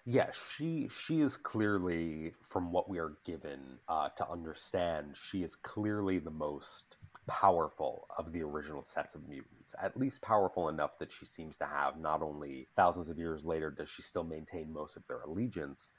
Yeah, 0.06 0.30
she 0.56 0.90
she 0.90 1.22
is 1.22 1.38
clearly, 1.38 2.34
from 2.42 2.72
what 2.72 2.90
we 2.90 3.00
are 3.00 3.18
given 3.26 3.60
uh, 3.88 4.10
to 4.10 4.30
understand, 4.30 5.16
she 5.30 5.44
is 5.44 5.56
clearly 5.56 6.20
the 6.20 6.32
most 6.32 6.96
powerful 7.28 8.08
of 8.18 8.32
the 8.34 8.42
original 8.42 8.84
sets 8.84 9.14
of 9.14 9.28
mutants. 9.28 9.76
At 9.82 9.98
least 9.98 10.22
powerful 10.22 10.70
enough 10.70 10.98
that 11.00 11.12
she 11.12 11.26
seems 11.26 11.58
to 11.58 11.66
have. 11.66 12.00
Not 12.00 12.24
only 12.24 12.68
thousands 12.76 13.10
of 13.10 13.20
years 13.20 13.46
later 13.46 13.70
does 13.70 13.90
she 13.90 14.02
still 14.02 14.24
maintain 14.24 14.74
most 14.74 14.96
of 14.98 15.06
their 15.08 15.22
allegiance, 15.22 15.92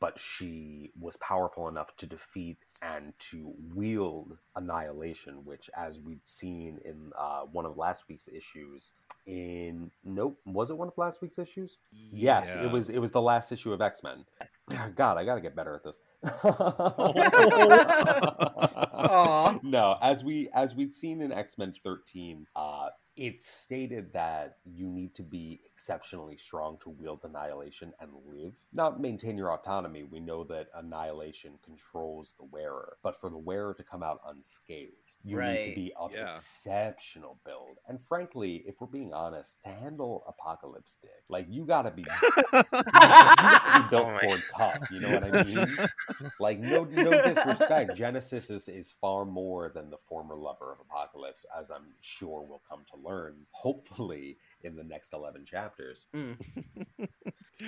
but 0.00 0.18
she 0.18 0.90
was 0.98 1.16
powerful 1.16 1.68
enough 1.68 1.96
to 1.96 2.06
defeat 2.06 2.56
and 2.82 3.12
to 3.18 3.52
wield 3.74 4.36
annihilation, 4.56 5.44
which, 5.44 5.68
as 5.76 6.00
we'd 6.00 6.26
seen 6.26 6.78
in 6.84 7.12
uh, 7.18 7.40
one 7.52 7.66
of 7.66 7.76
last 7.76 8.04
week's 8.08 8.28
issues, 8.28 8.92
in 9.26 9.90
nope, 10.04 10.38
was 10.46 10.70
it 10.70 10.76
one 10.76 10.88
of 10.88 10.94
last 10.96 11.20
week's 11.20 11.38
issues? 11.38 11.76
Yes, 12.12 12.54
it 12.54 12.70
was. 12.70 12.88
It 12.88 12.98
was 12.98 13.10
the 13.10 13.22
last 13.22 13.52
issue 13.52 13.72
of 13.72 13.80
X 13.80 14.02
Men. 14.02 14.24
God, 14.96 15.18
I 15.18 15.24
gotta 15.24 15.40
get 15.40 15.56
better 15.56 15.74
at 15.74 15.84
this. 15.84 16.00
No, 19.62 19.96
as 20.02 20.24
we 20.24 20.48
as 20.54 20.74
we'd 20.74 20.92
seen 20.92 21.22
in 21.22 21.32
X 21.32 21.58
Men 21.58 21.72
13, 21.82 22.46
uh, 22.56 22.88
it 23.18 23.42
stated 23.42 24.12
that 24.12 24.58
you 24.64 24.86
need 24.86 25.12
to 25.16 25.24
be 25.24 25.60
exceptionally 25.66 26.36
strong 26.36 26.78
to 26.80 26.88
wield 26.88 27.18
annihilation 27.24 27.92
and 28.00 28.12
live, 28.24 28.52
not 28.72 29.00
maintain 29.00 29.36
your 29.36 29.52
autonomy. 29.52 30.04
We 30.04 30.20
know 30.20 30.44
that 30.44 30.68
annihilation 30.76 31.58
controls 31.64 32.34
the 32.38 32.44
wearer, 32.44 32.96
but 33.02 33.20
for 33.20 33.28
the 33.28 33.36
wearer 33.36 33.74
to 33.74 33.82
come 33.82 34.04
out 34.04 34.20
unscathed, 34.24 35.07
you 35.24 35.40
need 35.40 35.64
to 35.64 35.74
be 35.74 35.92
of 35.98 36.12
Yeah. 36.12 36.30
exceptional 36.30 37.38
build. 37.44 37.78
And 37.88 38.00
frankly, 38.00 38.62
if 38.66 38.80
we're 38.80 38.86
being 38.86 39.12
honest, 39.12 39.62
to 39.64 39.68
handle 39.68 40.24
Apocalypse 40.28 40.96
Dick, 41.02 41.10
like 41.28 41.46
you 41.48 41.64
gotta 41.66 41.90
be, 41.90 42.02
you 42.52 42.62
gotta 42.72 43.82
be 43.82 43.88
built 43.90 44.06
Oh 44.06 44.12
my- 44.12 44.28
for 44.28 44.42
tough. 44.56 44.90
You 44.90 45.00
know 45.00 45.10
what 45.10 45.24
I 45.24 45.44
mean? 45.44 45.66
like 46.40 46.58
no 46.60 46.84
no 46.84 47.10
disrespect 47.22 47.94
genesis 47.96 48.50
is, 48.50 48.68
is 48.68 48.92
far 48.92 49.24
more 49.24 49.70
than 49.74 49.90
the 49.90 49.96
former 49.96 50.36
lover 50.36 50.72
of 50.72 50.78
apocalypse 50.80 51.44
as 51.58 51.70
i'm 51.70 51.86
sure 52.00 52.42
we'll 52.48 52.62
come 52.68 52.80
to 52.90 52.96
learn 53.08 53.34
hopefully 53.50 54.36
in 54.62 54.74
the 54.74 54.82
next 54.84 55.12
11 55.12 55.44
chapters 55.44 56.06
Mm. 56.14 56.36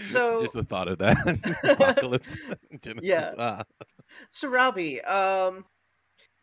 So 0.01 0.39
just 0.41 0.55
the 0.55 0.63
thought 0.65 0.89
of 0.89 0.99
that 0.99 1.17
apocalypse 1.65 2.37
Genesis, 2.81 3.03
Yeah. 3.09 3.35
ah. 3.39 3.63
So 4.31 4.49
Robbie, 4.49 5.01
um 5.03 5.65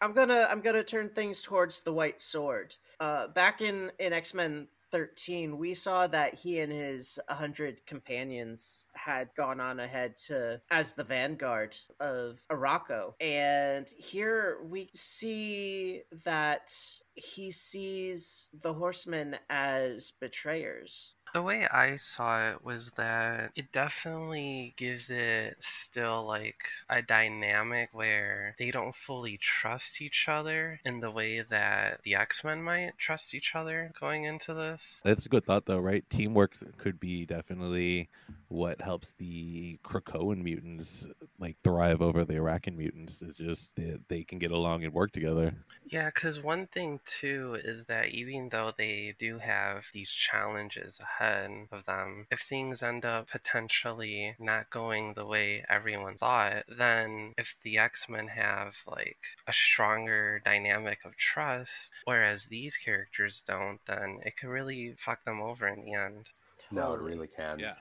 I'm 0.01 0.13
gonna 0.13 0.47
I'm 0.49 0.61
gonna 0.61 0.83
turn 0.83 1.09
things 1.09 1.41
towards 1.41 1.81
the 1.81 1.93
White 1.93 2.21
Sword. 2.21 2.75
Uh 2.99 3.27
back 3.27 3.61
in 3.61 3.91
in 3.99 4.13
X-Men 4.13 4.67
13, 4.91 5.57
we 5.57 5.73
saw 5.73 6.07
that 6.07 6.33
he 6.33 6.59
and 6.59 6.71
his 6.71 7.19
100 7.27 7.85
companions 7.85 8.85
had 8.93 9.29
gone 9.35 9.59
on 9.59 9.79
ahead 9.79 10.15
to 10.27 10.61
as 10.71 10.93
the 10.93 11.03
vanguard 11.03 11.75
of 11.99 12.39
Arakko. 12.51 13.13
And 13.19 13.89
here 13.97 14.59
we 14.63 14.89
see 14.95 16.03
that 16.23 16.73
he 17.15 17.51
sees 17.51 18.47
the 18.61 18.73
horsemen 18.73 19.37
as 19.49 20.11
betrayers. 20.21 21.15
The 21.33 21.41
way 21.41 21.67
I 21.67 21.97
saw 21.97 22.49
it 22.49 22.63
was 22.63 22.91
that 22.91 23.51
it 23.55 23.71
definitely 23.71 24.73
gives 24.77 25.09
it 25.09 25.57
still 25.59 26.25
like 26.25 26.69
a 26.89 27.01
dynamic 27.01 27.89
where 27.91 28.55
they 28.57 28.71
don't 28.71 28.95
fully 28.95 29.37
trust 29.37 30.01
each 30.01 30.27
other 30.27 30.79
in 30.83 30.99
the 30.99 31.11
way 31.11 31.41
that 31.41 32.01
the 32.03 32.15
X 32.15 32.43
Men 32.43 32.63
might 32.63 32.97
trust 32.97 33.35
each 33.35 33.55
other 33.55 33.91
going 33.99 34.23
into 34.23 34.53
this. 34.53 35.01
That's 35.03 35.25
a 35.25 35.29
good 35.29 35.43
thought, 35.43 35.65
though, 35.65 35.79
right? 35.79 36.09
Teamwork 36.09 36.55
could 36.77 36.99
be 36.99 37.25
definitely 37.25 38.09
what 38.49 38.81
helps 38.81 39.13
the 39.15 39.77
Krakoan 39.83 40.41
mutants 40.43 41.05
like 41.39 41.57
thrive 41.57 42.01
over 42.01 42.23
the 42.23 42.35
Arakan 42.35 42.77
mutants. 42.77 43.21
Is 43.21 43.35
just 43.35 43.75
they, 43.75 43.97
they 44.07 44.23
can 44.23 44.39
get 44.39 44.51
along 44.51 44.83
and 44.83 44.93
work 44.93 45.11
together. 45.11 45.53
Yeah, 45.85 46.05
because 46.05 46.41
one 46.41 46.67
thing 46.67 46.99
too 47.05 47.57
is 47.63 47.85
that 47.85 48.09
even 48.09 48.49
though 48.49 48.73
they 48.77 49.15
do 49.19 49.39
have 49.39 49.85
these 49.93 50.11
challenges 50.11 50.99
ahead 50.99 51.51
of 51.71 51.85
them, 51.85 52.27
if 52.31 52.41
things 52.41 52.83
end 52.83 53.05
up 53.05 53.29
potentially 53.29 54.35
not 54.39 54.69
going 54.69 55.13
the 55.13 55.25
way 55.25 55.63
everyone 55.69 56.17
thought, 56.17 56.63
then 56.67 57.33
if 57.37 57.55
the 57.63 57.77
X 57.77 58.07
Men 58.09 58.27
have 58.27 58.77
like 58.85 59.17
a 59.47 59.53
stronger 59.53 60.41
dynamic 60.43 60.99
of 61.05 61.15
trust, 61.17 61.91
whereas 62.05 62.45
these 62.45 62.77
characters 62.77 63.43
don't, 63.45 63.79
then 63.85 64.19
it 64.25 64.37
could 64.37 64.49
really 64.49 64.95
fuck 64.97 65.23
them 65.25 65.41
over 65.41 65.67
in 65.67 65.83
the 65.83 65.93
end. 65.93 66.29
no 66.71 66.93
it 66.93 67.01
really 67.01 67.27
can 67.27 67.59
Yeah. 67.59 67.75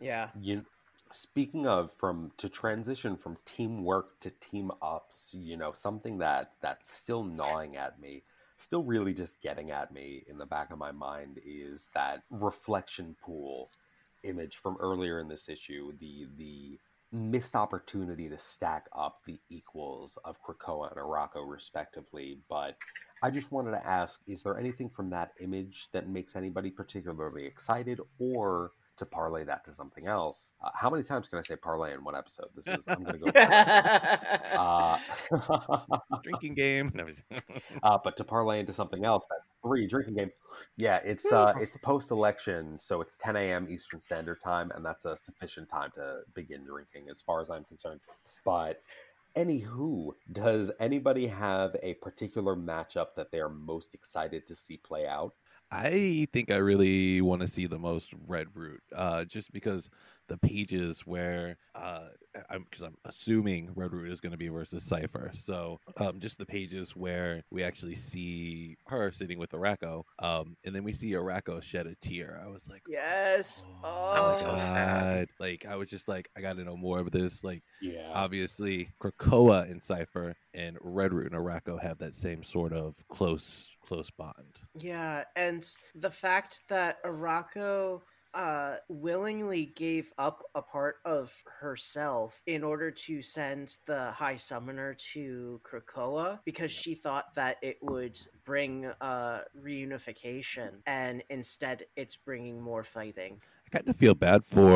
Yeah. 0.00 0.28
you 0.40 0.64
speaking 1.10 1.66
of 1.66 1.90
from 1.92 2.32
to 2.36 2.48
transition 2.48 3.16
from 3.16 3.36
teamwork 3.46 4.18
to 4.20 4.30
team 4.40 4.70
ups 4.82 5.34
you 5.36 5.56
know 5.56 5.72
something 5.72 6.18
that 6.18 6.52
that's 6.60 6.90
still 6.90 7.24
gnawing 7.24 7.76
at 7.76 8.00
me 8.00 8.22
still 8.56 8.82
really 8.82 9.14
just 9.14 9.40
getting 9.40 9.70
at 9.70 9.92
me 9.92 10.24
in 10.28 10.36
the 10.36 10.46
back 10.46 10.70
of 10.70 10.78
my 10.78 10.92
mind 10.92 11.40
is 11.46 11.88
that 11.94 12.22
reflection 12.30 13.16
pool 13.24 13.70
image 14.24 14.56
from 14.56 14.76
earlier 14.80 15.20
in 15.20 15.28
this 15.28 15.48
issue 15.48 15.92
the 16.00 16.26
the 16.36 16.78
missed 17.10 17.54
opportunity 17.54 18.28
to 18.28 18.36
stack 18.36 18.84
up 18.94 19.20
the 19.24 19.38
equals 19.48 20.18
of 20.26 20.36
Krakoa 20.42 20.90
and 20.90 21.00
Arakko 21.00 21.48
respectively 21.48 22.38
but 22.50 22.76
I 23.22 23.30
just 23.30 23.50
wanted 23.50 23.70
to 23.70 23.86
ask 23.86 24.20
is 24.26 24.42
there 24.42 24.58
anything 24.58 24.90
from 24.90 25.08
that 25.10 25.32
image 25.40 25.88
that 25.92 26.08
makes 26.08 26.36
anybody 26.36 26.70
particularly 26.70 27.46
excited 27.46 28.00
or 28.18 28.72
to 28.98 29.06
parlay 29.06 29.44
that 29.44 29.64
to 29.64 29.72
something 29.72 30.06
else, 30.06 30.52
uh, 30.62 30.70
how 30.74 30.90
many 30.90 31.02
times 31.02 31.28
can 31.28 31.38
I 31.38 31.42
say 31.42 31.56
parlay 31.56 31.94
in 31.94 32.04
one 32.04 32.16
episode? 32.16 32.48
This 32.54 32.66
is 32.66 32.86
I'm 32.88 33.02
going 33.02 33.20
to 33.20 33.32
go. 33.32 33.40
uh, 34.58 34.98
Drinking 36.22 36.54
game. 36.54 36.92
Uh, 37.82 37.98
but 38.02 38.16
to 38.16 38.24
parlay 38.24 38.58
into 38.60 38.72
something 38.72 39.04
else, 39.04 39.24
that's 39.30 39.42
three 39.62 39.86
drinking 39.86 40.14
game. 40.14 40.30
Yeah, 40.76 41.00
it's 41.04 41.30
uh, 41.30 41.52
it's 41.60 41.76
post 41.76 42.10
election, 42.10 42.78
so 42.78 43.00
it's 43.00 43.16
10 43.22 43.36
a.m. 43.36 43.68
Eastern 43.70 44.00
Standard 44.00 44.40
Time, 44.40 44.72
and 44.74 44.84
that's 44.84 45.04
a 45.04 45.16
sufficient 45.16 45.68
time 45.68 45.90
to 45.94 46.20
begin 46.34 46.64
drinking, 46.64 47.08
as 47.10 47.22
far 47.22 47.40
as 47.40 47.50
I'm 47.50 47.64
concerned. 47.64 48.00
But 48.44 48.82
anywho, 49.36 50.12
does 50.32 50.70
anybody 50.80 51.26
have 51.28 51.76
a 51.82 51.94
particular 51.94 52.56
matchup 52.56 53.14
that 53.16 53.30
they 53.30 53.38
are 53.38 53.48
most 53.48 53.94
excited 53.94 54.46
to 54.46 54.54
see 54.54 54.78
play 54.78 55.06
out? 55.06 55.34
I 55.70 56.26
think 56.32 56.50
I 56.50 56.56
really 56.56 57.20
want 57.20 57.42
to 57.42 57.48
see 57.48 57.66
the 57.66 57.78
most 57.78 58.14
Red 58.26 58.48
Root, 58.54 58.80
uh, 58.94 59.24
just 59.24 59.52
because 59.52 59.90
the 60.28 60.38
pages 60.38 61.00
where 61.06 61.56
uh, 61.74 62.08
I'm 62.50 62.64
because 62.70 62.82
I'm 62.84 62.96
assuming 63.04 63.70
Red 63.74 63.92
Root 63.92 64.10
is 64.12 64.20
going 64.20 64.32
to 64.32 64.38
be 64.38 64.48
versus 64.48 64.84
Cipher, 64.84 65.30
so 65.34 65.78
um, 65.98 66.20
just 66.20 66.38
the 66.38 66.46
pages 66.46 66.94
where 66.94 67.42
we 67.50 67.62
actually 67.62 67.94
see 67.94 68.76
her 68.86 69.10
sitting 69.12 69.38
with 69.38 69.50
Arakko, 69.50 70.04
um, 70.20 70.56
and 70.64 70.74
then 70.74 70.84
we 70.84 70.92
see 70.92 71.12
Arakko 71.12 71.62
shed 71.62 71.86
a 71.86 71.94
tear. 71.96 72.40
I 72.44 72.48
was 72.48 72.68
like, 72.68 72.82
yes. 72.88 73.64
oh 73.84 74.14
Oh, 74.16 74.30
my 74.32 74.38
so 74.38 74.56
sad. 74.56 75.28
Like 75.40 75.66
I 75.68 75.76
was 75.76 75.88
just 75.88 76.08
like, 76.08 76.28
I 76.36 76.40
got 76.40 76.56
to 76.56 76.64
know 76.64 76.76
more 76.76 76.98
of 77.00 77.10
this. 77.10 77.42
Like 77.44 77.62
Yeah. 77.80 78.10
obviously 78.14 78.88
Krakoa 79.00 79.70
and 79.70 79.82
Cipher 79.82 80.34
and 80.54 80.76
Red 80.80 81.12
Root 81.12 81.32
and 81.32 81.40
Arakko 81.40 81.80
have 81.80 81.98
that 81.98 82.14
same 82.14 82.42
sort 82.42 82.72
of 82.72 82.96
close 83.08 83.74
close 83.82 84.10
bond. 84.10 84.56
Yeah, 84.78 85.24
and 85.36 85.66
the 85.94 86.10
fact 86.10 86.62
that 86.68 87.02
Arakko 87.04 88.02
uh 88.34 88.76
willingly 88.88 89.66
gave 89.76 90.12
up 90.18 90.42
a 90.54 90.62
part 90.62 90.96
of 91.04 91.34
herself 91.60 92.42
in 92.46 92.62
order 92.62 92.90
to 92.90 93.22
send 93.22 93.78
the 93.86 94.10
high 94.12 94.36
summoner 94.36 94.94
to 95.12 95.60
Krakoa 95.64 96.38
because 96.44 96.70
she 96.70 96.94
thought 96.94 97.34
that 97.34 97.56
it 97.62 97.78
would 97.82 98.18
bring 98.44 98.86
uh 99.00 99.40
reunification 99.62 100.70
and 100.86 101.22
instead 101.30 101.84
it's 101.96 102.16
bringing 102.16 102.60
more 102.60 102.84
fighting. 102.84 103.40
I 103.66 103.76
kind 103.78 103.88
of 103.88 103.96
feel 103.96 104.14
bad 104.14 104.44
for 104.44 104.70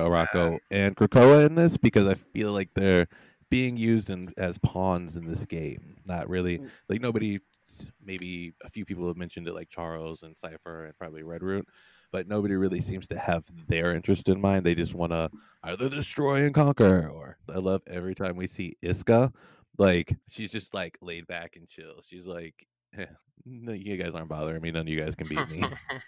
Arakko 0.00 0.58
and 0.70 0.96
Krakoa 0.96 1.46
in 1.46 1.54
this 1.54 1.76
because 1.76 2.06
I 2.06 2.14
feel 2.14 2.52
like 2.52 2.70
they're 2.74 3.06
being 3.50 3.76
used 3.76 4.10
in, 4.10 4.32
as 4.36 4.58
pawns 4.58 5.16
in 5.16 5.26
this 5.26 5.46
game. 5.46 5.96
Not 6.04 6.28
really 6.28 6.58
Mm. 6.58 6.70
like 6.88 7.00
nobody. 7.00 7.40
Maybe 8.02 8.54
a 8.64 8.68
few 8.70 8.86
people 8.86 9.06
have 9.08 9.18
mentioned 9.18 9.46
it, 9.46 9.52
like 9.54 9.68
Charles 9.68 10.22
and 10.22 10.34
Cipher 10.36 10.86
and 10.86 10.96
probably 10.96 11.22
Red 11.22 11.42
Root, 11.42 11.68
but 12.12 12.28
nobody 12.28 12.54
really 12.54 12.80
seems 12.80 13.06
to 13.08 13.18
have 13.18 13.44
their 13.66 13.94
interest 13.94 14.28
in 14.28 14.40
mind. 14.40 14.64
They 14.64 14.74
just 14.74 14.94
want 14.94 15.12
to 15.12 15.30
either 15.62 15.88
destroy 15.88 16.44
and 16.44 16.54
conquer. 16.54 17.08
Or 17.08 17.38
I 17.52 17.58
love 17.58 17.82
every 17.86 18.14
time 18.14 18.36
we 18.36 18.46
see 18.46 18.76
Isca, 18.82 19.32
like 19.78 20.16
she's 20.28 20.50
just 20.50 20.74
like 20.74 20.98
laid 21.00 21.26
back 21.26 21.56
and 21.56 21.68
chill. 21.68 22.00
She's 22.02 22.26
like, 22.26 22.54
eh, 22.96 23.06
no, 23.44 23.72
you 23.72 23.96
guys 23.96 24.14
aren't 24.14 24.28
bothering 24.28 24.60
me. 24.60 24.70
None 24.70 24.82
of 24.82 24.88
you 24.88 25.00
guys 25.00 25.14
can 25.14 25.28
beat 25.28 25.48
me. 25.50 25.64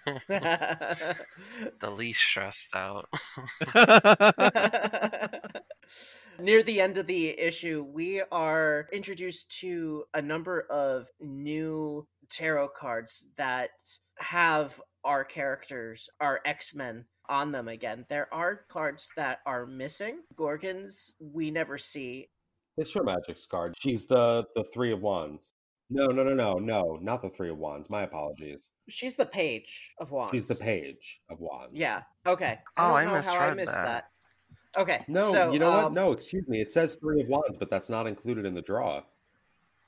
the 0.29 1.91
least 1.91 2.21
stressed 2.21 2.75
out. 2.75 3.09
Near 6.39 6.63
the 6.63 6.81
end 6.81 6.97
of 6.97 7.07
the 7.07 7.39
issue, 7.39 7.87
we 7.93 8.23
are 8.33 8.89
introduced 8.93 9.59
to 9.61 10.05
a 10.15 10.23
number 10.23 10.63
of 10.71 11.09
new 11.21 12.07
tarot 12.31 12.69
cards 12.69 13.29
that 13.37 13.71
have 14.19 14.81
our 15.05 15.25
characters, 15.25 16.09
our 16.21 16.41
X 16.45 16.75
Men, 16.75 17.05
on 17.29 17.53
them 17.53 17.69
again. 17.69 18.05
There 18.09 18.33
are 18.33 18.63
cards 18.69 19.11
that 19.17 19.41
are 19.47 19.67
missing. 19.67 20.21
Gorgons, 20.37 21.15
we 21.21 21.51
never 21.51 21.79
see. 21.79 22.29
It's 22.77 22.95
your 22.95 23.05
Magik's 23.05 23.47
card. 23.47 23.75
She's 23.79 24.07
the 24.07 24.47
the 24.55 24.65
three 24.73 24.93
of 24.93 25.01
wands. 25.01 25.55
No, 25.93 26.07
no, 26.07 26.23
no, 26.23 26.35
no, 26.35 26.55
no, 26.55 26.99
not 27.03 27.21
the 27.21 27.29
three 27.31 27.51
of 27.51 27.59
wands. 27.59 27.91
My 27.91 28.03
apologies. 28.05 28.71
She's 28.89 29.17
the 29.17 29.27
page 29.27 29.93
of 29.99 30.13
wands. 30.13 30.31
She's 30.33 30.47
the 30.47 30.55
page 30.55 31.21
of 31.31 31.41
wands. 31.41 31.75
Yeah. 31.75 32.03
Okay. 32.27 32.61
Oh, 32.77 32.89
don't 32.89 32.97
I 32.97 33.05
know 33.07 33.21
how 33.21 33.39
I 33.41 33.55
missed 33.55 33.75
that. 33.75 34.05
that. 34.77 34.81
Okay. 34.81 35.05
No, 35.09 35.33
so, 35.33 35.53
you 35.53 35.59
know 35.59 35.69
what? 35.69 35.85
um, 35.87 35.95
No, 35.95 36.13
excuse 36.13 36.47
me. 36.47 36.61
It 36.61 36.71
says 36.71 36.97
three 37.01 37.21
of 37.21 37.29
wands, 37.29 37.57
but 37.59 37.69
that's 37.69 37.89
not 37.89 38.07
included 38.07 38.47
in 38.47 38.55
the 38.55 38.63
draw. 38.63 39.03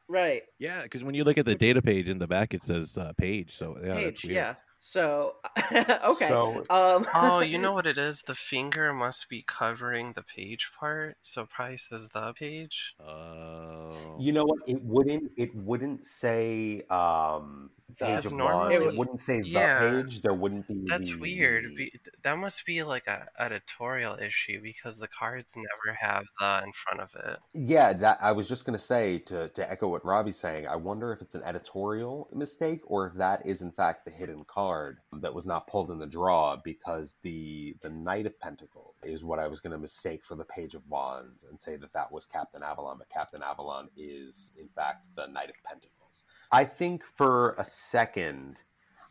Right. 0.09 0.43
Yeah, 0.59 0.83
because 0.83 1.05
when 1.05 1.15
you 1.15 1.23
look 1.23 1.39
at 1.39 1.47
the 1.47 1.55
data 1.55 1.81
page 1.81 2.09
in 2.09 2.19
the 2.19 2.27
back, 2.27 2.53
it 2.53 2.65
says 2.65 2.99
uh, 2.99 3.13
page. 3.17 3.57
So 3.57 3.77
yeah, 3.81 3.95
that's 3.95 3.99
page. 4.01 4.25
weird. 4.25 4.35
Yeah. 4.35 4.55
So 4.85 5.37
okay. 5.73 6.27
So- 6.27 6.65
um. 6.69 7.07
oh, 7.15 7.39
you 7.39 7.57
know 7.57 7.73
what 7.79 7.87
it 7.87 7.99
is? 7.99 8.23
The 8.23 8.35
finger 8.35 8.93
must 8.93 9.29
be 9.29 9.45
covering 9.47 10.13
the 10.15 10.23
page 10.23 10.73
part, 10.79 11.19
so 11.21 11.47
price 11.47 11.87
says 11.89 12.09
the 12.13 12.33
page. 12.33 12.97
Oh. 13.01 14.17
You 14.19 14.33
know 14.33 14.45
what? 14.45 14.59
It 14.67 14.83
wouldn't. 14.83 15.31
It 15.37 15.55
wouldn't 15.55 16.05
say 16.05 16.83
um, 16.91 17.71
page 17.97 18.27
of 18.27 18.33
normal. 18.33 18.59
wands. 18.59 18.75
It 18.75 18.83
It, 18.83 18.87
would- 18.87 18.97
wouldn't 18.99 19.21
say 19.21 19.41
the 19.43 19.49
Yeah. 19.51 19.79
page. 20.03 20.21
There 20.21 20.35
wouldn't 20.35 20.67
be. 20.67 20.85
That's 20.89 21.11
the- 21.11 21.17
weird. 21.19 21.77
Be- 21.77 21.93
that 22.25 22.37
must 22.39 22.67
be 22.67 22.83
like 22.83 23.07
a 23.07 23.29
editorial 23.39 24.17
issue 24.19 24.61
because 24.61 24.99
the 24.99 25.07
cards 25.09 25.55
never 25.55 25.97
have 26.01 26.25
the 26.41 26.63
in 26.65 26.73
front 26.73 27.01
of 27.01 27.11
it. 27.25 27.39
Yeah, 27.55 27.93
that 27.93 28.19
I 28.21 28.33
was 28.33 28.49
just 28.49 28.65
gonna 28.65 28.79
say 28.81 29.19
to 29.21 29.49
to 29.51 29.71
echo 29.71 29.87
what 29.87 30.05
Robbie's 30.05 30.39
saying. 30.39 30.67
I 30.67 30.75
wonder 30.75 31.13
if 31.13 31.23
it's 31.23 31.37
an 31.37 31.45
editorial 31.45 32.29
mistake 32.35 32.81
or 32.87 33.07
if 33.07 33.15
that 33.15 33.47
is 33.47 33.63
in 33.63 33.71
fact 33.71 34.05
the 34.05 34.11
hidden 34.11 34.43
card 34.73 34.99
that 35.13 35.35
was 35.35 35.47
not 35.47 35.67
pulled 35.67 35.91
in 35.91 35.99
the 35.99 36.07
draw 36.07 36.57
because 36.65 37.17
the 37.23 37.77
the 37.83 37.91
Knight 37.91 38.27
of 38.27 38.39
Pentacles 38.41 38.95
is 39.03 39.25
what 39.25 39.39
I 39.39 39.47
was 39.47 39.61
gonna 39.61 39.79
mistake 39.79 40.25
for 40.25 40.35
the 40.35 40.45
Page 40.45 40.75
of 40.75 40.83
Wands 40.89 41.45
and 41.45 41.61
say 41.61 41.77
that 41.77 41.93
that 41.93 42.11
was 42.11 42.25
Captain 42.25 42.63
Avalon, 42.63 42.97
but 42.99 43.09
Captain 43.11 43.43
Avalon 43.43 43.89
is 43.97 44.53
in 44.59 44.69
fact 44.69 45.05
the 45.15 45.27
Knight 45.27 45.51
of 45.51 45.57
Pentacles. 45.65 46.25
I 46.51 46.65
think 46.65 47.05
for 47.05 47.55
a 47.59 47.65
second, 47.65 48.57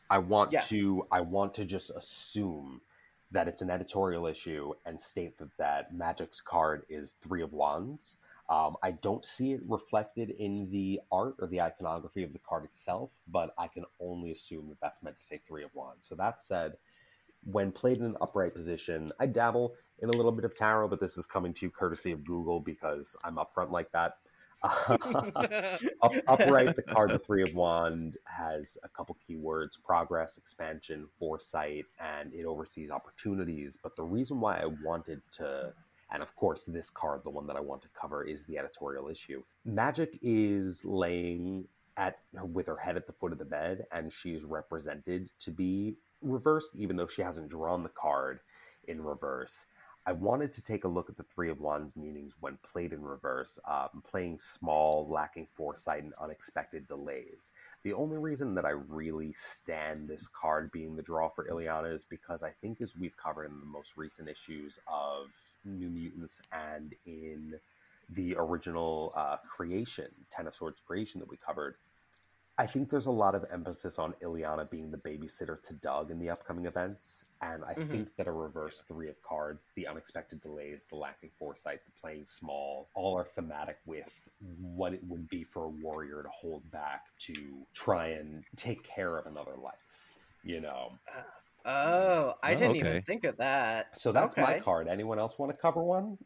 I 0.09 0.17
want 0.17 0.51
Yeah. 0.51 0.61
to 0.61 1.03
I 1.11 1.21
want 1.21 1.53
to 1.55 1.65
just 1.65 1.91
assume 1.91 2.81
that 3.31 3.47
it's 3.47 3.61
an 3.61 3.69
editorial 3.69 4.25
issue 4.27 4.73
and 4.85 5.01
state 5.01 5.37
that 5.37 5.55
that 5.57 5.93
Magik's 5.93 6.41
card 6.41 6.85
is 6.89 7.13
Three 7.21 7.43
of 7.43 7.53
Wands. 7.53 8.17
Um, 8.51 8.75
I 8.83 8.91
don't 8.91 9.23
see 9.25 9.53
it 9.53 9.61
reflected 9.65 10.29
in 10.29 10.69
the 10.69 10.99
art 11.09 11.35
or 11.39 11.47
the 11.47 11.61
iconography 11.61 12.21
of 12.23 12.33
the 12.33 12.39
card 12.39 12.65
itself, 12.65 13.09
but 13.29 13.53
I 13.57 13.67
can 13.67 13.85
only 14.01 14.31
assume 14.31 14.67
that 14.67 14.77
that's 14.81 15.01
meant 15.01 15.15
to 15.15 15.23
say 15.23 15.37
Three 15.47 15.63
of 15.63 15.71
Wands. 15.73 16.05
So 16.05 16.15
that 16.15 16.43
said, 16.43 16.73
when 17.45 17.71
played 17.71 17.99
in 17.99 18.03
an 18.03 18.17
upright 18.19 18.53
position, 18.53 19.13
I 19.21 19.27
dabble 19.27 19.73
in 19.99 20.09
a 20.09 20.11
little 20.11 20.33
bit 20.33 20.43
of 20.43 20.53
tarot, 20.53 20.89
but 20.89 20.99
this 20.99 21.17
is 21.17 21.25
coming 21.25 21.53
to 21.53 21.67
you 21.67 21.69
courtesy 21.71 22.11
of 22.11 22.25
Google 22.25 22.59
because 22.59 23.15
I'm 23.23 23.37
upfront 23.37 23.71
like 23.71 23.89
that. 23.93 24.17
Up, 26.03 26.13
upright, 26.27 26.75
the 26.75 26.83
card, 26.85 27.09
the 27.09 27.19
Three 27.19 27.41
of 27.43 27.55
Wand, 27.55 28.17
has 28.25 28.77
a 28.83 28.89
couple 28.89 29.17
keywords 29.27 29.81
progress, 29.83 30.37
expansion, 30.37 31.07
foresight, 31.17 31.85
and 31.99 32.33
it 32.33 32.45
oversees 32.45 32.91
opportunities. 32.91 33.77
But 33.81 33.95
the 33.95 34.03
reason 34.03 34.39
why 34.39 34.59
I 34.59 34.65
wanted 34.83 35.21
to, 35.37 35.73
and 36.11 36.21
of 36.21 36.35
course, 36.35 36.65
this 36.65 36.89
card, 36.89 37.21
the 37.23 37.29
one 37.29 37.47
that 37.47 37.55
I 37.55 37.61
want 37.61 37.81
to 37.83 37.89
cover, 37.89 38.23
is 38.23 38.43
the 38.45 38.57
editorial 38.57 39.07
issue. 39.07 39.43
Magik 39.67 40.19
is 40.21 40.83
laying 40.83 41.67
at 41.97 42.19
with 42.43 42.67
her 42.67 42.77
head 42.77 42.97
at 42.97 43.07
the 43.07 43.13
foot 43.13 43.31
of 43.31 43.37
the 43.37 43.45
bed, 43.45 43.85
and 43.91 44.11
she's 44.11 44.43
represented 44.43 45.29
to 45.39 45.51
be 45.51 45.95
reversed, 46.21 46.71
even 46.75 46.95
though 46.95 47.07
she 47.07 47.21
hasn't 47.21 47.49
drawn 47.49 47.83
the 47.83 47.89
card 47.89 48.39
in 48.87 49.01
reverse. 49.03 49.65
I 50.07 50.13
wanted 50.13 50.51
to 50.53 50.63
take 50.63 50.83
a 50.83 50.87
look 50.87 51.09
at 51.09 51.17
the 51.17 51.23
Three 51.23 51.51
of 51.51 51.59
Wands 51.59 51.95
meanings 51.95 52.33
when 52.39 52.57
played 52.63 52.91
in 52.91 53.03
reverse, 53.03 53.59
um, 53.69 54.01
playing 54.09 54.39
small, 54.39 55.07
lacking 55.07 55.47
foresight, 55.53 56.01
and 56.03 56.13
unexpected 56.19 56.87
delays. 56.87 57.51
The 57.83 57.93
only 57.93 58.17
reason 58.17 58.55
that 58.55 58.65
I 58.65 58.71
really 58.71 59.31
stand 59.33 60.07
this 60.07 60.27
card 60.27 60.71
being 60.71 60.95
the 60.95 61.03
draw 61.03 61.29
for 61.29 61.47
Illyana 61.47 61.93
is 61.93 62.03
because 62.03 62.41
I 62.41 62.49
think, 62.49 62.81
as 62.81 62.97
we've 62.97 63.15
covered 63.15 63.45
in 63.45 63.59
the 63.59 63.65
most 63.65 63.95
recent 63.95 64.27
issues 64.27 64.79
of 64.87 65.27
New 65.63 65.89
Mutants 65.89 66.41
and 66.51 66.93
in 67.05 67.59
the 68.09 68.35
original 68.37 69.13
uh, 69.15 69.37
creation, 69.37 70.07
Ten 70.29 70.47
of 70.47 70.55
Swords 70.55 70.81
creation 70.85 71.19
that 71.19 71.29
we 71.29 71.37
covered, 71.37 71.75
I 72.57 72.65
think 72.65 72.89
there's 72.89 73.05
a 73.05 73.11
lot 73.11 73.33
of 73.33 73.45
emphasis 73.51 73.97
on 73.97 74.13
Illyana 74.21 74.69
being 74.69 74.91
the 74.91 74.97
babysitter 74.97 75.63
to 75.63 75.73
Doug 75.75 76.11
in 76.11 76.19
the 76.19 76.29
upcoming 76.29 76.65
events, 76.65 77.23
and 77.41 77.63
I 77.63 77.73
Mhm. 77.73 77.89
think 77.89 78.15
that 78.17 78.27
a 78.27 78.31
reverse 78.31 78.81
three 78.87 79.07
of 79.09 79.19
cards, 79.23 79.71
the 79.75 79.87
unexpected 79.87 80.41
delays, 80.41 80.85
the 80.89 80.97
lacking 80.97 81.31
foresight, 81.39 81.83
the 81.85 81.91
playing 81.99 82.25
small, 82.27 82.89
all 82.93 83.17
are 83.17 83.25
thematic 83.25 83.79
with 83.85 84.19
what 84.59 84.93
it 84.93 85.03
would 85.05 85.27
be 85.29 85.43
for 85.43 85.63
a 85.63 85.69
warrior 85.69 86.21
to 86.23 86.29
hold 86.29 86.69
back 86.69 87.03
to 87.19 87.65
try 87.73 88.07
and 88.07 88.43
take 88.57 88.83
care 88.83 89.17
of 89.17 89.25
another 89.25 89.55
life. 89.55 89.73
You 90.43 90.59
know, 90.61 90.99
Oh, 91.65 92.33
I 92.41 92.53
Oh, 92.53 92.55
didn't 92.55 92.69
okay. 92.71 92.79
even 92.79 93.01
think 93.03 93.23
of 93.23 93.37
that. 93.37 93.97
So 93.97 94.11
that's 94.11 94.35
my 94.37 94.59
card. 94.59 94.87
Anyone 94.87 95.19
else 95.19 95.37
want 95.37 95.51
to 95.51 95.57
cover 95.57 95.83
one? 95.83 96.17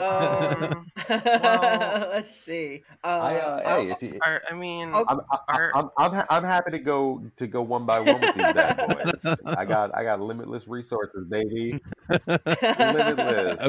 Um, 0.00 0.86
let's 1.08 2.36
see. 2.36 2.82
Uh, 3.02 3.06
I, 3.06 3.34
uh, 3.36 3.68
hey, 3.82 3.90
if 3.90 4.02
you, 4.02 4.18
Are, 4.22 4.42
I 4.50 4.54
mean, 4.54 4.90
I'll- 4.94 5.04
I'm, 5.08 5.20
I, 5.30 5.38
are, 5.48 5.72
I'm, 5.74 5.90
I'm, 5.98 6.24
I'm 6.30 6.44
happy 6.44 6.70
to 6.72 6.78
go 6.78 7.22
to 7.36 7.46
go 7.46 7.62
one 7.62 7.86
by 7.86 8.00
one 8.00 8.20
with 8.20 8.34
these 8.34 8.52
bad 8.52 8.76
boys. 8.88 9.40
I 9.46 9.64
got 9.66 9.94
I 9.96 10.04
got 10.04 10.20
limitless 10.20 10.68
resources, 10.68 11.26
baby. 11.28 11.80
Limitless. 12.26 13.60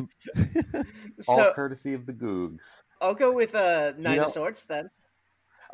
All 1.27 1.37
so 1.37 1.53
courtesy 1.53 1.93
of 1.93 2.05
the 2.05 2.13
Googs. 2.13 2.83
I'll 3.01 3.15
go 3.15 3.33
with 3.33 3.55
uh, 3.55 3.93
Nine 3.97 4.17
know- 4.17 4.23
of 4.25 4.29
Swords 4.31 4.65
then. 4.65 4.89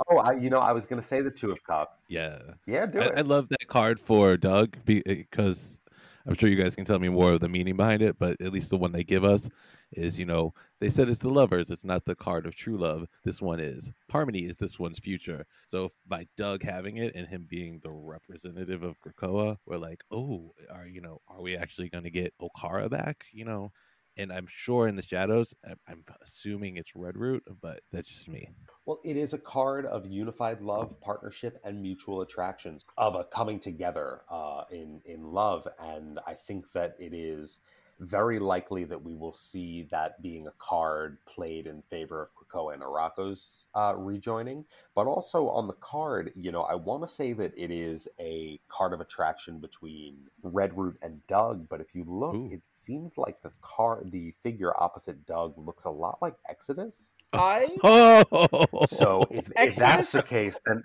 Oh, 0.09 0.17
I, 0.17 0.33
you 0.33 0.49
know, 0.49 0.59
I 0.59 0.71
was 0.71 0.85
gonna 0.85 1.01
say 1.01 1.21
the 1.21 1.31
two 1.31 1.51
of 1.51 1.63
cups. 1.63 1.99
yeah. 2.07 2.39
Yeah, 2.65 2.85
do 2.85 2.99
I, 2.99 3.05
it. 3.05 3.13
I 3.17 3.21
love 3.21 3.49
that 3.49 3.67
card 3.67 3.99
for 3.99 4.37
Doug 4.37 4.77
because 4.85 5.79
eh, 5.87 5.91
I'm 6.25 6.35
sure 6.35 6.49
you 6.49 6.61
guys 6.61 6.75
can 6.75 6.85
tell 6.85 6.99
me 6.99 7.09
more 7.09 7.31
of 7.31 7.39
the 7.39 7.49
meaning 7.49 7.75
behind 7.75 8.01
it, 8.01 8.17
but 8.19 8.39
at 8.41 8.53
least 8.53 8.69
the 8.69 8.77
one 8.77 8.91
they 8.91 9.03
give 9.03 9.23
us 9.23 9.49
is, 9.93 10.17
you 10.19 10.25
know, 10.25 10.53
they 10.79 10.89
said 10.89 11.09
it's 11.09 11.19
the 11.19 11.29
lovers, 11.29 11.69
it's 11.69 11.83
not 11.83 12.05
the 12.05 12.15
card 12.15 12.45
of 12.45 12.55
true 12.55 12.77
love. 12.77 13.07
This 13.23 13.41
one 13.41 13.59
is. 13.59 13.91
Harmony 14.09 14.39
is 14.41 14.57
this 14.57 14.79
one's 14.79 14.99
future. 14.99 15.45
So 15.67 15.85
if 15.85 15.91
by 16.07 16.27
Doug 16.37 16.63
having 16.63 16.97
it 16.97 17.15
and 17.15 17.27
him 17.27 17.45
being 17.49 17.79
the 17.81 17.91
representative 17.91 18.83
of 18.83 18.99
Krakoa, 19.01 19.57
we're 19.65 19.77
like, 19.77 20.03
oh, 20.11 20.53
are 20.73 20.87
you 20.87 21.01
know, 21.01 21.21
are 21.27 21.41
we 21.41 21.57
actually 21.57 21.89
going 21.89 22.03
to 22.03 22.11
get 22.11 22.33
Okkara 22.41 22.89
back? 22.89 23.25
You 23.33 23.45
know, 23.45 23.71
and 24.17 24.31
I'm 24.31 24.47
sure 24.47 24.87
in 24.87 24.95
the 24.95 25.01
shadows, 25.01 25.53
I'm 25.87 26.03
assuming 26.21 26.77
it's 26.77 26.95
Red 26.95 27.17
Root, 27.17 27.43
but 27.61 27.81
that's 27.91 28.07
just 28.07 28.29
me. 28.29 28.47
Well, 28.85 28.99
it 29.03 29.17
is 29.17 29.33
a 29.33 29.37
card 29.37 29.85
of 29.85 30.05
unified 30.05 30.61
love, 30.61 30.99
partnership, 31.01 31.59
and 31.63 31.81
mutual 31.81 32.21
attractions 32.21 32.85
of 32.97 33.15
a 33.15 33.23
coming 33.23 33.59
together 33.59 34.21
uh, 34.29 34.63
in 34.71 35.01
in 35.05 35.23
love, 35.23 35.67
and 35.79 36.19
I 36.27 36.33
think 36.33 36.65
that 36.73 36.95
it 36.99 37.13
is 37.13 37.59
very 38.01 38.39
likely 38.39 38.83
that 38.83 39.01
we 39.01 39.13
will 39.15 39.33
see 39.33 39.87
that 39.91 40.21
being 40.23 40.47
a 40.47 40.53
card 40.57 41.17
played 41.25 41.67
in 41.67 41.83
favor 41.89 42.21
of 42.21 42.29
Krakoa 42.35 42.73
and 42.73 42.81
Arakko's 42.81 43.67
uh, 43.75 43.93
rejoining. 43.95 44.65
But 44.95 45.05
also 45.07 45.47
on 45.49 45.67
the 45.67 45.73
card, 45.75 46.33
you 46.35 46.51
know, 46.51 46.63
I 46.63 46.75
want 46.75 47.03
to 47.03 47.07
say 47.07 47.33
that 47.33 47.53
it 47.55 47.69
is 47.71 48.07
a 48.19 48.59
card 48.69 48.93
of 48.93 49.01
attraction 49.01 49.59
between 49.59 50.17
Redroot 50.43 50.95
and 51.03 51.25
Doug. 51.27 51.69
But 51.69 51.79
if 51.79 51.93
you 51.93 52.03
look, 52.07 52.33
Ooh. 52.35 52.49
it 52.51 52.61
seems 52.65 53.17
like 53.17 53.41
the 53.43 53.51
card, 53.61 54.11
the 54.11 54.31
figure 54.43 54.73
opposite 54.81 55.25
Doug, 55.27 55.53
looks 55.57 55.85
a 55.85 55.89
lot 55.91 56.17
like 56.21 56.33
Exodus. 56.49 57.13
I 57.33 57.69
Oh, 57.83 58.65
So 58.87 59.23
if, 59.31 59.49
if 59.55 59.75
that's 59.77 60.11
the 60.11 60.21
case, 60.23 60.59
then 60.65 60.81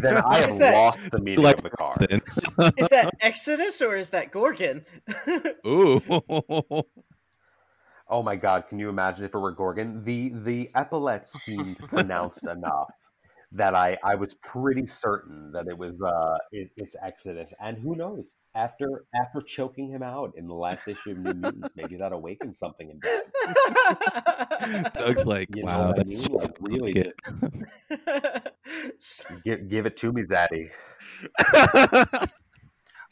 then 0.00 0.18
I 0.18 0.38
have 0.42 0.58
that- 0.58 0.74
lost 0.74 0.98
the 1.10 1.18
meaning 1.18 1.42
Like 1.42 1.56
of 1.56 1.62
the 1.64 1.70
card. 1.70 2.22
is 2.76 2.88
that 2.90 3.10
Exodus 3.20 3.80
or 3.82 3.96
is 3.96 4.10
that 4.10 4.30
Gorgon? 4.30 4.84
Ooh. 5.66 6.00
Oh 8.08 8.22
my 8.22 8.36
god, 8.36 8.66
can 8.68 8.78
you 8.78 8.88
imagine 8.88 9.24
if 9.24 9.34
it 9.34 9.38
were 9.38 9.52
Gorgon? 9.52 10.02
The 10.04 10.30
the 10.34 10.70
epaulets 10.74 11.32
seemed 11.32 11.78
pronounced 11.88 12.46
enough 12.46 12.88
that 13.52 13.74
I, 13.74 13.96
I 14.04 14.14
was 14.14 14.34
pretty 14.34 14.86
certain 14.86 15.52
that 15.52 15.66
it 15.68 15.76
was 15.78 15.94
uh 16.02 16.38
it, 16.52 16.70
it's 16.76 16.96
Exodus. 17.02 17.52
And 17.60 17.78
who 17.78 17.96
knows? 17.96 18.36
After 18.54 19.04
after 19.14 19.40
choking 19.42 19.90
him 19.90 20.02
out 20.02 20.32
in 20.36 20.46
the 20.46 20.54
last 20.54 20.88
issue 20.88 21.12
of 21.12 21.18
New 21.18 21.34
Mutants, 21.34 21.72
maybe 21.76 21.96
that 21.96 22.12
awakens 22.12 22.58
something 22.58 22.90
in 22.90 23.00
Doug. 23.00 23.22
Doug's 24.94 25.24
like, 25.26 25.48
You 25.48 25.64
wow, 25.64 25.86
what 25.86 25.98
I 25.98 26.04
that's 26.04 26.10
mean? 26.10 26.22
so 26.24 26.38
Like 26.38 26.56
really 26.60 26.94
complicated." 26.94 27.14
just 28.98 29.24
give 29.44 29.68
give 29.68 29.86
it 29.86 29.96
to 29.98 30.12
me, 30.12 30.22
Zaddy. 30.24 30.70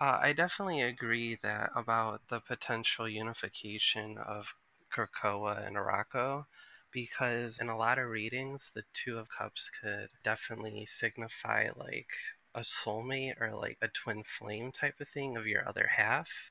Uh, 0.00 0.18
I 0.22 0.32
definitely 0.32 0.80
agree 0.80 1.34
that 1.42 1.70
about 1.74 2.28
the 2.28 2.40
potential 2.40 3.06
unification 3.06 4.16
of 4.16 4.54
Krakoa 4.90 5.66
and 5.66 5.76
Arakko, 5.76 6.46
because 6.90 7.58
in 7.58 7.68
a 7.68 7.76
lot 7.76 7.98
of 7.98 8.08
readings, 8.08 8.70
the 8.70 8.84
Two 8.94 9.18
of 9.18 9.28
Cups 9.28 9.68
could 9.70 10.08
definitely 10.24 10.86
signify 10.86 11.68
like 11.76 12.08
a 12.54 12.60
soulmate 12.60 13.38
or 13.38 13.54
like 13.54 13.76
a 13.82 13.88
twin 13.88 14.22
flame 14.24 14.72
type 14.72 14.98
of 14.98 15.08
thing 15.08 15.36
of 15.36 15.46
your 15.46 15.68
other 15.68 15.88
half. 15.96 16.50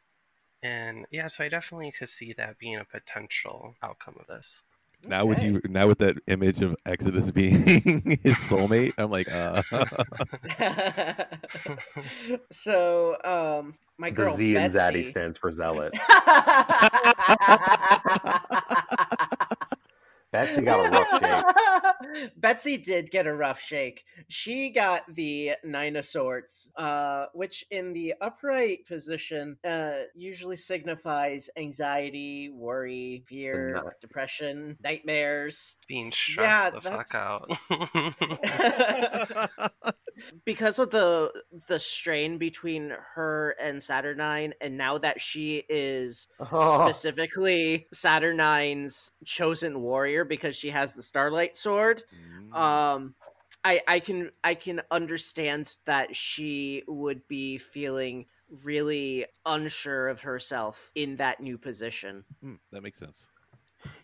And 0.64 1.08
yeah, 1.12 1.28
so 1.28 1.44
I 1.46 1.50
definitely 1.50 1.92
could 1.92 2.10
see 2.10 2.34
that 2.34 2.60
being 2.60 2.78
a 2.78 2.86
potential 2.86 3.76
outcome 3.84 4.18
of 4.20 4.28
this. 4.28 4.62
Now 5.04 5.26
with 5.26 5.44
you, 5.44 5.62
now 5.66 5.88
with 5.88 6.00
that 6.00 6.18
image 6.28 6.62
of 6.62 6.76
Exodus 6.86 7.32
being 7.32 7.54
his 8.24 8.34
soulmate, 8.48 8.94
I'm 8.98 9.12
like, 9.12 9.28
uh, 9.32 9.62
so, 12.52 13.18
um, 13.24 13.76
my 13.98 14.10
The 14.10 14.16
girl 14.16 14.36
Z 14.36 14.56
in 14.56 14.72
Zaddy 14.72 15.10
stands 15.10 15.38
for 15.38 15.52
zealot. 15.52 15.94
Betsy 20.36 20.62
got 20.62 20.86
a 20.86 20.90
rough 20.90 21.10
shake. 21.20 21.46
Betsy 22.38 22.78
did 22.78 23.10
get 23.12 23.26
a 23.28 23.34
rough 23.34 23.60
shake. 23.62 24.04
She 24.28 24.70
got 24.70 25.04
the 25.14 25.54
Nine 25.64 25.96
of 25.96 26.06
Swords, 26.06 26.70
uh, 26.76 27.28
which 27.34 27.66
in 27.72 27.94
the 27.94 28.16
upright 28.20 28.86
position 28.86 29.58
uh, 29.64 29.94
usually 30.14 30.58
signifies 30.58 31.50
anxiety, 31.58 32.50
worry, 32.50 33.24
fear, 33.28 33.82
ni- 33.84 33.90
depression, 34.02 34.78
nightmares. 34.84 35.78
Being 35.88 36.12
Yeah, 36.38 36.70
stressed 36.72 36.84
the 36.84 36.92
fuck 36.92 37.16
out. 37.16 37.50
because 40.46 40.80
of 40.80 40.92
the 40.92 41.32
the 41.68 41.80
strain 41.80 42.38
between 42.38 42.94
her 43.16 43.52
and 43.60 43.82
Saturnine, 43.84 44.54
and 44.62 44.78
now 44.78 44.98
that 44.98 45.22
she 45.22 45.64
is 45.70 46.28
Oh, 46.40 46.92
specifically 46.92 47.88
Saturnine's 47.94 49.12
chosen 49.26 49.82
warrior 49.82 50.26
because 50.26 50.56
she 50.56 50.70
has 50.72 50.94
the 50.94 51.04
Starlight 51.04 51.56
Sword. 51.56 52.04
Um, 52.52 53.16
I 53.64 53.82
I 53.88 54.00
can 54.00 54.32
I 54.44 54.56
can 54.56 54.82
understand 54.92 55.78
that 55.86 56.16
she 56.16 56.84
would 56.88 57.28
be 57.28 57.58
feeling 57.58 58.28
really 58.64 59.26
unsure 59.46 60.08
of 60.08 60.22
herself 60.22 60.92
in 60.96 61.18
that 61.18 61.40
new 61.42 61.58
position. 61.58 62.26
Hmm, 62.42 62.56
that 62.72 62.84
makes 62.84 63.00
sense. 63.00 63.30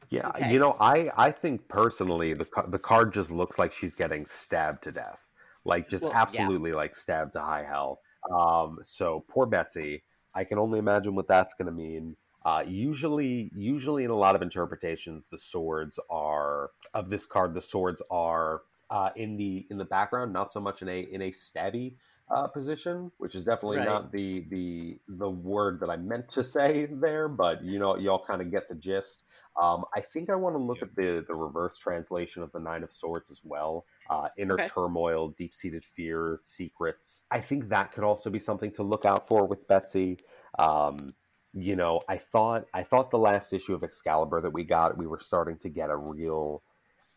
Yeah, 0.10 0.38
Okay. 0.38 0.48
you 0.48 0.60
know, 0.60 0.78
I 0.80 1.10
I 1.18 1.32
think 1.32 1.68
personally 1.70 2.34
the 2.34 2.48
the 2.68 2.80
card 2.80 3.14
just 3.14 3.32
looks 3.32 3.60
like 3.60 3.74
she's 3.74 3.96
getting 3.96 4.26
stabbed 4.26 4.84
to 4.84 4.92
death, 4.92 5.20
like 5.66 5.90
just 5.90 6.04
Well, 6.04 6.14
yeah. 6.14 6.22
absolutely 6.22 6.74
like 6.74 6.96
stabbed 6.96 7.34
to 7.34 7.42
high 7.42 7.64
hell. 7.64 8.00
Um, 8.32 8.80
so 8.84 9.26
poor 9.30 9.46
Betsy. 9.46 10.04
I 10.36 10.44
can 10.44 10.58
only 10.60 10.80
imagine 10.80 11.16
what 11.16 11.28
that's 11.28 11.54
going 11.54 11.66
to 11.68 11.72
mean. 11.78 12.16
Uh, 12.46 12.64
usually, 12.68 13.52
usually 13.56 14.04
in 14.04 14.10
a 14.10 14.16
lot 14.16 14.36
of 14.36 14.42
interpretations, 14.42 15.26
the 15.32 15.38
swords 15.38 16.00
are 16.10 16.72
of 16.94 17.10
this 17.10 17.26
card. 17.26 17.54
The 17.54 17.62
swords 17.62 18.02
are 18.10 18.62
uh, 18.90 19.10
in 19.16 19.38
the 19.38 19.68
in 19.70 19.78
the 19.78 19.86
background, 19.86 20.34
not 20.34 20.52
so 20.52 20.60
much 20.60 20.82
in 20.82 20.90
a 20.90 21.02
in 21.02 21.22
a 21.24 21.32
stabby 21.32 21.96
uh, 22.36 22.48
position, 22.48 23.12
which 23.18 23.36
is 23.36 23.44
definitely 23.46 23.78
Right. 23.78 23.86
not 23.86 24.12
the 24.12 24.46
the 24.50 25.00
the 25.08 25.30
word 25.30 25.80
that 25.82 25.90
I 25.90 25.98
meant 25.98 26.30
to 26.30 26.44
say 26.44 26.88
there. 26.92 27.28
But 27.28 27.64
you 27.64 27.78
know, 27.78 27.96
y'all 27.98 28.24
kind 28.26 28.42
of 28.42 28.50
get 28.52 28.68
the 28.70 28.76
gist. 28.76 29.24
Um, 29.62 29.84
I 29.96 30.02
think 30.02 30.30
I 30.30 30.36
want 30.36 30.56
to 30.56 30.60
look 30.62 30.82
at 30.82 30.96
the 30.96 31.24
the 31.28 31.36
reverse 31.36 31.78
translation 31.78 32.42
of 32.42 32.52
the 32.54 32.60
Nine 32.60 32.84
of 32.84 32.92
Swords 32.92 33.30
as 33.30 33.42
well. 33.44 33.86
Uh, 34.12 34.28
inner 34.38 34.56
Okay. 34.56 34.68
turmoil, 34.68 35.30
deep 35.30 35.54
seated 35.54 35.86
fear, 35.86 36.42
secrets. 36.44 37.22
I 37.32 37.40
think 37.40 37.70
that 37.70 37.94
could 37.94 38.04
also 38.04 38.30
be 38.30 38.40
something 38.40 38.70
to 38.74 38.84
look 38.84 39.06
out 39.06 39.26
for 39.26 39.46
with 39.48 39.66
Betsy. 39.70 40.20
Um, 40.60 41.14
you 41.54 41.78
know, 41.78 42.02
I 42.10 42.18
thought 42.18 42.66
I 42.74 42.84
thought 42.84 43.10
the 43.10 43.18
last 43.18 43.54
issue 43.54 43.74
of 43.74 43.84
Excalibur 43.86 44.42
that 44.42 44.52
we 44.52 44.66
got, 44.66 44.98
we 44.98 45.08
were 45.08 45.22
starting 45.22 45.58
to 45.60 45.70
get 45.70 45.90
a 45.90 45.96
real 45.96 46.62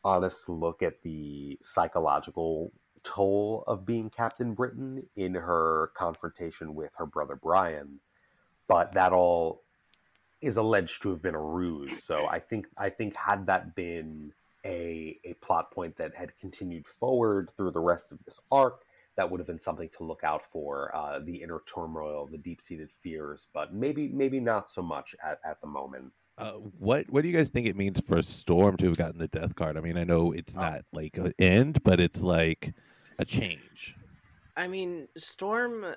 honest 0.04 0.48
look 0.48 0.84
at 0.84 1.02
the 1.02 1.58
psychological 1.60 2.70
toll 3.02 3.64
of 3.66 3.84
being 3.84 4.08
Captain 4.08 4.54
Britain 4.54 5.02
in 5.16 5.34
her 5.34 5.90
confrontation 5.96 6.76
with 6.76 6.92
her 6.96 7.06
brother 7.06 7.34
Brian. 7.34 7.98
But 8.68 8.92
that 8.94 9.12
all 9.12 9.64
is 10.40 10.58
alleged 10.58 11.02
to 11.02 11.10
have 11.10 11.22
been 11.22 11.34
a 11.34 11.42
ruse. 11.42 12.04
So 12.04 12.28
I 12.28 12.38
think 12.38 12.68
I 12.78 12.88
think 12.88 13.16
had 13.16 13.46
that 13.46 13.74
been 13.74 14.32
a 14.64 15.18
a 15.24 15.34
plot 15.34 15.70
point 15.70 15.96
that 15.96 16.14
had 16.14 16.36
continued 16.38 16.86
forward 16.86 17.50
through 17.50 17.70
the 17.72 17.80
rest 17.80 18.12
of 18.12 18.18
this 18.24 18.40
arc, 18.50 18.80
that 19.16 19.30
would 19.30 19.40
have 19.40 19.46
been 19.46 19.60
something 19.60 19.88
to 19.96 20.04
look 20.04 20.24
out 20.24 20.42
for. 20.50 20.94
Uh, 20.94 21.20
the 21.24 21.42
inner 21.42 21.60
turmoil, 21.72 22.26
the 22.26 22.38
deep 22.38 22.60
seated 22.60 22.90
fears, 23.02 23.48
but 23.52 23.74
maybe 23.74 24.08
maybe 24.08 24.40
not 24.40 24.70
so 24.70 24.82
much 24.82 25.14
at, 25.24 25.38
at 25.44 25.60
the 25.60 25.66
moment. 25.66 26.12
Uh, 26.36 26.52
what 26.52 27.08
what 27.10 27.22
do 27.22 27.28
you 27.28 27.36
guys 27.36 27.50
think 27.50 27.66
it 27.66 27.76
means 27.76 28.00
for 28.00 28.20
Storm 28.22 28.76
to 28.78 28.86
have 28.86 28.96
gotten 28.96 29.18
the 29.18 29.28
death 29.28 29.54
card? 29.54 29.76
I 29.76 29.80
mean, 29.80 29.96
I 29.96 30.04
know 30.04 30.32
it's 30.32 30.54
not 30.54 30.80
like 30.92 31.16
an 31.16 31.32
end, 31.38 31.82
but 31.84 32.00
it's 32.00 32.20
like 32.20 32.74
a 33.18 33.24
change. 33.24 33.94
I 34.56 34.66
mean, 34.66 35.08
Storm 35.16 35.94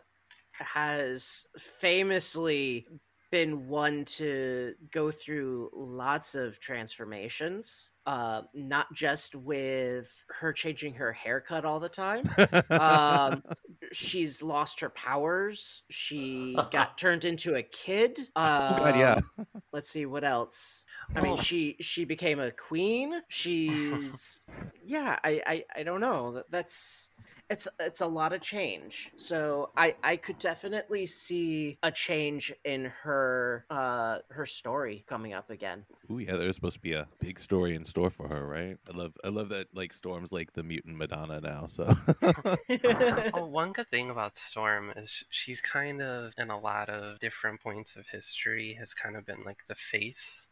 has 0.52 1.45
famously 1.57 2.88
been 3.31 3.67
one 3.67 4.05
to 4.05 4.73
go 4.91 5.11
through 5.11 5.69
lots 5.73 6.33
of 6.35 6.59
transformations, 6.59 7.91
uh, 8.05 8.41
not 8.53 8.91
just 8.93 9.35
with 9.35 10.11
her 10.29 10.53
changing 10.53 10.93
her 10.93 11.11
haircut 11.11 11.65
all 11.65 11.79
the 11.79 11.89
time. 11.89 12.23
um, 12.69 13.43
she's 13.91 14.41
lost 14.41 14.79
her 14.79 14.89
powers. 14.89 15.83
She 15.89 16.55
got 16.71 16.97
turned 16.97 17.25
into 17.25 17.55
a 17.55 17.61
kid. 17.63 18.19
Uh, 18.35 18.75
Oh, 18.75 18.77
God, 18.77 18.97
yeah. 18.97 19.19
Let's 19.73 19.89
see 19.89 20.05
what 20.05 20.23
else. 20.23 20.85
I 21.15 21.21
mean, 21.21 21.33
Oh. 21.33 21.37
she 21.37 21.75
she 21.81 22.05
became 22.05 22.39
a 22.39 22.51
queen. 22.51 23.21
She's 23.27 24.45
yeah. 24.83 25.19
I 25.23 25.41
I, 25.45 25.65
I 25.77 25.83
don't 25.83 26.01
know. 26.01 26.33
That- 26.33 26.51
That's 26.51 27.09
it's 27.49 27.67
it's 27.79 28.01
a 28.01 28.07
lot 28.07 28.33
of 28.33 28.41
change. 28.41 29.11
So 29.15 29.71
I 29.77 29.95
I 30.03 30.15
could 30.17 30.39
definitely 30.39 31.05
see 31.05 31.77
a 31.83 31.91
change 31.91 32.53
in 32.65 32.85
her 33.03 33.65
uh 33.69 34.19
her 34.29 34.45
story 34.45 35.05
coming 35.07 35.33
up 35.33 35.49
again. 35.49 35.85
Oh 36.09 36.17
yeah, 36.17 36.35
there's 36.35 36.55
supposed 36.55 36.75
to 36.75 36.81
be 36.81 36.93
a 36.93 37.07
big 37.19 37.39
story 37.39 37.75
in 37.75 37.85
store 37.85 38.09
for 38.09 38.27
her, 38.27 38.45
right? 38.45 38.77
I 38.91 38.97
love, 38.97 39.13
I 39.23 39.29
love 39.29 39.49
that 39.49 39.67
like 39.73 39.93
Storm's 39.93 40.31
like 40.31 40.53
the 40.53 40.63
mutant 40.63 40.97
Madonna 40.97 41.41
now. 41.41 41.67
So 41.67 41.83
oh, 43.33 43.45
one 43.45 43.73
good 43.73 43.89
thing 43.89 44.09
about 44.09 44.37
Storm 44.37 44.91
is 44.95 45.23
she's 45.29 45.61
kind 45.61 46.01
of, 46.01 46.33
in 46.37 46.49
a 46.49 46.59
lot 46.59 46.89
of 46.89 47.19
different 47.19 47.61
points 47.61 47.95
of 47.95 48.05
history, 48.11 48.75
has 48.79 48.93
kind 48.93 49.15
of 49.15 49.25
been 49.25 49.43
like 49.45 49.59
the 49.67 49.75
face 49.75 50.47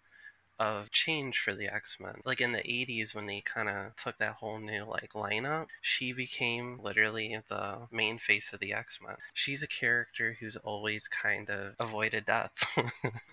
of 0.59 0.91
change 0.91 1.39
for 1.39 1.53
the 1.53 1.67
X-Men. 1.67 2.21
Like 2.25 2.41
in 2.41 2.51
the 2.51 2.59
80s 2.59 3.13
when 3.13 3.25
they 3.25 3.41
kind 3.41 3.69
of 3.69 3.95
took 3.95 4.17
that 4.17 4.35
whole 4.35 4.59
new 4.59 4.85
like 4.85 5.13
lineup, 5.13 5.67
she 5.81 6.13
became 6.13 6.79
literally 6.81 7.39
the 7.49 7.87
main 7.91 8.17
face 8.17 8.53
of 8.53 8.59
the 8.59 8.73
X-Men. 8.73 9.15
She's 9.33 9.63
a 9.63 9.67
character 9.67 10.37
who's 10.39 10.55
always 10.57 11.07
kind 11.07 11.49
of 11.49 11.73
avoided 11.79 12.25
death. 12.25 12.51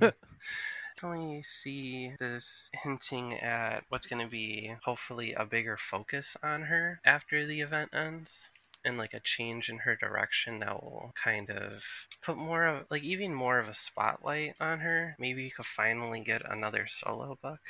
I 0.01 0.13
definitely 0.97 1.43
see 1.43 2.13
this 2.19 2.69
hinting 2.83 3.35
at 3.35 3.85
what's 3.89 4.07
going 4.07 4.23
to 4.23 4.31
be 4.31 4.75
hopefully 4.85 5.33
a 5.33 5.45
bigger 5.45 5.77
focus 5.77 6.37
on 6.43 6.63
her 6.63 7.01
after 7.05 7.47
the 7.47 7.61
event 7.61 7.91
ends 7.95 8.51
and 8.85 8.99
like 8.99 9.15
a 9.15 9.21
change 9.21 9.69
in 9.69 9.79
her 9.79 9.97
direction 9.97 10.59
that 10.61 10.83
will 10.83 11.13
kind 11.23 11.51
of 11.51 11.85
put 12.23 12.37
more 12.37 12.67
of 12.67 12.87
like 12.91 13.03
even 13.03 13.35
more 13.35 13.59
of 13.59 13.69
a 13.69 13.75
spotlight 13.75 14.55
on 14.61 14.81
her. 14.81 15.15
Maybe 15.19 15.45
you 15.45 15.51
could 15.51 15.67
finally 15.67 16.21
get 16.21 16.43
another 16.51 16.87
solo 16.87 17.39
book. 17.43 17.61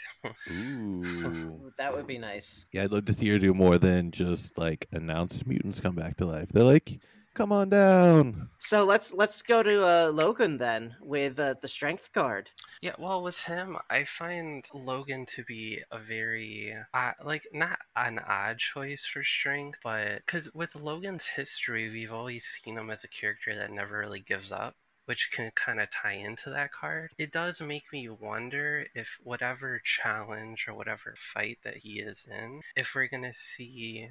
Ooh. 0.51 1.73
That 1.79 1.95
would 1.95 2.07
be 2.07 2.19
nice. 2.19 2.67
yeah, 2.73 2.85
I'd 2.85 2.93
love 2.93 3.05
to 3.07 3.13
see 3.13 3.29
her 3.31 3.39
do 3.39 3.55
more 3.55 3.79
than 3.79 4.11
just 4.11 4.59
like 4.59 4.87
announce 4.93 5.45
mutants 5.47 5.81
come 5.81 5.95
back 5.95 6.17
to 6.19 6.27
life. 6.27 6.49
They're 6.49 6.65
like, 6.65 7.01
come 7.35 7.53
on 7.53 7.69
down. 7.71 8.51
So 8.59 8.85
let's 8.85 9.13
let's 9.13 9.43
go 9.43 9.63
to 9.63 9.85
uh, 9.85 10.11
Logan 10.13 10.59
then 10.59 10.97
with 11.01 11.39
uh, 11.39 11.55
the 11.61 11.69
strength 11.69 12.13
card. 12.13 12.51
Yeah, 12.81 12.95
well, 12.99 13.23
with 13.23 13.39
him, 13.39 13.77
I 13.91 14.05
find 14.05 14.65
Logan 14.75 15.27
to 15.37 15.45
be 15.45 15.81
a 15.91 15.99
very, 15.99 16.75
uh, 16.93 17.13
like, 17.25 17.47
not 17.53 17.79
an 17.97 18.19
odd 18.19 18.59
choice 18.59 19.05
for 19.05 19.23
strength, 19.23 19.79
but 19.85 20.25
because 20.27 20.53
with 20.55 20.75
Logan's 20.75 21.27
history, 21.27 21.91
we've 21.91 22.13
always 22.13 22.45
seen 22.45 22.77
him 22.77 22.91
as 22.91 23.05
a 23.05 23.09
character 23.09 23.55
that 23.55 23.71
never 23.71 23.99
really 23.99 24.21
gives 24.21 24.51
up. 24.53 24.75
Which 25.07 25.31
can 25.33 25.51
kind 25.57 25.81
of 25.81 25.91
tie 25.91 26.13
into 26.13 26.49
that 26.51 26.73
card. 26.73 27.11
It 27.19 27.33
does 27.33 27.61
make 27.61 27.93
me 27.93 28.09
wonder 28.09 28.87
if 28.95 29.19
whatever 29.25 29.83
challenge 29.85 30.67
or 30.69 30.75
whatever 30.75 31.15
fight 31.17 31.59
that 31.65 31.79
he 31.79 31.99
is 31.99 32.25
in, 32.31 32.61
if 32.77 32.95
we're 32.95 33.09
gonna 33.09 33.35
see 33.35 34.11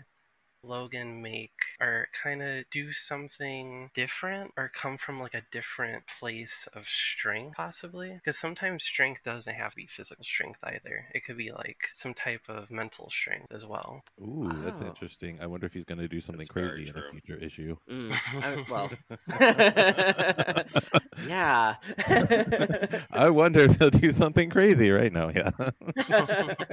Logan 0.64 1.22
make 1.22 1.52
or 1.80 2.08
kind 2.24 2.42
of 2.42 2.66
do 2.70 2.92
something 2.92 3.90
different 3.94 4.52
or 4.58 4.70
come 4.74 4.98
from 4.98 5.20
like 5.20 5.34
a 5.34 5.44
different 5.52 6.04
place 6.20 6.68
of 6.74 6.86
strength 6.88 7.56
possibly 7.58 8.12
because 8.14 8.38
sometimes 8.38 8.84
strength 8.84 9.22
doesn't 9.24 9.56
have 9.56 9.72
to 9.72 9.78
be 9.78 9.88
physical 9.88 10.24
strength 10.24 10.60
either 10.64 11.06
it 11.14 11.26
could 11.26 11.38
be 11.38 11.52
like 11.52 11.78
some 11.94 12.14
type 12.14 12.42
of 12.48 12.70
mental 12.70 13.10
strength 13.10 13.52
as 13.52 13.66
well 13.66 14.04
Ooh, 14.22 14.52
that's 14.64 14.82
interesting. 14.82 15.40
I 15.42 15.48
wonder 15.48 15.66
if 15.66 15.74
he's 15.74 15.84
going 15.86 15.98
to 16.00 16.08
do 16.08 16.22
something 16.22 16.40
That's 16.40 16.50
crazy 16.50 16.90
in 16.90 16.96
a 16.96 17.02
future 17.12 17.44
issue. 17.44 17.76
Mm, 17.90 18.14
I- 18.44 18.66
well, 18.70 20.66
yeah. 21.28 21.76
I 23.12 23.30
wonder 23.30 23.62
if 23.62 23.78
he'll 23.78 23.90
do 23.90 24.12
something 24.12 24.50
crazy 24.50 24.92
right 24.92 25.12
now. 25.12 25.30
Yeah. 25.30 25.52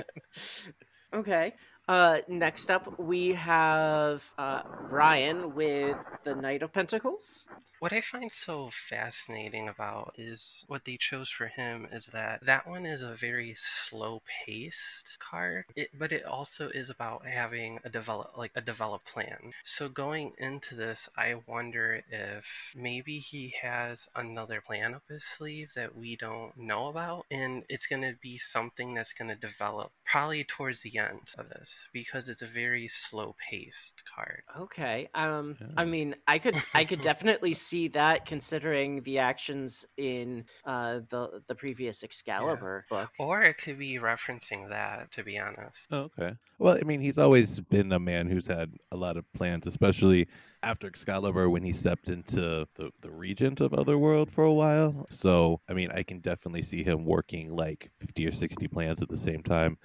okay. 1.14 1.54
Uh, 1.88 2.20
next 2.28 2.70
up, 2.70 2.98
we 2.98 3.32
have 3.32 4.22
uh, 4.36 4.60
Brian 4.90 5.54
with 5.54 5.96
the 6.22 6.34
Knight 6.34 6.62
of 6.62 6.70
Pentacles. 6.70 7.46
What 7.80 7.94
I 7.94 8.02
find 8.02 8.30
so 8.30 8.68
fascinating 8.70 9.68
about 9.68 10.14
is 10.18 10.64
what 10.66 10.84
they 10.84 10.98
chose 10.98 11.30
for 11.30 11.46
him 11.46 11.86
is 11.90 12.06
that 12.06 12.44
that 12.44 12.66
one 12.66 12.84
is 12.84 13.02
a 13.02 13.14
very 13.14 13.54
slow 13.56 14.20
paced 14.44 15.16
card, 15.18 15.64
it, 15.76 15.90
but 15.96 16.12
it 16.12 16.24
also 16.24 16.68
is 16.68 16.90
about 16.90 17.24
having 17.24 17.78
a 17.84 17.88
develop 17.88 18.36
like 18.36 18.50
a 18.54 18.60
developed 18.60 19.06
plan. 19.06 19.52
So 19.64 19.88
going 19.88 20.32
into 20.38 20.74
this, 20.74 21.08
I 21.16 21.36
wonder 21.46 22.02
if 22.10 22.72
maybe 22.76 23.20
he 23.20 23.54
has 23.62 24.08
another 24.14 24.60
plan 24.60 24.94
up 24.94 25.04
his 25.08 25.24
sleeve 25.24 25.70
that 25.74 25.96
we 25.96 26.16
don't 26.16 26.56
know 26.58 26.88
about, 26.88 27.26
and 27.30 27.62
it's 27.68 27.86
going 27.86 28.02
to 28.02 28.16
be 28.20 28.36
something 28.36 28.92
that's 28.92 29.12
going 29.12 29.28
to 29.28 29.36
develop 29.36 29.92
probably 30.04 30.44
towards 30.44 30.82
the 30.82 30.98
end 30.98 31.30
of 31.38 31.48
this 31.48 31.77
because 31.92 32.28
it's 32.28 32.42
a 32.42 32.46
very 32.46 32.88
slow 32.88 33.34
paced 33.50 33.94
card. 34.14 34.42
Okay. 34.58 35.08
Um. 35.14 35.56
I 35.76 35.84
mean, 35.84 36.14
I 36.26 36.38
could 36.38 36.56
I 36.74 36.84
could 36.84 37.00
definitely 37.12 37.54
see 37.54 37.88
that 37.88 38.26
considering 38.26 39.02
the 39.02 39.18
actions 39.18 39.86
in 39.96 40.44
uh 40.64 41.00
the 41.08 41.42
the 41.46 41.54
previous 41.54 42.02
Excalibur 42.02 42.84
book. 42.88 43.10
Or 43.18 43.42
it 43.42 43.58
could 43.58 43.78
be 43.78 43.98
referencing 43.98 44.68
that, 44.70 45.10
to 45.12 45.22
be 45.22 45.38
honest. 45.38 45.86
Oh, 45.90 46.10
okay. 46.18 46.34
Well, 46.58 46.78
I 46.80 46.84
mean, 46.84 47.00
he's 47.00 47.18
always 47.18 47.60
been 47.60 47.92
a 47.92 47.98
man 47.98 48.28
who's 48.28 48.46
had 48.46 48.72
a 48.92 48.96
lot 48.96 49.16
of 49.16 49.30
plans, 49.32 49.66
especially 49.66 50.28
after 50.62 50.86
Excalibur 50.86 51.48
when 51.48 51.62
he 51.62 51.72
stepped 51.72 52.08
into 52.08 52.66
the, 52.74 52.90
the 53.00 53.10
regent 53.10 53.60
of 53.60 53.72
Otherworld 53.72 54.30
for 54.30 54.44
a 54.44 54.52
while. 54.52 55.06
So, 55.10 55.60
I 55.68 55.72
mean, 55.72 55.90
I 55.92 56.02
can 56.02 56.20
definitely 56.20 56.62
see 56.62 56.82
him 56.82 57.04
working 57.04 57.54
like 57.54 57.90
50 58.00 58.26
or 58.26 58.32
60 58.32 58.68
plans 58.68 59.00
at 59.02 59.08
the 59.08 59.16
same 59.16 59.42
time, 59.42 59.78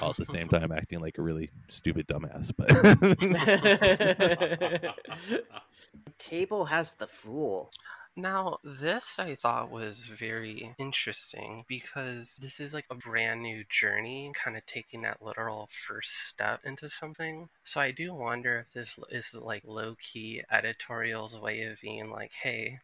all 0.00 0.10
at 0.10 0.16
the 0.16 0.24
same 0.24 0.48
time 0.48 0.72
acting 0.76 1.00
like 1.00 1.18
a 1.18 1.22
really 1.22 1.50
stupid 1.68 2.06
dumbass. 2.06 2.52
But 2.56 2.68
Cable 6.18 6.64
has 6.64 6.94
the 6.94 7.06
fool. 7.06 7.70
Now, 8.14 8.58
this 8.62 9.18
I 9.18 9.36
thought 9.36 9.70
was 9.70 10.04
very 10.04 10.74
interesting 10.78 11.64
because 11.66 12.36
this 12.38 12.60
is 12.60 12.74
like 12.74 12.84
a 12.90 12.94
brand 12.94 13.42
new 13.42 13.64
journey, 13.70 14.30
kind 14.34 14.54
of 14.54 14.66
taking 14.66 15.00
that 15.02 15.22
literal 15.22 15.70
first 15.72 16.28
step 16.28 16.60
into 16.64 16.90
something. 16.90 17.48
So 17.64 17.80
I 17.80 17.90
do 17.90 18.12
wonder 18.14 18.58
if 18.58 18.74
this 18.74 18.98
is 19.10 19.32
like 19.32 19.62
low 19.66 19.96
key 19.98 20.42
editorial's 20.50 21.38
way 21.38 21.62
of 21.62 21.80
being 21.80 22.10
like, 22.10 22.32
hey, 22.34 22.80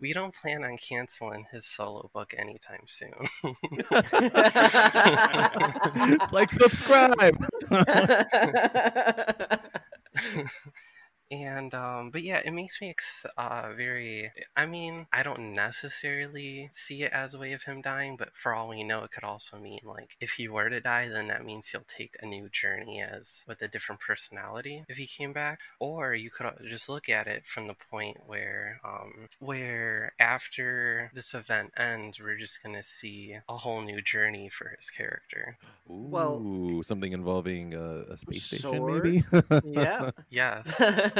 we 0.00 0.12
don't 0.12 0.34
plan 0.34 0.62
on 0.62 0.76
canceling 0.76 1.46
his 1.50 1.66
solo 1.66 2.08
book 2.14 2.32
anytime 2.38 2.84
soon. 2.86 3.26
like, 6.32 6.52
subscribe. 6.52 7.36
and 11.30 11.74
um 11.74 12.10
but 12.10 12.22
yeah 12.22 12.40
it 12.44 12.50
makes 12.50 12.80
me 12.80 12.90
ex- 12.90 13.24
uh 13.38 13.68
very 13.76 14.32
i 14.56 14.66
mean 14.66 15.06
i 15.12 15.22
don't 15.22 15.54
necessarily 15.54 16.68
see 16.72 17.02
it 17.02 17.12
as 17.12 17.34
a 17.34 17.38
way 17.38 17.52
of 17.52 17.62
him 17.62 17.80
dying 17.80 18.16
but 18.16 18.30
for 18.34 18.52
all 18.54 18.68
we 18.68 18.82
know 18.82 19.04
it 19.04 19.10
could 19.12 19.22
also 19.22 19.56
mean 19.58 19.80
like 19.84 20.16
if 20.20 20.32
he 20.32 20.48
were 20.48 20.68
to 20.68 20.80
die 20.80 21.08
then 21.08 21.28
that 21.28 21.44
means 21.44 21.68
he'll 21.68 21.84
take 21.86 22.16
a 22.20 22.26
new 22.26 22.48
journey 22.48 23.00
as 23.00 23.44
with 23.46 23.62
a 23.62 23.68
different 23.68 24.00
personality 24.00 24.84
if 24.88 24.96
he 24.96 25.06
came 25.06 25.32
back 25.32 25.60
or 25.78 26.14
you 26.14 26.30
could 26.30 26.46
uh, 26.46 26.52
just 26.68 26.88
look 26.88 27.08
at 27.08 27.26
it 27.26 27.44
from 27.46 27.66
the 27.68 27.76
point 27.90 28.16
where 28.26 28.80
um 28.84 29.28
where 29.38 30.12
after 30.18 31.10
this 31.14 31.32
event 31.34 31.72
ends 31.76 32.18
we're 32.20 32.36
just 32.38 32.62
gonna 32.62 32.82
see 32.82 33.36
a 33.48 33.56
whole 33.56 33.82
new 33.82 34.02
journey 34.02 34.48
for 34.48 34.74
his 34.78 34.90
character 34.90 35.56
Well- 35.86 36.82
something 36.84 37.12
involving 37.12 37.74
uh, 37.74 38.04
a 38.10 38.16
space 38.16 38.44
station, 38.44 38.84
maybe? 38.86 39.22
yeah. 39.64 40.10
yes 40.30 40.80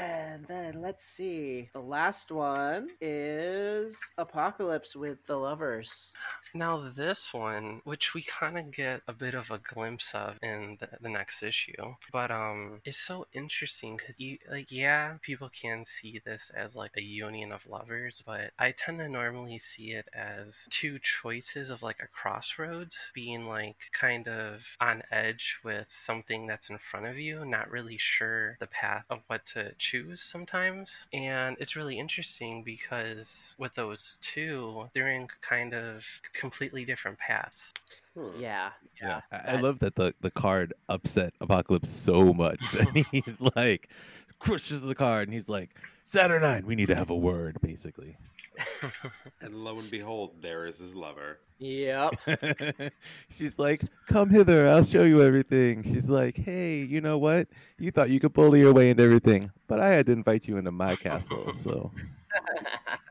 and 0.00 0.44
then 0.46 0.80
let's 0.80 1.04
see. 1.04 1.70
The 1.72 1.80
last 1.80 2.32
one 2.32 2.88
is 3.00 4.00
Apocalypse 4.18 4.96
with 4.96 5.24
the 5.26 5.36
Lovers. 5.36 6.10
Now, 6.56 6.88
this 6.94 7.34
one, 7.34 7.80
which 7.82 8.14
we 8.14 8.22
kind 8.22 8.56
of 8.56 8.70
get 8.70 9.02
a 9.08 9.12
bit 9.12 9.34
of 9.34 9.50
a 9.50 9.58
glimpse 9.58 10.14
of 10.14 10.36
in 10.40 10.76
the, 10.78 10.88
the 11.00 11.08
next 11.08 11.42
issue, 11.42 11.96
but 12.12 12.30
um, 12.30 12.80
it's 12.84 12.96
so 12.96 13.26
interesting 13.32 13.96
because, 13.96 14.16
like, 14.48 14.70
yeah, 14.70 15.14
people 15.20 15.50
can 15.50 15.84
see 15.84 16.20
this 16.24 16.52
as 16.56 16.76
like 16.76 16.92
a 16.96 17.02
union 17.02 17.50
of 17.50 17.66
lovers, 17.68 18.22
but 18.24 18.52
I 18.56 18.72
tend 18.72 19.00
to 19.00 19.08
normally 19.08 19.58
see 19.58 19.92
it 19.92 20.06
as 20.14 20.68
two 20.70 21.00
choices 21.00 21.70
of 21.70 21.82
like 21.82 21.98
a 22.00 22.06
crossroads, 22.06 23.10
being 23.14 23.46
like 23.48 23.76
kind 23.92 24.28
of 24.28 24.76
on 24.80 25.02
edge 25.10 25.56
with 25.64 25.86
something 25.88 26.46
that's 26.46 26.70
in 26.70 26.78
front 26.78 27.06
of 27.06 27.18
you, 27.18 27.44
not 27.44 27.70
really 27.70 27.98
sure 27.98 28.56
the 28.60 28.68
path 28.68 29.04
of 29.10 29.20
what 29.26 29.44
to 29.46 29.72
choose 29.84 30.22
sometimes. 30.22 31.06
And 31.12 31.56
it's 31.60 31.76
really 31.76 31.98
interesting 31.98 32.62
because 32.62 33.54
with 33.58 33.74
those 33.74 34.18
two, 34.22 34.88
they're 34.94 35.10
in 35.10 35.28
kind 35.42 35.74
of 35.74 36.04
completely 36.32 36.84
different 36.84 37.18
paths. 37.18 37.72
Hmm. 38.16 38.30
Yeah. 38.38 38.70
Yeah, 39.02 39.20
I, 39.30 39.54
I 39.54 39.56
love 39.56 39.80
that 39.80 39.96
the 39.96 40.14
the 40.20 40.30
card 40.30 40.72
upset 40.88 41.34
Apocalypse 41.40 41.90
so 41.90 42.32
much 42.32 42.60
that 42.72 43.06
he's 43.10 43.40
like 43.56 43.88
crushes 44.38 44.82
the 44.82 44.94
card, 44.94 45.28
and 45.28 45.34
he's 45.34 45.48
like, 45.48 45.70
Saturnine, 46.06 46.64
we 46.64 46.76
need 46.76 46.88
to 46.88 46.94
have 46.94 47.10
a 47.10 47.16
word, 47.16 47.58
basically. 47.60 48.16
and 49.40 49.54
lo 49.54 49.78
and 49.78 49.90
behold, 49.90 50.42
there 50.42 50.66
is 50.66 50.78
his 50.78 50.94
lover. 50.94 51.40
Yep. 51.58 52.14
She's 53.30 53.58
like, 53.58 53.80
"Come 54.06 54.30
hither, 54.30 54.68
I'll 54.68 54.84
show 54.84 55.04
you 55.04 55.22
everything." 55.22 55.82
She's 55.82 56.08
like, 56.08 56.36
"Hey, 56.36 56.82
you 56.82 57.00
know 57.00 57.18
what? 57.18 57.48
You 57.78 57.90
thought 57.90 58.10
you 58.10 58.20
could 58.20 58.32
bully 58.32 58.60
your 58.60 58.72
way 58.72 58.90
into 58.90 59.02
everything, 59.02 59.50
but 59.68 59.80
I 59.80 59.88
had 59.90 60.06
to 60.06 60.12
invite 60.12 60.46
you 60.48 60.56
into 60.56 60.72
my 60.72 60.96
castle, 60.96 61.52
so." 61.52 61.92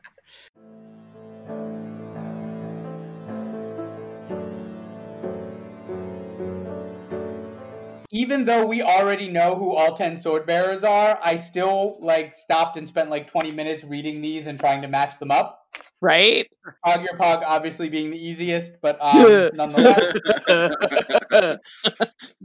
even 8.14 8.44
though 8.44 8.64
we 8.64 8.80
already 8.80 9.28
know 9.28 9.56
who 9.56 9.74
all 9.74 9.96
10 9.96 10.16
sword 10.16 10.46
bearers 10.46 10.84
are, 10.84 11.18
I 11.20 11.36
still 11.36 11.98
like 12.00 12.36
stopped 12.36 12.78
and 12.78 12.86
spent 12.86 13.10
like 13.10 13.28
20 13.28 13.50
minutes 13.50 13.82
reading 13.82 14.22
these 14.22 14.46
and 14.46 14.58
trying 14.58 14.82
to 14.82 14.88
match 14.88 15.18
them 15.18 15.32
up. 15.32 15.66
Right? 16.00 16.46
Pogg 16.86 17.00
Ur-Pogg 17.12 17.42
obviously 17.44 17.88
being 17.88 18.12
the 18.12 18.24
easiest, 18.24 18.80
but 18.80 18.98
um, 19.00 19.50
nonetheless. 19.54 20.14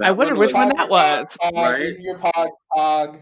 I 0.02 0.12
wonder 0.12 0.36
which 0.36 0.54
one 0.54 0.70
that 0.70 0.90
was. 0.90 1.38
Pog, 1.40 1.52
Right. 1.54 1.82
In 1.82 2.02
your 2.02 2.18
Pog, 2.18 2.50
Pog. 2.76 3.22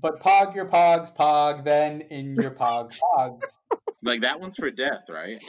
But 0.00 0.20
Pog 0.20 0.54
your 0.54 0.66
Pogs, 0.66 1.12
Pog, 1.12 1.64
then 1.64 2.02
in 2.02 2.36
your 2.36 2.52
Pog, 2.52 2.96
Pogs. 3.18 3.40
Like 4.04 4.20
that 4.20 4.40
one's 4.40 4.54
for 4.54 4.70
death, 4.70 5.02
right? 5.10 5.42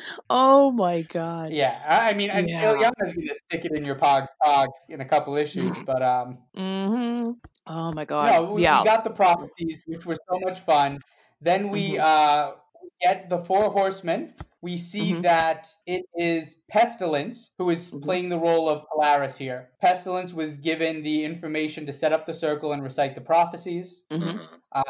oh 0.30 0.70
my 0.70 1.02
god. 1.02 1.52
Yeah, 1.52 1.82
I 1.86 2.10
I 2.10 2.14
mean, 2.14 2.30
and 2.30 2.48
Yeah. 2.48 2.70
Illyana's 2.70 3.14
going 3.14 3.28
to 3.28 3.34
stick 3.34 3.64
it 3.64 3.72
in 3.76 3.84
your 3.84 3.96
Pog's 3.96 4.30
Pog 4.42 4.68
in 4.88 5.00
a 5.00 5.04
couple 5.04 5.36
issues, 5.36 5.70
but 5.86 6.02
um, 6.02 6.38
hmm 6.54 7.32
Oh 7.66 7.92
my 7.92 8.04
god. 8.04 8.32
No, 8.32 8.52
we, 8.52 8.62
yeah. 8.62 8.80
we 8.80 8.84
got 8.84 9.04
the 9.04 9.10
prophecies, 9.10 9.82
which 9.86 10.04
were 10.04 10.16
so 10.30 10.38
much 10.40 10.60
fun. 10.60 10.98
Then 11.40 11.70
we 11.70 11.94
Mhm. 11.94 12.00
uh, 12.00 12.52
get 13.00 13.28
the 13.30 13.38
four 13.38 13.70
horsemen. 13.70 14.34
We 14.60 14.78
see 14.78 15.12
Mhm. 15.12 15.22
that 15.22 15.68
it 15.86 16.04
is 16.16 16.56
Pestilence 16.70 17.50
who 17.58 17.70
is 17.70 17.90
Mhm. 17.90 18.02
playing 18.02 18.28
the 18.30 18.38
role 18.38 18.68
of 18.68 18.86
Polaris 18.88 19.36
here. 19.36 19.70
Pestilence 19.80 20.32
was 20.32 20.56
given 20.56 21.02
the 21.02 21.24
information 21.24 21.86
to 21.86 21.92
set 21.92 22.12
up 22.12 22.26
the 22.26 22.34
circle 22.34 22.72
and 22.72 22.82
recite 22.82 23.14
the 23.14 23.20
prophecies. 23.20 24.02
Mhm. 24.10 24.40
Um, 24.72 24.84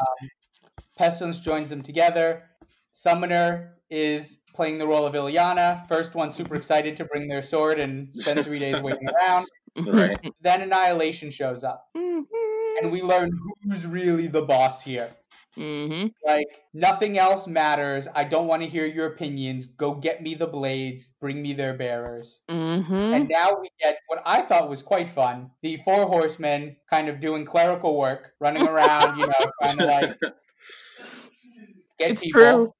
Pestilence 0.96 1.40
joins 1.40 1.70
them 1.70 1.82
together. 1.82 2.50
Summoner 2.92 3.78
is 3.90 4.38
playing 4.54 4.78
the 4.78 4.86
role 4.86 5.04
of 5.06 5.14
Illyana. 5.14 5.86
First 5.88 6.14
one 6.14 6.32
super 6.32 6.54
excited 6.54 6.96
to 6.96 7.04
bring 7.04 7.28
their 7.28 7.42
sword 7.42 7.78
and 7.80 8.14
spend 8.14 8.44
three 8.44 8.58
days 8.58 8.80
waiting 8.80 9.08
around. 9.08 9.46
Right. 9.86 10.18
Then 10.40 10.62
Annihilation 10.62 11.30
shows 11.30 11.64
up. 11.64 11.88
And 11.94 12.90
we 12.90 13.02
learn 13.02 13.30
who's 13.62 13.86
really 13.86 14.26
the 14.26 14.42
boss 14.42 14.82
here. 14.82 15.10
Mm-hmm. 15.56 16.08
Like, 16.26 16.46
nothing 16.72 17.16
else 17.18 17.46
matters. 17.46 18.08
I 18.14 18.24
don't 18.24 18.48
want 18.48 18.62
to 18.62 18.68
hear 18.68 18.86
your 18.86 19.06
opinions. 19.06 19.66
Go 19.66 19.94
get 19.94 20.22
me 20.22 20.34
the 20.34 20.46
blades. 20.48 21.08
Bring 21.20 21.40
me 21.42 21.52
their 21.52 21.74
bearers. 21.74 22.40
Mm-hmm. 22.50 22.92
And 22.94 23.28
now 23.28 23.56
we 23.60 23.70
get 23.80 23.98
what 24.08 24.22
I 24.26 24.42
thought 24.42 24.68
was 24.68 24.82
quite 24.82 25.10
fun 25.10 25.50
the 25.62 25.78
four 25.84 26.06
horsemen 26.06 26.76
kind 26.90 27.08
of 27.08 27.20
doing 27.20 27.44
clerical 27.44 27.96
work, 27.96 28.32
running 28.40 28.66
around, 28.66 29.18
you 29.18 29.26
know, 29.26 29.50
trying 29.62 29.78
to 29.78 29.86
like 29.86 30.18
get 31.98 32.10
It's 32.12 32.22
people. 32.24 32.40
true. 32.40 32.74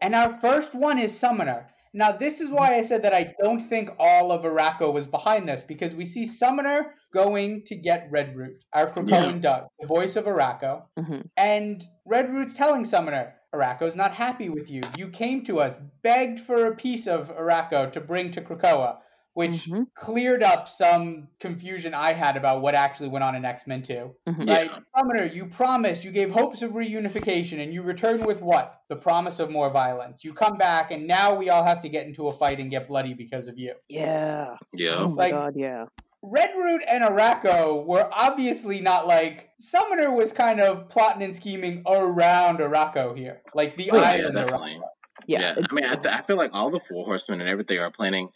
And 0.00 0.14
our 0.14 0.38
first 0.40 0.74
one 0.74 0.98
is 0.98 1.16
Summoner. 1.16 1.68
Now, 1.96 2.10
this 2.10 2.40
is 2.40 2.50
why 2.50 2.74
I 2.74 2.82
said 2.82 3.04
that 3.04 3.14
I 3.14 3.34
don't 3.40 3.60
think 3.60 3.88
all 4.00 4.32
of 4.32 4.42
Arakko 4.42 4.92
was 4.92 5.06
behind 5.06 5.48
this, 5.48 5.62
because 5.62 5.94
we 5.94 6.04
see 6.04 6.26
Summoner 6.26 6.94
going 7.12 7.62
to 7.66 7.76
get 7.76 8.10
Redroot, 8.10 8.56
our 8.72 8.86
Krakoan 8.86 9.34
Yeah. 9.34 9.38
Doug, 9.38 9.66
the 9.78 9.86
voice 9.86 10.16
of 10.16 10.24
Arakko. 10.24 10.82
Mm-hmm. 10.98 11.20
And 11.36 11.84
Redroot's 12.10 12.54
telling 12.54 12.84
Summoner, 12.84 13.34
Arakko's 13.54 13.94
not 13.94 14.12
happy 14.12 14.48
with 14.48 14.68
you. 14.68 14.82
You 14.98 15.08
came 15.08 15.44
to 15.44 15.60
us, 15.60 15.76
begged 16.02 16.40
for 16.40 16.66
a 16.66 16.74
piece 16.74 17.06
of 17.06 17.30
Arakko 17.30 17.92
to 17.92 18.00
bring 18.00 18.32
to 18.32 18.40
Krakoa, 18.42 18.96
which 19.34 19.66
Mhm. 19.66 19.86
cleared 19.94 20.42
up 20.42 20.68
some 20.68 21.28
confusion 21.40 21.92
I 21.92 22.12
had 22.12 22.36
about 22.36 22.62
what 22.62 22.74
actually 22.74 23.08
went 23.08 23.24
on 23.24 23.34
in 23.34 23.44
X 23.44 23.66
Men 23.66 23.82
2. 23.82 24.14
Mhm. 24.28 24.46
Like, 24.46 24.70
Summoner, 24.96 25.24
you 25.26 25.46
promised, 25.46 26.04
you 26.04 26.10
gave 26.12 26.30
hopes 26.30 26.62
of 26.62 26.72
reunification, 26.72 27.62
and 27.62 27.72
you 27.74 27.82
return 27.82 28.24
with 28.24 28.40
what? 28.42 28.80
The 28.88 28.96
promise 28.96 29.40
of 29.40 29.50
more 29.50 29.70
violence. 29.70 30.24
You 30.24 30.32
come 30.34 30.56
back, 30.56 30.90
and 30.92 31.06
now 31.06 31.34
we 31.34 31.50
all 31.50 31.64
have 31.64 31.82
to 31.82 31.88
get 31.88 32.06
into 32.06 32.28
a 32.28 32.32
fight 32.32 32.58
and 32.60 32.70
get 32.70 32.88
bloody 32.88 33.12
because 33.14 33.48
of 33.48 33.58
you. 33.58 33.74
Yeah. 33.88 34.56
Yeah. 34.72 34.94
Oh 34.98 35.08
my 35.10 35.22
Like- 35.24 35.32
god, 35.32 35.52
yeah. 35.56 35.84
Redroot 36.24 36.80
and 36.88 37.04
Arakko 37.04 37.84
were 37.84 38.08
obviously 38.10 38.80
not 38.80 39.06
like 39.06 39.50
Summoner 39.60 40.10
was 40.10 40.32
kind 40.32 40.58
of 40.58 40.88
plotting 40.88 41.22
and 41.22 41.36
scheming 41.36 41.82
around 41.86 42.60
Arakko 42.60 43.14
here, 43.14 43.42
like 43.52 43.76
the 43.76 43.90
Oh, 43.90 43.96
yeah, 43.96 44.02
Yeah, 44.02 44.08
island. 44.28 44.34
definitely. 44.36 44.70
Arakko. 44.76 44.82
Yeah. 45.26 45.54
Yeah, 45.56 45.66
I 45.70 45.74
mean, 45.74 45.84
I, 45.84 45.94
th- 45.94 46.14
I 46.14 46.20
feel 46.22 46.36
like 46.36 46.54
all 46.54 46.70
the 46.70 46.80
four 46.80 47.04
horsemen 47.04 47.40
and 47.40 47.48
everything 47.48 47.78
are 47.78 47.90
planning 47.90 48.30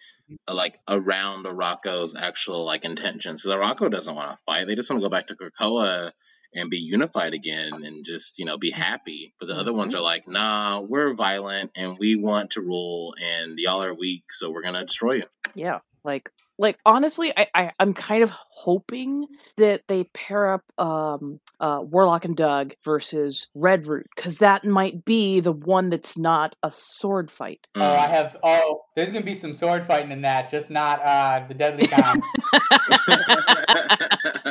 uh, 0.49 0.55
like 0.55 0.79
around 0.89 1.45
Arakko's 1.45 2.15
actual 2.15 2.65
like 2.65 2.85
intentions. 2.85 3.43
So 3.43 3.51
Arakko 3.51 3.91
doesn't 3.91 4.15
want 4.15 4.31
to 4.31 4.45
fight; 4.45 4.67
they 4.67 4.75
just 4.75 4.89
want 4.91 5.03
to 5.03 5.07
go 5.07 5.11
back 5.11 5.27
to 5.29 5.35
Krakoa 5.35 6.13
and 6.55 6.71
be 6.71 6.79
unified 6.79 7.35
again 7.35 7.85
and 7.85 8.05
just 8.05 8.39
you 8.39 8.45
know 8.45 8.59
be 8.59 8.71
happy. 8.71 9.35
But 9.39 9.49
the 9.49 9.55
other 9.55 9.73
ones 9.73 9.95
are 9.95 10.01
like, 10.01 10.29
nah, 10.29 10.81
we're 10.81 11.15
violent 11.15 11.73
and 11.77 11.97
we 11.99 12.17
want 12.17 12.53
to 12.53 12.61
rule, 12.61 13.15
and 13.23 13.59
y'all 13.59 13.83
are 13.83 13.95
weak, 13.95 14.33
so 14.33 14.51
we're 14.51 14.63
gonna 14.63 14.85
destroy 14.85 15.15
you. 15.15 15.25
Yeah. 15.55 15.79
Like 16.05 16.31
like 16.59 16.79
honestly, 16.87 17.33
I, 17.37 17.49
I 17.55 17.73
I'm 17.79 17.93
kind 17.93 18.23
of 18.23 18.31
hoping 18.31 19.27
that 19.57 19.83
they 19.89 20.05
pair 20.05 20.55
up 20.55 20.63
um 20.79 21.41
uh 21.61 21.81
Warlock 21.83 22.25
and 22.25 22.37
Doug 22.37 22.75
versus 22.85 23.49
Redroot 23.57 24.05
because 24.17 24.39
that 24.39 24.65
might 24.65 25.05
be 25.05 25.41
the 25.41 25.53
one 25.53 25.91
that's 25.91 26.17
not 26.17 26.57
a 26.63 26.71
sword 26.71 27.31
fight. 27.31 27.67
Oh, 27.75 27.83
I 27.83 28.07
have. 28.07 28.37
Oh, 28.43 28.85
there's 28.97 29.11
gonna 29.11 29.25
be 29.25 29.35
some 29.35 29.55
sword 29.55 29.87
fighting 29.87 30.13
in 30.13 30.23
that, 30.23 30.51
just 30.51 30.71
not 30.71 31.01
uh 31.03 31.45
the 31.47 31.55
deadly 31.55 31.87
kind. 31.87 32.23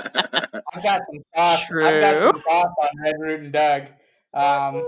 I've 0.78 0.84
got 0.84 1.02
some 1.10 1.24
thoughts. 1.36 1.64
I've 1.72 2.02
got 2.02 2.16
some 2.16 2.32
True. 2.32 2.42
thoughts 2.42 2.74
on 2.82 2.88
Redroot 3.04 3.40
and 3.40 3.52
Doug. 3.52 3.84
Um, 4.34 4.86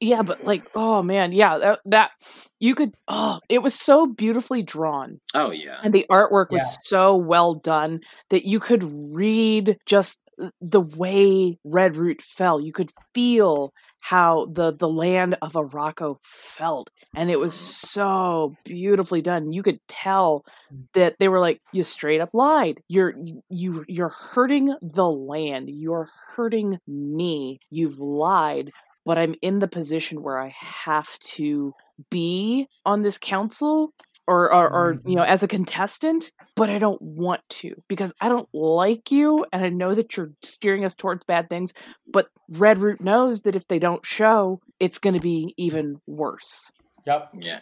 Yeah, 0.00 0.22
but 0.22 0.44
like, 0.44 0.64
oh 0.74 1.02
man, 1.02 1.32
yeah, 1.32 1.58
that, 1.58 1.80
that 1.86 2.10
you 2.58 2.74
could. 2.74 2.94
Oh, 3.08 3.40
it 3.48 3.62
was 3.62 3.74
so 3.74 4.06
beautifully 4.06 4.62
drawn, 4.62 5.20
oh 5.34 5.50
yeah, 5.52 5.78
and 5.82 5.94
the 5.94 6.06
artwork 6.10 6.50
was 6.50 6.62
Yeah. 6.62 6.76
so 6.82 7.16
well 7.16 7.54
done 7.54 8.00
that 8.30 8.44
you 8.44 8.60
could 8.60 8.82
read 8.84 9.78
just 9.86 10.22
the 10.60 10.80
way 10.80 11.58
Redroot 11.66 12.20
fell. 12.20 12.60
You 12.60 12.72
could 12.72 12.90
feel 13.14 13.72
how 14.06 14.46
the 14.52 14.72
the 14.72 14.88
land 14.88 15.36
of 15.42 15.54
Arakko 15.54 16.18
felt, 16.22 16.90
and 17.16 17.28
it 17.28 17.40
was 17.40 17.52
mm-hmm. 17.54 17.86
so 17.88 18.56
beautifully 18.64 19.20
done. 19.20 19.52
You 19.52 19.64
could 19.64 19.80
tell 19.88 20.44
mm. 20.72 20.84
that 20.92 21.16
they 21.18 21.26
were 21.26 21.40
like, 21.40 21.60
"You 21.72 21.82
straight 21.82 22.20
up 22.20 22.30
lied. 22.32 22.80
You're 22.86 23.16
you 23.48 23.84
you're 23.88 24.10
hurting 24.10 24.76
the 24.80 25.10
land. 25.10 25.70
You're 25.70 26.08
hurting 26.36 26.78
me. 26.86 27.58
You've 27.68 27.98
lied." 27.98 28.70
But 29.04 29.18
I'm 29.18 29.34
in 29.42 29.58
the 29.58 29.68
position 29.68 30.22
where 30.22 30.38
I 30.38 30.54
have 30.58 31.18
to 31.36 31.74
be 32.08 32.68
on 32.84 33.02
this 33.02 33.18
council 33.18 33.92
or, 34.26 34.52
or, 34.52 34.68
or 34.68 35.00
you 35.04 35.14
know 35.14 35.22
mm-hmm. 35.22 35.32
as 35.32 35.42
a 35.42 35.48
contestant 35.48 36.32
but 36.54 36.70
i 36.70 36.78
don't 36.78 37.00
want 37.00 37.40
to 37.48 37.74
because 37.88 38.12
i 38.20 38.28
don't 38.28 38.48
like 38.52 39.10
you 39.10 39.46
and 39.52 39.64
i 39.64 39.68
know 39.68 39.94
that 39.94 40.16
you're 40.16 40.32
steering 40.42 40.84
us 40.84 40.94
towards 40.94 41.24
bad 41.24 41.48
things 41.48 41.72
but 42.12 42.28
redroot 42.52 43.00
knows 43.00 43.42
that 43.42 43.56
if 43.56 43.66
they 43.68 43.78
don't 43.78 44.04
show 44.04 44.60
it's 44.80 44.98
going 44.98 45.14
to 45.14 45.20
be 45.20 45.54
even 45.56 46.00
worse 46.06 46.70
yep. 47.06 47.30
yeah. 47.34 47.60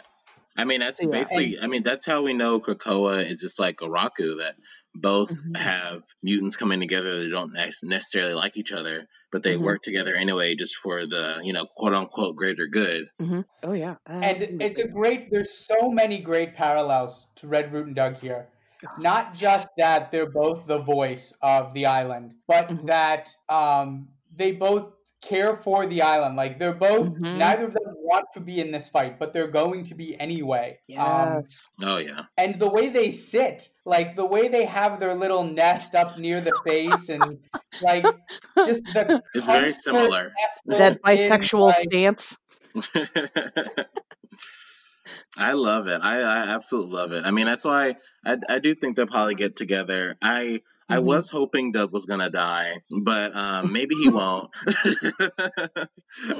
I 0.56 0.64
mean, 0.64 0.80
that's 0.80 1.00
Yeah. 1.00 1.08
basically. 1.10 1.58
I 1.60 1.66
mean, 1.66 1.82
that's 1.82 2.06
how 2.06 2.22
we 2.22 2.32
know 2.32 2.60
Krakoa 2.60 3.22
is 3.24 3.40
just 3.40 3.58
like 3.58 3.78
Arakko. 3.78 4.38
That 4.38 4.56
both 4.94 5.30
Mhm. 5.30 5.56
have 5.56 6.02
mutants 6.22 6.56
coming 6.56 6.80
together 6.80 7.20
that 7.24 7.28
don't 7.30 7.52
nec- 7.52 7.72
necessarily 7.82 8.34
like 8.34 8.56
each 8.56 8.72
other, 8.72 9.06
but 9.32 9.42
they 9.42 9.56
Mhm. 9.56 9.64
work 9.64 9.82
together 9.82 10.14
anyway, 10.14 10.54
just 10.54 10.76
for 10.76 11.06
the 11.06 11.40
you 11.42 11.52
know 11.52 11.66
quote 11.66 11.94
unquote 11.94 12.36
greater 12.36 12.66
good. 12.68 13.06
hmm 13.20 13.40
oh 13.62 13.72
yeah 13.72 13.96
And 14.06 14.42
it's 14.60 14.78
a 14.78 14.88
great. 14.88 15.30
There's 15.30 15.66
so 15.66 15.90
many 15.90 16.18
great 16.20 16.54
parallels 16.54 17.28
to 17.36 17.46
Redroot 17.46 17.84
and 17.84 17.94
Doug 17.96 18.16
here. 18.16 18.48
Not 18.96 19.34
just 19.34 19.68
that 19.78 20.12
they're 20.12 20.30
both 20.30 20.66
the 20.66 20.80
voice 20.82 21.32
of 21.42 21.74
the 21.74 21.86
island, 21.86 22.34
but 22.46 22.68
Mhm. 22.68 22.86
that 22.86 23.34
um, 23.48 24.08
they 24.34 24.52
both 24.52 24.92
care 25.22 25.56
for 25.56 25.86
the 25.86 26.02
island. 26.02 26.36
Like 26.36 26.58
they're 26.58 26.74
both. 26.74 27.08
Mhm. 27.08 27.22
Neither 27.32 27.66
of 27.66 27.74
them 27.74 27.93
want 28.04 28.26
to 28.34 28.40
be 28.40 28.60
in 28.60 28.70
this 28.70 28.88
fight, 28.88 29.18
but 29.18 29.32
they're 29.32 29.50
going 29.50 29.84
to 29.84 29.94
be 29.94 30.18
anyway. 30.18 30.78
Um, 30.96 31.42
yes 31.42 31.70
Oh 31.82 31.96
yeah, 31.96 32.24
and 32.36 32.58
the 32.58 32.68
way 32.68 32.88
they 32.88 33.10
sit, 33.10 33.68
like 33.84 34.16
the 34.16 34.26
way 34.26 34.48
they 34.48 34.64
have 34.66 35.00
their 35.00 35.14
little 35.14 35.44
nest 35.44 35.94
up 35.94 36.18
near 36.18 36.40
the 36.40 36.54
face, 36.64 37.08
and 37.08 37.38
like 37.80 38.04
just 38.64 38.84
the 38.84 39.22
it's 39.34 39.46
very 39.46 39.72
similar. 39.72 40.32
nestled 40.40 40.80
that 40.80 40.92
in, 40.92 40.98
bisexual 40.98 41.68
like, 41.68 41.76
stance 41.82 42.38
I 45.36 45.52
love 45.52 45.86
it. 45.88 46.00
I, 46.02 46.20
I 46.20 46.38
absolutely 46.54 46.94
love 46.94 47.12
it. 47.12 47.24
I 47.24 47.30
mean, 47.30 47.46
that's 47.46 47.64
why 47.64 47.96
I, 48.24 48.38
I 48.48 48.58
do 48.58 48.74
think 48.74 48.96
they'll 48.96 49.06
probably 49.06 49.34
get 49.34 49.56
together. 49.56 50.16
I 50.22 50.62
I 50.88 50.98
Mhm. 50.98 51.04
was 51.04 51.30
hoping 51.30 51.72
Doug 51.72 51.92
was 51.92 52.06
gonna 52.06 52.30
die, 52.30 52.82
but 52.90 53.34
um, 53.34 53.72
maybe 53.72 53.94
he 53.94 54.08
won't. 54.18 54.50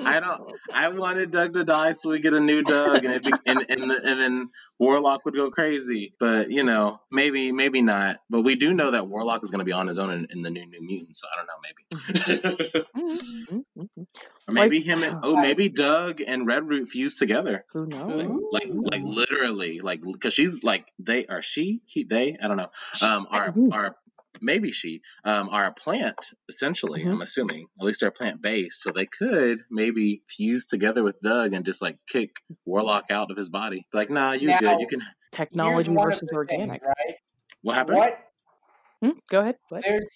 I 0.07 0.21
don't. 0.21 0.53
I 0.73 0.89
wanted 0.91 1.31
Doug 1.31 1.55
to 1.55 1.65
die 1.65 1.93
so 1.93 2.11
we 2.11 2.21
get 2.21 2.35
a 2.35 2.41
new 2.41 2.63
Doug, 2.63 3.05
and 3.05 3.23
be, 3.25 3.33
and 3.47 3.65
and, 3.69 3.91
the, 3.91 4.01
and 4.05 4.21
then 4.21 4.49
Warlock 4.79 5.25
would 5.25 5.35
go 5.35 5.51
crazy. 5.51 6.15
But 6.21 6.51
you 6.51 6.63
know, 6.63 7.01
maybe 7.11 7.53
maybe 7.53 7.81
not. 7.83 8.19
But 8.31 8.43
we 8.43 8.55
do 8.55 8.75
know 8.75 8.91
that 8.93 9.07
Warlock 9.09 9.43
is 9.45 9.51
gonna 9.51 9.65
be 9.65 9.73
on 9.73 9.87
his 9.87 9.99
own 9.99 10.11
in, 10.11 10.27
in 10.31 10.43
the 10.43 10.51
new 10.51 10.67
New 10.67 10.81
Mutants. 10.83 11.21
So 11.23 11.29
I 11.33 11.37
don't 11.37 11.47
know. 11.47 11.61
Maybe. 11.65 12.85
Or 14.47 14.53
maybe 14.53 14.81
him 14.81 15.03
and 15.03 15.21
oh 15.23 15.37
maybe 15.37 15.71
Doug 15.71 16.21
and 16.21 16.47
Red 16.47 16.69
Root 16.69 16.89
fuse 16.91 17.17
together. 17.17 17.65
Who 17.73 17.87
Like 17.87 18.29
knows? 18.29 18.43
like, 18.53 18.69
like 18.93 19.03
literally 19.03 19.81
like 19.81 20.03
because 20.03 20.35
she's 20.35 20.63
like 20.63 20.87
they 20.99 21.27
are 21.27 21.41
she 21.41 21.81
he 21.87 22.05
they 22.05 22.37
I 22.41 22.49
don't 22.49 22.59
know 22.59 22.71
um 23.01 23.27
are 23.31 23.55
are 23.73 23.97
maybe 24.41 24.73
she 24.73 25.01
um 25.25 25.49
are 25.51 25.67
a 25.67 25.73
plant 25.73 26.33
essentially 26.49 27.05
Mhm. 27.05 27.13
I'm 27.13 27.21
assuming 27.23 27.67
at 27.79 27.85
least 27.85 28.01
they're 28.01 28.11
plant 28.11 28.43
based 28.43 28.83
so 28.83 28.91
they 28.91 29.07
could 29.07 29.61
maybe 29.71 30.23
fuse 30.29 30.67
together 30.67 31.03
with 31.03 31.21
Doug 31.21 31.53
and 31.53 31.65
just 31.65 31.83
like 31.83 31.99
kick 32.09 32.37
Warlock 32.65 33.11
out 33.11 33.31
of 33.31 33.37
his 33.37 33.49
body 33.51 33.87
like 33.93 34.11
nah 34.11 34.33
you 34.33 34.49
Now, 34.49 34.59
good 34.59 34.81
you 34.81 34.87
can 34.87 35.03
Technology 35.33 35.89
Here's 35.89 35.97
one 35.97 36.07
of 36.07 36.13
versus 36.13 36.31
organic. 36.33 36.83
things, 36.83 36.95
right? 37.07 37.17
what 37.63 37.75
happened 37.75 37.99
What 37.99 38.19
Hmm? 39.03 39.11
Go 39.29 39.41
ahead. 39.41 39.57
What? 39.69 39.83
there's 39.85 40.09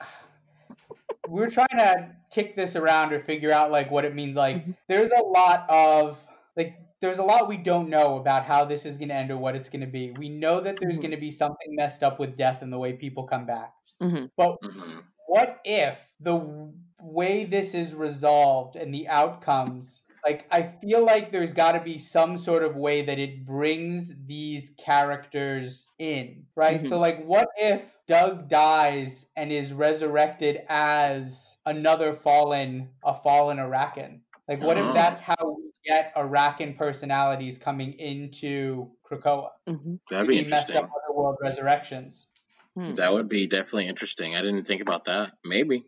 we're 1.28 1.50
trying 1.50 1.66
to 1.70 2.14
kick 2.30 2.54
this 2.56 2.76
around 2.76 3.12
or 3.12 3.20
figure 3.20 3.50
out 3.52 3.70
like 3.70 3.90
what 3.90 4.04
it 4.04 4.14
means 4.14 4.36
like 4.36 4.64
Mhm. 4.64 4.76
there's 4.88 5.10
a 5.10 5.22
lot 5.22 5.68
of 5.68 6.18
like 6.56 6.78
there's 7.00 7.18
a 7.18 7.22
lot 7.22 7.48
we 7.48 7.56
don't 7.56 7.88
know 7.90 8.16
about 8.18 8.44
how 8.44 8.64
this 8.64 8.84
is 8.86 8.96
going 8.96 9.08
to 9.08 9.14
end 9.14 9.30
or 9.30 9.38
what 9.38 9.56
it's 9.56 9.68
going 9.68 9.80
to 9.82 9.86
be 9.86 10.12
we 10.12 10.28
know 10.28 10.60
that 10.60 10.78
there's 10.80 10.98
Mhm. 10.98 11.00
going 11.00 11.10
to 11.10 11.16
be 11.16 11.30
something 11.30 11.74
messed 11.76 12.02
up 12.02 12.18
with 12.18 12.36
death 12.36 12.62
and 12.62 12.72
the 12.72 12.78
way 12.78 12.92
people 12.94 13.24
come 13.24 13.46
back 13.46 13.74
Mhm. 14.00 14.28
but 14.36 14.56
Mhm. 14.62 15.06
what 15.26 15.60
if 15.64 16.10
the 16.20 16.72
way 17.00 17.44
this 17.44 17.74
is 17.74 17.94
resolved 17.94 18.76
and 18.76 18.94
the 18.94 19.08
outcomes 19.08 20.02
like 20.24 20.46
i 20.50 20.62
feel 20.62 21.04
like 21.04 21.30
there's 21.30 21.52
got 21.52 21.72
to 21.72 21.80
be 21.80 21.98
some 21.98 22.36
sort 22.36 22.62
of 22.62 22.76
way 22.76 23.02
that 23.02 23.18
it 23.18 23.44
brings 23.44 24.12
these 24.26 24.70
characters 24.78 25.92
in 25.98 26.46
right 26.56 26.86
so 26.86 26.98
Mhm. 26.98 27.00
like 27.00 27.22
what 27.24 27.48
if 27.56 27.96
doug 28.06 28.48
dies 28.48 29.26
and 29.36 29.52
is 29.52 29.72
resurrected 29.72 30.64
as 30.68 31.58
another 31.66 32.12
fallen 32.14 32.90
a 33.04 33.14
fallen 33.14 33.58
arakan 33.58 34.20
like 34.48 34.60
what 34.60 34.78
if 34.78 34.92
Oh. 34.92 34.92
that's 34.92 35.20
how 35.20 35.34
we 35.42 35.65
get 35.86 36.14
arakan 36.14 36.76
personalities 36.76 37.58
coming 37.58 37.92
into 37.94 38.90
krakoa. 39.08 39.50
Mhm. 39.68 40.00
that'd 40.10 40.28
be 40.28 40.42
the 40.42 40.50
messed 40.50 40.70
interesting. 40.70 40.76
up 40.76 40.90
otherworld 41.04 41.36
resurrections. 41.40 42.26
Hmm. 42.74 42.92
that 42.94 43.12
would 43.12 43.28
be 43.28 43.46
definitely 43.46 43.88
interesting. 43.88 44.36
I 44.36 44.42
didn't 44.42 44.64
think 44.66 44.82
about 44.82 45.04
that. 45.06 45.32
Maybe. 45.44 45.86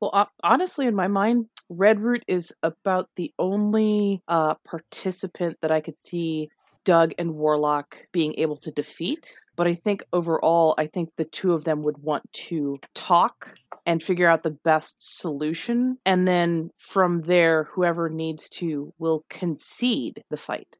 Well, 0.00 0.30
honestly, 0.42 0.86
in 0.86 0.94
my 0.94 1.06
mind, 1.08 1.50
Redroot 1.70 2.22
is 2.26 2.54
about 2.62 3.10
the 3.16 3.34
only 3.38 4.22
uh, 4.26 4.54
participant 4.64 5.56
that 5.60 5.70
I 5.70 5.82
could 5.82 6.00
see 6.00 6.48
Doug 6.84 7.12
and 7.18 7.34
Warlock 7.34 8.06
being 8.12 8.34
able 8.38 8.56
to 8.58 8.70
defeat. 8.70 9.28
But 9.56 9.66
I 9.66 9.74
think 9.74 10.04
overall, 10.12 10.74
I 10.78 10.86
think 10.86 11.10
the 11.16 11.24
two 11.24 11.52
of 11.52 11.64
them 11.64 11.82
would 11.82 11.98
want 11.98 12.22
to 12.48 12.78
talk 12.94 13.54
and 13.84 14.02
figure 14.02 14.28
out 14.28 14.42
the 14.42 14.56
best 14.64 14.96
solution. 14.98 15.98
And 16.06 16.26
then 16.26 16.70
from 16.78 17.22
there, 17.22 17.64
whoever 17.64 18.08
needs 18.08 18.48
to 18.60 18.92
will 18.98 19.24
concede 19.28 20.22
the 20.30 20.36
fight. 20.36 20.76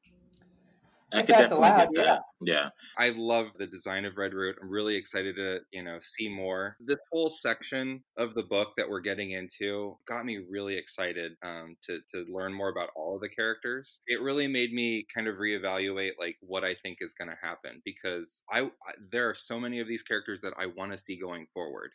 I 1.13 1.23
could 1.23 1.35
that's 1.35 1.51
definitely 1.51 1.69
allowed, 1.69 1.95
get 1.95 2.05
that 2.05 2.23
yeah 2.41 2.69
I 2.99 3.11
love 3.11 3.47
the 3.59 3.67
design 3.67 4.05
of 4.05 4.17
Red 4.17 4.35
Root. 4.35 4.57
I'm 4.61 4.69
really 4.71 4.97
excited 4.97 5.37
to, 5.37 5.61
you 5.73 5.83
know, 5.83 5.99
see 6.01 6.29
more. 6.29 6.77
This 6.81 6.99
whole 7.13 7.29
section 7.29 8.03
of 8.17 8.35
the 8.35 8.43
book 8.43 8.73
that 8.77 8.89
we're 8.89 9.01
getting 9.01 9.33
into 9.33 9.97
got 10.07 10.25
me 10.25 10.39
really 10.51 10.77
excited 10.77 11.33
um, 11.43 11.77
to 11.87 12.01
to 12.13 12.25
learn 12.31 12.53
more 12.53 12.69
about 12.69 12.91
all 12.97 13.15
of 13.15 13.21
the 13.21 13.29
characters. 13.29 14.01
It 14.07 14.21
really 14.21 14.47
made 14.47 14.73
me 14.73 15.07
kind 15.15 15.29
of 15.29 15.37
reevaluate 15.37 16.13
like 16.19 16.37
what 16.41 16.65
I 16.65 16.75
think 16.83 16.99
is 17.01 17.15
going 17.15 17.29
to 17.31 17.37
happen 17.41 17.83
because 17.85 18.43
I, 18.51 18.61
I 18.63 18.93
there 19.11 19.29
are 19.29 19.35
so 19.35 19.59
many 19.61 19.81
of 19.81 19.89
these 19.89 20.03
characters 20.03 20.41
that 20.43 20.55
I 20.59 20.67
want 20.67 20.93
to 20.93 20.99
see 20.99 21.19
going 21.19 21.47
forward. 21.55 21.91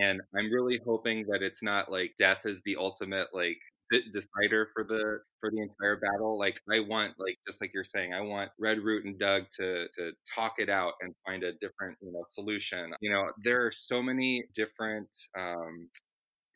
And 0.00 0.20
I'm 0.36 0.52
really 0.52 0.80
hoping 0.84 1.24
that 1.30 1.42
it's 1.42 1.62
not 1.62 1.90
like 1.90 2.14
death 2.18 2.40
is 2.44 2.60
the 2.64 2.76
ultimate 2.76 3.28
like 3.32 3.58
de- 3.58 3.75
decider 4.12 4.68
for 4.74 4.84
the 4.84 5.18
for 5.40 5.50
the 5.50 5.62
entire 5.62 5.96
battle. 5.96 6.38
Like 6.38 6.60
I 6.70 6.80
want 6.80 7.14
like 7.18 7.36
just 7.46 7.60
like 7.60 7.70
you're 7.74 7.84
saying, 7.84 8.14
I 8.14 8.20
want 8.22 8.50
Red 8.58 8.78
Root 8.78 9.04
and 9.06 9.18
Doug 9.18 9.44
to 9.58 9.88
to 9.96 10.12
talk 10.34 10.54
it 10.58 10.68
out 10.68 10.94
and 11.00 11.14
find 11.26 11.42
a 11.44 11.52
different 11.60 11.98
you 12.00 12.12
know 12.12 12.24
solution. 12.30 12.92
You 13.00 13.10
know, 13.12 13.32
there 13.42 13.66
are 13.66 13.72
so 13.72 14.02
many 14.02 14.44
different 14.54 15.08
um, 15.38 15.90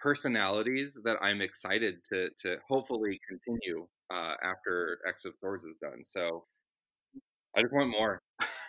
personalities 0.01 0.99
that 1.05 1.19
I'm 1.23 1.41
excited 1.41 1.97
to 2.13 2.31
to 2.43 2.59
hopefully 2.69 3.21
continue 3.29 3.89
uh, 4.13 4.35
after 4.43 4.99
X 5.09 5.25
of 5.25 5.35
Swords 5.41 5.65
is 5.65 5.77
done. 5.83 6.03
So 6.05 6.47
I 7.57 7.63
just 7.63 7.73
want 7.73 7.91
more. 7.91 8.23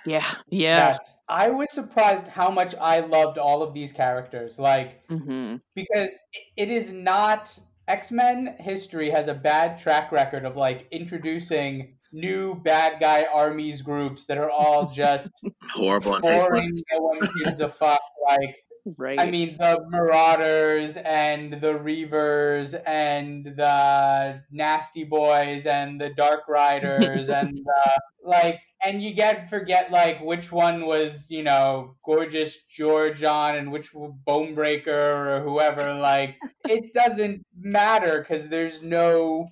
Yeah, 0.05 0.25
yeah. 0.49 0.97
Yes. 0.97 1.15
I 1.27 1.49
was 1.49 1.71
surprised 1.71 2.27
how 2.27 2.49
much 2.49 2.75
I 2.75 3.01
loved 3.01 3.37
all 3.37 3.61
of 3.63 3.73
these 3.73 3.91
characters. 3.91 4.57
Like, 4.59 5.03
hmm 5.09 5.61
because 5.75 6.11
it- 6.33 6.47
it 6.57 6.69
is 6.71 6.93
not 6.93 7.57
X 7.91 8.09
Men 8.09 8.55
history 8.57 9.09
has 9.09 9.27
a 9.27 9.33
bad 9.33 9.77
track 9.77 10.13
record 10.13 10.45
of 10.45 10.55
like 10.55 10.87
introducing 10.91 11.97
new 12.13 12.55
bad 12.55 13.01
guy 13.01 13.25
armies 13.33 13.81
groups 13.81 14.25
that 14.27 14.37
are 14.37 14.49
all 14.49 14.89
just 14.93 15.29
horrible 15.71 16.15
and 16.15 16.23
boring. 16.23 16.71
No 16.93 16.99
one 16.99 17.19
gives 17.43 17.59
a 17.59 17.69
fuck. 17.69 17.99
Like, 18.25 18.55
Right. 18.97 19.19
I 19.19 19.29
mean, 19.29 19.57
the 19.59 19.79
Marauders 19.89 20.97
and 20.97 21.53
the 21.53 21.77
Reavers 21.77 22.73
and 22.87 23.45
the 23.45 24.41
Nasty 24.49 25.03
Boys 25.03 25.67
and 25.67 26.01
the 26.01 26.09
Dark 26.15 26.47
Riders 26.47 27.29
and 27.29 27.55
the, 27.55 28.01
like, 28.25 28.59
and 28.83 29.01
you 29.03 29.13
get 29.13 29.49
forget 29.49 29.91
like 29.91 30.21
which 30.21 30.51
one 30.51 30.85
was 30.85 31.27
you 31.29 31.43
know 31.43 31.95
gorgeous 32.05 32.57
George 32.69 33.23
on 33.23 33.55
and 33.57 33.71
which 33.71 33.93
Bonebreaker 33.93 34.87
or 34.87 35.41
whoever. 35.43 35.93
Like, 35.93 36.37
it 36.65 36.93
doesn't 36.93 37.45
matter 37.55 38.19
because 38.19 38.47
there's 38.49 38.81
no, 38.81 39.47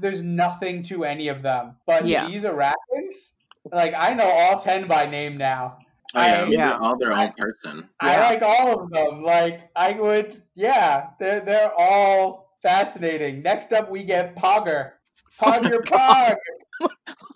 there's 0.00 0.22
nothing 0.22 0.82
to 0.84 1.04
any 1.04 1.28
of 1.28 1.42
them. 1.42 1.76
But 1.86 2.06
Yeah. 2.06 2.26
these 2.28 2.42
Arakans, 2.44 3.32
like, 3.72 3.94
I 3.96 4.14
know 4.14 4.28
all 4.28 4.60
ten 4.60 4.86
by 4.86 5.06
name 5.06 5.36
now. 5.36 5.78
oh 6.14 6.20
yeah, 6.20 6.24
I- 6.24 6.44
I 6.44 6.48
Yeah. 6.48 6.78
all 6.80 6.96
their 6.98 7.12
own 7.12 7.32
person 7.36 7.88
I 8.00 8.12
Yeah. 8.14 8.20
like 8.28 8.42
all 8.42 8.80
of 8.82 8.90
them. 8.90 9.22
Like 9.22 9.70
I 9.76 9.92
would, 9.92 10.40
yeah, 10.54 11.10
they're 11.18 11.40
they're 11.40 11.72
all 11.76 12.56
fascinating. 12.62 13.42
Next 13.42 13.72
up, 13.72 13.90
we 13.90 14.04
get 14.04 14.34
Pogger, 14.36 14.92
Pogger 15.40 15.82
Pog. 15.84 16.36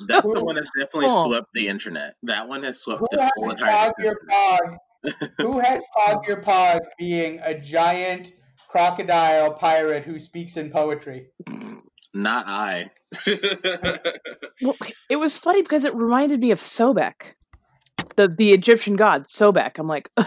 That's 0.07 0.31
the 0.33 0.45
one 0.45 0.55
that's 0.57 0.71
definitely 0.79 1.09
Huh. 1.09 1.25
swept 1.25 1.47
the 1.55 1.69
internet. 1.69 2.15
That 2.25 2.49
one 2.49 2.63
has 2.63 2.81
swept 2.81 3.01
Who 3.01 3.09
the 3.17 3.23
has 3.23 3.33
whole 3.37 3.51
entire 3.51 3.73
Pogger 3.73 3.99
internet. 3.99 4.19
Pog? 4.31 4.77
Who 5.39 5.59
has 5.59 5.83
Pogg 5.97 6.29
Ur-Pogg 6.29 6.81
being 6.99 7.41
a 7.43 7.59
giant 7.59 8.33
crocodile 8.71 9.53
pirate 9.55 10.05
who 10.05 10.19
speaks 10.19 10.57
in 10.57 10.71
poetry? 10.71 11.27
Not 12.15 12.45
I. 12.49 12.91
Well, 14.61 14.77
it 15.09 15.17
was 15.17 15.37
funny 15.37 15.63
because 15.63 15.85
it 15.85 15.93
reminded 15.95 16.39
me 16.39 16.53
of 16.53 16.61
Sobek, 16.61 17.35
the 18.15 18.29
the 18.29 18.53
Egyptian 18.53 18.95
god 18.95 19.25
Sobek. 19.25 19.79
I'm 19.79 19.89
like, 19.89 20.09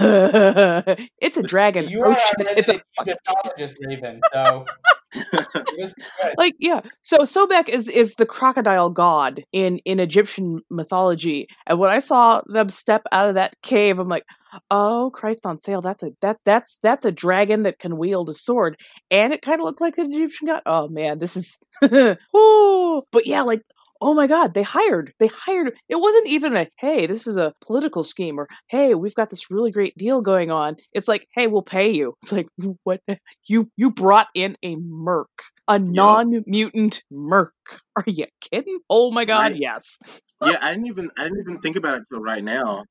it's 1.21 1.37
a 1.37 1.43
dragon. 1.43 1.87
You 1.87 2.03
Oh, 2.03 2.09
are 2.11 2.15
shit, 2.17 2.47
a 2.47 2.59
it's 2.59 2.67
a 2.69 2.81
resident 2.99 3.19
Egyptologist, 3.25 3.75
Raven. 3.79 4.21
So 4.33 4.65
this 4.65 4.75
is 4.75 4.75
good. 4.75 4.94
like 6.37 6.55
yeah 6.59 6.81
so 7.01 7.19
sobek 7.19 7.69
is 7.69 7.87
is 7.87 8.15
the 8.15 8.25
crocodile 8.25 8.89
god 8.89 9.43
in 9.51 9.77
in 9.79 9.99
egyptian 9.99 10.59
mythology 10.69 11.47
and 11.67 11.79
when 11.79 11.89
i 11.89 11.99
saw 11.99 12.41
them 12.47 12.69
step 12.69 13.03
out 13.11 13.29
of 13.29 13.35
that 13.35 13.55
cave 13.61 13.99
i'm 13.99 14.07
like 14.07 14.23
oh 14.71 15.11
christ 15.13 15.45
on 15.45 15.59
sale 15.59 15.81
that's 15.81 16.03
a 16.03 16.11
that 16.21 16.37
that's 16.45 16.79
that's 16.81 17.05
a 17.05 17.11
dragon 17.11 17.63
that 17.63 17.79
can 17.79 17.97
wield 17.97 18.29
a 18.29 18.33
sword 18.33 18.77
and 19.11 19.33
it 19.33 19.41
kind 19.41 19.59
of 19.59 19.65
looked 19.65 19.81
like 19.81 19.97
an 19.97 20.13
egyptian 20.13 20.47
god. 20.47 20.61
Oh 20.65 20.87
man 20.87 21.19
this 21.19 21.35
is 21.35 21.59
oh 22.33 23.03
but 23.11 23.25
yeah 23.25 23.41
like 23.41 23.61
oh 24.05 24.13
my 24.13 24.27
god 24.27 24.53
they 24.53 24.61
hired 24.61 25.11
they 25.17 25.25
hired 25.25 25.75
it 25.89 25.95
wasn't 25.95 26.27
even 26.27 26.55
a 26.55 26.67
hey 26.77 27.07
this 27.07 27.25
is 27.25 27.37
a 27.37 27.51
political 27.65 28.03
scheme 28.03 28.39
or 28.39 28.47
hey 28.67 28.93
we've 28.93 29.15
got 29.15 29.31
this 29.31 29.49
really 29.49 29.71
great 29.71 29.97
deal 29.97 30.21
going 30.21 30.51
on. 30.51 30.75
It's 30.93 31.07
like 31.07 31.27
hey 31.33 31.47
we'll 31.47 31.63
pay 31.63 31.91
you. 31.91 32.13
It's 32.21 32.31
like 32.31 32.47
what 32.83 33.01
you 33.47 33.71
you 33.75 33.89
brought 33.89 34.27
in 34.35 34.55
a 34.61 34.75
merc 34.75 35.29
a 35.67 35.79
non-mutant 35.79 37.03
merc. 37.09 37.53
Are 37.95 38.03
you 38.05 38.27
kidding? 38.41 38.79
Oh 38.89 39.09
my 39.09 39.25
god 39.25 39.53
Right. 39.53 39.55
yes. 39.59 39.97
Yeah, 40.43 40.59
I 40.61 40.71
didn't 40.71 40.87
even 40.87 41.09
I 41.17 41.23
didn't 41.23 41.39
even 41.39 41.59
think 41.59 41.75
about 41.75 41.95
it 41.95 42.03
till 42.07 42.21
right 42.21 42.43
now. 42.43 42.85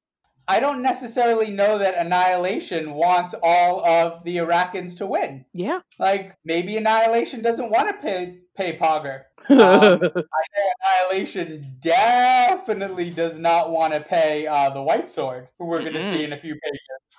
I 0.47 0.61
don't 0.61 0.83
necessarily 0.83 1.51
know 1.51 1.79
that 1.79 1.95
Annihilation 1.97 2.93
wants 2.93 3.35
all 3.43 3.85
of 3.85 4.23
the 4.25 4.37
Iraqans 4.39 4.97
to 4.99 5.07
win. 5.07 5.45
Yeah. 5.55 5.81
Like 5.99 6.37
maybe 6.45 6.77
Annihilation 6.77 7.41
doesn't 7.43 7.71
want 7.71 7.89
to 7.89 7.95
pay 7.95 8.39
pay 8.57 8.77
Pogger. 8.77 9.23
Um, 9.51 9.59
I 9.61 9.99
know 9.99 11.11
Annihilation 11.11 11.77
definitely 11.83 13.11
does 13.11 13.39
not 13.39 13.71
want 13.71 13.93
to 13.95 14.01
pay 14.01 14.47
uh, 14.47 14.71
the 14.71 14.83
White 14.83 15.09
Sword, 15.11 15.49
who 15.59 15.66
we're 15.66 15.81
going 15.81 15.93
to 15.95 16.12
see 16.15 16.25
in 16.25 16.33
a 16.33 16.39
few 16.41 16.55
pages. 16.55 17.19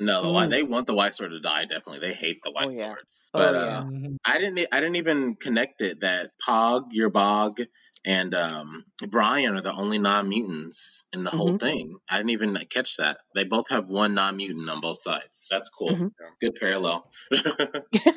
No, 0.00 0.22
the 0.22 0.30
white, 0.32 0.48
Mm. 0.48 0.50
they 0.50 0.62
want 0.64 0.86
the 0.88 0.94
white 0.94 1.14
sword 1.14 1.30
to 1.30 1.38
die. 1.40 1.64
Definitely, 1.64 2.00
they 2.00 2.12
hate 2.14 2.40
the 2.42 2.50
white 2.50 2.68
Oh, 2.68 2.76
yeah. 2.76 2.80
sword. 2.80 2.98
Oh, 3.34 3.38
But 3.38 3.54
yeah. 3.54 3.60
uh, 3.78 3.82
Mhm. 3.84 4.16
I 4.24 4.38
didn't. 4.38 4.66
I 4.72 4.80
didn't 4.80 4.96
even 4.96 5.36
connect 5.36 5.80
it 5.82 6.00
that 6.00 6.30
Pogg 6.44 6.90
Ur-Pogg, 6.98 7.60
and 8.04 8.34
um, 8.34 8.84
Brian 9.08 9.54
are 9.54 9.60
the 9.60 9.72
only 9.72 9.98
non 9.98 10.28
mutants 10.28 11.04
in 11.12 11.24
the 11.24 11.30
whole 11.30 11.54
Mhm. 11.54 11.60
thing. 11.60 11.96
I 12.08 12.16
didn't 12.18 12.30
even 12.30 12.56
catch 12.70 12.96
that. 12.96 13.18
They 13.34 13.44
both 13.44 13.68
have 13.70 13.86
one 13.88 14.14
non 14.14 14.36
mutant 14.36 14.68
on 14.70 14.80
both 14.80 15.02
sides. 15.02 15.46
That's 15.50 15.70
cool. 15.70 15.90
Mhm. 15.90 16.10
Good 16.40 16.54
parallel. 16.60 17.10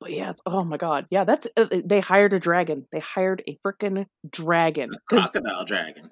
But 0.00 0.12
yeah, 0.12 0.30
it's, 0.30 0.40
oh 0.46 0.62
my 0.62 0.76
god, 0.76 1.06
yeah, 1.10 1.24
that's 1.24 1.48
uh, 1.56 1.66
they 1.84 1.98
hired 1.98 2.32
a 2.32 2.38
dragon. 2.38 2.86
They 2.92 3.00
hired 3.00 3.42
a 3.48 3.58
freaking 3.66 4.06
dragon. 4.30 4.90
'Cause- 5.10 5.28
Crocodile 5.30 5.64
dragon. 5.64 6.08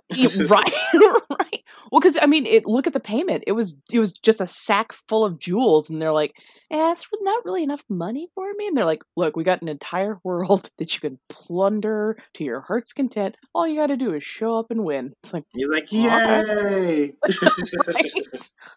Right, 0.49 0.73
right. 1.31 1.63
Well, 1.93 2.01
because 2.01 2.19
I 2.21 2.27
mean, 2.27 2.47
it. 2.47 2.67
Look 2.67 2.89
at 2.89 2.95
the 2.95 2.99
payment. 3.01 3.45
It 3.47 3.53
was 3.53 3.77
it 3.93 4.01
was 4.01 4.13
just 4.15 4.41
a 4.41 4.47
sack 4.49 4.93
full 5.09 5.25
of 5.25 5.39
jewels, 5.39 5.89
and 5.89 6.03
they're 6.03 6.11
like, 6.13 6.35
"Eh, 6.73 6.91
it's 6.93 7.07
not 7.21 7.45
really 7.45 7.63
enough 7.63 7.85
money 7.89 8.29
for 8.35 8.53
me." 8.55 8.67
And 8.67 8.77
they're 8.77 8.85
like, 8.85 9.05
"Look, 9.17 9.37
we 9.37 9.45
got 9.45 9.63
an 9.63 9.69
entire 9.69 10.19
world 10.25 10.69
that 10.79 10.93
you 10.93 11.01
can 11.01 11.21
plunder 11.29 12.19
to 12.35 12.45
your 12.45 12.61
heart's 12.87 12.93
content. 12.93 13.37
All 13.55 13.67
you 13.67 13.77
got 13.77 13.89
to 13.89 13.97
do 13.97 14.15
is 14.15 14.23
show 14.23 14.59
up 14.59 14.67
and 14.71 14.85
win." 14.85 15.13
It's 15.23 15.33
like, 15.33 15.45
He's 15.55 15.69
like, 15.69 15.91
yay! 15.93 16.07
right? 16.09 17.13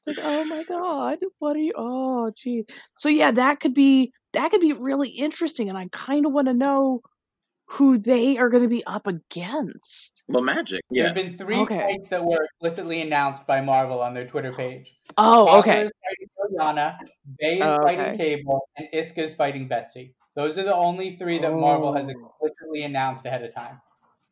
like, 0.07 0.17
oh 0.21 0.45
my 0.45 0.63
god, 0.67 1.19
what 1.39 1.55
are 1.55 1.59
you? 1.59 1.73
Oh, 1.77 2.31
gee. 2.35 2.65
So 2.97 3.09
yeah, 3.09 3.31
that 3.31 3.59
could 3.59 3.73
be 3.73 4.11
that 4.33 4.51
could 4.51 4.61
be 4.61 4.73
really 4.73 5.09
interesting, 5.09 5.69
and 5.69 5.77
I 5.77 5.87
kind 5.91 6.25
of 6.25 6.31
want 6.33 6.47
to 6.47 6.53
know 6.53 7.01
who 7.73 7.99
they 7.99 8.35
are 8.37 8.49
going 8.49 8.63
to 8.63 8.69
be 8.69 8.83
up 8.85 9.05
against. 9.05 10.23
well, 10.27 10.43
Magik. 10.43 10.79
Yeah. 10.89 11.03
There 11.03 11.05
have 11.09 11.15
been 11.15 11.37
three 11.37 11.57
Okay. 11.57 11.79
fights 11.79 12.09
that 12.09 12.25
were 12.25 12.43
explicitly 12.43 13.01
announced 13.01 13.45
by 13.45 13.61
Marvel 13.61 14.01
on 14.01 14.15
their 14.15 14.25
Twitter 14.25 14.53
page. 14.53 14.91
Oh, 15.19 15.59
okay. 15.59 15.83
is 15.83 15.91
fighting 16.03 16.29
Illyana, 16.57 16.97
Bei 17.39 17.57
is 17.57 17.61
Oh, 17.61 17.83
fighting 17.83 18.05
okay. 18.15 18.17
Cable, 18.17 18.67
and 18.75 18.87
Isca 18.91 19.23
is 19.23 19.35
fighting 19.35 19.67
Betsy. 19.67 20.15
Those 20.35 20.57
are 20.57 20.63
the 20.63 20.75
only 20.75 21.15
three 21.17 21.37
that 21.39 21.53
Marvel 21.53 21.93
has 21.93 22.07
Oh. 22.07 22.11
explicitly 22.41 22.83
announced 22.85 23.27
ahead 23.27 23.43
of 23.43 23.53
time. 23.53 23.79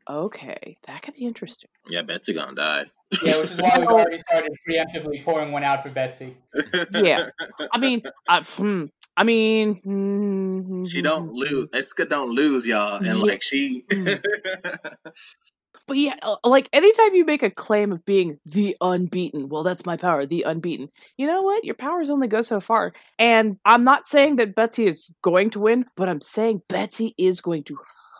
Okay, 0.09 0.77
that 0.87 1.01
could 1.01 1.15
be 1.15 1.25
interesting. 1.25 1.69
Yeah, 1.89 2.01
Betsy 2.01 2.33
gonna 2.33 2.55
die. 2.55 2.85
Yeah, 3.21 3.41
which 3.41 3.51
is 3.51 3.59
why 3.59 3.79
we've 3.79 3.87
already 3.87 4.21
started 4.29 4.51
preemptively 4.67 5.23
pouring 5.23 5.51
one 5.51 5.63
out 5.63 5.83
for 5.83 5.89
Betsy. 5.89 6.37
Yeah. 6.93 7.29
I 7.71 7.77
mean, 7.77 8.01
I, 8.27 8.41
hmm, 8.41 8.85
I 9.15 9.23
mean, 9.23 9.75
hmm, 9.75 10.83
She 10.85 11.01
don't 11.01 11.31
lose. 11.31 11.67
Isca 11.73 12.05
don't 12.05 12.31
lose, 12.31 12.67
y'all. 12.67 13.03
And 13.03 13.21
like 13.21 13.41
she. 13.41 13.85
But 15.87 15.97
yeah, 15.97 16.15
uh, 16.21 16.35
like 16.43 16.67
anytime 16.73 17.15
you 17.15 17.23
make 17.23 17.43
a 17.43 17.49
claim 17.49 17.93
of 17.93 18.05
being 18.05 18.39
the 18.45 18.75
unbeaten, 18.81 19.47
well, 19.47 19.63
that's 19.63 19.85
my 19.85 19.95
power, 19.95 20.25
the 20.25 20.43
unbeaten. 20.43 20.89
You 21.17 21.27
know 21.27 21.43
what? 21.43 21.63
Your 21.63 21.75
powers 21.75 22.09
only 22.09 22.27
go 22.27 22.41
so 22.41 22.59
far. 22.59 22.91
And 23.17 23.57
I'm 23.63 23.85
not 23.85 24.05
saying 24.05 24.35
that 24.35 24.53
Betsy 24.53 24.85
is 24.85 25.15
going 25.21 25.51
to 25.51 25.61
win, 25.61 25.85
but 25.95 26.09
I'm 26.09 26.19
saying 26.19 26.63
Betsy 26.67 27.15
is 27.17 27.39
going 27.39 27.63
to 27.65 27.77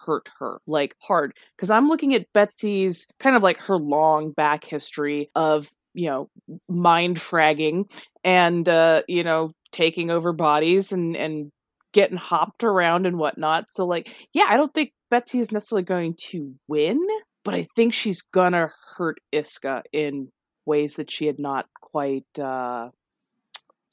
hurt 0.08 0.30
her 0.40 0.60
like 0.66 0.96
hard. 1.04 1.34
Because 1.56 1.70
I'm 1.70 1.88
looking 1.88 2.16
at 2.16 2.34
Betsy's 2.34 3.08
kind 3.20 3.36
of 3.36 3.44
like 3.44 3.58
her 3.60 3.78
long 3.78 4.32
back 4.32 4.64
history 4.64 5.30
of 5.36 5.72
you 5.94 6.08
know 6.08 6.30
mind 6.68 7.18
fragging 7.18 7.92
and 8.24 8.68
uh 8.68 9.04
you 9.08 9.24
know 9.24 9.52
taking 9.72 10.10
over 10.10 10.34
bodies 10.34 10.92
and 10.92 11.16
and 11.16 11.52
getting 11.94 12.18
hopped 12.18 12.64
around 12.64 13.06
and 13.06 13.18
whatnot. 13.18 13.70
So 13.70 13.86
like 13.86 14.10
yeah 14.34 14.46
i 14.50 14.58
don't 14.58 14.74
think 14.74 14.94
betsy 15.12 15.40
is 15.40 15.52
necessarily 15.52 15.84
going 15.84 16.14
to 16.18 16.54
win 16.68 17.00
but 17.44 17.54
i 17.54 17.66
think 17.76 17.94
she's 17.94 18.22
gonna 18.22 18.70
hurt 18.98 19.20
Isca 19.32 19.84
in 19.94 20.32
ways 20.66 20.96
that 20.96 21.10
she 21.12 21.26
had 21.26 21.40
not 21.40 21.68
quite 21.82 22.40
uh 22.40 22.90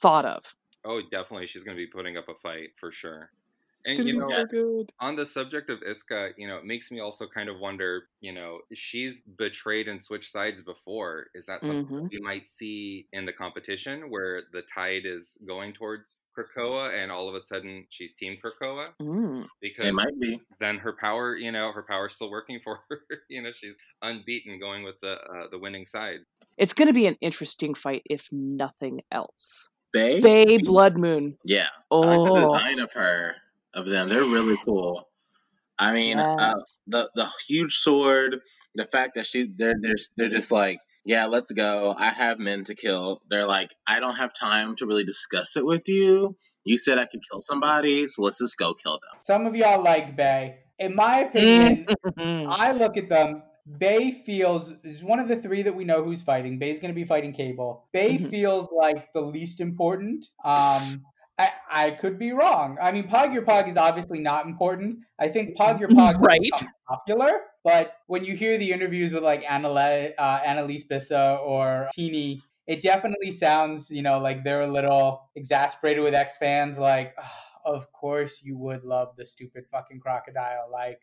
thought 0.05 0.27
of. 0.27 0.55
Oh, 0.85 1.01
definitely, 1.11 1.47
she's 1.47 1.65
to 1.65 1.74
be 1.74 1.86
putting 1.86 2.19
up 2.19 2.28
a 2.28 2.35
fight 2.35 2.70
for 2.78 2.93
sure. 2.93 3.31
And 3.86 3.98
Gonna 3.98 4.09
you 4.11 4.19
know, 4.19 4.28
so 4.28 4.44
good. 4.47 4.93
on 5.01 5.15
the 5.16 5.27
subject 5.27 5.69
of 5.69 5.82
Isca, 5.82 6.31
you 6.39 6.48
know, 6.48 6.56
it 6.56 6.65
makes 6.65 6.90
me 6.90 7.01
also 7.01 7.27
kind 7.28 7.48
of 7.51 7.59
wonder, 7.59 8.05
you 8.20 8.32
know, 8.32 8.61
she's 8.73 9.20
betrayed 9.20 9.89
and 9.89 10.02
switched 10.02 10.32
sides 10.32 10.62
before. 10.62 11.27
Is 11.35 11.44
that 11.47 11.62
something 11.62 11.86
Mhm. 11.86 12.09
we 12.11 12.19
might 12.20 12.48
see 12.48 13.09
in 13.12 13.27
the 13.27 13.32
competition 13.32 14.09
where 14.11 14.44
the 14.52 14.62
tide 14.62 15.02
is 15.05 15.36
going 15.47 15.74
towards 15.74 16.23
Krakoa 16.36 16.94
and 17.01 17.12
all 17.12 17.28
of 17.28 17.35
a 17.35 17.40
sudden 17.43 17.86
she's 17.90 18.15
Team 18.15 18.39
Krakoa? 18.43 18.94
Mm. 19.02 19.47
Because 19.61 19.86
It 19.86 19.94
might 19.94 20.19
be. 20.19 20.40
then 20.61 20.78
her 20.78 20.94
power, 20.98 21.36
you 21.36 21.52
know, 21.52 21.70
her 21.73 21.82
power's 21.86 22.15
still 22.15 22.31
working 22.31 22.61
for 22.65 22.81
her. 22.89 23.01
you 23.28 23.43
know, 23.43 23.52
she's 23.52 23.77
unbeaten 24.02 24.59
going 24.59 24.82
with 24.85 24.98
the 25.02 25.15
uh, 25.20 25.48
the 25.51 25.59
winning 25.59 25.85
side. 25.86 26.20
it's 26.56 26.73
gonna 26.73 26.93
be 26.93 27.06
an 27.06 27.16
interesting 27.20 27.74
fight 27.74 28.02
if 28.09 28.28
nothing 28.32 29.02
else 29.12 29.69
Bei. 29.93 30.20
Bei 30.20 30.59
blood 30.59 30.97
moon 30.98 31.36
Yeah. 31.44 31.69
Oh. 31.90 32.02
I 32.02 32.06
like 32.16 32.24
the 32.27 32.32
oh 32.40 32.40
design 32.55 32.78
of 32.81 32.93
her, 32.94 33.36
of 33.74 33.86
them. 33.86 34.09
They're 34.09 34.24
really 34.24 34.56
cool. 34.64 35.09
I 35.78 35.92
mean, 35.92 36.18
uh, 36.18 36.55
the 36.86 37.10
the 37.14 37.28
huge 37.48 37.74
sword, 37.76 38.40
the 38.74 38.84
fact 38.84 39.16
that 39.16 39.26
she 39.26 39.48
they're 39.52 39.74
they're 39.80 39.94
they're 40.16 40.28
just 40.28 40.52
like, 40.52 40.78
yeah, 41.05 41.26
let's 41.26 41.51
go. 41.52 41.94
I 41.96 42.10
have 42.10 42.38
men 42.38 42.64
to 42.64 42.74
kill. 42.74 43.22
They're 43.28 43.46
like, 43.46 43.74
I 43.86 44.01
don't 44.01 44.14
have 44.16 44.32
time 44.32 44.76
to 44.76 44.86
really 44.86 45.05
discuss 45.05 45.56
it 45.56 45.64
with 45.64 45.88
you. 45.88 46.36
You 46.64 46.78
said 46.78 46.98
I 46.98 47.06
could 47.06 47.20
kill 47.28 47.40
somebody, 47.40 48.06
so 48.09 48.22
let's 48.22 48.38
just 48.38 48.56
go 48.56 48.74
kill 48.74 48.94
them. 49.01 49.20
Some 49.22 49.46
of 49.46 49.56
y'all 49.56 49.82
like 49.82 50.16
Bei. 50.16 50.60
In 50.78 50.94
my 50.94 51.20
opinion, 51.20 51.86
I 52.18 52.72
look 52.72 52.96
at 52.96 53.09
them. 53.09 53.42
Bei 53.66 54.12
feels 54.12 54.72
is 54.84 55.02
one 55.02 55.18
of 55.20 55.28
the 55.28 55.36
three 55.36 55.62
that 55.62 55.74
we 55.74 55.84
know 55.84 56.05
who's 56.05 56.22
fighting. 56.22 56.59
Bei's 56.59 56.80
going 56.80 56.90
to 56.90 56.94
be 56.94 57.05
fighting 57.05 57.32
Cable. 57.32 57.88
Bei 57.92 58.18
Mhm. 58.18 58.30
feels 58.30 58.68
like 58.70 59.12
the 59.14 59.22
least 59.22 59.60
important. 59.60 60.26
Um, 60.44 61.05
I, 61.39 61.51
I 61.70 61.90
could 61.90 62.19
be 62.19 62.32
wrong. 62.32 62.78
I 62.81 62.93
mean, 62.93 63.09
Pogg 63.09 63.35
Ur-Pogg 63.35 63.69
is 63.69 63.77
obviously 63.77 64.20
not 64.20 64.47
important. 64.47 64.98
I 65.19 65.28
think 65.28 65.56
Pogg 65.56 65.82
Ur-Pogg 65.82 66.20
Right. 66.20 66.40
become 66.40 66.69
popular, 66.89 67.40
but 67.65 67.94
when 68.06 68.24
you 68.24 68.36
hear 68.36 68.56
the 68.56 68.70
interviews 68.70 69.12
with 69.12 69.24
like 69.24 69.44
Annale, 69.48 70.12
uh, 70.16 70.40
Annalise 70.44 70.85
Bissa 70.85 71.40
or 71.40 71.89
Tini, 71.93 72.40
it 72.66 72.82
definitely 72.82 73.32
sounds, 73.32 73.90
you 73.90 74.02
know, 74.02 74.20
like 74.20 74.44
they're 74.44 74.62
a 74.62 74.66
little 74.66 75.28
exasperated 75.35 76.02
with 76.05 76.15
X 76.15 76.36
fans. 76.36 76.78
Like, 76.78 77.15
"Ugh, 77.19 77.24
of 77.65 77.90
course 77.93 78.40
you 78.43 78.56
would 78.59 78.85
love 78.85 79.16
the 79.16 79.27
stupid 79.27 79.65
fucking 79.70 80.01
crocodile. 80.01 80.69
Like, 80.70 81.01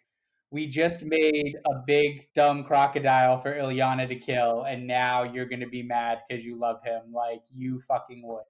we 0.52 0.68
just 0.68 1.02
made 1.02 1.56
a 1.66 1.82
big 1.88 2.28
dumb 2.36 2.64
crocodile 2.64 3.40
for 3.41 3.53
Illyana 3.53 4.08
to 4.08 4.16
kill, 4.16 4.64
and 4.64 4.86
now 4.86 5.24
you're 5.24 5.45
gonna 5.45 5.68
be 5.68 5.84
mad 5.84 6.20
because 6.28 6.44
you 6.44 6.58
love 6.58 6.84
him. 6.84 7.12
Like, 7.12 7.41
you 7.53 7.80
fucking 7.82 8.22
would. 8.26 8.44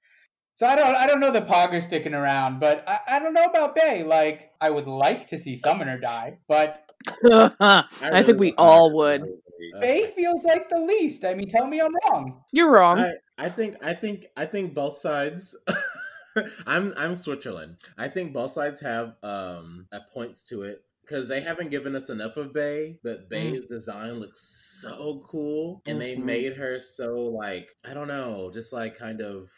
So 0.61 0.67
I 0.67 0.75
don't 0.75 0.95
I 0.95 1.07
don't 1.07 1.19
know 1.19 1.31
that 1.31 1.47
Pogger's 1.47 1.85
sticking 1.85 2.13
around, 2.13 2.59
but 2.59 2.83
I, 2.87 2.99
I 3.15 3.19
don't 3.19 3.33
know 3.33 3.45
about 3.45 3.73
Bei. 3.73 4.03
Like, 4.03 4.51
I 4.61 4.69
would 4.69 4.85
like 4.85 5.25
to 5.29 5.39
see 5.39 5.57
Summoner 5.57 5.97
die, 5.97 6.37
but 6.47 6.85
I 7.31 7.83
really 8.03 8.23
think 8.23 8.39
we 8.39 8.53
all 8.59 8.93
would. 8.95 9.23
Bei 9.81 10.05
feels 10.15 10.43
like 10.43 10.69
the 10.69 10.79
least. 10.79 11.25
I 11.25 11.33
mean, 11.33 11.49
tell 11.49 11.65
me 11.65 11.81
I'm 11.81 11.89
wrong. 12.05 12.43
You're 12.51 12.69
wrong. 12.69 12.99
I, 12.99 13.13
I 13.39 13.49
think 13.49 13.83
I 13.83 13.95
think 13.95 14.27
I 14.37 14.45
think 14.45 14.75
both 14.75 14.99
sides 14.99 15.57
I'm 16.67 16.93
I'm 16.95 17.15
Switzerland. 17.15 17.77
I 17.97 18.07
think 18.07 18.31
both 18.31 18.51
sides 18.51 18.79
have 18.81 19.15
um 19.23 19.87
points 20.13 20.43
to 20.49 20.61
it 20.61 20.83
because 21.01 21.27
they 21.27 21.41
haven't 21.41 21.71
given 21.71 21.95
us 21.95 22.11
enough 22.11 22.37
of 22.37 22.53
Bei, 22.53 22.99
but 23.03 23.31
Bei's 23.31 23.65
design 23.65 24.19
looks 24.19 24.41
so 24.79 25.23
cool, 25.27 25.81
and 25.87 25.99
they 25.99 26.17
Mhm. 26.17 26.23
made 26.23 26.55
her 26.55 26.77
so 26.77 27.15
like 27.15 27.71
I 27.83 27.95
don't 27.95 28.07
know, 28.07 28.51
just 28.53 28.71
like 28.71 28.95
kind 28.95 29.21
of 29.21 29.49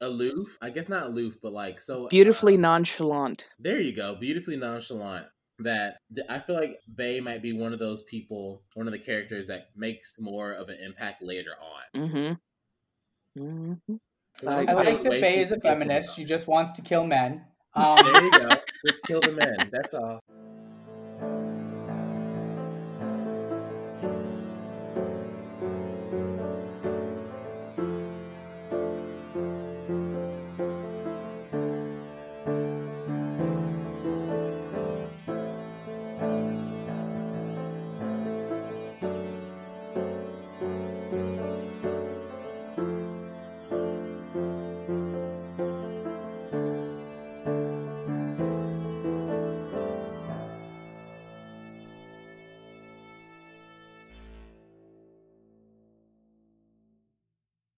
aloof. 0.00 0.56
I 0.62 0.70
guess 0.70 0.88
not 0.88 1.06
aloof, 1.06 1.36
but 1.42 1.52
like 1.52 1.80
so 1.80 2.08
Beautifully 2.08 2.54
uh, 2.54 2.60
nonchalant. 2.60 3.48
there 3.58 3.80
you 3.80 3.92
go, 3.94 4.14
beautifully 4.14 4.56
nonchalant. 4.56 5.26
That 5.60 5.98
th- 6.14 6.26
I 6.30 6.38
feel 6.38 6.54
like 6.54 6.78
Bei 6.94 7.18
might 7.20 7.42
be 7.42 7.52
one 7.52 7.72
of 7.72 7.80
those 7.80 8.02
people, 8.02 8.62
one 8.74 8.86
of 8.86 8.92
the 8.92 8.98
characters 8.98 9.48
that 9.48 9.70
makes 9.74 10.14
more 10.20 10.52
of 10.52 10.68
an 10.68 10.78
impact 10.80 11.20
later 11.22 11.50
on. 11.60 12.00
Mm-hmm. 12.08 13.42
Mm-hmm. 13.42 13.94
I 14.48 14.54
Like, 14.64 14.68
like 14.68 15.02
that 15.02 15.20
Bei 15.20 15.34
is 15.38 15.50
a 15.50 15.58
feminist. 15.60 16.14
She 16.14 16.24
just 16.24 16.46
wants 16.46 16.70
to 16.72 16.82
kill 16.82 17.04
men. 17.04 17.44
There 17.74 17.84
Um, 17.84 18.24
you 18.24 18.30
go. 18.30 18.50
Just 18.86 19.02
kill 19.02 19.20
the 19.20 19.32
men. 19.32 19.56
That's 19.72 19.94
all. 19.94 20.20